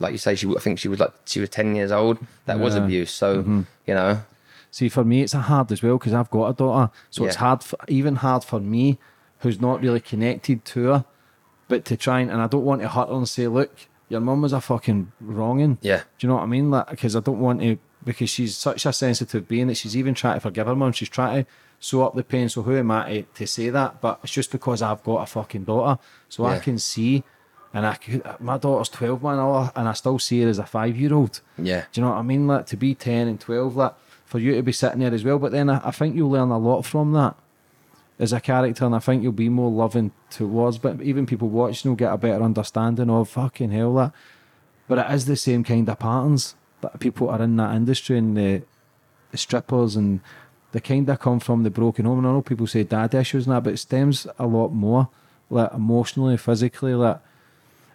like 0.00 0.12
you 0.12 0.18
say, 0.18 0.34
she 0.34 0.48
I 0.48 0.58
think 0.60 0.78
she 0.78 0.88
was 0.88 0.98
like 1.00 1.12
she 1.26 1.40
was 1.40 1.50
ten 1.50 1.74
years 1.76 1.92
old. 1.92 2.18
That 2.46 2.58
was 2.58 2.74
Yeah. 2.74 2.78
Mm-hmm. 2.80 2.86
abuse. 2.86 3.10
So 3.12 3.64
you 3.86 3.94
know, 3.94 4.22
See, 4.70 4.88
for 4.88 5.04
me, 5.04 5.22
it's 5.22 5.34
a 5.34 5.40
hard 5.42 5.70
as 5.70 5.82
well 5.84 5.98
because 5.98 6.14
I've 6.14 6.30
got 6.30 6.46
a 6.48 6.52
daughter, 6.54 6.90
so 7.10 7.24
it's 7.26 7.36
Yeah. 7.36 7.40
hard, 7.40 7.62
for, 7.62 7.78
even 7.86 8.16
hard 8.16 8.42
for 8.42 8.58
me, 8.58 8.98
who's 9.38 9.60
not 9.60 9.80
really 9.80 10.00
connected 10.00 10.64
to 10.64 10.84
her, 10.86 11.04
but 11.68 11.84
to 11.84 11.96
try 11.96 12.18
and, 12.18 12.28
and 12.28 12.42
I 12.42 12.48
don't 12.48 12.64
want 12.64 12.82
to 12.82 12.88
hurt 12.88 13.08
her 13.08 13.14
and 13.14 13.28
say, 13.28 13.46
look, 13.46 13.70
your 14.08 14.20
mum 14.20 14.42
was 14.42 14.52
a 14.52 14.60
fucking 14.60 15.12
wronging. 15.20 15.78
Yeah. 15.80 15.98
Do 16.18 16.26
you 16.26 16.28
know 16.28 16.34
what 16.34 16.42
I 16.42 16.46
mean? 16.46 16.72
Like, 16.72 16.90
because 16.90 17.14
I 17.14 17.20
don't 17.20 17.38
want 17.38 17.60
to, 17.60 17.78
because 18.04 18.30
she's 18.30 18.56
such 18.56 18.84
a 18.84 18.92
sensitive 18.92 19.46
being 19.46 19.68
that 19.68 19.76
she's 19.76 19.96
even 19.96 20.12
trying 20.12 20.34
to 20.34 20.40
forgive 20.40 20.66
her 20.66 20.74
mum. 20.74 20.90
She's 20.90 21.08
trying 21.08 21.44
to 21.44 21.50
sew 21.84 22.02
up 22.06 22.14
the 22.14 22.24
pain. 22.24 22.48
So 22.48 22.62
who 22.62 22.76
am 22.76 22.90
I 22.90 23.12
to, 23.12 23.22
to 23.22 23.46
say 23.46 23.68
that? 23.68 24.00
But 24.00 24.20
it's 24.22 24.32
just 24.32 24.50
because 24.50 24.80
I've 24.80 25.02
got 25.04 25.22
a 25.22 25.26
fucking 25.26 25.64
daughter, 25.64 26.00
so 26.28 26.46
I 26.46 26.58
can 26.58 26.78
see. 26.78 27.22
And 27.74 27.84
I 27.84 27.96
could, 27.96 28.22
my 28.38 28.56
daughter's 28.56 28.88
12, 28.88 29.20
man, 29.22 29.38
and 29.74 29.88
I 29.88 29.92
still 29.94 30.18
see 30.20 30.42
her 30.42 30.48
as 30.48 30.58
a 30.60 30.64
five 30.64 30.96
year 30.96 31.12
old. 31.12 31.40
yeah, 31.58 31.84
Do 31.92 32.00
you 32.00 32.04
know 32.06 32.12
what 32.12 32.18
I 32.18 32.22
mean? 32.22 32.46
Like 32.46 32.66
to 32.66 32.76
be 32.76 32.94
ten 32.94 33.26
and 33.28 33.38
twelve, 33.40 33.76
like 33.76 33.94
for 34.24 34.38
you 34.38 34.54
to 34.54 34.62
be 34.62 34.72
sitting 34.72 35.00
there 35.00 35.12
as 35.12 35.24
well. 35.24 35.38
But 35.38 35.52
then 35.52 35.68
I, 35.68 35.88
I 35.88 35.90
think 35.90 36.14
you'll 36.16 36.30
learn 36.30 36.50
a 36.50 36.58
lot 36.58 36.82
from 36.86 37.12
that 37.12 37.34
as 38.18 38.32
a 38.32 38.40
character, 38.40 38.86
and 38.86 38.94
I 38.94 39.00
think 39.00 39.22
you'll 39.22 39.32
be 39.32 39.48
more 39.48 39.70
loving 39.70 40.12
towards. 40.30 40.78
But 40.78 41.02
even 41.02 41.26
people 41.26 41.48
watching 41.48 41.90
will 41.90 41.96
get 41.96 42.12
a 42.12 42.16
better 42.16 42.42
understanding 42.44 43.10
of 43.10 43.28
fucking 43.28 43.72
hell 43.72 43.94
that. 43.96 44.12
But 44.86 44.98
it 44.98 45.10
is 45.12 45.26
the 45.26 45.36
same 45.36 45.64
kind 45.64 45.88
of 45.88 45.98
patterns 45.98 46.54
that 46.80 47.00
people 47.00 47.28
are 47.28 47.42
in 47.42 47.56
that 47.56 47.74
industry 47.74 48.18
and 48.18 48.36
the, 48.36 48.62
the 49.32 49.36
strippers 49.36 49.96
and 49.96 50.20
the 50.74 50.80
kind 50.80 51.06
that 51.06 51.20
come 51.20 51.38
from 51.38 51.62
the 51.62 51.70
broken 51.70 52.04
home. 52.04 52.18
And 52.18 52.26
I 52.26 52.32
know 52.32 52.42
people 52.42 52.66
say 52.66 52.82
dad 52.82 53.14
issues 53.14 53.46
and 53.46 53.54
that, 53.54 53.62
but 53.62 53.74
it 53.74 53.76
stems 53.78 54.26
a 54.40 54.46
lot 54.46 54.70
more, 54.72 55.08
like 55.48 55.72
emotionally, 55.72 56.36
physically, 56.36 56.94
like 56.94 57.18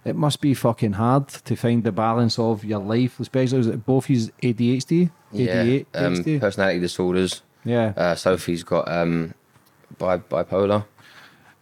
it 0.06 0.16
must 0.16 0.40
be 0.40 0.54
fucking 0.54 0.94
hard 0.94 1.28
to 1.28 1.56
find 1.58 1.84
the 1.84 1.92
balance 1.92 2.40
of 2.40 2.64
your 2.64 2.80
life, 2.80 3.20
especially 3.20 3.76
both 3.76 4.06
his 4.06 4.32
ADHD, 4.42 5.12
yeah. 5.34 5.64
ADHD, 5.66 5.86
Um, 5.94 6.40
personality 6.40 6.80
disorders. 6.80 7.42
yeah. 7.66 7.92
Uh, 7.98 8.16
Sophie's 8.16 8.64
got 8.64 8.90
um, 8.90 9.34
bi- 9.98 10.18
bipolar. 10.20 10.86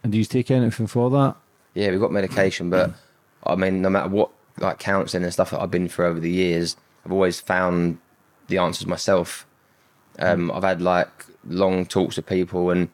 and 0.04 0.12
do 0.12 0.18
you 0.18 0.24
take 0.24 0.52
anything 0.52 0.86
for 0.86 1.10
that? 1.10 1.34
Yeah, 1.74 1.90
we've 1.90 2.00
got 2.00 2.12
medication, 2.12 2.70
but 2.70 2.92
I 3.44 3.56
mean, 3.56 3.82
no 3.82 3.90
matter 3.90 4.08
what 4.08 4.30
like 4.58 4.78
counselling 4.78 5.24
and 5.24 5.32
stuff 5.32 5.50
that 5.50 5.60
I've 5.60 5.70
been 5.72 5.88
through 5.88 6.06
over 6.06 6.20
the 6.20 6.30
years, 6.30 6.76
I've 7.04 7.12
always 7.12 7.40
found 7.40 7.98
the 8.46 8.58
answers 8.58 8.86
myself. 8.86 9.46
Um, 10.18 10.50
I've 10.50 10.64
had 10.64 10.82
like 10.82 11.26
long 11.46 11.86
talks 11.86 12.16
with 12.16 12.26
people, 12.26 12.70
and 12.70 12.88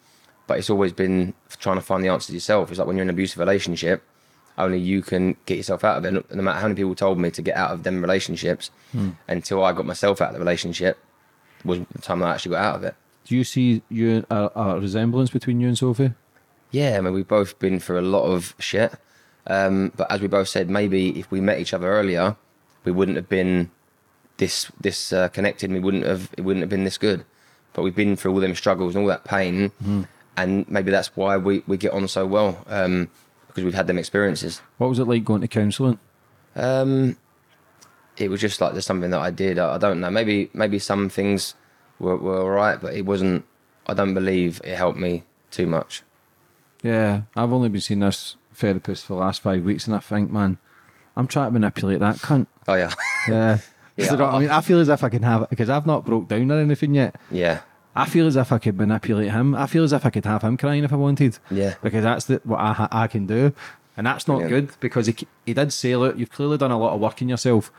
but 0.47 0.59
it's 0.59 0.71
always 0.71 0.93
been 0.93 1.35
trying 1.59 1.77
to 1.77 1.83
find 1.83 2.05
the 2.05 2.09
answers 2.09 2.35
yourself. 2.35 2.71
It's 2.71 2.79
like 2.79 2.87
when 2.87 2.97
you're 2.97 3.03
in 3.03 3.09
an 3.09 3.15
abusive 3.15 3.39
relationship, 3.39 4.03
only 4.59 4.79
you 4.79 5.03
can 5.03 5.37
get 5.47 5.57
yourself 5.57 5.85
out 5.85 5.99
of 5.99 6.05
it. 6.05 6.13
No- 6.35 6.43
matter 6.43 6.59
how 6.59 6.67
many 6.69 6.77
people 6.77 6.95
told 6.95 7.19
me 7.19 7.31
to 7.31 7.43
get 7.43 7.57
out 7.57 7.71
of 7.71 7.83
them 7.83 8.01
relationships, 8.01 8.71
until 9.29 9.65
I 9.65 9.73
got 9.73 9.87
myself 9.87 10.21
out 10.21 10.29
of 10.29 10.35
the 10.35 10.41
relationship, 10.41 10.99
was 11.65 11.81
the 11.93 11.99
time 12.03 12.23
I 12.23 12.33
actually 12.35 12.51
got 12.57 12.65
out 12.65 12.77
of 12.77 12.85
it. 12.85 12.95
Do 13.25 13.35
you 13.35 13.45
see 13.45 13.83
you 13.89 14.25
a, 14.31 14.51
a 14.55 14.81
resemblance 14.81 15.31
between 15.31 15.61
you 15.61 15.69
and 15.69 15.79
Sophie? 15.79 16.13
Yeah, 16.71 16.99
I 16.99 17.01
mean, 17.01 17.15
we've 17.15 17.27
both 17.27 17.59
been 17.59 17.81
through 17.81 18.01
a 18.01 18.03
lot 18.03 18.25
of 18.25 18.55
shit. 18.59 18.93
Um, 19.47 19.93
but 19.97 20.11
as 20.11 20.21
we 20.21 20.27
both 20.29 20.49
said, 20.49 20.69
maybe 20.69 21.19
if 21.19 21.31
we 21.31 21.41
met 21.41 21.59
each 21.59 21.73
other 21.73 21.89
earlier, 21.89 22.37
we 22.85 22.93
wouldn't 22.93 23.17
have 23.17 23.29
been 23.29 23.71
this 24.39 24.71
this 24.81 25.13
uh, 25.13 25.29
connected. 25.29 25.71
We 25.71 25.81
wouldn't 25.81 26.05
have 26.05 26.31
it 26.37 26.43
wouldn't 26.43 26.63
have 26.63 26.71
been 26.71 26.85
this 26.85 26.99
good. 26.99 27.25
But 27.73 27.83
we've 27.83 27.95
been 27.95 28.15
through 28.17 28.33
all 28.33 28.41
them 28.41 28.55
struggles 28.55 28.95
and 28.95 29.03
all 29.03 29.09
that 29.09 29.25
pain, 29.25 29.73
and 30.37 30.69
maybe 30.71 30.93
that's 30.93 31.17
why 31.17 31.37
we, 31.37 31.65
we 31.67 31.77
get 31.77 31.93
on 31.93 32.07
so 32.07 32.25
well 32.25 32.65
um, 32.69 33.11
because 33.49 33.65
we've 33.65 33.75
had 33.75 33.89
them 33.89 33.99
experiences. 33.99 34.63
What 34.79 34.89
was 34.91 35.01
it 35.01 35.07
like 35.09 35.25
going 35.25 35.41
to 35.41 35.49
counselling? 35.49 35.99
Um, 36.55 37.17
it 38.17 38.31
was 38.31 38.41
just 38.41 38.61
like 38.61 38.73
there's 38.75 38.87
something 38.87 39.11
that 39.11 39.19
I 39.21 39.31
did. 39.33 39.59
I, 39.59 39.75
I 39.75 39.79
don't 39.79 39.99
know. 39.99 40.09
Maybe 40.11 40.51
maybe 40.55 40.79
some 40.79 41.09
things 41.09 41.55
were, 41.99 42.17
were 42.17 42.39
all 42.39 42.51
right, 42.51 42.81
but 42.81 42.95
it 42.95 43.05
wasn't. 43.05 43.45
I 43.89 43.95
don't 43.95 44.15
believe 44.15 44.61
it 44.63 44.77
helped 44.77 44.99
me 44.99 45.25
too 45.51 45.67
much. 45.67 46.03
Yeah, 46.83 47.23
I've 47.35 47.53
only 47.53 47.71
been 47.71 47.81
seeing 47.81 48.01
this 48.01 48.37
therapist 48.55 49.07
for 49.07 49.15
the 49.15 49.21
last 49.21 49.43
five 49.43 49.65
weeks, 49.65 49.87
and 49.89 49.97
I 49.97 49.99
think, 49.99 50.31
man, 50.31 50.59
I'm 51.17 51.27
trying 51.27 51.49
to 51.49 51.53
manipulate 51.53 51.99
that 52.01 52.17
cunt. 52.17 52.47
Oh 52.69 52.75
yeah, 52.75 52.93
Yeah. 53.29 53.59
Yeah, 53.97 54.11
what 54.13 54.21
I 54.23 54.39
mean, 54.41 54.51
I 54.51 54.61
feel 54.61 54.81
as 54.81 54.89
if 54.89 55.05
I 55.05 55.09
can 55.09 55.23
have 55.23 55.43
it 55.43 55.51
because 55.51 55.71
I've 55.71 55.87
not 55.87 56.05
broke 56.05 56.29
down 56.29 56.51
or 56.51 56.59
anything 56.59 56.95
yet. 56.95 57.15
yeah, 57.31 57.61
I 57.97 58.07
feel 58.07 58.27
as 58.27 58.35
if 58.37 58.51
I 58.51 58.59
could 58.59 58.77
manipulate 58.77 59.31
him. 59.31 59.55
I 59.55 59.67
feel 59.67 59.85
as 59.85 59.93
if 59.93 60.05
I 60.05 60.11
could 60.11 60.25
have 60.25 60.43
him 60.43 60.57
crying 60.57 60.83
if 60.83 60.93
I 60.93 60.97
wanted. 60.97 61.39
Yeah. 61.51 61.75
Because 61.81 62.03
that's 62.03 62.25
the, 62.25 62.41
what 62.43 62.59
I, 62.59 62.89
I 62.91 63.07
can 63.07 63.27
do. 63.27 63.53
And 63.97 64.05
that's 64.09 64.27
not 64.27 64.41
Yeah. 64.41 64.49
good 64.49 64.71
because 64.81 65.07
he, 65.07 65.15
he 65.47 65.55
did 65.55 65.73
say, 65.73 65.95
look, 65.95 66.19
you've 66.19 66.31
clearly 66.33 66.59
done 66.59 66.73
a 66.73 66.79
lot 66.79 66.93
of 66.95 67.01
work 67.01 67.23
in 67.23 67.29
yourself. 67.29 67.71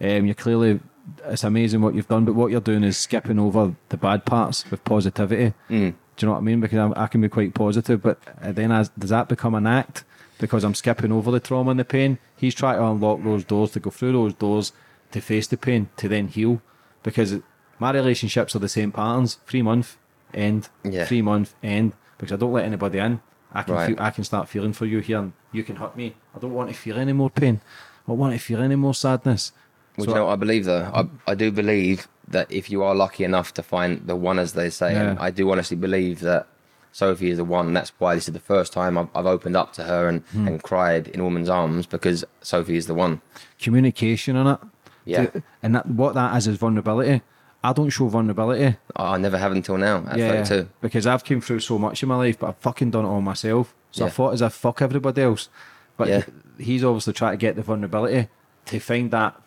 Um, 0.00 0.24
you're 0.26 0.36
clearly, 0.36 0.78
it's 1.26 1.42
amazing 1.42 1.82
what 1.82 1.94
you've 1.96 2.06
done, 2.06 2.24
but 2.24 2.36
what 2.36 2.52
you're 2.52 2.60
doing 2.60 2.84
is 2.84 2.96
skipping 2.96 3.40
over 3.40 3.74
the 3.88 3.96
bad 3.96 4.24
parts 4.24 4.70
with 4.70 4.84
positivity. 4.84 5.52
Mm. 5.68 5.94
Do 6.16 6.26
you 6.26 6.26
know 6.26 6.32
what 6.34 6.38
I 6.38 6.42
mean? 6.42 6.60
Because 6.60 6.78
I'm, 6.78 6.94
I 6.96 7.08
can 7.08 7.20
be 7.20 7.28
quite 7.28 7.52
positive, 7.54 8.00
but 8.02 8.20
then 8.40 8.70
as, 8.70 8.90
does 8.90 9.10
that 9.10 9.28
become 9.28 9.56
an 9.56 9.66
act? 9.66 10.04
Because 10.38 10.62
I'm 10.62 10.74
skipping 10.76 11.10
over 11.10 11.32
the 11.32 11.40
trauma 11.40 11.72
and 11.72 11.80
the 11.80 11.84
pain. 11.84 12.18
He's 12.36 12.54
trying 12.54 12.76
to 12.78 12.84
unlock 12.86 13.24
those 13.24 13.42
doors 13.44 13.72
to 13.72 13.80
go 13.80 13.90
through 13.90 14.12
those 14.12 14.34
doors 14.34 14.72
to 15.12 15.20
face 15.20 15.46
the 15.46 15.56
pain 15.56 15.88
to 15.96 16.08
then 16.08 16.28
heal. 16.28 16.60
Because 17.02 17.36
my 17.78 17.90
relationships 17.92 18.54
are 18.54 18.58
the 18.60 18.68
same 18.68 18.92
patterns: 18.92 19.38
three 19.46 19.62
month 19.62 19.96
end, 20.34 20.68
Yeah. 20.84 21.04
three 21.06 21.22
month 21.22 21.54
end. 21.62 21.92
Because 22.18 22.32
I 22.32 22.36
don't 22.36 22.52
let 22.52 22.64
anybody 22.66 22.98
in. 22.98 23.20
I 23.52 23.62
can 23.62 23.74
Right. 23.74 23.86
feel, 23.88 23.96
I 23.98 24.10
can 24.10 24.24
start 24.24 24.48
feeling 24.48 24.72
for 24.72 24.86
you 24.86 25.00
here, 25.00 25.18
and 25.18 25.32
you 25.52 25.64
can 25.64 25.76
hurt 25.76 25.96
me. 25.96 26.14
I 26.36 26.38
don't 26.38 26.52
want 26.54 26.68
to 26.70 26.76
feel 26.76 26.96
any 26.98 27.12
more 27.12 27.30
pain. 27.30 27.60
I 28.06 28.10
don't 28.12 28.18
want 28.18 28.34
to 28.34 28.38
feel 28.38 28.60
any 28.62 28.76
more 28.76 28.94
sadness. 28.94 29.52
Well, 29.96 30.04
So 30.04 30.10
you 30.12 30.14
know 30.18 30.26
what 30.26 30.32
I 30.32 30.36
believe 30.36 30.64
though? 30.66 30.90
I, 30.94 31.32
I 31.32 31.34
do 31.34 31.50
believe 31.50 32.06
that 32.28 32.50
if 32.52 32.70
you 32.70 32.82
are 32.84 32.94
lucky 32.94 33.24
enough 33.24 33.52
to 33.54 33.62
find 33.62 34.06
the 34.06 34.14
one, 34.14 34.38
as 34.38 34.52
they 34.52 34.70
say, 34.70 34.94
and 34.94 35.18
I 35.18 35.30
do 35.30 35.50
honestly 35.50 35.76
believe 35.76 36.20
that 36.20 36.46
Sophie 36.92 37.30
is 37.30 37.38
the 37.38 37.44
one. 37.44 37.72
That's 37.72 37.92
why 37.98 38.14
this 38.14 38.28
is 38.28 38.34
the 38.34 38.38
first 38.40 38.72
time 38.72 38.96
I've, 38.98 39.08
I've 39.16 39.26
opened 39.26 39.56
up 39.56 39.72
to 39.74 39.84
her 39.84 40.08
and, 40.08 40.22
Hmm. 40.32 40.46
and 40.46 40.62
cried 40.62 41.08
in 41.08 41.20
a 41.20 41.24
woman's 41.24 41.48
arms 41.48 41.86
because 41.86 42.24
Sophie 42.42 42.76
is 42.76 42.86
the 42.86 42.94
one. 42.94 43.20
communication 43.60 44.36
in 44.36 44.46
it. 44.46 44.58
Yeah. 45.04 45.26
To- 45.26 45.42
and 45.62 45.74
that, 45.74 45.86
what 45.86 46.14
that 46.14 46.36
is 46.36 46.46
is 46.46 46.56
vulnerability. 46.56 47.22
I 47.62 47.72
don't 47.74 47.90
show 47.90 48.08
vulnerability. 48.08 48.76
I 48.96 49.14
I 49.14 49.18
never 49.18 49.36
have 49.38 49.52
until 49.52 49.76
now 49.76 49.98
at 50.08 50.16
32. 50.18 50.68
Because 50.80 51.06
I've 51.06 51.24
came 51.24 51.40
through 51.40 51.60
so 51.60 51.78
much 51.78 52.02
in 52.02 52.08
my 52.08 52.16
life, 52.16 52.38
but 52.38 52.48
I've 52.48 52.56
fucking 52.56 52.90
done 52.90 53.04
it 53.04 53.08
all 53.08 53.20
myself. 53.20 53.74
So 53.90 54.06
I 54.06 54.08
thought 54.08 54.32
as 54.32 54.40
I 54.42 54.48
fuck 54.48 54.80
everybody 54.80 55.20
else. 55.22 55.48
But 55.96 56.08
Yeah. 56.08 56.22
he's 56.58 56.82
obviously 56.84 57.12
trying 57.12 57.32
to 57.32 57.36
get 57.36 57.56
the 57.56 57.62
vulnerability 57.62 58.28
to 58.66 58.78
find 58.80 59.10
that 59.10 59.38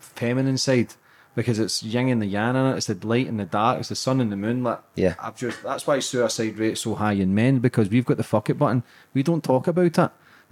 feminine 0.00 0.58
side. 0.58 0.94
Because 1.34 1.58
it's 1.58 1.82
yin 1.82 2.08
and 2.08 2.20
the 2.20 2.26
yang 2.26 2.56
in 2.56 2.66
it, 2.66 2.76
it's 2.76 2.86
the 2.86 3.06
light 3.06 3.26
and 3.26 3.40
the 3.40 3.46
dark, 3.46 3.80
it's 3.80 3.88
the 3.88 3.94
sun 3.94 4.20
and 4.20 4.30
the 4.30 4.36
moon. 4.36 4.62
Like, 4.62 4.80
Yeah. 4.96 5.14
I've 5.18 5.34
just 5.36 5.62
that's 5.62 5.86
why 5.86 5.98
suicide 6.00 6.58
rate's 6.58 6.82
so 6.82 6.94
high 6.94 7.12
in 7.14 7.34
men 7.34 7.58
because 7.58 7.88
we've 7.88 8.04
got 8.04 8.18
the 8.18 8.22
fuck 8.22 8.50
it 8.50 8.58
button. 8.58 8.82
We 9.14 9.22
don't 9.22 9.42
talk 9.42 9.66
about 9.66 9.98
it. 9.98 10.10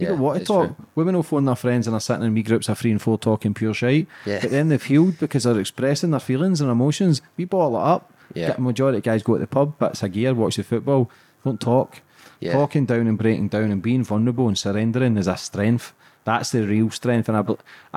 Yeah, 0.08 0.12
want 0.12 0.36
to 0.36 0.40
it's 0.42 0.48
talk. 0.48 0.76
true. 0.76 0.86
Women 0.94 1.14
will 1.16 1.22
phone 1.22 1.44
their 1.44 1.56
friends 1.56 1.86
and 1.86 1.94
are 1.94 2.00
sitting 2.00 2.24
in 2.24 2.34
wee 2.34 2.42
groups 2.42 2.68
of 2.68 2.78
three 2.78 2.90
and 2.90 3.00
four 3.00 3.18
talking 3.18 3.54
pure 3.54 3.74
shite. 3.74 4.06
Yeah. 4.26 4.40
But 4.40 4.50
then 4.50 4.68
they've 4.68 4.82
healed 4.82 5.18
because 5.18 5.44
they're 5.44 5.58
expressing 5.60 6.10
their 6.10 6.20
feelings 6.20 6.60
and 6.60 6.70
emotions. 6.70 7.20
We 7.36 7.44
bottle 7.44 7.76
it 7.76 7.82
up. 7.82 8.12
Yeah. 8.34 8.48
Get- 8.48 8.58
majority 8.60 8.98
of 8.98 9.04
guys 9.04 9.22
go 9.22 9.34
to 9.34 9.40
the 9.40 9.46
pub, 9.46 9.78
bits 9.78 10.02
of 10.02 10.12
gear, 10.12 10.32
watch 10.34 10.56
the 10.56 10.62
football, 10.62 11.10
don't 11.44 11.60
talk. 11.60 12.00
Yeah. 12.40 12.52
Talking 12.52 12.86
down 12.86 13.06
and 13.06 13.18
breaking 13.18 13.48
down 13.48 13.70
and 13.70 13.82
being 13.82 14.02
vulnerable 14.04 14.48
and 14.48 14.56
surrendering 14.58 15.16
is 15.18 15.26
a 15.26 15.36
strength. 15.36 15.92
That's 16.24 16.50
the 16.50 16.66
real 16.66 16.90
strength. 16.90 17.28
And 17.28 17.36
I, 17.36 17.44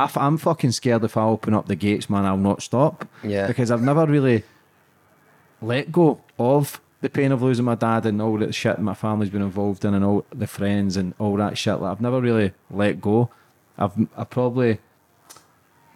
I, 0.06 0.10
I'm 0.16 0.38
fucking 0.38 0.72
scared 0.72 1.04
if 1.04 1.16
I 1.18 1.24
open 1.24 1.54
up 1.54 1.68
the 1.68 1.76
gates, 1.76 2.10
man, 2.10 2.26
I'll 2.26 2.38
not 2.38 2.62
stop. 2.62 3.08
Yeah. 3.24 3.47
Because 3.47 3.70
I've 3.72 3.82
never 3.82 4.06
really 4.06 4.43
let 5.62 5.91
go 5.91 6.20
of 6.38 6.82
the 7.04 7.10
pain 7.10 7.34
of 7.34 7.41
losing 7.41 7.66
my 7.66 7.76
dad 7.76 8.06
and 8.06 8.22
all 8.22 8.38
the 8.38 8.54
shit 8.54 8.80
my 8.80 8.93
family's 8.93 9.30
been 9.30 9.41
involved 9.41 9.84
in 9.84 9.93
and 9.93 10.06
all 10.06 10.26
the 10.34 10.47
friends 10.47 10.95
and 10.95 11.14
all 11.20 11.36
that 11.36 11.58
shit. 11.58 11.82
Like 11.82 11.91
I've 11.91 11.99
never 11.99 12.22
really 12.22 12.54
let 12.72 13.01
go. 13.01 13.30
I've 13.78 13.91
I've 14.16 14.30
probably 14.30 14.80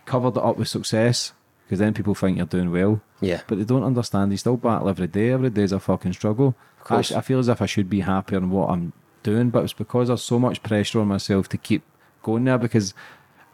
covered 0.06 0.36
it 0.36 0.44
up 0.44 0.58
with 0.58 0.68
success 0.68 1.32
because 1.64 1.80
then 1.80 1.94
people 1.94 2.14
think 2.14 2.36
you're 2.36 2.46
doing 2.46 2.72
well. 2.72 3.02
Yeah. 3.22 3.40
But 3.48 3.58
they 3.58 3.64
don't 3.64 3.86
understand. 3.86 4.32
You 4.32 4.38
still 4.38 4.58
battle 4.58 4.90
every 4.90 5.08
day. 5.08 5.32
Every 5.32 5.50
day's 5.50 5.72
a 5.72 5.80
fucking 5.80 6.12
struggle. 6.12 6.56
I, 6.90 6.98
I 6.98 7.22
feel 7.22 7.40
as 7.40 7.48
if 7.48 7.62
I 7.62 7.68
should 7.68 7.90
be 7.90 8.02
happier 8.02 8.40
in 8.40 8.50
what 8.50 8.70
I'm 8.70 8.92
doing, 9.24 9.50
but 9.50 9.64
it's 9.64 9.72
because 9.72 10.10
there's 10.10 10.22
so 10.22 10.40
much 10.40 10.62
pressure 10.62 11.00
on 11.00 11.08
myself 11.08 11.48
to 11.50 11.58
keep 11.58 11.84
going 12.22 12.44
there 12.44 12.58
because 12.58 12.94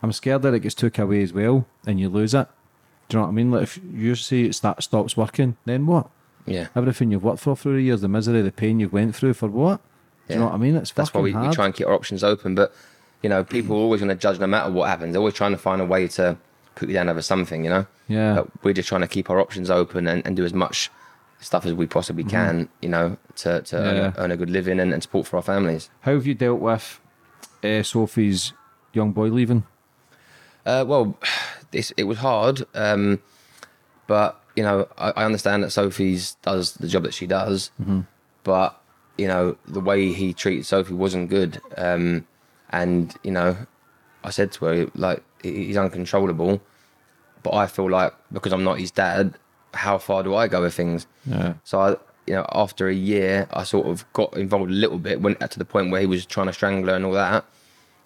I'm 0.01 0.12
scared 0.12 0.41
that 0.41 0.56
it 0.56 0.62
gets 0.62 0.74
took 0.74 0.97
away 0.97 1.22
as 1.22 1.34
well 1.34 1.68
and 1.86 1.99
you 1.99 2.10
lose 2.10 2.34
it. 2.34 2.47
Do 3.10 3.18
you 3.18 3.20
know 3.20 3.28
what 3.28 3.32
I 3.32 3.34
mean? 3.34 3.51
Like 3.51 3.64
if 3.64 3.80
you 3.93 4.16
see 4.16 4.45
it 4.45 4.56
start, 4.56 4.82
stops 4.82 5.16
working, 5.16 5.58
then 5.66 5.86
what? 5.86 6.10
Yeah. 6.45 6.67
Everything 6.75 7.11
you've 7.11 7.23
worked 7.23 7.39
for 7.39 7.55
through 7.55 7.77
the 7.77 7.81
years, 7.83 8.01
the 8.01 8.07
misery, 8.07 8.41
the 8.41 8.51
pain 8.51 8.79
you've 8.79 8.93
went 8.93 9.15
through 9.15 9.33
for 9.33 9.47
what? 9.47 9.81
Do 10.27 10.33
you 10.35 10.39
know 10.39 10.45
what 10.47 10.55
I 10.55 10.57
mean? 10.57 10.75
It's 10.75 10.91
That's 10.91 11.13
why 11.13 11.21
we, 11.21 11.33
we 11.33 11.49
try 11.53 11.65
and 11.65 11.73
keep 11.73 11.87
our 11.87 11.93
options 11.93 12.23
open. 12.23 12.55
But, 12.55 12.73
you 13.21 13.29
know, 13.29 13.43
people 13.43 13.75
are 13.75 13.79
always 13.79 13.99
going 14.01 14.09
to 14.09 14.15
judge 14.15 14.39
no 14.39 14.47
matter 14.47 14.71
what 14.71 14.87
happens. 14.89 15.13
They're 15.13 15.19
always 15.19 15.33
trying 15.33 15.51
to 15.51 15.57
find 15.57 15.81
a 15.81 15.85
way 15.85 16.07
to 16.09 16.37
put 16.75 16.87
you 16.89 16.93
down 16.95 17.09
over 17.09 17.21
something, 17.21 17.63
you 17.63 17.69
know? 17.69 17.85
Yeah. 18.07 18.35
But 18.35 18.63
we're 18.63 18.73
just 18.73 18.87
trying 18.89 19.01
to 19.01 19.07
keep 19.07 19.29
our 19.29 19.39
options 19.39 19.69
open 19.69 20.07
and, 20.07 20.25
and 20.25 20.35
do 20.35 20.43
as 20.45 20.53
much 20.53 20.89
stuff 21.39 21.65
as 21.65 21.73
we 21.73 21.85
possibly 21.85 22.23
can, 22.23 22.69
you 22.81 22.87
know, 22.89 23.17
to, 23.37 23.61
to 23.63 23.77
earn, 23.77 23.83
Mm-hmm. 23.95 23.97
Yeah. 23.97 24.13
a, 24.15 24.23
earn 24.23 24.31
a 24.31 24.37
good 24.37 24.49
living 24.49 24.79
and, 24.79 24.93
and 24.93 25.03
support 25.03 25.27
for 25.27 25.35
our 25.37 25.43
families. 25.43 25.89
How 26.01 26.13
have 26.13 26.25
you 26.25 26.33
dealt 26.33 26.59
with 26.61 26.99
uh, 27.63 27.83
Sophie's 27.83 28.53
young 28.93 29.11
boy 29.11 29.27
leaving? 29.27 29.65
Uh, 30.65 30.85
well, 30.87 31.17
this, 31.71 31.91
it 31.97 32.03
was 32.05 32.19
hard, 32.19 32.63
um, 32.73 33.21
but 34.07 34.41
you 34.56 34.64
know, 34.64 34.88
I, 34.97 35.12
I 35.12 35.26
understand 35.26 35.64
that 35.64 35.72
Sophie's 35.72 36.36
does 36.41 36.74
the 36.74 36.88
job 36.88 37.04
that 37.04 37.14
she 37.14 37.28
does, 37.28 37.72
but 38.43 38.80
you 39.18 39.28
know, 39.28 39.58
the 39.68 39.80
way 39.80 40.12
he 40.12 40.34
treated 40.34 40.66
Sophie 40.66 40.93
wasn't 40.93 41.30
good, 41.30 41.62
um, 41.78 42.26
and 42.70 43.16
you 43.24 43.32
know, 43.32 43.56
I 44.24 44.30
said 44.32 44.51
to 44.54 44.66
her 44.66 44.88
like 44.95 45.24
he's 45.41 45.78
uncontrollable, 45.78 46.62
but 47.43 47.54
I 47.54 47.68
feel 47.68 47.89
like 47.89 48.14
because 48.32 48.54
I'm 48.54 48.64
not 48.64 48.80
his 48.80 48.91
dad, 48.91 49.36
how 49.74 49.97
far 49.97 50.24
do 50.24 50.36
I 50.36 50.47
go 50.47 50.62
with 50.62 50.74
things? 50.74 51.08
Yeah. 51.26 51.54
So 51.64 51.80
I, 51.80 51.89
you 52.26 52.34
know, 52.34 52.45
after 52.54 52.88
a 52.88 52.93
year, 52.93 53.47
I 53.51 53.64
sort 53.64 53.86
of 53.88 54.12
got 54.14 54.36
involved 54.38 54.72
a 54.72 54.74
little 54.74 54.97
bit. 54.97 55.22
Went 55.22 55.39
to 55.39 55.60
the 55.60 55.66
point 55.66 55.91
where 55.91 56.01
he 56.01 56.08
was 56.08 56.26
trying 56.26 56.47
to 56.47 56.54
strangle 56.54 56.89
her 56.89 56.95
and 56.95 57.06
all 57.06 57.12
that, 57.14 57.45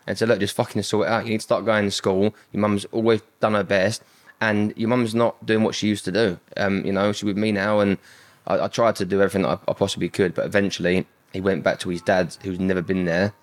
and 0.08 0.18
said, 0.18 0.28
"Look, 0.28 0.40
just 0.40 0.56
fucking 0.56 0.82
sort 0.84 1.08
it 1.08 1.12
out. 1.12 1.26
You 1.26 1.32
need 1.32 1.40
to 1.40 1.44
start 1.44 1.66
going 1.66 1.86
to 1.86 1.92
school. 1.92 2.34
Your 2.52 2.62
mum's 2.62 2.86
always 2.92 3.22
done 3.40 3.54
her 3.54 3.64
best, 3.64 4.04
and 4.42 4.74
your 4.78 4.90
mum's 4.90 5.16
not 5.16 5.44
doing 5.46 5.64
what 5.64 5.76
she 5.76 5.88
used 5.88 6.06
to 6.06 6.12
do. 6.12 6.40
Um, 6.58 6.86
you 6.86 6.92
know, 6.92 7.12
she's 7.12 7.24
with 7.24 7.38
me 7.38 7.52
now, 7.52 7.80
and 7.80 7.98
I, 8.46 8.66
I 8.66 8.68
tried 8.68 8.96
to 8.98 9.06
do 9.06 9.22
everything 9.22 9.44
that 9.44 9.60
I, 9.68 9.72
I 9.72 9.74
possibly 9.74 10.10
could, 10.10 10.34
but 10.34 10.46
eventually 10.46 11.06
he 11.34 11.42
went 11.42 11.64
back 11.64 11.80
to 11.80 11.90
his 11.90 12.02
dad, 12.02 12.36
who's 12.44 12.60
never 12.60 12.82
been 12.82 13.06
there, 13.06 13.34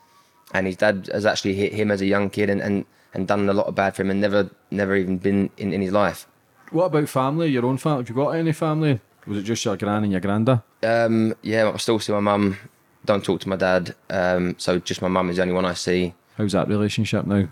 and 0.53 0.67
his 0.67 0.77
dad 0.77 1.09
has 1.13 1.27
actually 1.27 1.55
hit 1.55 1.73
him 1.73 1.91
as 1.91 2.01
a 2.01 2.07
young 2.07 2.31
kid 2.31 2.51
and 2.51 2.61
and, 2.61 2.85
and 3.13 3.27
done 3.27 3.49
a 3.49 3.53
lot 3.53 3.67
of 3.67 3.75
bad 3.75 3.95
for 3.97 4.03
him, 4.03 4.11
and 4.11 4.21
never 4.21 4.51
never 4.71 4.97
even 4.97 5.19
been 5.19 5.51
in, 5.57 5.73
in 5.73 5.81
his 5.81 5.93
life. 5.93 6.27
What 6.71 6.87
about 6.87 7.09
family? 7.09 7.49
Your 7.49 7.67
own 7.67 7.79
family? 7.79 8.03
Have 8.03 8.09
you 8.09 8.15
got 8.15 8.31
any 8.31 8.53
family? 8.53 9.01
Was 9.27 9.39
it 9.39 9.43
just 9.43 9.65
your 9.65 9.77
gran 9.77 10.03
and 10.03 10.13
your 10.13 10.21
granda? 10.21 10.63
Um, 10.83 11.35
yeah, 11.43 11.71
I 11.73 11.77
still 11.79 11.99
see 11.99 12.13
my 12.13 12.21
mum. 12.21 12.59
Don't 13.05 13.25
talk 13.25 13.41
to 13.41 13.49
my 13.49 13.57
dad. 13.57 13.95
Um, 14.11 14.55
so 14.59 14.79
just 14.79 15.03
my 15.03 15.09
mum 15.09 15.31
is 15.31 15.37
the 15.37 15.43
only 15.43 15.55
one 15.55 15.65
I 15.65 15.75
see. 15.75 16.15
How's 16.37 16.53
that 16.53 16.69
relationship 16.69 17.27
now? 17.27 17.49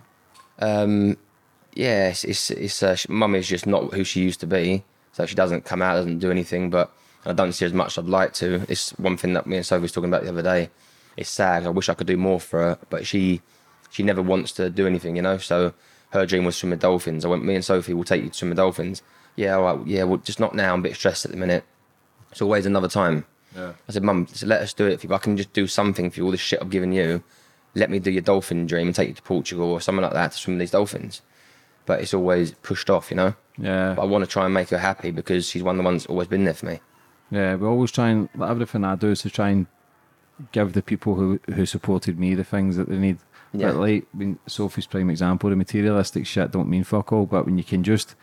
Um, 0.58 1.16
yeah, 1.74 2.08
it's 2.08 2.24
it's, 2.24 2.50
it's 2.50 2.82
uh, 2.82 2.94
sh- 2.94 3.08
mum 3.08 3.34
is 3.34 3.48
just 3.48 3.66
not 3.66 3.92
who 3.94 4.04
she 4.04 4.20
used 4.20 4.40
to 4.40 4.46
be. 4.46 4.84
So 5.12 5.26
she 5.26 5.34
doesn't 5.34 5.64
come 5.64 5.82
out, 5.82 5.96
doesn't 5.96 6.18
do 6.18 6.30
anything. 6.30 6.70
But 6.70 6.90
I 7.24 7.32
don't 7.32 7.52
see 7.52 7.64
as 7.64 7.72
much 7.72 7.98
as 7.98 8.04
I'd 8.04 8.10
like 8.10 8.32
to. 8.34 8.64
It's 8.68 8.90
one 8.92 9.16
thing 9.16 9.34
that 9.34 9.46
me 9.46 9.56
and 9.56 9.66
Sophie 9.66 9.82
was 9.82 9.92
talking 9.92 10.08
about 10.08 10.22
the 10.22 10.30
other 10.30 10.42
day. 10.42 10.70
It's 11.16 11.30
sad. 11.30 11.66
I 11.66 11.68
wish 11.68 11.88
I 11.88 11.94
could 11.94 12.06
do 12.06 12.16
more 12.16 12.40
for 12.40 12.60
her, 12.60 12.78
but 12.88 13.06
she 13.06 13.42
she 13.90 14.02
never 14.02 14.22
wants 14.22 14.52
to 14.52 14.70
do 14.70 14.86
anything, 14.86 15.16
you 15.16 15.22
know. 15.22 15.38
So 15.38 15.74
her 16.10 16.26
dream 16.26 16.44
was 16.44 16.56
swim 16.56 16.70
with 16.70 16.80
dolphins. 16.80 17.24
I 17.24 17.28
went, 17.28 17.44
me 17.44 17.54
and 17.54 17.64
Sophie 17.64 17.94
will 17.94 18.04
take 18.04 18.22
you 18.22 18.30
to 18.30 18.34
swim 18.34 18.50
with 18.50 18.58
dolphins. 18.58 19.02
Yeah, 19.36 19.54
all 19.56 19.62
right, 19.62 19.86
yeah, 19.86 20.04
well, 20.04 20.18
just 20.18 20.40
not 20.40 20.54
now. 20.54 20.74
I'm 20.74 20.80
a 20.80 20.82
bit 20.82 20.94
stressed 20.94 21.24
at 21.24 21.30
the 21.30 21.36
minute. 21.38 21.64
It's 22.30 22.42
always 22.42 22.66
another 22.66 22.88
time. 22.88 23.24
Yeah. 23.54 23.72
I 23.88 23.92
said, 23.92 24.02
Mum, 24.02 24.26
just 24.26 24.44
let 24.44 24.60
us 24.62 24.72
do 24.72 24.86
it. 24.86 25.04
If 25.04 25.10
I 25.10 25.18
can 25.18 25.36
just 25.36 25.52
do 25.52 25.66
something 25.66 26.10
for 26.10 26.20
you, 26.20 26.24
all 26.26 26.30
this 26.30 26.40
shit 26.40 26.60
I've 26.60 26.70
given 26.70 26.92
you, 26.92 27.22
let 27.74 27.90
me 27.90 27.98
do 27.98 28.10
your 28.10 28.22
dolphin 28.22 28.66
dream 28.66 28.88
and 28.88 28.94
take 28.94 29.08
you 29.08 29.14
to 29.14 29.22
Portugal 29.22 29.70
or 29.70 29.80
something 29.80 30.02
like 30.02 30.12
that 30.12 30.32
to 30.32 30.38
swim 30.38 30.56
with 30.56 30.60
these 30.60 30.70
dolphins. 30.70 31.22
But 31.84 32.00
it's 32.00 32.14
always 32.14 32.52
pushed 32.52 32.90
off, 32.90 33.10
you 33.10 33.16
know. 33.16 33.34
Yeah. 33.58 33.94
But 33.94 34.02
I 34.02 34.04
want 34.06 34.24
to 34.24 34.30
try 34.30 34.44
and 34.44 34.54
make 34.54 34.70
her 34.70 34.78
happy 34.78 35.10
because 35.10 35.48
she's 35.48 35.62
one 35.62 35.76
of 35.76 35.78
the 35.78 35.84
ones 35.84 36.02
that's 36.02 36.10
always 36.10 36.28
been 36.28 36.44
there 36.44 36.54
for 36.54 36.66
me. 36.66 36.80
Yeah, 37.30 37.56
we 37.56 37.66
always 37.66 37.90
try 37.90 38.10
and 38.10 38.28
everything 38.42 38.84
I 38.84 38.94
do 38.94 39.10
is 39.10 39.22
to 39.22 39.30
try 39.30 39.48
and 39.48 39.66
give 40.52 40.72
the 40.72 40.82
people 40.82 41.14
who 41.14 41.40
who 41.54 41.66
supported 41.66 42.18
me 42.18 42.34
the 42.34 42.44
things 42.44 42.76
that 42.76 42.88
they 42.88 42.98
need. 42.98 43.18
Yeah. 43.52 43.68
But 43.68 43.76
like 43.76 44.06
when 44.12 44.38
Sophie's 44.46 44.86
prime 44.86 45.10
example, 45.10 45.50
the 45.50 45.56
materialistic 45.56 46.26
shit 46.26 46.50
don't 46.50 46.68
mean 46.68 46.84
fuck 46.84 47.12
all. 47.12 47.26
But 47.26 47.46
when 47.46 47.58
you 47.58 47.64
can 47.64 47.82
just 47.82 48.14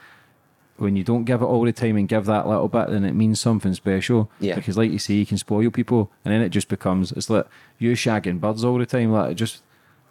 when 0.77 0.95
you 0.95 1.03
don't 1.03 1.25
give 1.25 1.41
it 1.41 1.45
all 1.45 1.65
the 1.65 1.73
time 1.73 1.97
and 1.97 2.07
give 2.07 2.25
that 2.25 2.47
little 2.47 2.67
bit, 2.67 2.89
then 2.89 3.03
it 3.03 3.13
means 3.13 3.39
something 3.39 3.73
special. 3.73 4.31
Yeah. 4.39 4.55
Because 4.55 4.77
like 4.77 4.91
you 4.91 4.99
say, 4.99 5.15
you 5.15 5.25
can 5.25 5.37
spoil 5.37 5.69
people, 5.69 6.11
and 6.23 6.33
then 6.33 6.41
it 6.41 6.49
just 6.49 6.69
becomes 6.69 7.11
it's 7.11 7.29
like 7.29 7.47
you 7.77 7.91
shagging 7.93 8.39
birds 8.39 8.63
all 8.63 8.77
the 8.77 8.85
time. 8.85 9.11
Like 9.11 9.31
it 9.31 9.35
just 9.35 9.61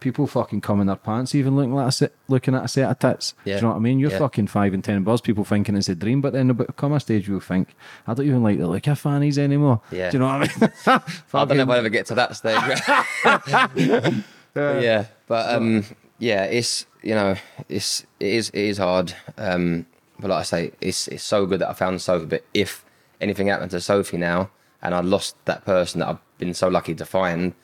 people 0.01 0.27
fucking 0.27 0.61
come 0.61 0.81
in 0.81 0.87
their 0.87 0.97
pants, 0.97 1.35
even 1.35 1.57
looking 1.57 1.75
like 1.75 1.89
a 1.89 1.93
set, 1.93 2.13
looking 2.29 2.55
at 2.55 2.65
a 2.65 2.69
set 2.69 2.91
of 2.91 2.99
tits. 2.99 3.35
Do 3.45 3.51
you 3.51 3.61
know 3.61 3.69
what 3.69 3.77
I 3.77 3.79
mean? 3.81 3.99
You're 3.99 4.11
Yeah. 4.11 4.19
fucking 4.19 4.47
five 4.49 4.73
and 4.75 4.83
ten 4.85 5.03
birds. 5.05 5.21
People 5.21 5.45
thinking 5.45 5.77
it's 5.77 5.89
a 5.89 5.95
dream, 5.95 6.21
but 6.21 6.33
then 6.33 6.49
there'll 6.49 6.65
come 6.75 6.93
a 6.93 7.01
stage 7.01 7.29
you'll 7.29 7.41
think 7.41 7.75
I 8.07 8.15
don't 8.15 8.27
even 8.27 8.43
like 8.43 8.59
the 8.59 8.67
look 8.69 8.87
of 8.87 8.99
fannies 8.99 9.39
anymore. 9.39 9.81
Yeah. 9.91 10.11
Do 10.11 10.17
you 10.17 10.19
know 10.21 10.27
what 10.27 10.35
I 10.35 10.61
mean? 10.61 10.73
I 11.35 11.45
don't 11.45 11.57
know 11.57 11.63
if 11.63 11.69
I'll 11.69 11.73
ever 11.73 11.89
get 11.89 12.07
to 12.07 12.15
that 12.17 12.37
stage. 12.37 12.81
But 14.55 14.83
yeah, 14.83 15.07
but 15.29 15.55
um, 15.55 15.85
yeah, 16.19 16.45
it's 16.45 16.87
you 17.03 17.15
know, 17.15 17.37
it's 17.69 18.05
it 18.19 18.29
is 18.29 18.49
it 18.51 18.61
is 18.63 18.79
hard. 18.79 19.15
Um, 19.37 19.87
but 20.19 20.31
like 20.31 20.41
I 20.41 20.43
say, 20.43 20.73
it's 20.81 21.07
it's 21.09 21.23
so 21.23 21.47
good 21.47 21.61
that 21.61 21.69
I 21.69 21.75
found 21.75 22.01
Sophie. 22.01 22.27
But 22.27 22.45
if 22.55 22.85
anything 23.21 23.47
happened 23.49 23.71
to 23.73 23.81
Sophie 23.81 24.17
now, 24.17 24.51
and 24.83 24.95
I 24.95 25.01
lost 25.01 25.37
that 25.45 25.65
person 25.65 26.01
that 26.01 26.09
I've 26.09 26.39
been 26.39 26.55
so 26.55 26.67
lucky 26.69 26.95
to 26.97 27.05
find, 27.05 27.55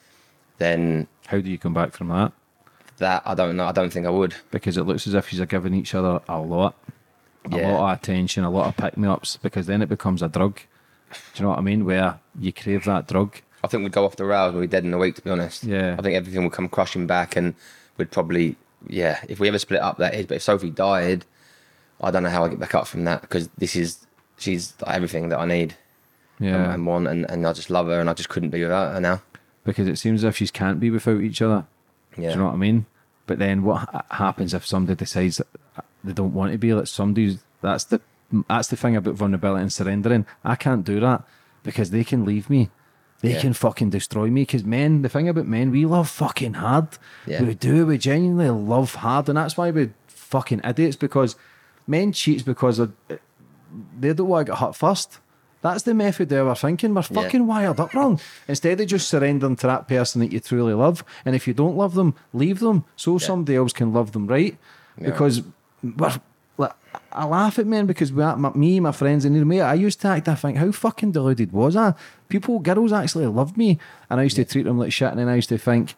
then 0.58 1.08
How 1.26 1.40
do 1.40 1.50
you 1.50 1.58
come 1.58 1.74
back 1.74 1.92
from 1.92 2.08
that? 2.08 2.32
that 2.98 3.22
I 3.26 3.34
don't 3.34 3.56
know. 3.56 3.66
I 3.66 3.72
don't 3.72 3.92
think 3.92 4.06
I 4.06 4.10
would. 4.10 4.34
Because 4.52 4.76
it 4.76 4.84
looks 4.84 5.06
as 5.08 5.14
if 5.14 5.32
you're 5.32 5.46
giving 5.46 5.74
each 5.74 5.94
other 5.96 6.20
a 6.28 6.38
lot, 6.38 6.76
a 7.50 7.56
Yeah. 7.56 7.72
lot 7.72 7.92
of 7.92 7.98
attention, 7.98 8.44
a 8.44 8.50
lot 8.50 8.68
of 8.68 8.76
pick 8.76 8.96
me 8.96 9.08
ups. 9.08 9.36
Because 9.36 9.66
then 9.66 9.82
it 9.82 9.88
becomes 9.88 10.22
a 10.22 10.28
drug. 10.28 10.60
Do 11.10 11.18
you 11.36 11.42
know 11.42 11.50
what 11.50 11.58
I 11.58 11.62
mean? 11.62 11.84
Where 11.84 12.20
you 12.38 12.52
crave 12.52 12.84
that 12.84 13.08
drug. 13.08 13.36
I 13.64 13.66
think 13.66 13.82
we'd 13.82 13.92
go 13.92 14.04
off 14.04 14.16
the 14.16 14.24
rails. 14.24 14.54
We'd 14.54 14.60
be 14.62 14.66
dead 14.68 14.84
in 14.84 14.92
a 14.94 14.98
week, 14.98 15.16
to 15.16 15.22
be 15.22 15.30
honest. 15.30 15.64
Yeah. 15.64 15.96
I 15.98 16.02
think 16.02 16.14
everything 16.14 16.44
would 16.44 16.52
come 16.52 16.68
crashing 16.68 17.06
back, 17.06 17.34
and 17.36 17.54
we'd 17.96 18.10
probably, 18.12 18.56
yeah, 18.88 19.18
if 19.28 19.40
we 19.40 19.48
ever 19.48 19.58
split 19.58 19.80
up, 19.80 19.96
that 19.98 20.14
is. 20.14 20.26
But 20.26 20.36
if 20.36 20.42
Sophie 20.42 20.70
died, 20.70 21.24
I 22.00 22.10
don't 22.10 22.22
know 22.22 22.30
how 22.30 22.44
I 22.44 22.48
get 22.48 22.60
back 22.60 22.74
up 22.74 22.86
from 22.86 23.04
that 23.04 23.22
because 23.22 23.48
this 23.58 23.74
is 23.74 24.06
she's 24.38 24.74
everything 24.86 25.30
that 25.30 25.38
I 25.38 25.46
need 25.46 25.74
Yeah. 26.38 26.56
and, 26.56 26.72
and 26.74 26.86
want, 26.86 27.06
and, 27.08 27.28
and 27.30 27.46
I 27.46 27.52
just 27.52 27.70
love 27.70 27.86
her, 27.86 27.98
and 28.00 28.10
I 28.10 28.14
just 28.14 28.28
couldn't 28.28 28.50
be 28.50 28.62
without 28.62 28.92
her 28.94 29.00
now. 29.00 29.22
Because 29.64 29.88
it 29.88 29.96
seems 29.98 30.22
as 30.24 30.28
if 30.28 30.40
you 30.40 30.48
can't 30.48 30.80
be 30.80 30.90
without 30.90 31.20
each 31.20 31.42
other. 31.42 31.66
Yeah. 32.16 32.28
Do 32.28 32.32
you 32.34 32.38
know 32.38 32.44
what 32.46 32.54
I 32.54 32.56
mean? 32.58 32.86
But 33.26 33.38
then 33.38 33.62
what 33.62 34.04
happens 34.10 34.52
if 34.54 34.66
somebody 34.66 34.96
decides 34.96 35.38
that 35.38 35.46
uh, 35.78 35.82
they 36.04 36.12
don't 36.12 36.34
want 36.34 36.52
to 36.52 36.58
be 36.58 36.74
like 36.74 36.86
somebody's? 36.86 37.42
That's 37.62 37.84
the 37.84 38.00
that's 38.48 38.68
the 38.68 38.76
thing 38.76 38.96
about 38.96 39.14
vulnerability 39.14 39.62
and 39.62 39.72
surrendering. 39.72 40.26
I 40.44 40.56
can't 40.56 40.84
do 40.84 41.00
that 41.00 41.22
because 41.62 41.90
they 41.90 42.04
can 42.04 42.24
leave 42.24 42.50
me. 42.50 42.70
They 43.20 43.32
Yeah. 43.34 43.40
can 43.40 43.54
fucking 43.54 43.90
destroy 43.90 44.28
me. 44.28 44.42
Because 44.42 44.64
men, 44.64 45.00
the 45.02 45.08
thing 45.08 45.28
about 45.28 45.46
men, 45.46 45.70
we 45.70 45.86
love 45.86 46.10
fucking 46.10 46.54
hard. 46.54 46.88
Yeah. 47.26 47.42
We 47.42 47.54
do. 47.54 47.86
We 47.86 47.96
genuinely 47.96 48.50
love 48.50 48.96
hard, 48.96 49.28
and 49.30 49.38
that's 49.38 49.56
why 49.56 49.70
we're 49.70 49.94
fucking 50.08 50.60
idiots. 50.64 50.96
Because 50.96 51.36
men 51.86 52.12
cheats 52.12 52.42
because 52.42 52.78
uh, 52.80 52.88
they 53.98 54.12
don't 54.12 54.28
want 54.28 54.46
to 54.46 54.52
get 54.52 54.58
hurt 54.58 54.76
first. 54.76 55.18
That's 55.64 55.84
the 55.84 55.94
method 55.94 56.30
of 56.32 56.46
our 56.46 56.54
thinking. 56.54 56.92
We're 56.92 57.00
Yeah. 57.10 57.22
fucking 57.22 57.46
wired 57.46 57.80
up 57.80 57.94
wrong. 57.94 58.20
Instead 58.46 58.82
of 58.82 58.86
just 58.86 59.08
surrendering 59.08 59.56
to 59.56 59.66
that 59.66 59.88
person 59.88 60.20
that 60.20 60.30
you 60.30 60.38
truly 60.38 60.74
love, 60.74 61.02
and 61.24 61.34
if 61.34 61.48
you 61.48 61.54
don't 61.54 61.74
love 61.74 61.94
them, 61.94 62.14
leave 62.34 62.60
them 62.60 62.84
so 62.96 63.16
somebody 63.16 63.56
else 63.56 63.72
can 63.72 63.90
love 63.90 64.12
them 64.12 64.26
right. 64.26 64.58
Because 65.02 65.42
we're, 65.82 66.20
like, 66.58 66.72
I 67.10 67.24
laugh 67.24 67.58
at 67.58 67.66
men 67.66 67.86
because 67.86 68.12
we, 68.12 68.22
my, 68.22 68.50
me, 68.50 68.78
my 68.78 68.92
friends, 68.92 69.24
and 69.24 69.34
me, 69.48 69.62
I 69.62 69.72
used 69.72 70.02
to 70.02 70.08
act. 70.08 70.28
I 70.28 70.34
think, 70.34 70.58
how 70.58 70.70
fucking 70.70 71.12
deluded 71.12 71.50
was 71.52 71.76
I? 71.76 71.94
People, 72.28 72.58
girls 72.58 72.92
actually 72.92 73.26
loved 73.26 73.56
me, 73.56 73.78
and 74.10 74.20
I 74.20 74.24
used 74.24 74.36
to 74.36 74.44
treat 74.44 74.64
them 74.66 74.78
like 74.78 74.92
shit, 74.92 75.08
and 75.08 75.18
then 75.18 75.28
I 75.30 75.36
used 75.36 75.48
to 75.48 75.56
think 75.56 75.94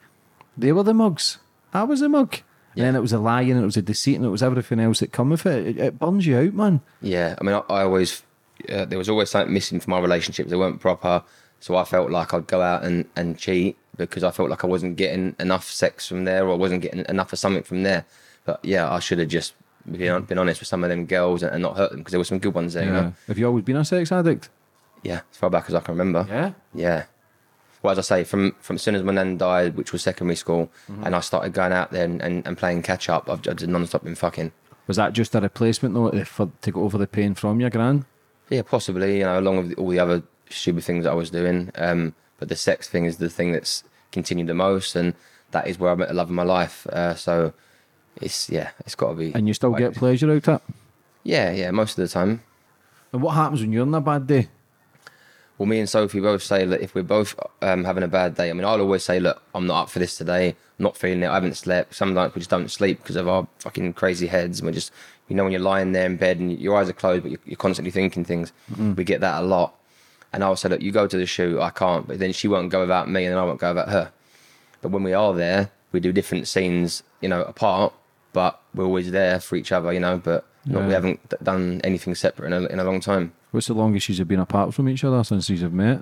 they 0.56 0.70
were 0.70 0.84
the 0.84 0.94
mugs. 0.94 1.38
I 1.74 1.82
was 1.82 1.98
the 1.98 2.08
mug. 2.08 2.36
And 2.76 2.84
then 2.84 2.94
it 2.94 3.00
was 3.00 3.12
a 3.12 3.18
lying, 3.18 3.50
and 3.50 3.60
it 3.60 3.66
was 3.66 3.76
a 3.76 3.82
deceit, 3.82 4.14
and 4.14 4.24
it 4.24 4.28
was 4.28 4.44
everything 4.44 4.78
else 4.78 5.00
that 5.00 5.10
come 5.10 5.30
with 5.30 5.44
it. 5.44 5.66
It, 5.66 5.78
it 5.78 5.98
burns 5.98 6.24
you 6.24 6.36
out, 6.36 6.52
man. 6.54 6.82
Yeah, 7.02 7.34
I 7.40 7.42
mean, 7.42 7.54
I, 7.56 7.62
I 7.74 7.82
always 7.82 8.22
uh, 8.70 8.84
there 8.84 8.98
was 8.98 9.08
always 9.08 9.30
something 9.30 9.52
missing 9.52 9.80
from 9.80 9.90
my 9.92 9.98
relationships. 10.00 10.50
They 10.50 10.56
weren't 10.56 10.80
proper, 10.80 11.22
so 11.60 11.76
I 11.76 11.84
felt 11.84 12.10
like 12.10 12.34
I'd 12.34 12.46
go 12.46 12.60
out 12.62 12.84
and, 12.84 13.04
and 13.16 13.38
cheat 13.38 13.76
because 13.96 14.22
I 14.24 14.30
felt 14.30 14.50
like 14.50 14.62
I 14.64 14.66
wasn't 14.66 14.96
getting 14.96 15.34
enough 15.38 15.70
sex 15.70 16.06
from 16.08 16.24
there, 16.24 16.46
or 16.46 16.52
I 16.52 16.56
wasn't 16.56 16.82
getting 16.82 17.04
enough 17.08 17.32
of 17.32 17.38
something 17.38 17.62
from 17.62 17.82
there. 17.82 18.04
But 18.44 18.60
yeah, 18.64 18.90
I 18.92 18.98
should 19.00 19.18
have 19.18 19.28
just 19.28 19.54
been, 19.90 20.22
been 20.24 20.38
honest 20.38 20.60
with 20.60 20.68
some 20.68 20.84
of 20.84 20.90
them 20.90 21.06
girls 21.06 21.42
and, 21.42 21.52
and 21.52 21.62
not 21.62 21.76
hurt 21.76 21.90
them 21.90 22.00
because 22.00 22.12
there 22.12 22.20
were 22.20 22.24
some 22.24 22.38
good 22.38 22.54
ones 22.54 22.74
there. 22.74 22.84
You 22.84 22.92
know? 22.92 23.12
Have 23.28 23.38
you 23.38 23.46
always 23.46 23.64
been 23.64 23.76
a 23.76 23.84
sex 23.84 24.12
addict? 24.12 24.48
Yeah, 25.02 25.20
as 25.30 25.36
far 25.38 25.50
back 25.50 25.64
as 25.68 25.74
I 25.74 25.80
can 25.80 25.94
remember. 25.96 26.26
Yeah. 26.28 26.52
Yeah. 26.74 27.04
Well, 27.82 27.92
as 27.92 27.98
I 27.98 28.02
say, 28.02 28.24
from 28.24 28.54
from 28.60 28.76
as 28.76 28.82
soon 28.82 28.94
as 28.96 29.02
my 29.02 29.12
nan 29.12 29.36
died, 29.38 29.76
which 29.76 29.92
was 29.92 30.02
secondary 30.02 30.36
school, 30.36 30.70
Mm-hmm. 30.90 31.04
and 31.04 31.14
I 31.14 31.20
started 31.20 31.52
going 31.52 31.72
out 31.72 31.90
there 31.92 32.04
and, 32.04 32.20
and, 32.22 32.46
and 32.46 32.56
playing 32.58 32.82
catch 32.82 33.08
up, 33.08 33.28
I've, 33.28 33.38
I've 33.48 33.56
just 33.56 33.68
non-stop 33.68 34.02
been 34.04 34.14
fucking. 34.14 34.50
Was 34.88 34.96
that 34.96 35.12
just 35.12 35.34
a 35.34 35.40
replacement 35.40 35.94
though 35.94 36.24
for, 36.24 36.50
to 36.62 36.70
get 36.72 36.78
over 36.80 36.98
the 36.98 37.06
pain 37.06 37.34
from 37.34 37.60
your 37.60 37.70
gran? 37.70 38.04
Yeah, 38.48 38.62
possibly, 38.62 39.18
you 39.18 39.24
know, 39.24 39.38
along 39.38 39.56
with 39.68 39.78
all 39.78 39.88
the 39.88 39.98
other 39.98 40.22
stupid 40.48 40.84
things 40.84 41.04
that 41.04 41.10
I 41.10 41.14
was 41.14 41.30
doing. 41.30 41.70
Um, 41.74 42.14
but 42.38 42.48
the 42.48 42.56
sex 42.56 42.88
thing 42.88 43.04
is 43.04 43.16
the 43.16 43.28
thing 43.28 43.52
that's 43.52 43.82
continued 44.12 44.46
the 44.46 44.54
most, 44.54 44.94
and 44.94 45.14
that 45.50 45.66
is 45.66 45.78
where 45.78 45.90
I 45.90 45.94
met 45.94 46.08
the 46.08 46.14
love 46.14 46.28
of 46.28 46.34
my 46.34 46.42
life. 46.44 46.86
Uh, 46.86 47.14
so 47.14 47.52
it's, 48.20 48.48
yeah, 48.48 48.70
it's 48.80 48.94
got 48.94 49.10
to 49.10 49.14
be. 49.14 49.32
And 49.34 49.48
you 49.48 49.54
still 49.54 49.70
quite- 49.70 49.80
get 49.80 49.94
pleasure 49.94 50.30
out 50.30 50.48
of 50.48 50.54
it? 50.56 50.62
Yeah, 51.24 51.50
yeah, 51.50 51.70
most 51.72 51.98
of 51.98 52.06
the 52.06 52.12
time. 52.12 52.42
And 53.12 53.20
what 53.22 53.34
happens 53.34 53.60
when 53.60 53.72
you're 53.72 53.82
on 53.82 53.94
a 53.94 54.00
bad 54.00 54.26
day? 54.26 54.48
Well, 55.58 55.66
me 55.66 55.78
and 55.80 55.88
Sophie 55.88 56.20
both 56.20 56.42
say 56.42 56.66
that 56.66 56.82
if 56.82 56.94
we're 56.94 57.02
both 57.02 57.34
um, 57.62 57.84
having 57.84 58.02
a 58.02 58.08
bad 58.08 58.34
day, 58.34 58.50
I 58.50 58.52
mean, 58.52 58.64
I'll 58.64 58.80
always 58.80 59.02
say, 59.02 59.18
look, 59.18 59.42
I'm 59.54 59.66
not 59.66 59.84
up 59.84 59.90
for 59.90 59.98
this 59.98 60.16
today. 60.18 60.50
I'm 60.50 60.82
not 60.82 60.98
feeling 60.98 61.22
it. 61.22 61.28
I 61.28 61.34
haven't 61.34 61.56
slept. 61.56 61.94
Sometimes 61.94 62.34
we 62.34 62.40
just 62.40 62.50
don't 62.50 62.70
sleep 62.70 62.98
because 63.02 63.16
of 63.16 63.26
our 63.26 63.48
fucking 63.60 63.94
crazy 63.94 64.26
heads. 64.26 64.60
And 64.60 64.66
we're 64.66 64.74
just, 64.74 64.92
you 65.28 65.36
know, 65.36 65.44
when 65.44 65.52
you're 65.52 65.60
lying 65.60 65.92
there 65.92 66.06
in 66.06 66.16
bed 66.16 66.38
and 66.38 66.58
your 66.58 66.76
eyes 66.76 66.88
are 66.88 66.94
closed, 66.94 67.22
but 67.22 67.30
you're, 67.30 67.40
you're 67.44 67.56
constantly 67.56 67.90
thinking 67.90 68.24
things. 68.24 68.52
Mm-hmm. 68.70 68.94
We 68.94 69.04
get 69.04 69.20
that 69.20 69.42
a 69.42 69.46
lot. 69.46 69.74
And 70.32 70.44
I'll 70.44 70.56
say, 70.56 70.68
look, 70.68 70.82
you 70.82 70.92
go 70.92 71.06
to 71.06 71.16
the 71.16 71.26
shoot. 71.26 71.60
I 71.60 71.70
can't. 71.70 72.06
But 72.06 72.18
then 72.18 72.32
she 72.32 72.48
won't 72.48 72.70
go 72.70 72.80
without 72.80 73.08
me 73.08 73.24
and 73.24 73.32
then 73.32 73.38
I 73.38 73.44
won't 73.44 73.60
go 73.60 73.70
without 73.70 73.88
her. 73.88 74.12
But 74.82 74.90
when 74.90 75.02
we 75.02 75.12
are 75.12 75.34
there, 75.34 75.70
we 75.92 76.00
do 76.00 76.12
different 76.12 76.46
scenes, 76.48 77.02
you 77.20 77.28
know, 77.28 77.42
apart, 77.42 77.92
but 78.32 78.60
we're 78.74 78.84
always 78.84 79.10
there 79.10 79.40
for 79.40 79.56
each 79.56 79.72
other, 79.72 79.92
you 79.92 80.00
know, 80.00 80.18
but 80.18 80.46
not, 80.66 80.86
we 80.86 80.92
haven't 80.92 81.26
d- 81.28 81.36
done 81.42 81.80
anything 81.84 82.14
separate 82.14 82.52
in 82.52 82.52
a, 82.52 82.66
in 82.66 82.78
a 82.78 82.84
long 82.84 83.00
time. 83.00 83.32
What's 83.52 83.68
the 83.68 83.74
longest 83.74 84.08
you've 84.08 84.28
been 84.28 84.40
apart 84.40 84.74
from 84.74 84.88
each 84.88 85.04
other 85.04 85.24
since 85.24 85.48
you've 85.48 85.72
met? 85.72 86.00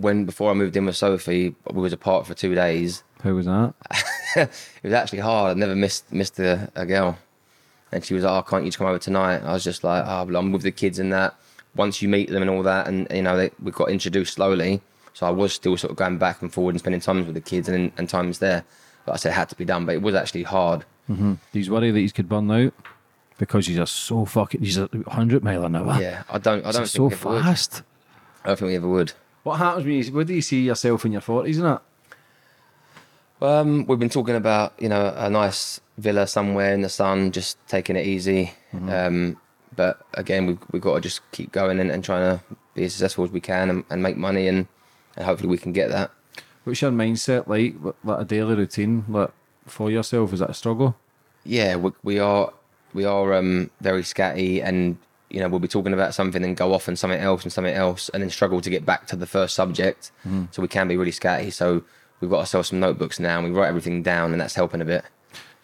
when 0.00 0.24
before 0.24 0.50
I 0.50 0.54
moved 0.54 0.76
in 0.76 0.86
with 0.86 0.96
Sophie, 0.96 1.54
we 1.70 1.82
was 1.82 1.92
apart 1.92 2.26
for 2.26 2.34
two 2.34 2.54
days. 2.54 3.02
Who 3.22 3.34
was 3.34 3.46
that? 3.46 3.74
it 4.36 4.50
was 4.82 4.92
actually 4.92 5.20
hard. 5.20 5.56
I 5.56 5.60
never 5.60 5.74
missed 5.76 6.12
missed 6.12 6.38
a, 6.38 6.70
a 6.74 6.86
girl, 6.86 7.18
and 7.92 8.04
she 8.04 8.14
was 8.14 8.24
like, 8.24 8.32
"Oh, 8.32 8.42
can't 8.48 8.64
you 8.64 8.68
just 8.68 8.78
come 8.78 8.86
over 8.86 8.98
tonight?" 8.98 9.42
I 9.44 9.52
was 9.52 9.64
just 9.64 9.84
like, 9.84 10.04
"Oh, 10.06 10.24
but 10.24 10.36
I'm 10.36 10.52
with 10.52 10.62
the 10.62 10.72
kids 10.72 10.98
and 10.98 11.12
that." 11.12 11.34
Once 11.76 12.00
you 12.02 12.08
meet 12.08 12.28
them 12.30 12.42
and 12.42 12.50
all 12.50 12.62
that, 12.62 12.88
and 12.88 13.06
you 13.12 13.22
know, 13.22 13.36
they, 13.36 13.50
we 13.62 13.70
got 13.70 13.90
introduced 13.90 14.34
slowly. 14.34 14.80
So 15.12 15.26
I 15.26 15.30
was 15.30 15.52
still 15.52 15.76
sort 15.76 15.90
of 15.90 15.96
going 15.96 16.18
back 16.18 16.42
and 16.42 16.52
forward 16.52 16.72
and 16.74 16.80
spending 16.80 17.00
times 17.00 17.26
with 17.26 17.34
the 17.34 17.40
kids 17.40 17.68
and 17.68 17.92
and 17.98 18.08
times 18.08 18.38
there. 18.40 18.64
But 19.04 19.12
I 19.12 19.16
said 19.16 19.30
it 19.30 19.34
had 19.34 19.48
to 19.50 19.54
be 19.56 19.64
done, 19.64 19.84
but 19.86 19.94
it 19.94 20.02
was 20.02 20.14
actually 20.14 20.42
hard. 20.44 20.84
Mm-hmm. 21.08 21.34
Do 21.52 21.60
you 21.60 21.72
worry 21.72 21.90
that 21.90 21.98
he's 21.98 22.12
could 22.12 22.28
burn 22.28 22.50
out? 22.50 22.72
Because 23.38 23.66
he's 23.68 23.76
just 23.76 23.94
so 23.94 24.24
fucking, 24.24 24.62
he's 24.62 24.78
a 24.78 24.86
100 24.86 25.44
mile 25.44 25.64
an 25.64 25.76
hour. 25.76 25.96
Yeah, 26.00 26.24
I 26.28 26.38
don't. 26.38 26.66
I 26.66 26.72
don't 26.72 26.82
It's 26.82 26.92
think 26.92 26.96
so 26.96 27.04
we 27.06 27.14
ever 27.14 27.28
would. 27.30 27.42
fast. 27.44 27.82
I 28.44 28.48
don't 28.48 28.58
think 28.58 28.68
we 28.70 28.76
ever 28.76 28.88
would. 28.88 29.12
What 29.44 29.58
happens 29.58 29.84
when 29.84 29.94
you, 29.94 30.04
where 30.12 30.24
do 30.24 30.34
you 30.34 30.42
see 30.42 30.62
yourself 30.62 31.04
in 31.04 31.12
your 31.12 31.20
40s, 31.20 31.48
isn't 31.50 31.66
it? 31.66 31.78
Um, 33.40 33.86
we've 33.86 33.98
been 33.98 34.08
talking 34.08 34.34
about 34.34 34.74
you 34.78 34.88
know 34.88 35.12
a 35.16 35.30
nice 35.30 35.80
villa 35.96 36.26
somewhere 36.26 36.72
in 36.74 36.82
the 36.82 36.88
sun, 36.88 37.32
just 37.32 37.56
taking 37.68 37.96
it 37.96 38.06
easy. 38.06 38.52
Um, 38.92 39.36
but 39.76 40.04
again, 40.14 40.46
we've 40.46 40.58
we've 40.72 40.82
got 40.82 40.94
to 40.94 41.00
just 41.00 41.20
keep 41.32 41.52
going 41.52 41.78
and, 41.80 41.90
and 41.90 42.02
trying 42.02 42.38
to 42.38 42.44
be 42.74 42.84
as 42.84 42.92
successful 42.94 43.24
as 43.24 43.30
we 43.30 43.40
can 43.40 43.70
and, 43.70 43.84
and 43.90 44.02
make 44.02 44.16
money 44.16 44.48
and, 44.48 44.66
and 45.16 45.24
hopefully 45.24 45.48
we 45.48 45.58
can 45.58 45.72
get 45.72 45.88
that. 45.90 46.10
What's 46.64 46.82
your 46.82 46.90
mindset 46.90 47.46
like, 47.46 47.76
like 48.04 48.20
a 48.20 48.24
daily 48.24 48.54
routine, 48.54 49.04
like 49.08 49.30
for 49.66 49.90
yourself? 49.90 50.32
Is 50.32 50.40
that 50.40 50.50
a 50.50 50.54
struggle? 50.54 50.96
Yeah, 51.44 51.76
we, 51.76 51.92
we 52.02 52.18
are 52.18 52.52
we 52.92 53.04
are 53.04 53.34
um, 53.34 53.70
very 53.80 54.02
scatty 54.02 54.62
and 54.62 54.98
you 55.30 55.40
know 55.40 55.48
we'll 55.48 55.60
be 55.60 55.68
talking 55.68 55.92
about 55.92 56.12
something 56.14 56.42
and 56.42 56.56
go 56.56 56.72
off 56.74 56.88
and 56.88 56.98
something 56.98 57.20
else 57.20 57.42
and 57.44 57.52
something 57.52 57.74
else 57.74 58.08
and 58.10 58.22
then 58.22 58.30
struggle 58.30 58.60
to 58.60 58.70
get 58.70 58.84
back 58.84 59.06
to 59.06 59.16
the 59.16 59.26
first 59.26 59.54
subject. 59.54 60.10
So 60.50 60.60
we 60.62 60.68
can 60.68 60.88
be 60.88 60.96
really 60.96 61.12
scatty. 61.12 61.52
So 61.52 61.84
we've 62.20 62.30
got 62.30 62.40
ourselves 62.40 62.68
some 62.68 62.80
notebooks 62.80 63.18
now, 63.20 63.38
and 63.38 63.52
we 63.52 63.58
write 63.58 63.68
everything 63.68 64.02
down, 64.02 64.32
and 64.32 64.40
that's 64.40 64.54
helping 64.54 64.80
a 64.80 64.84
bit. 64.84 65.04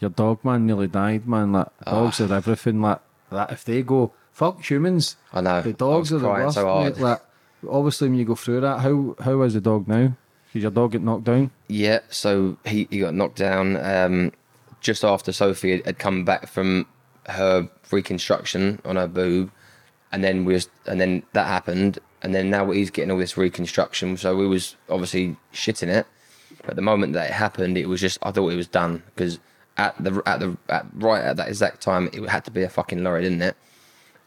Your 0.00 0.10
dog 0.10 0.44
man 0.44 0.66
nearly 0.66 0.88
died, 0.88 1.26
man. 1.26 1.52
Like 1.52 1.68
dogs 1.84 2.20
Ah. 2.20 2.26
are 2.26 2.34
everything. 2.34 2.80
Like 2.82 2.98
that, 3.30 3.52
if 3.52 3.64
they 3.64 3.82
go, 3.82 4.12
fuck 4.32 4.62
humans. 4.68 5.16
I 5.32 5.40
know. 5.40 5.62
The 5.62 5.72
dogs 5.72 6.12
are 6.12 6.18
the 6.18 6.28
worst. 6.28 6.54
so 6.56 6.80
mate. 6.82 6.98
Like, 6.98 7.20
obviously, 7.68 8.08
when 8.08 8.18
you 8.18 8.24
go 8.24 8.34
through 8.34 8.60
that, 8.62 8.80
how 8.80 9.16
how 9.20 9.40
is 9.42 9.54
the 9.54 9.60
dog 9.60 9.88
now? 9.88 10.16
Did 10.52 10.62
your 10.62 10.70
dog 10.70 10.92
get 10.92 11.02
knocked 11.02 11.24
down? 11.24 11.50
Yeah, 11.68 12.00
so 12.10 12.56
he, 12.64 12.86
he 12.90 13.00
got 13.00 13.12
knocked 13.14 13.38
down 13.38 13.76
um, 13.76 14.30
just 14.80 15.02
after 15.04 15.32
Sophie 15.32 15.72
had, 15.72 15.84
had 15.86 15.98
come 15.98 16.24
back 16.24 16.46
from 16.48 16.86
her 17.26 17.68
reconstruction 17.90 18.80
on 18.84 18.94
her 18.96 19.08
boob, 19.08 19.50
and 20.12 20.22
then 20.22 20.44
we 20.44 20.52
was, 20.54 20.68
and 20.86 21.00
then 21.00 21.24
that 21.32 21.46
happened, 21.48 21.98
and 22.22 22.32
then 22.34 22.50
now 22.50 22.70
he's 22.70 22.90
getting 22.90 23.10
all 23.10 23.18
this 23.18 23.36
reconstruction. 23.36 24.16
So 24.16 24.36
we 24.36 24.46
was 24.46 24.76
obviously 24.88 25.36
shitting 25.52 25.88
it. 25.88 26.06
But 26.66 26.76
the 26.76 26.82
moment 26.82 27.12
that 27.14 27.30
it 27.30 27.32
happened, 27.32 27.76
it 27.78 27.86
was 27.88 28.00
just 28.00 28.18
I 28.22 28.30
thought 28.30 28.50
it 28.52 28.56
was 28.56 28.66
done 28.68 29.02
because 29.14 29.38
at 29.76 29.94
the 30.02 30.22
at 30.26 30.40
the 30.40 30.56
at, 30.68 30.86
right 30.94 31.22
at 31.22 31.36
that 31.36 31.48
exact 31.48 31.80
time, 31.80 32.08
it 32.12 32.22
had 32.28 32.44
to 32.46 32.50
be 32.50 32.62
a 32.62 32.68
fucking 32.68 33.02
lorry, 33.02 33.22
didn't 33.22 33.42
it? 33.42 33.56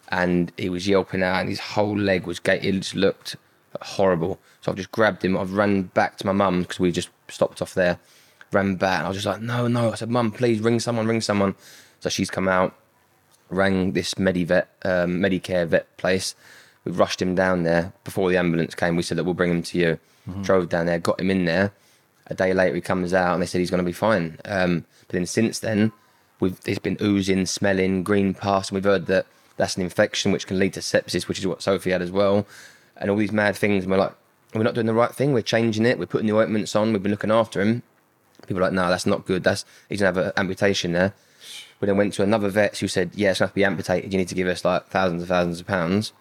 and 0.09 0.53
he 0.55 0.69
was 0.69 0.87
yelping 0.87 1.21
out, 1.21 1.41
and 1.41 1.49
his 1.49 1.59
whole 1.59 1.97
leg 1.97 2.25
was 2.25 2.39
ga- 2.39 2.61
it 2.61 2.71
just 2.71 2.95
looked 2.95 3.35
horrible. 3.81 4.39
So 4.61 4.71
I've 4.71 4.77
just 4.77 4.89
grabbed 4.91 5.25
him. 5.25 5.37
I've 5.37 5.51
run 5.53 5.83
back 5.83 6.15
to 6.19 6.25
my 6.25 6.31
mum 6.31 6.61
because 6.61 6.79
we 6.79 6.93
just 6.93 7.09
stopped 7.27 7.61
off 7.61 7.73
there. 7.73 7.99
Ran 8.53 8.75
back, 8.77 8.99
and 8.99 9.05
I 9.05 9.09
was 9.09 9.17
just 9.17 9.27
like, 9.27 9.41
"No, 9.41 9.67
no!" 9.67 9.91
I 9.91 9.95
said, 9.95 10.09
"Mum, 10.09 10.31
please 10.31 10.61
ring 10.61 10.79
someone, 10.79 11.07
ring 11.07 11.19
someone." 11.19 11.55
So 11.99 12.07
she's 12.09 12.29
come 12.29 12.47
out, 12.47 12.73
rang 13.49 13.91
this 13.91 14.13
Medivet, 14.13 14.67
um, 14.85 15.19
Medicare 15.19 15.67
vet 15.67 15.97
place. 15.97 16.35
We 16.85 16.93
rushed 16.93 17.21
him 17.21 17.35
down 17.35 17.63
there 17.63 17.91
before 18.05 18.29
the 18.29 18.37
ambulance 18.37 18.75
came. 18.75 18.95
We 18.95 19.03
said 19.03 19.17
that 19.17 19.25
we'll 19.25 19.33
bring 19.33 19.51
him 19.51 19.63
to 19.63 19.77
you. 19.77 19.99
Drove 20.43 20.69
down 20.69 20.85
there, 20.85 20.99
got 20.99 21.19
him 21.19 21.29
in 21.31 21.43
there. 21.43 21.73
A 22.27 22.35
day 22.35 22.53
later, 22.53 22.75
he 22.75 22.81
comes 22.81 23.13
out, 23.13 23.33
and 23.33 23.41
they 23.41 23.45
said 23.45 23.59
he's 23.59 23.71
going 23.71 23.83
to 23.83 23.85
be 23.85 23.93
fine. 23.93 24.37
Um, 24.45 24.85
but 25.07 25.13
then 25.13 25.25
since 25.25 25.59
then, 25.59 25.91
we've 26.39 26.59
it's 26.65 26.79
been 26.79 26.97
oozing, 27.01 27.45
smelling, 27.45 28.03
green 28.03 28.33
pus, 28.33 28.69
and 28.69 28.75
we've 28.75 28.83
heard 28.83 29.05
that 29.07 29.25
that's 29.55 29.75
an 29.75 29.83
infection 29.83 30.31
which 30.31 30.47
can 30.47 30.59
lead 30.59 30.73
to 30.73 30.81
sepsis, 30.81 31.27
which 31.27 31.39
is 31.39 31.47
what 31.47 31.61
Sophie 31.61 31.91
had 31.91 32.01
as 32.01 32.11
well, 32.11 32.45
and 32.97 33.09
all 33.09 33.17
these 33.17 33.31
mad 33.31 33.55
things. 33.55 33.83
And 33.83 33.91
we're 33.91 33.97
like, 33.97 34.13
we're 34.53 34.63
not 34.63 34.73
doing 34.73 34.87
the 34.87 34.93
right 34.93 35.13
thing. 35.13 35.33
We're 35.33 35.41
changing 35.41 35.85
it. 35.85 35.99
We're 35.99 36.05
putting 36.05 36.27
the 36.27 36.37
ointments 36.37 36.75
on. 36.75 36.93
We've 36.93 37.03
been 37.03 37.11
looking 37.11 37.31
after 37.31 37.61
him. 37.61 37.83
People 38.45 38.59
are 38.59 38.67
like, 38.67 38.73
no, 38.73 38.89
that's 38.89 39.05
not 39.05 39.25
good. 39.25 39.43
That's 39.43 39.65
he's 39.89 39.99
gonna 39.99 40.15
have 40.15 40.25
an 40.27 40.33
amputation 40.37 40.93
there. 40.93 41.13
We 41.79 41.85
then 41.85 41.97
went 41.97 42.13
to 42.13 42.23
another 42.23 42.49
vet 42.49 42.77
who 42.77 42.87
said, 42.87 43.11
yeah, 43.13 43.31
it's 43.31 43.39
gonna 43.39 43.47
have 43.47 43.53
to 43.53 43.55
be 43.55 43.65
amputated. 43.65 44.11
You 44.11 44.19
need 44.19 44.29
to 44.29 44.35
give 44.35 44.47
us 44.47 44.63
like 44.63 44.87
thousands 44.87 45.21
and 45.23 45.29
thousands 45.29 45.59
of 45.59 45.67
pounds. 45.67 46.13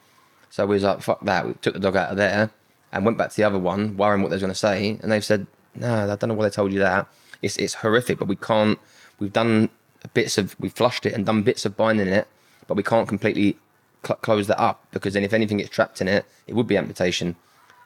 So 0.50 0.66
we 0.66 0.74
was 0.74 0.82
like, 0.82 1.02
fuck 1.02 1.20
that. 1.22 1.46
We 1.46 1.54
took 1.54 1.74
the 1.74 1.80
dog 1.80 1.96
out 1.96 2.10
of 2.10 2.16
there 2.16 2.50
and 2.92 3.04
went 3.04 3.18
back 3.18 3.30
to 3.30 3.36
the 3.36 3.44
other 3.44 3.58
one, 3.58 3.96
worrying 3.96 4.22
what 4.22 4.30
they 4.30 4.36
was 4.36 4.42
going 4.42 4.52
to 4.52 4.58
say. 4.58 4.98
And 5.02 5.12
they've 5.12 5.24
said, 5.24 5.46
no, 5.78 6.04
I 6.12 6.16
don't 6.16 6.28
know 6.28 6.34
why 6.34 6.44
they 6.44 6.50
told 6.54 6.72
you 6.72 6.78
that. 6.80 7.06
It's, 7.42 7.56
it's 7.56 7.74
horrific, 7.74 8.18
but 8.18 8.28
we 8.28 8.36
can't, 8.36 8.78
we've 9.18 9.32
done 9.32 9.68
bits 10.14 10.38
of, 10.38 10.54
we've 10.58 10.72
flushed 10.72 11.06
it 11.06 11.12
and 11.14 11.26
done 11.26 11.42
bits 11.42 11.64
of 11.64 11.76
binding 11.76 12.06
in 12.08 12.12
it, 12.12 12.28
but 12.66 12.76
we 12.76 12.82
can't 12.82 13.08
completely 13.08 13.56
cl- 14.04 14.16
close 14.18 14.46
that 14.46 14.60
up 14.60 14.84
because 14.90 15.14
then 15.14 15.24
if 15.24 15.32
anything 15.32 15.58
gets 15.58 15.70
trapped 15.70 16.00
in 16.00 16.08
it, 16.08 16.24
it 16.46 16.54
would 16.54 16.66
be 16.66 16.76
amputation. 16.76 17.36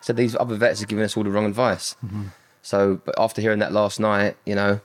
So 0.01 0.13
these 0.13 0.35
other 0.37 0.55
vets 0.57 0.83
are 0.83 0.87
giving 0.87 1.05
us 1.05 1.17
all 1.17 1.25
the 1.25 1.31
wrong 1.31 1.47
advice. 1.47 1.95
So, 2.63 3.01
but 3.05 3.15
after 3.19 3.41
hearing 3.41 3.59
that 3.61 3.73
last 3.73 4.01
night, 4.01 4.37
you 4.45 4.55
know, 4.55 4.81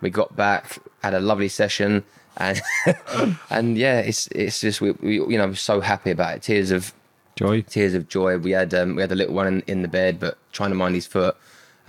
we 0.00 0.10
got 0.10 0.36
back, 0.36 0.78
had 1.02 1.14
a 1.14 1.20
lovely 1.20 1.48
session, 1.48 2.04
and 2.36 2.60
and 3.50 3.76
yeah, 3.76 3.98
it's 4.00 4.26
it's 4.28 4.60
just 4.60 4.80
we, 4.80 4.92
we 4.92 5.14
you 5.14 5.36
know 5.38 5.44
I'm 5.44 5.54
so 5.56 5.80
happy 5.80 6.10
about 6.10 6.36
it. 6.36 6.42
Tears 6.42 6.70
of 6.70 6.92
Joy. 7.36 7.62
tears 7.62 7.94
of 7.94 8.08
joy. 8.08 8.38
We 8.38 8.52
had 8.52 8.72
um, 8.74 8.94
we 8.96 9.02
had 9.02 9.12
a 9.12 9.14
little 9.14 9.34
one 9.34 9.46
in, 9.46 9.60
in 9.66 9.82
the 9.82 9.88
bed, 9.88 10.18
but 10.20 10.38
trying 10.52 10.70
to 10.70 10.76
mind 10.76 10.94
his 10.94 11.06
foot, 11.06 11.36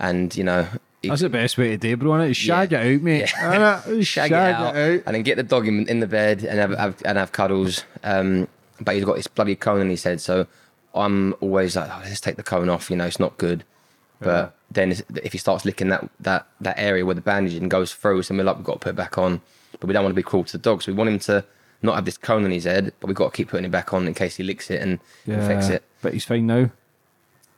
and 0.02 0.36
you 0.36 0.44
know, 0.44 0.66
he, 1.00 1.08
That's 1.08 1.22
the 1.22 1.30
best 1.30 1.56
way 1.56 1.70
to 1.70 1.76
do, 1.78 1.96
bro. 1.96 2.10
Innit? 2.10 2.36
Shag 2.36 2.72
it 2.74 2.76
out, 2.76 3.02
mate. 3.02 3.24
Innit? 3.28 4.06
shag, 4.06 4.30
it 4.30 4.36
out, 4.36 4.76
and 4.76 5.14
then 5.14 5.22
get 5.22 5.36
the 5.36 5.42
dog 5.42 5.66
in, 5.66 5.88
in 5.88 6.00
the 6.00 6.06
bed 6.06 6.44
and 6.44 6.58
have, 6.58 6.78
have 6.78 7.02
and 7.06 7.16
have 7.16 7.32
cuddles. 7.32 7.84
Um, 8.04 8.48
but 8.80 8.96
he's 8.96 9.04
got 9.04 9.16
this 9.16 9.28
bloody 9.28 9.56
cone 9.56 9.80
in 9.80 9.88
his 9.88 10.02
head, 10.02 10.20
so 10.20 10.46
I'm 10.94 11.34
always 11.40 11.76
like, 11.76 11.88
oh, 11.90 12.02
let's 12.04 12.20
take 12.20 12.36
the 12.36 12.42
cone 12.42 12.68
off. 12.68 12.90
You 12.90 12.96
know, 12.96 13.06
it's 13.06 13.20
not 13.20 13.38
good. 13.38 13.64
But 14.20 14.54
then 14.70 14.92
if 14.92 15.32
he 15.32 15.38
starts 15.38 15.64
licking 15.64 15.88
that 15.88 16.08
that 16.20 16.46
that 16.60 16.78
area 16.78 17.04
where 17.04 17.14
the 17.14 17.20
bandage 17.20 17.54
and 17.54 17.70
goes 17.70 17.92
through, 17.92 18.22
so 18.22 18.34
we're 18.36 18.44
like, 18.44 18.56
we've 18.56 18.64
got 18.64 18.74
to 18.74 18.78
put 18.78 18.90
it 18.90 18.96
back 18.96 19.18
on. 19.18 19.40
But 19.72 19.86
we 19.88 19.92
don't 19.92 20.04
want 20.04 20.12
to 20.12 20.16
be 20.16 20.22
cruel 20.22 20.44
to 20.44 20.52
the 20.52 20.62
dog, 20.62 20.82
so 20.82 20.92
we 20.92 20.98
want 20.98 21.10
him 21.10 21.18
to 21.20 21.44
not 21.82 21.96
have 21.96 22.04
this 22.04 22.16
cone 22.16 22.44
on 22.44 22.52
his 22.52 22.64
head, 22.64 22.92
but 23.00 23.08
we've 23.08 23.16
got 23.16 23.32
to 23.32 23.36
keep 23.36 23.48
putting 23.48 23.64
it 23.64 23.72
back 23.72 23.92
on 23.92 24.06
in 24.06 24.14
case 24.14 24.36
he 24.36 24.44
licks 24.44 24.70
it 24.70 24.80
and 24.80 25.00
infects 25.26 25.68
it. 25.68 25.82
But 26.00 26.12
he's 26.12 26.24
fine 26.24 26.46
now. 26.46 26.70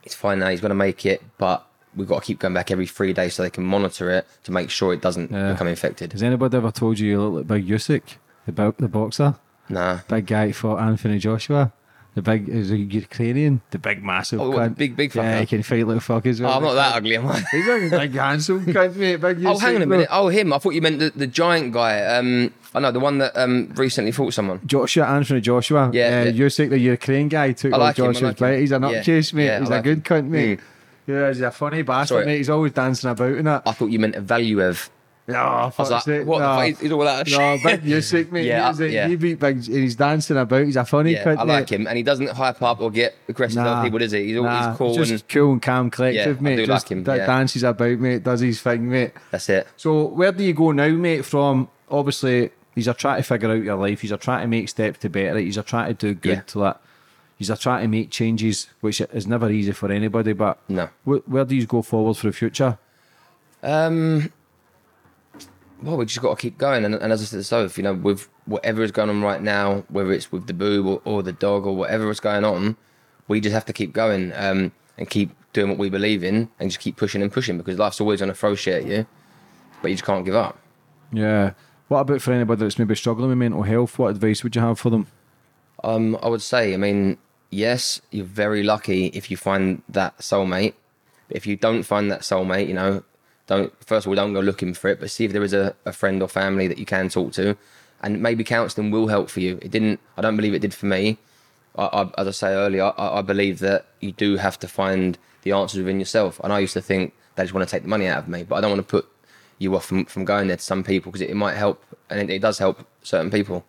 It's 0.03 0.15
fine 0.15 0.39
now. 0.39 0.49
He's 0.49 0.61
going 0.61 0.69
to 0.69 0.75
make 0.75 1.05
it, 1.05 1.21
but 1.37 1.67
we've 1.95 2.07
got 2.07 2.21
to 2.21 2.25
keep 2.25 2.39
going 2.39 2.53
back 2.53 2.71
every 2.71 2.87
three 2.87 3.13
days 3.13 3.35
so 3.35 3.43
they 3.43 3.49
can 3.49 3.63
monitor 3.65 4.09
it 4.09 4.27
to 4.43 4.51
make 4.51 4.69
sure 4.69 4.93
it 4.93 5.01
doesn't 5.01 5.31
Yeah. 5.31 5.51
become 5.53 5.67
infected. 5.67 6.11
Has 6.13 6.23
anybody 6.23 6.57
ever 6.57 6.71
told 6.71 6.99
you 6.99 7.09
you 7.09 7.21
look 7.21 7.33
like 7.49 7.65
Big 7.65 7.67
Usyk, 7.67 8.03
the, 8.45 8.51
bo- 8.51 8.75
the 8.77 8.87
boxer? 8.87 9.35
Nah. 9.69 9.99
Big 10.07 10.25
guy 10.27 10.51
for 10.51 10.79
Anthony 10.79 11.17
Joshua. 11.19 11.71
The 12.13 12.21
big 12.21 12.47
is 12.47 12.71
a 12.71 12.77
Ukrainian, 12.77 13.59
the 13.71 13.77
big 13.77 14.01
massive 14.01 14.39
Oh, 14.39 14.49
what, 14.51 14.55
the 14.55 14.69
cunt. 14.69 14.77
big- 14.77 14.95
big 14.95 15.13
Yeah, 15.15 15.41
he 15.41 15.45
can 15.45 15.63
fight 15.63 15.85
like 15.85 15.99
fuck 16.01 16.25
as 16.25 16.39
well. 16.39 16.49
Oh, 16.53 16.57
I'm 16.57 16.63
not 16.63 16.73
that 16.75 16.95
ugly, 16.95 17.17
am 17.17 17.27
I? 17.27 17.43
He's 17.51 17.67
like 17.67 17.81
a 17.91 17.99
big 17.99 18.13
handsome 18.13 18.65
cunt, 18.67 18.95
mate. 18.95 19.17
Big 19.17 19.45
Oh, 19.45 19.57
hang 19.57 19.75
on 19.75 19.81
a 19.81 19.85
minute. 19.85 20.07
Oh, 20.09 20.29
him. 20.29 20.53
I 20.53 20.57
thought 20.59 20.73
you 20.75 20.81
meant 20.81 20.99
the, 20.99 21.09
the 21.09 21.27
giant 21.27 21.73
guy. 21.73 21.99
Um, 22.05 22.53
I 22.73 22.79
know 22.79 22.91
the 22.93 23.01
one 23.01 23.17
that 23.17 23.35
um 23.35 23.69
recently 23.75 24.13
fought 24.13 24.33
someone. 24.33 24.61
Joshua, 24.65 25.05
Anthony 25.07 25.41
Joshua. 25.41 25.89
Yeah, 25.91 26.21
uh, 26.27 26.31
yeah. 26.31 26.45
Usyk, 26.45 26.69
the 26.69 26.79
Ukraine 26.79 27.27
guy, 27.27 27.51
took 27.51 27.73
I 27.73 27.77
like 27.77 27.95
Joshua's 27.97 28.19
him. 28.21 28.33
bite. 28.39 28.59
He's 28.59 28.71
a 28.71 28.75
Yeah, 28.75 28.79
mate. 28.79 29.07
yeah, 29.07 29.59
he's 29.59 29.69
like 29.69 29.79
a 29.81 29.83
good 29.83 29.97
him. 29.97 30.03
cunt, 30.03 30.27
mate. 30.29 30.59
Yeah, 31.07 31.27
he's 31.27 31.41
a 31.41 31.51
funny 31.51 31.81
bastard, 31.83 32.15
Sorry. 32.15 32.25
mate. 32.25 32.37
He's 32.37 32.49
always 32.49 32.71
dancing 32.73 33.09
about 33.09 33.33
in 33.33 33.47
it. 33.47 33.61
I 33.65 33.71
thought 33.71 33.87
you 33.91 33.99
meant 33.99 34.15
Evaluev. 34.15 34.89
No, 35.27 35.37
I 35.39 35.71
was 35.75 35.89
like, 35.89 36.03
sake, 36.03 36.27
what? 36.27 36.37
the 36.37 36.45
fuck? 36.45 36.65
He's, 36.65 36.79
he's 36.81 36.91
all 36.91 36.99
that 37.03 37.27
shit. 37.27 37.39
No, 37.39 37.57
big 37.63 37.81
Usyk, 37.81 38.31
mate. 38.31 38.45
Yeah, 38.45 38.69
he's 38.69 38.79
a, 38.79 38.89
yeah. 38.89 39.07
He 39.07 39.15
beat 39.15 39.39
big, 39.39 39.55
and 39.55 39.65
he's 39.65 39.95
dancing 39.95 40.37
about. 40.37 40.63
He's 40.65 40.75
a 40.75 40.85
funny 40.85 41.13
Yeah, 41.13 41.23
cunt, 41.23 41.37
I 41.39 41.43
like 41.43 41.71
mate. 41.71 41.79
him, 41.79 41.87
and 41.87 41.97
he 41.97 42.03
doesn't 42.03 42.29
hype 42.29 42.61
up 42.61 42.79
or 42.79 42.91
get 42.91 43.15
aggressive 43.27 43.57
with 43.57 43.65
other 43.65 43.83
people, 43.83 43.97
does 43.99 44.11
he? 44.11 44.23
He's, 44.25 44.37
all, 44.37 44.43
nah, 44.43 44.69
he's 44.69 44.77
cool, 44.77 44.93
just 44.93 45.09
and 45.11 45.27
cool 45.27 45.51
and 45.53 45.61
calm, 45.63 45.89
collective, 45.89 46.39
Yeah, 46.41 46.49
I 46.49 46.55
do 46.55 46.65
just 46.67 46.85
like 46.85 46.91
him, 46.91 47.03
that 47.05 47.17
yeah. 47.17 47.25
dances 47.25 47.63
about, 47.63 47.99
mate. 47.99 48.23
Does 48.23 48.41
his 48.41 48.61
thing, 48.61 48.87
mate. 48.87 49.13
that's 49.31 49.49
it. 49.49 49.67
So 49.77 50.05
where 50.09 50.31
do 50.31 50.43
you 50.43 50.53
go 50.53 50.71
now, 50.73 50.89
mate? 50.89 51.25
From 51.25 51.69
obviously, 51.89 52.51
you're 52.75 52.93
trying 52.93 53.17
to 53.17 53.23
figure 53.23 53.49
out 53.49 53.63
your 53.63 53.77
life. 53.77 54.03
You're 54.03 54.19
trying 54.19 54.41
to 54.43 54.47
make 54.47 54.69
steps 54.69 54.99
to 54.99 55.09
better 55.09 55.39
it. 55.39 55.45
You're 55.55 55.63
trying 55.63 55.87
to 55.87 55.93
do 55.95 56.13
good 56.13 56.29
Yeah. 56.37 56.41
to 56.41 56.59
that. 56.59 56.81
You're 57.37 57.57
trying 57.57 57.81
to 57.81 57.87
make 57.89 58.09
changes, 58.11 58.67
which 58.79 59.01
is 59.01 59.27
never 59.27 59.49
easy 59.49 59.73
for 59.73 59.91
anybody. 59.91 60.33
But 60.33 60.57
No. 60.69 60.89
wh- 61.03 61.27
where 61.29 61.43
do 61.45 61.55
you 61.55 61.65
go 61.65 61.81
forward 61.81 62.15
for 62.15 62.27
the 62.27 62.33
future? 62.33 62.77
Um, 63.61 64.31
well, 65.81 65.97
we 65.97 66.05
just 66.05 66.21
got 66.21 66.37
to 66.37 66.41
keep 66.41 66.57
going, 66.57 66.85
and, 66.85 66.95
and 66.95 67.11
as 67.11 67.21
I 67.21 67.25
said 67.25 67.45
so 67.45 67.65
if 67.65 67.77
you 67.77 67.83
know, 67.83 67.93
with 67.93 68.29
whatever 68.45 68.83
is 68.83 68.91
going 68.91 69.09
on 69.09 69.21
right 69.21 69.41
now, 69.41 69.83
whether 69.89 70.13
it's 70.13 70.31
with 70.31 70.47
the 70.47 70.53
boob 70.53 70.85
or, 70.85 71.01
or 71.03 71.23
the 71.23 71.33
dog 71.33 71.65
or 71.65 71.75
whatever 71.75 72.09
is 72.09 72.19
going 72.19 72.45
on, 72.45 72.77
we 73.27 73.41
just 73.41 73.53
have 73.53 73.65
to 73.65 73.73
keep 73.73 73.91
going 73.91 74.31
um, 74.35 74.71
and 74.97 75.09
keep 75.09 75.31
doing 75.51 75.69
what 75.69 75.77
we 75.77 75.89
believe 75.89 76.23
in, 76.23 76.49
and 76.59 76.69
just 76.69 76.79
keep 76.79 76.95
pushing 76.95 77.21
and 77.21 77.31
pushing 77.31 77.57
because 77.57 77.77
life's 77.77 77.99
always 77.99 78.19
going 78.21 78.29
to 78.31 78.35
throw 78.35 78.55
shit 78.55 78.83
at 78.83 78.89
you, 78.89 79.05
but 79.81 79.89
you 79.89 79.95
just 79.95 80.05
can't 80.05 80.23
give 80.25 80.35
up. 80.35 80.57
Yeah. 81.11 81.51
What 81.87 81.99
about 81.99 82.21
for 82.21 82.31
anybody 82.33 82.61
that's 82.61 82.79
maybe 82.79 82.95
struggling 82.95 83.29
with 83.29 83.37
mental 83.37 83.63
health? 83.63 83.99
What 83.99 84.07
advice 84.11 84.43
would 84.43 84.55
you 84.55 84.61
have 84.61 84.79
for 84.79 84.89
them? 84.89 85.07
Um, 85.83 86.17
I 86.23 86.29
would 86.29 86.41
say, 86.41 86.73
I 86.73 86.77
mean, 86.77 87.17
yes, 87.49 88.01
you're 88.11 88.25
very 88.25 88.63
lucky 88.63 89.07
if 89.07 89.31
you 89.31 89.37
find 89.37 89.81
that 89.89 90.17
soulmate. 90.19 90.73
But 91.27 91.37
if 91.37 91.47
you 91.47 91.55
don't 91.55 91.83
find 91.83 92.11
that 92.11 92.21
soulmate, 92.21 92.67
you 92.67 92.73
know, 92.73 93.03
don't 93.47 93.71
first 93.85 94.05
of 94.05 94.09
all 94.09 94.15
don't 94.15 94.33
go 94.33 94.39
looking 94.39 94.73
for 94.73 94.89
it, 94.89 94.99
but 94.99 95.11
see 95.11 95.25
if 95.25 95.31
there 95.31 95.43
is 95.43 95.53
a, 95.53 95.75
a 95.85 95.93
friend 95.93 96.21
or 96.21 96.27
family 96.27 96.67
that 96.67 96.77
you 96.77 96.85
can 96.85 97.09
talk 97.09 97.33
to, 97.33 97.55
and 98.01 98.21
maybe 98.21 98.43
counselling 98.43 98.91
will 98.91 99.07
help 99.07 99.29
for 99.29 99.39
you. 99.39 99.59
It 99.61 99.71
didn't. 99.71 99.99
I 100.17 100.21
don't 100.21 100.35
believe 100.35 100.53
it 100.53 100.59
did 100.59 100.73
for 100.73 100.85
me. 100.85 101.17
I, 101.77 101.85
I, 101.85 102.21
as 102.21 102.27
I 102.27 102.31
say 102.31 102.53
earlier, 102.53 102.91
I, 102.97 103.19
I 103.19 103.21
believe 103.21 103.59
that 103.59 103.85
you 103.99 104.11
do 104.11 104.37
have 104.37 104.57
to 104.59 104.67
find 104.67 105.17
the 105.43 105.51
answers 105.51 105.79
within 105.79 105.99
yourself. 105.99 106.39
And 106.43 106.51
I 106.51 106.59
used 106.59 106.73
to 106.73 106.81
think 106.81 107.13
they 107.35 107.43
just 107.43 107.53
want 107.53 107.67
to 107.67 107.71
take 107.71 107.83
the 107.83 107.89
money 107.89 108.07
out 108.07 108.19
of 108.19 108.27
me, 108.27 108.43
but 108.43 108.55
I 108.55 108.61
don't 108.61 108.71
want 108.71 108.87
to 108.87 108.91
put 108.91 109.07
you 109.57 109.75
off 109.75 109.85
from, 109.85 110.05
from 110.05 110.25
going 110.25 110.47
there 110.47 110.57
to 110.57 110.63
some 110.63 110.83
people 110.83 111.11
because 111.11 111.21
it, 111.21 111.29
it 111.29 111.35
might 111.35 111.55
help, 111.55 111.83
and 112.09 112.19
it, 112.19 112.33
it 112.33 112.39
does 112.39 112.57
help 112.57 112.85
certain 113.03 113.29
people. 113.31 113.65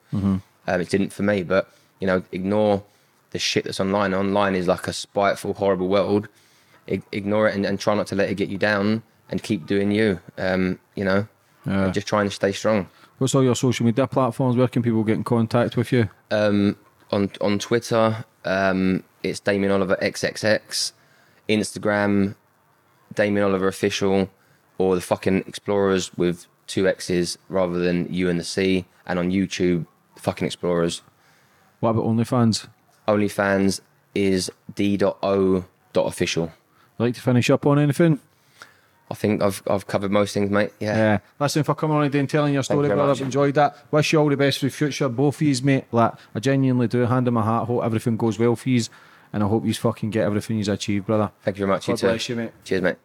Um, 0.68 0.80
it 0.80 0.88
didn't 0.88 1.12
for 1.12 1.22
me, 1.22 1.42
but 1.42 1.70
you 2.00 2.06
know, 2.06 2.22
ignore 2.32 2.82
the 3.30 3.38
shit 3.38 3.64
that's 3.64 3.80
online. 3.80 4.14
Online 4.14 4.54
is 4.54 4.66
like 4.66 4.86
a 4.88 4.92
spiteful, 4.92 5.54
horrible 5.54 5.88
world. 5.88 6.28
I, 6.88 7.02
ignore 7.12 7.48
it 7.48 7.54
and, 7.56 7.66
and 7.66 7.78
try 7.80 7.94
not 7.94 8.06
to 8.08 8.14
let 8.14 8.30
it 8.30 8.36
get 8.36 8.48
you 8.48 8.58
down, 8.58 9.02
and 9.28 9.42
keep 9.42 9.66
doing 9.66 9.90
you. 9.90 10.20
Um, 10.38 10.78
you 10.94 11.04
know, 11.04 11.26
Yeah. 11.66 11.90
just 11.90 12.06
trying 12.06 12.26
to 12.28 12.34
stay 12.34 12.52
strong. 12.52 12.88
What's 13.18 13.34
all 13.34 13.42
your 13.42 13.56
social 13.56 13.84
media 13.86 14.06
platforms? 14.06 14.56
Where 14.56 14.68
can 14.68 14.82
people 14.82 15.02
get 15.02 15.14
in 15.16 15.24
contact 15.24 15.76
with 15.76 15.90
you? 15.92 16.08
Um, 16.30 16.76
on 17.10 17.30
on 17.40 17.58
Twitter, 17.58 18.24
um, 18.44 19.02
it's 19.22 19.40
Damien 19.40 19.72
Oliver 19.72 19.96
XXX. 20.00 20.92
Instagram, 21.48 22.34
Damien 23.14 23.44
Oliver 23.44 23.68
official, 23.68 24.28
or 24.78 24.94
the 24.94 25.00
fucking 25.00 25.44
Explorers 25.46 26.12
with 26.16 26.46
two 26.66 26.86
X's 26.88 27.38
rather 27.48 27.78
than 27.78 28.12
U 28.12 28.28
and 28.28 28.38
the 28.38 28.44
C. 28.44 28.84
And 29.06 29.18
on 29.18 29.30
YouTube, 29.30 29.86
fucking 30.16 30.46
Explorers. 30.46 31.02
What 31.80 31.90
about 31.90 32.04
OnlyFans? 32.04 32.68
OnlyFans 33.08 33.80
is 34.14 34.50
D.O.official. 34.74 36.52
Like 36.98 37.14
to 37.14 37.20
finish 37.20 37.50
up 37.50 37.66
on 37.66 37.78
anything? 37.78 38.20
I 39.10 39.14
think 39.14 39.40
I've 39.42 39.62
I've 39.68 39.86
covered 39.86 40.10
most 40.10 40.34
things, 40.34 40.50
mate. 40.50 40.72
Yeah. 40.80 40.96
Yeah. 40.96 41.18
Listen, 41.38 41.62
for 41.62 41.74
coming 41.74 41.96
on 41.96 42.04
today 42.04 42.18
and 42.18 42.28
telling 42.28 42.54
your 42.54 42.64
story, 42.64 42.88
brother. 42.88 43.12
I've 43.12 43.20
enjoyed 43.20 43.54
that. 43.54 43.76
Wish 43.92 44.12
you 44.12 44.18
all 44.18 44.28
the 44.28 44.36
best 44.36 44.58
for 44.58 44.66
the 44.66 44.70
future, 44.70 45.08
both 45.08 45.36
of 45.36 45.42
yous, 45.42 45.62
mate. 45.62 45.84
Like, 45.92 46.12
I 46.34 46.40
genuinely 46.40 46.88
do. 46.88 47.06
Hand 47.06 47.28
on 47.28 47.34
my 47.34 47.42
heart. 47.42 47.68
Hope 47.68 47.84
everything 47.84 48.16
goes 48.16 48.38
well 48.38 48.56
for 48.56 48.68
yous. 48.68 48.90
And 49.32 49.44
I 49.44 49.46
hope 49.46 49.64
you 49.64 49.74
fucking 49.74 50.10
get 50.10 50.24
everything 50.24 50.58
you've 50.58 50.68
achieved, 50.68 51.06
brother. 51.06 51.30
Thank 51.42 51.58
you 51.58 51.66
very 51.66 51.74
much. 51.74 51.86
God 51.86 51.92
you 51.92 51.98
too. 51.98 52.06
bless 52.06 52.28
you, 52.28 52.36
mate. 52.36 52.52
Cheers, 52.64 52.82
mate. 52.82 52.96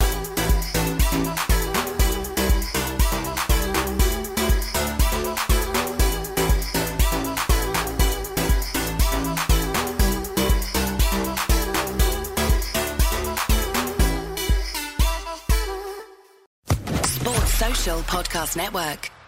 Podcast 18.11 18.57
Network. 18.57 19.20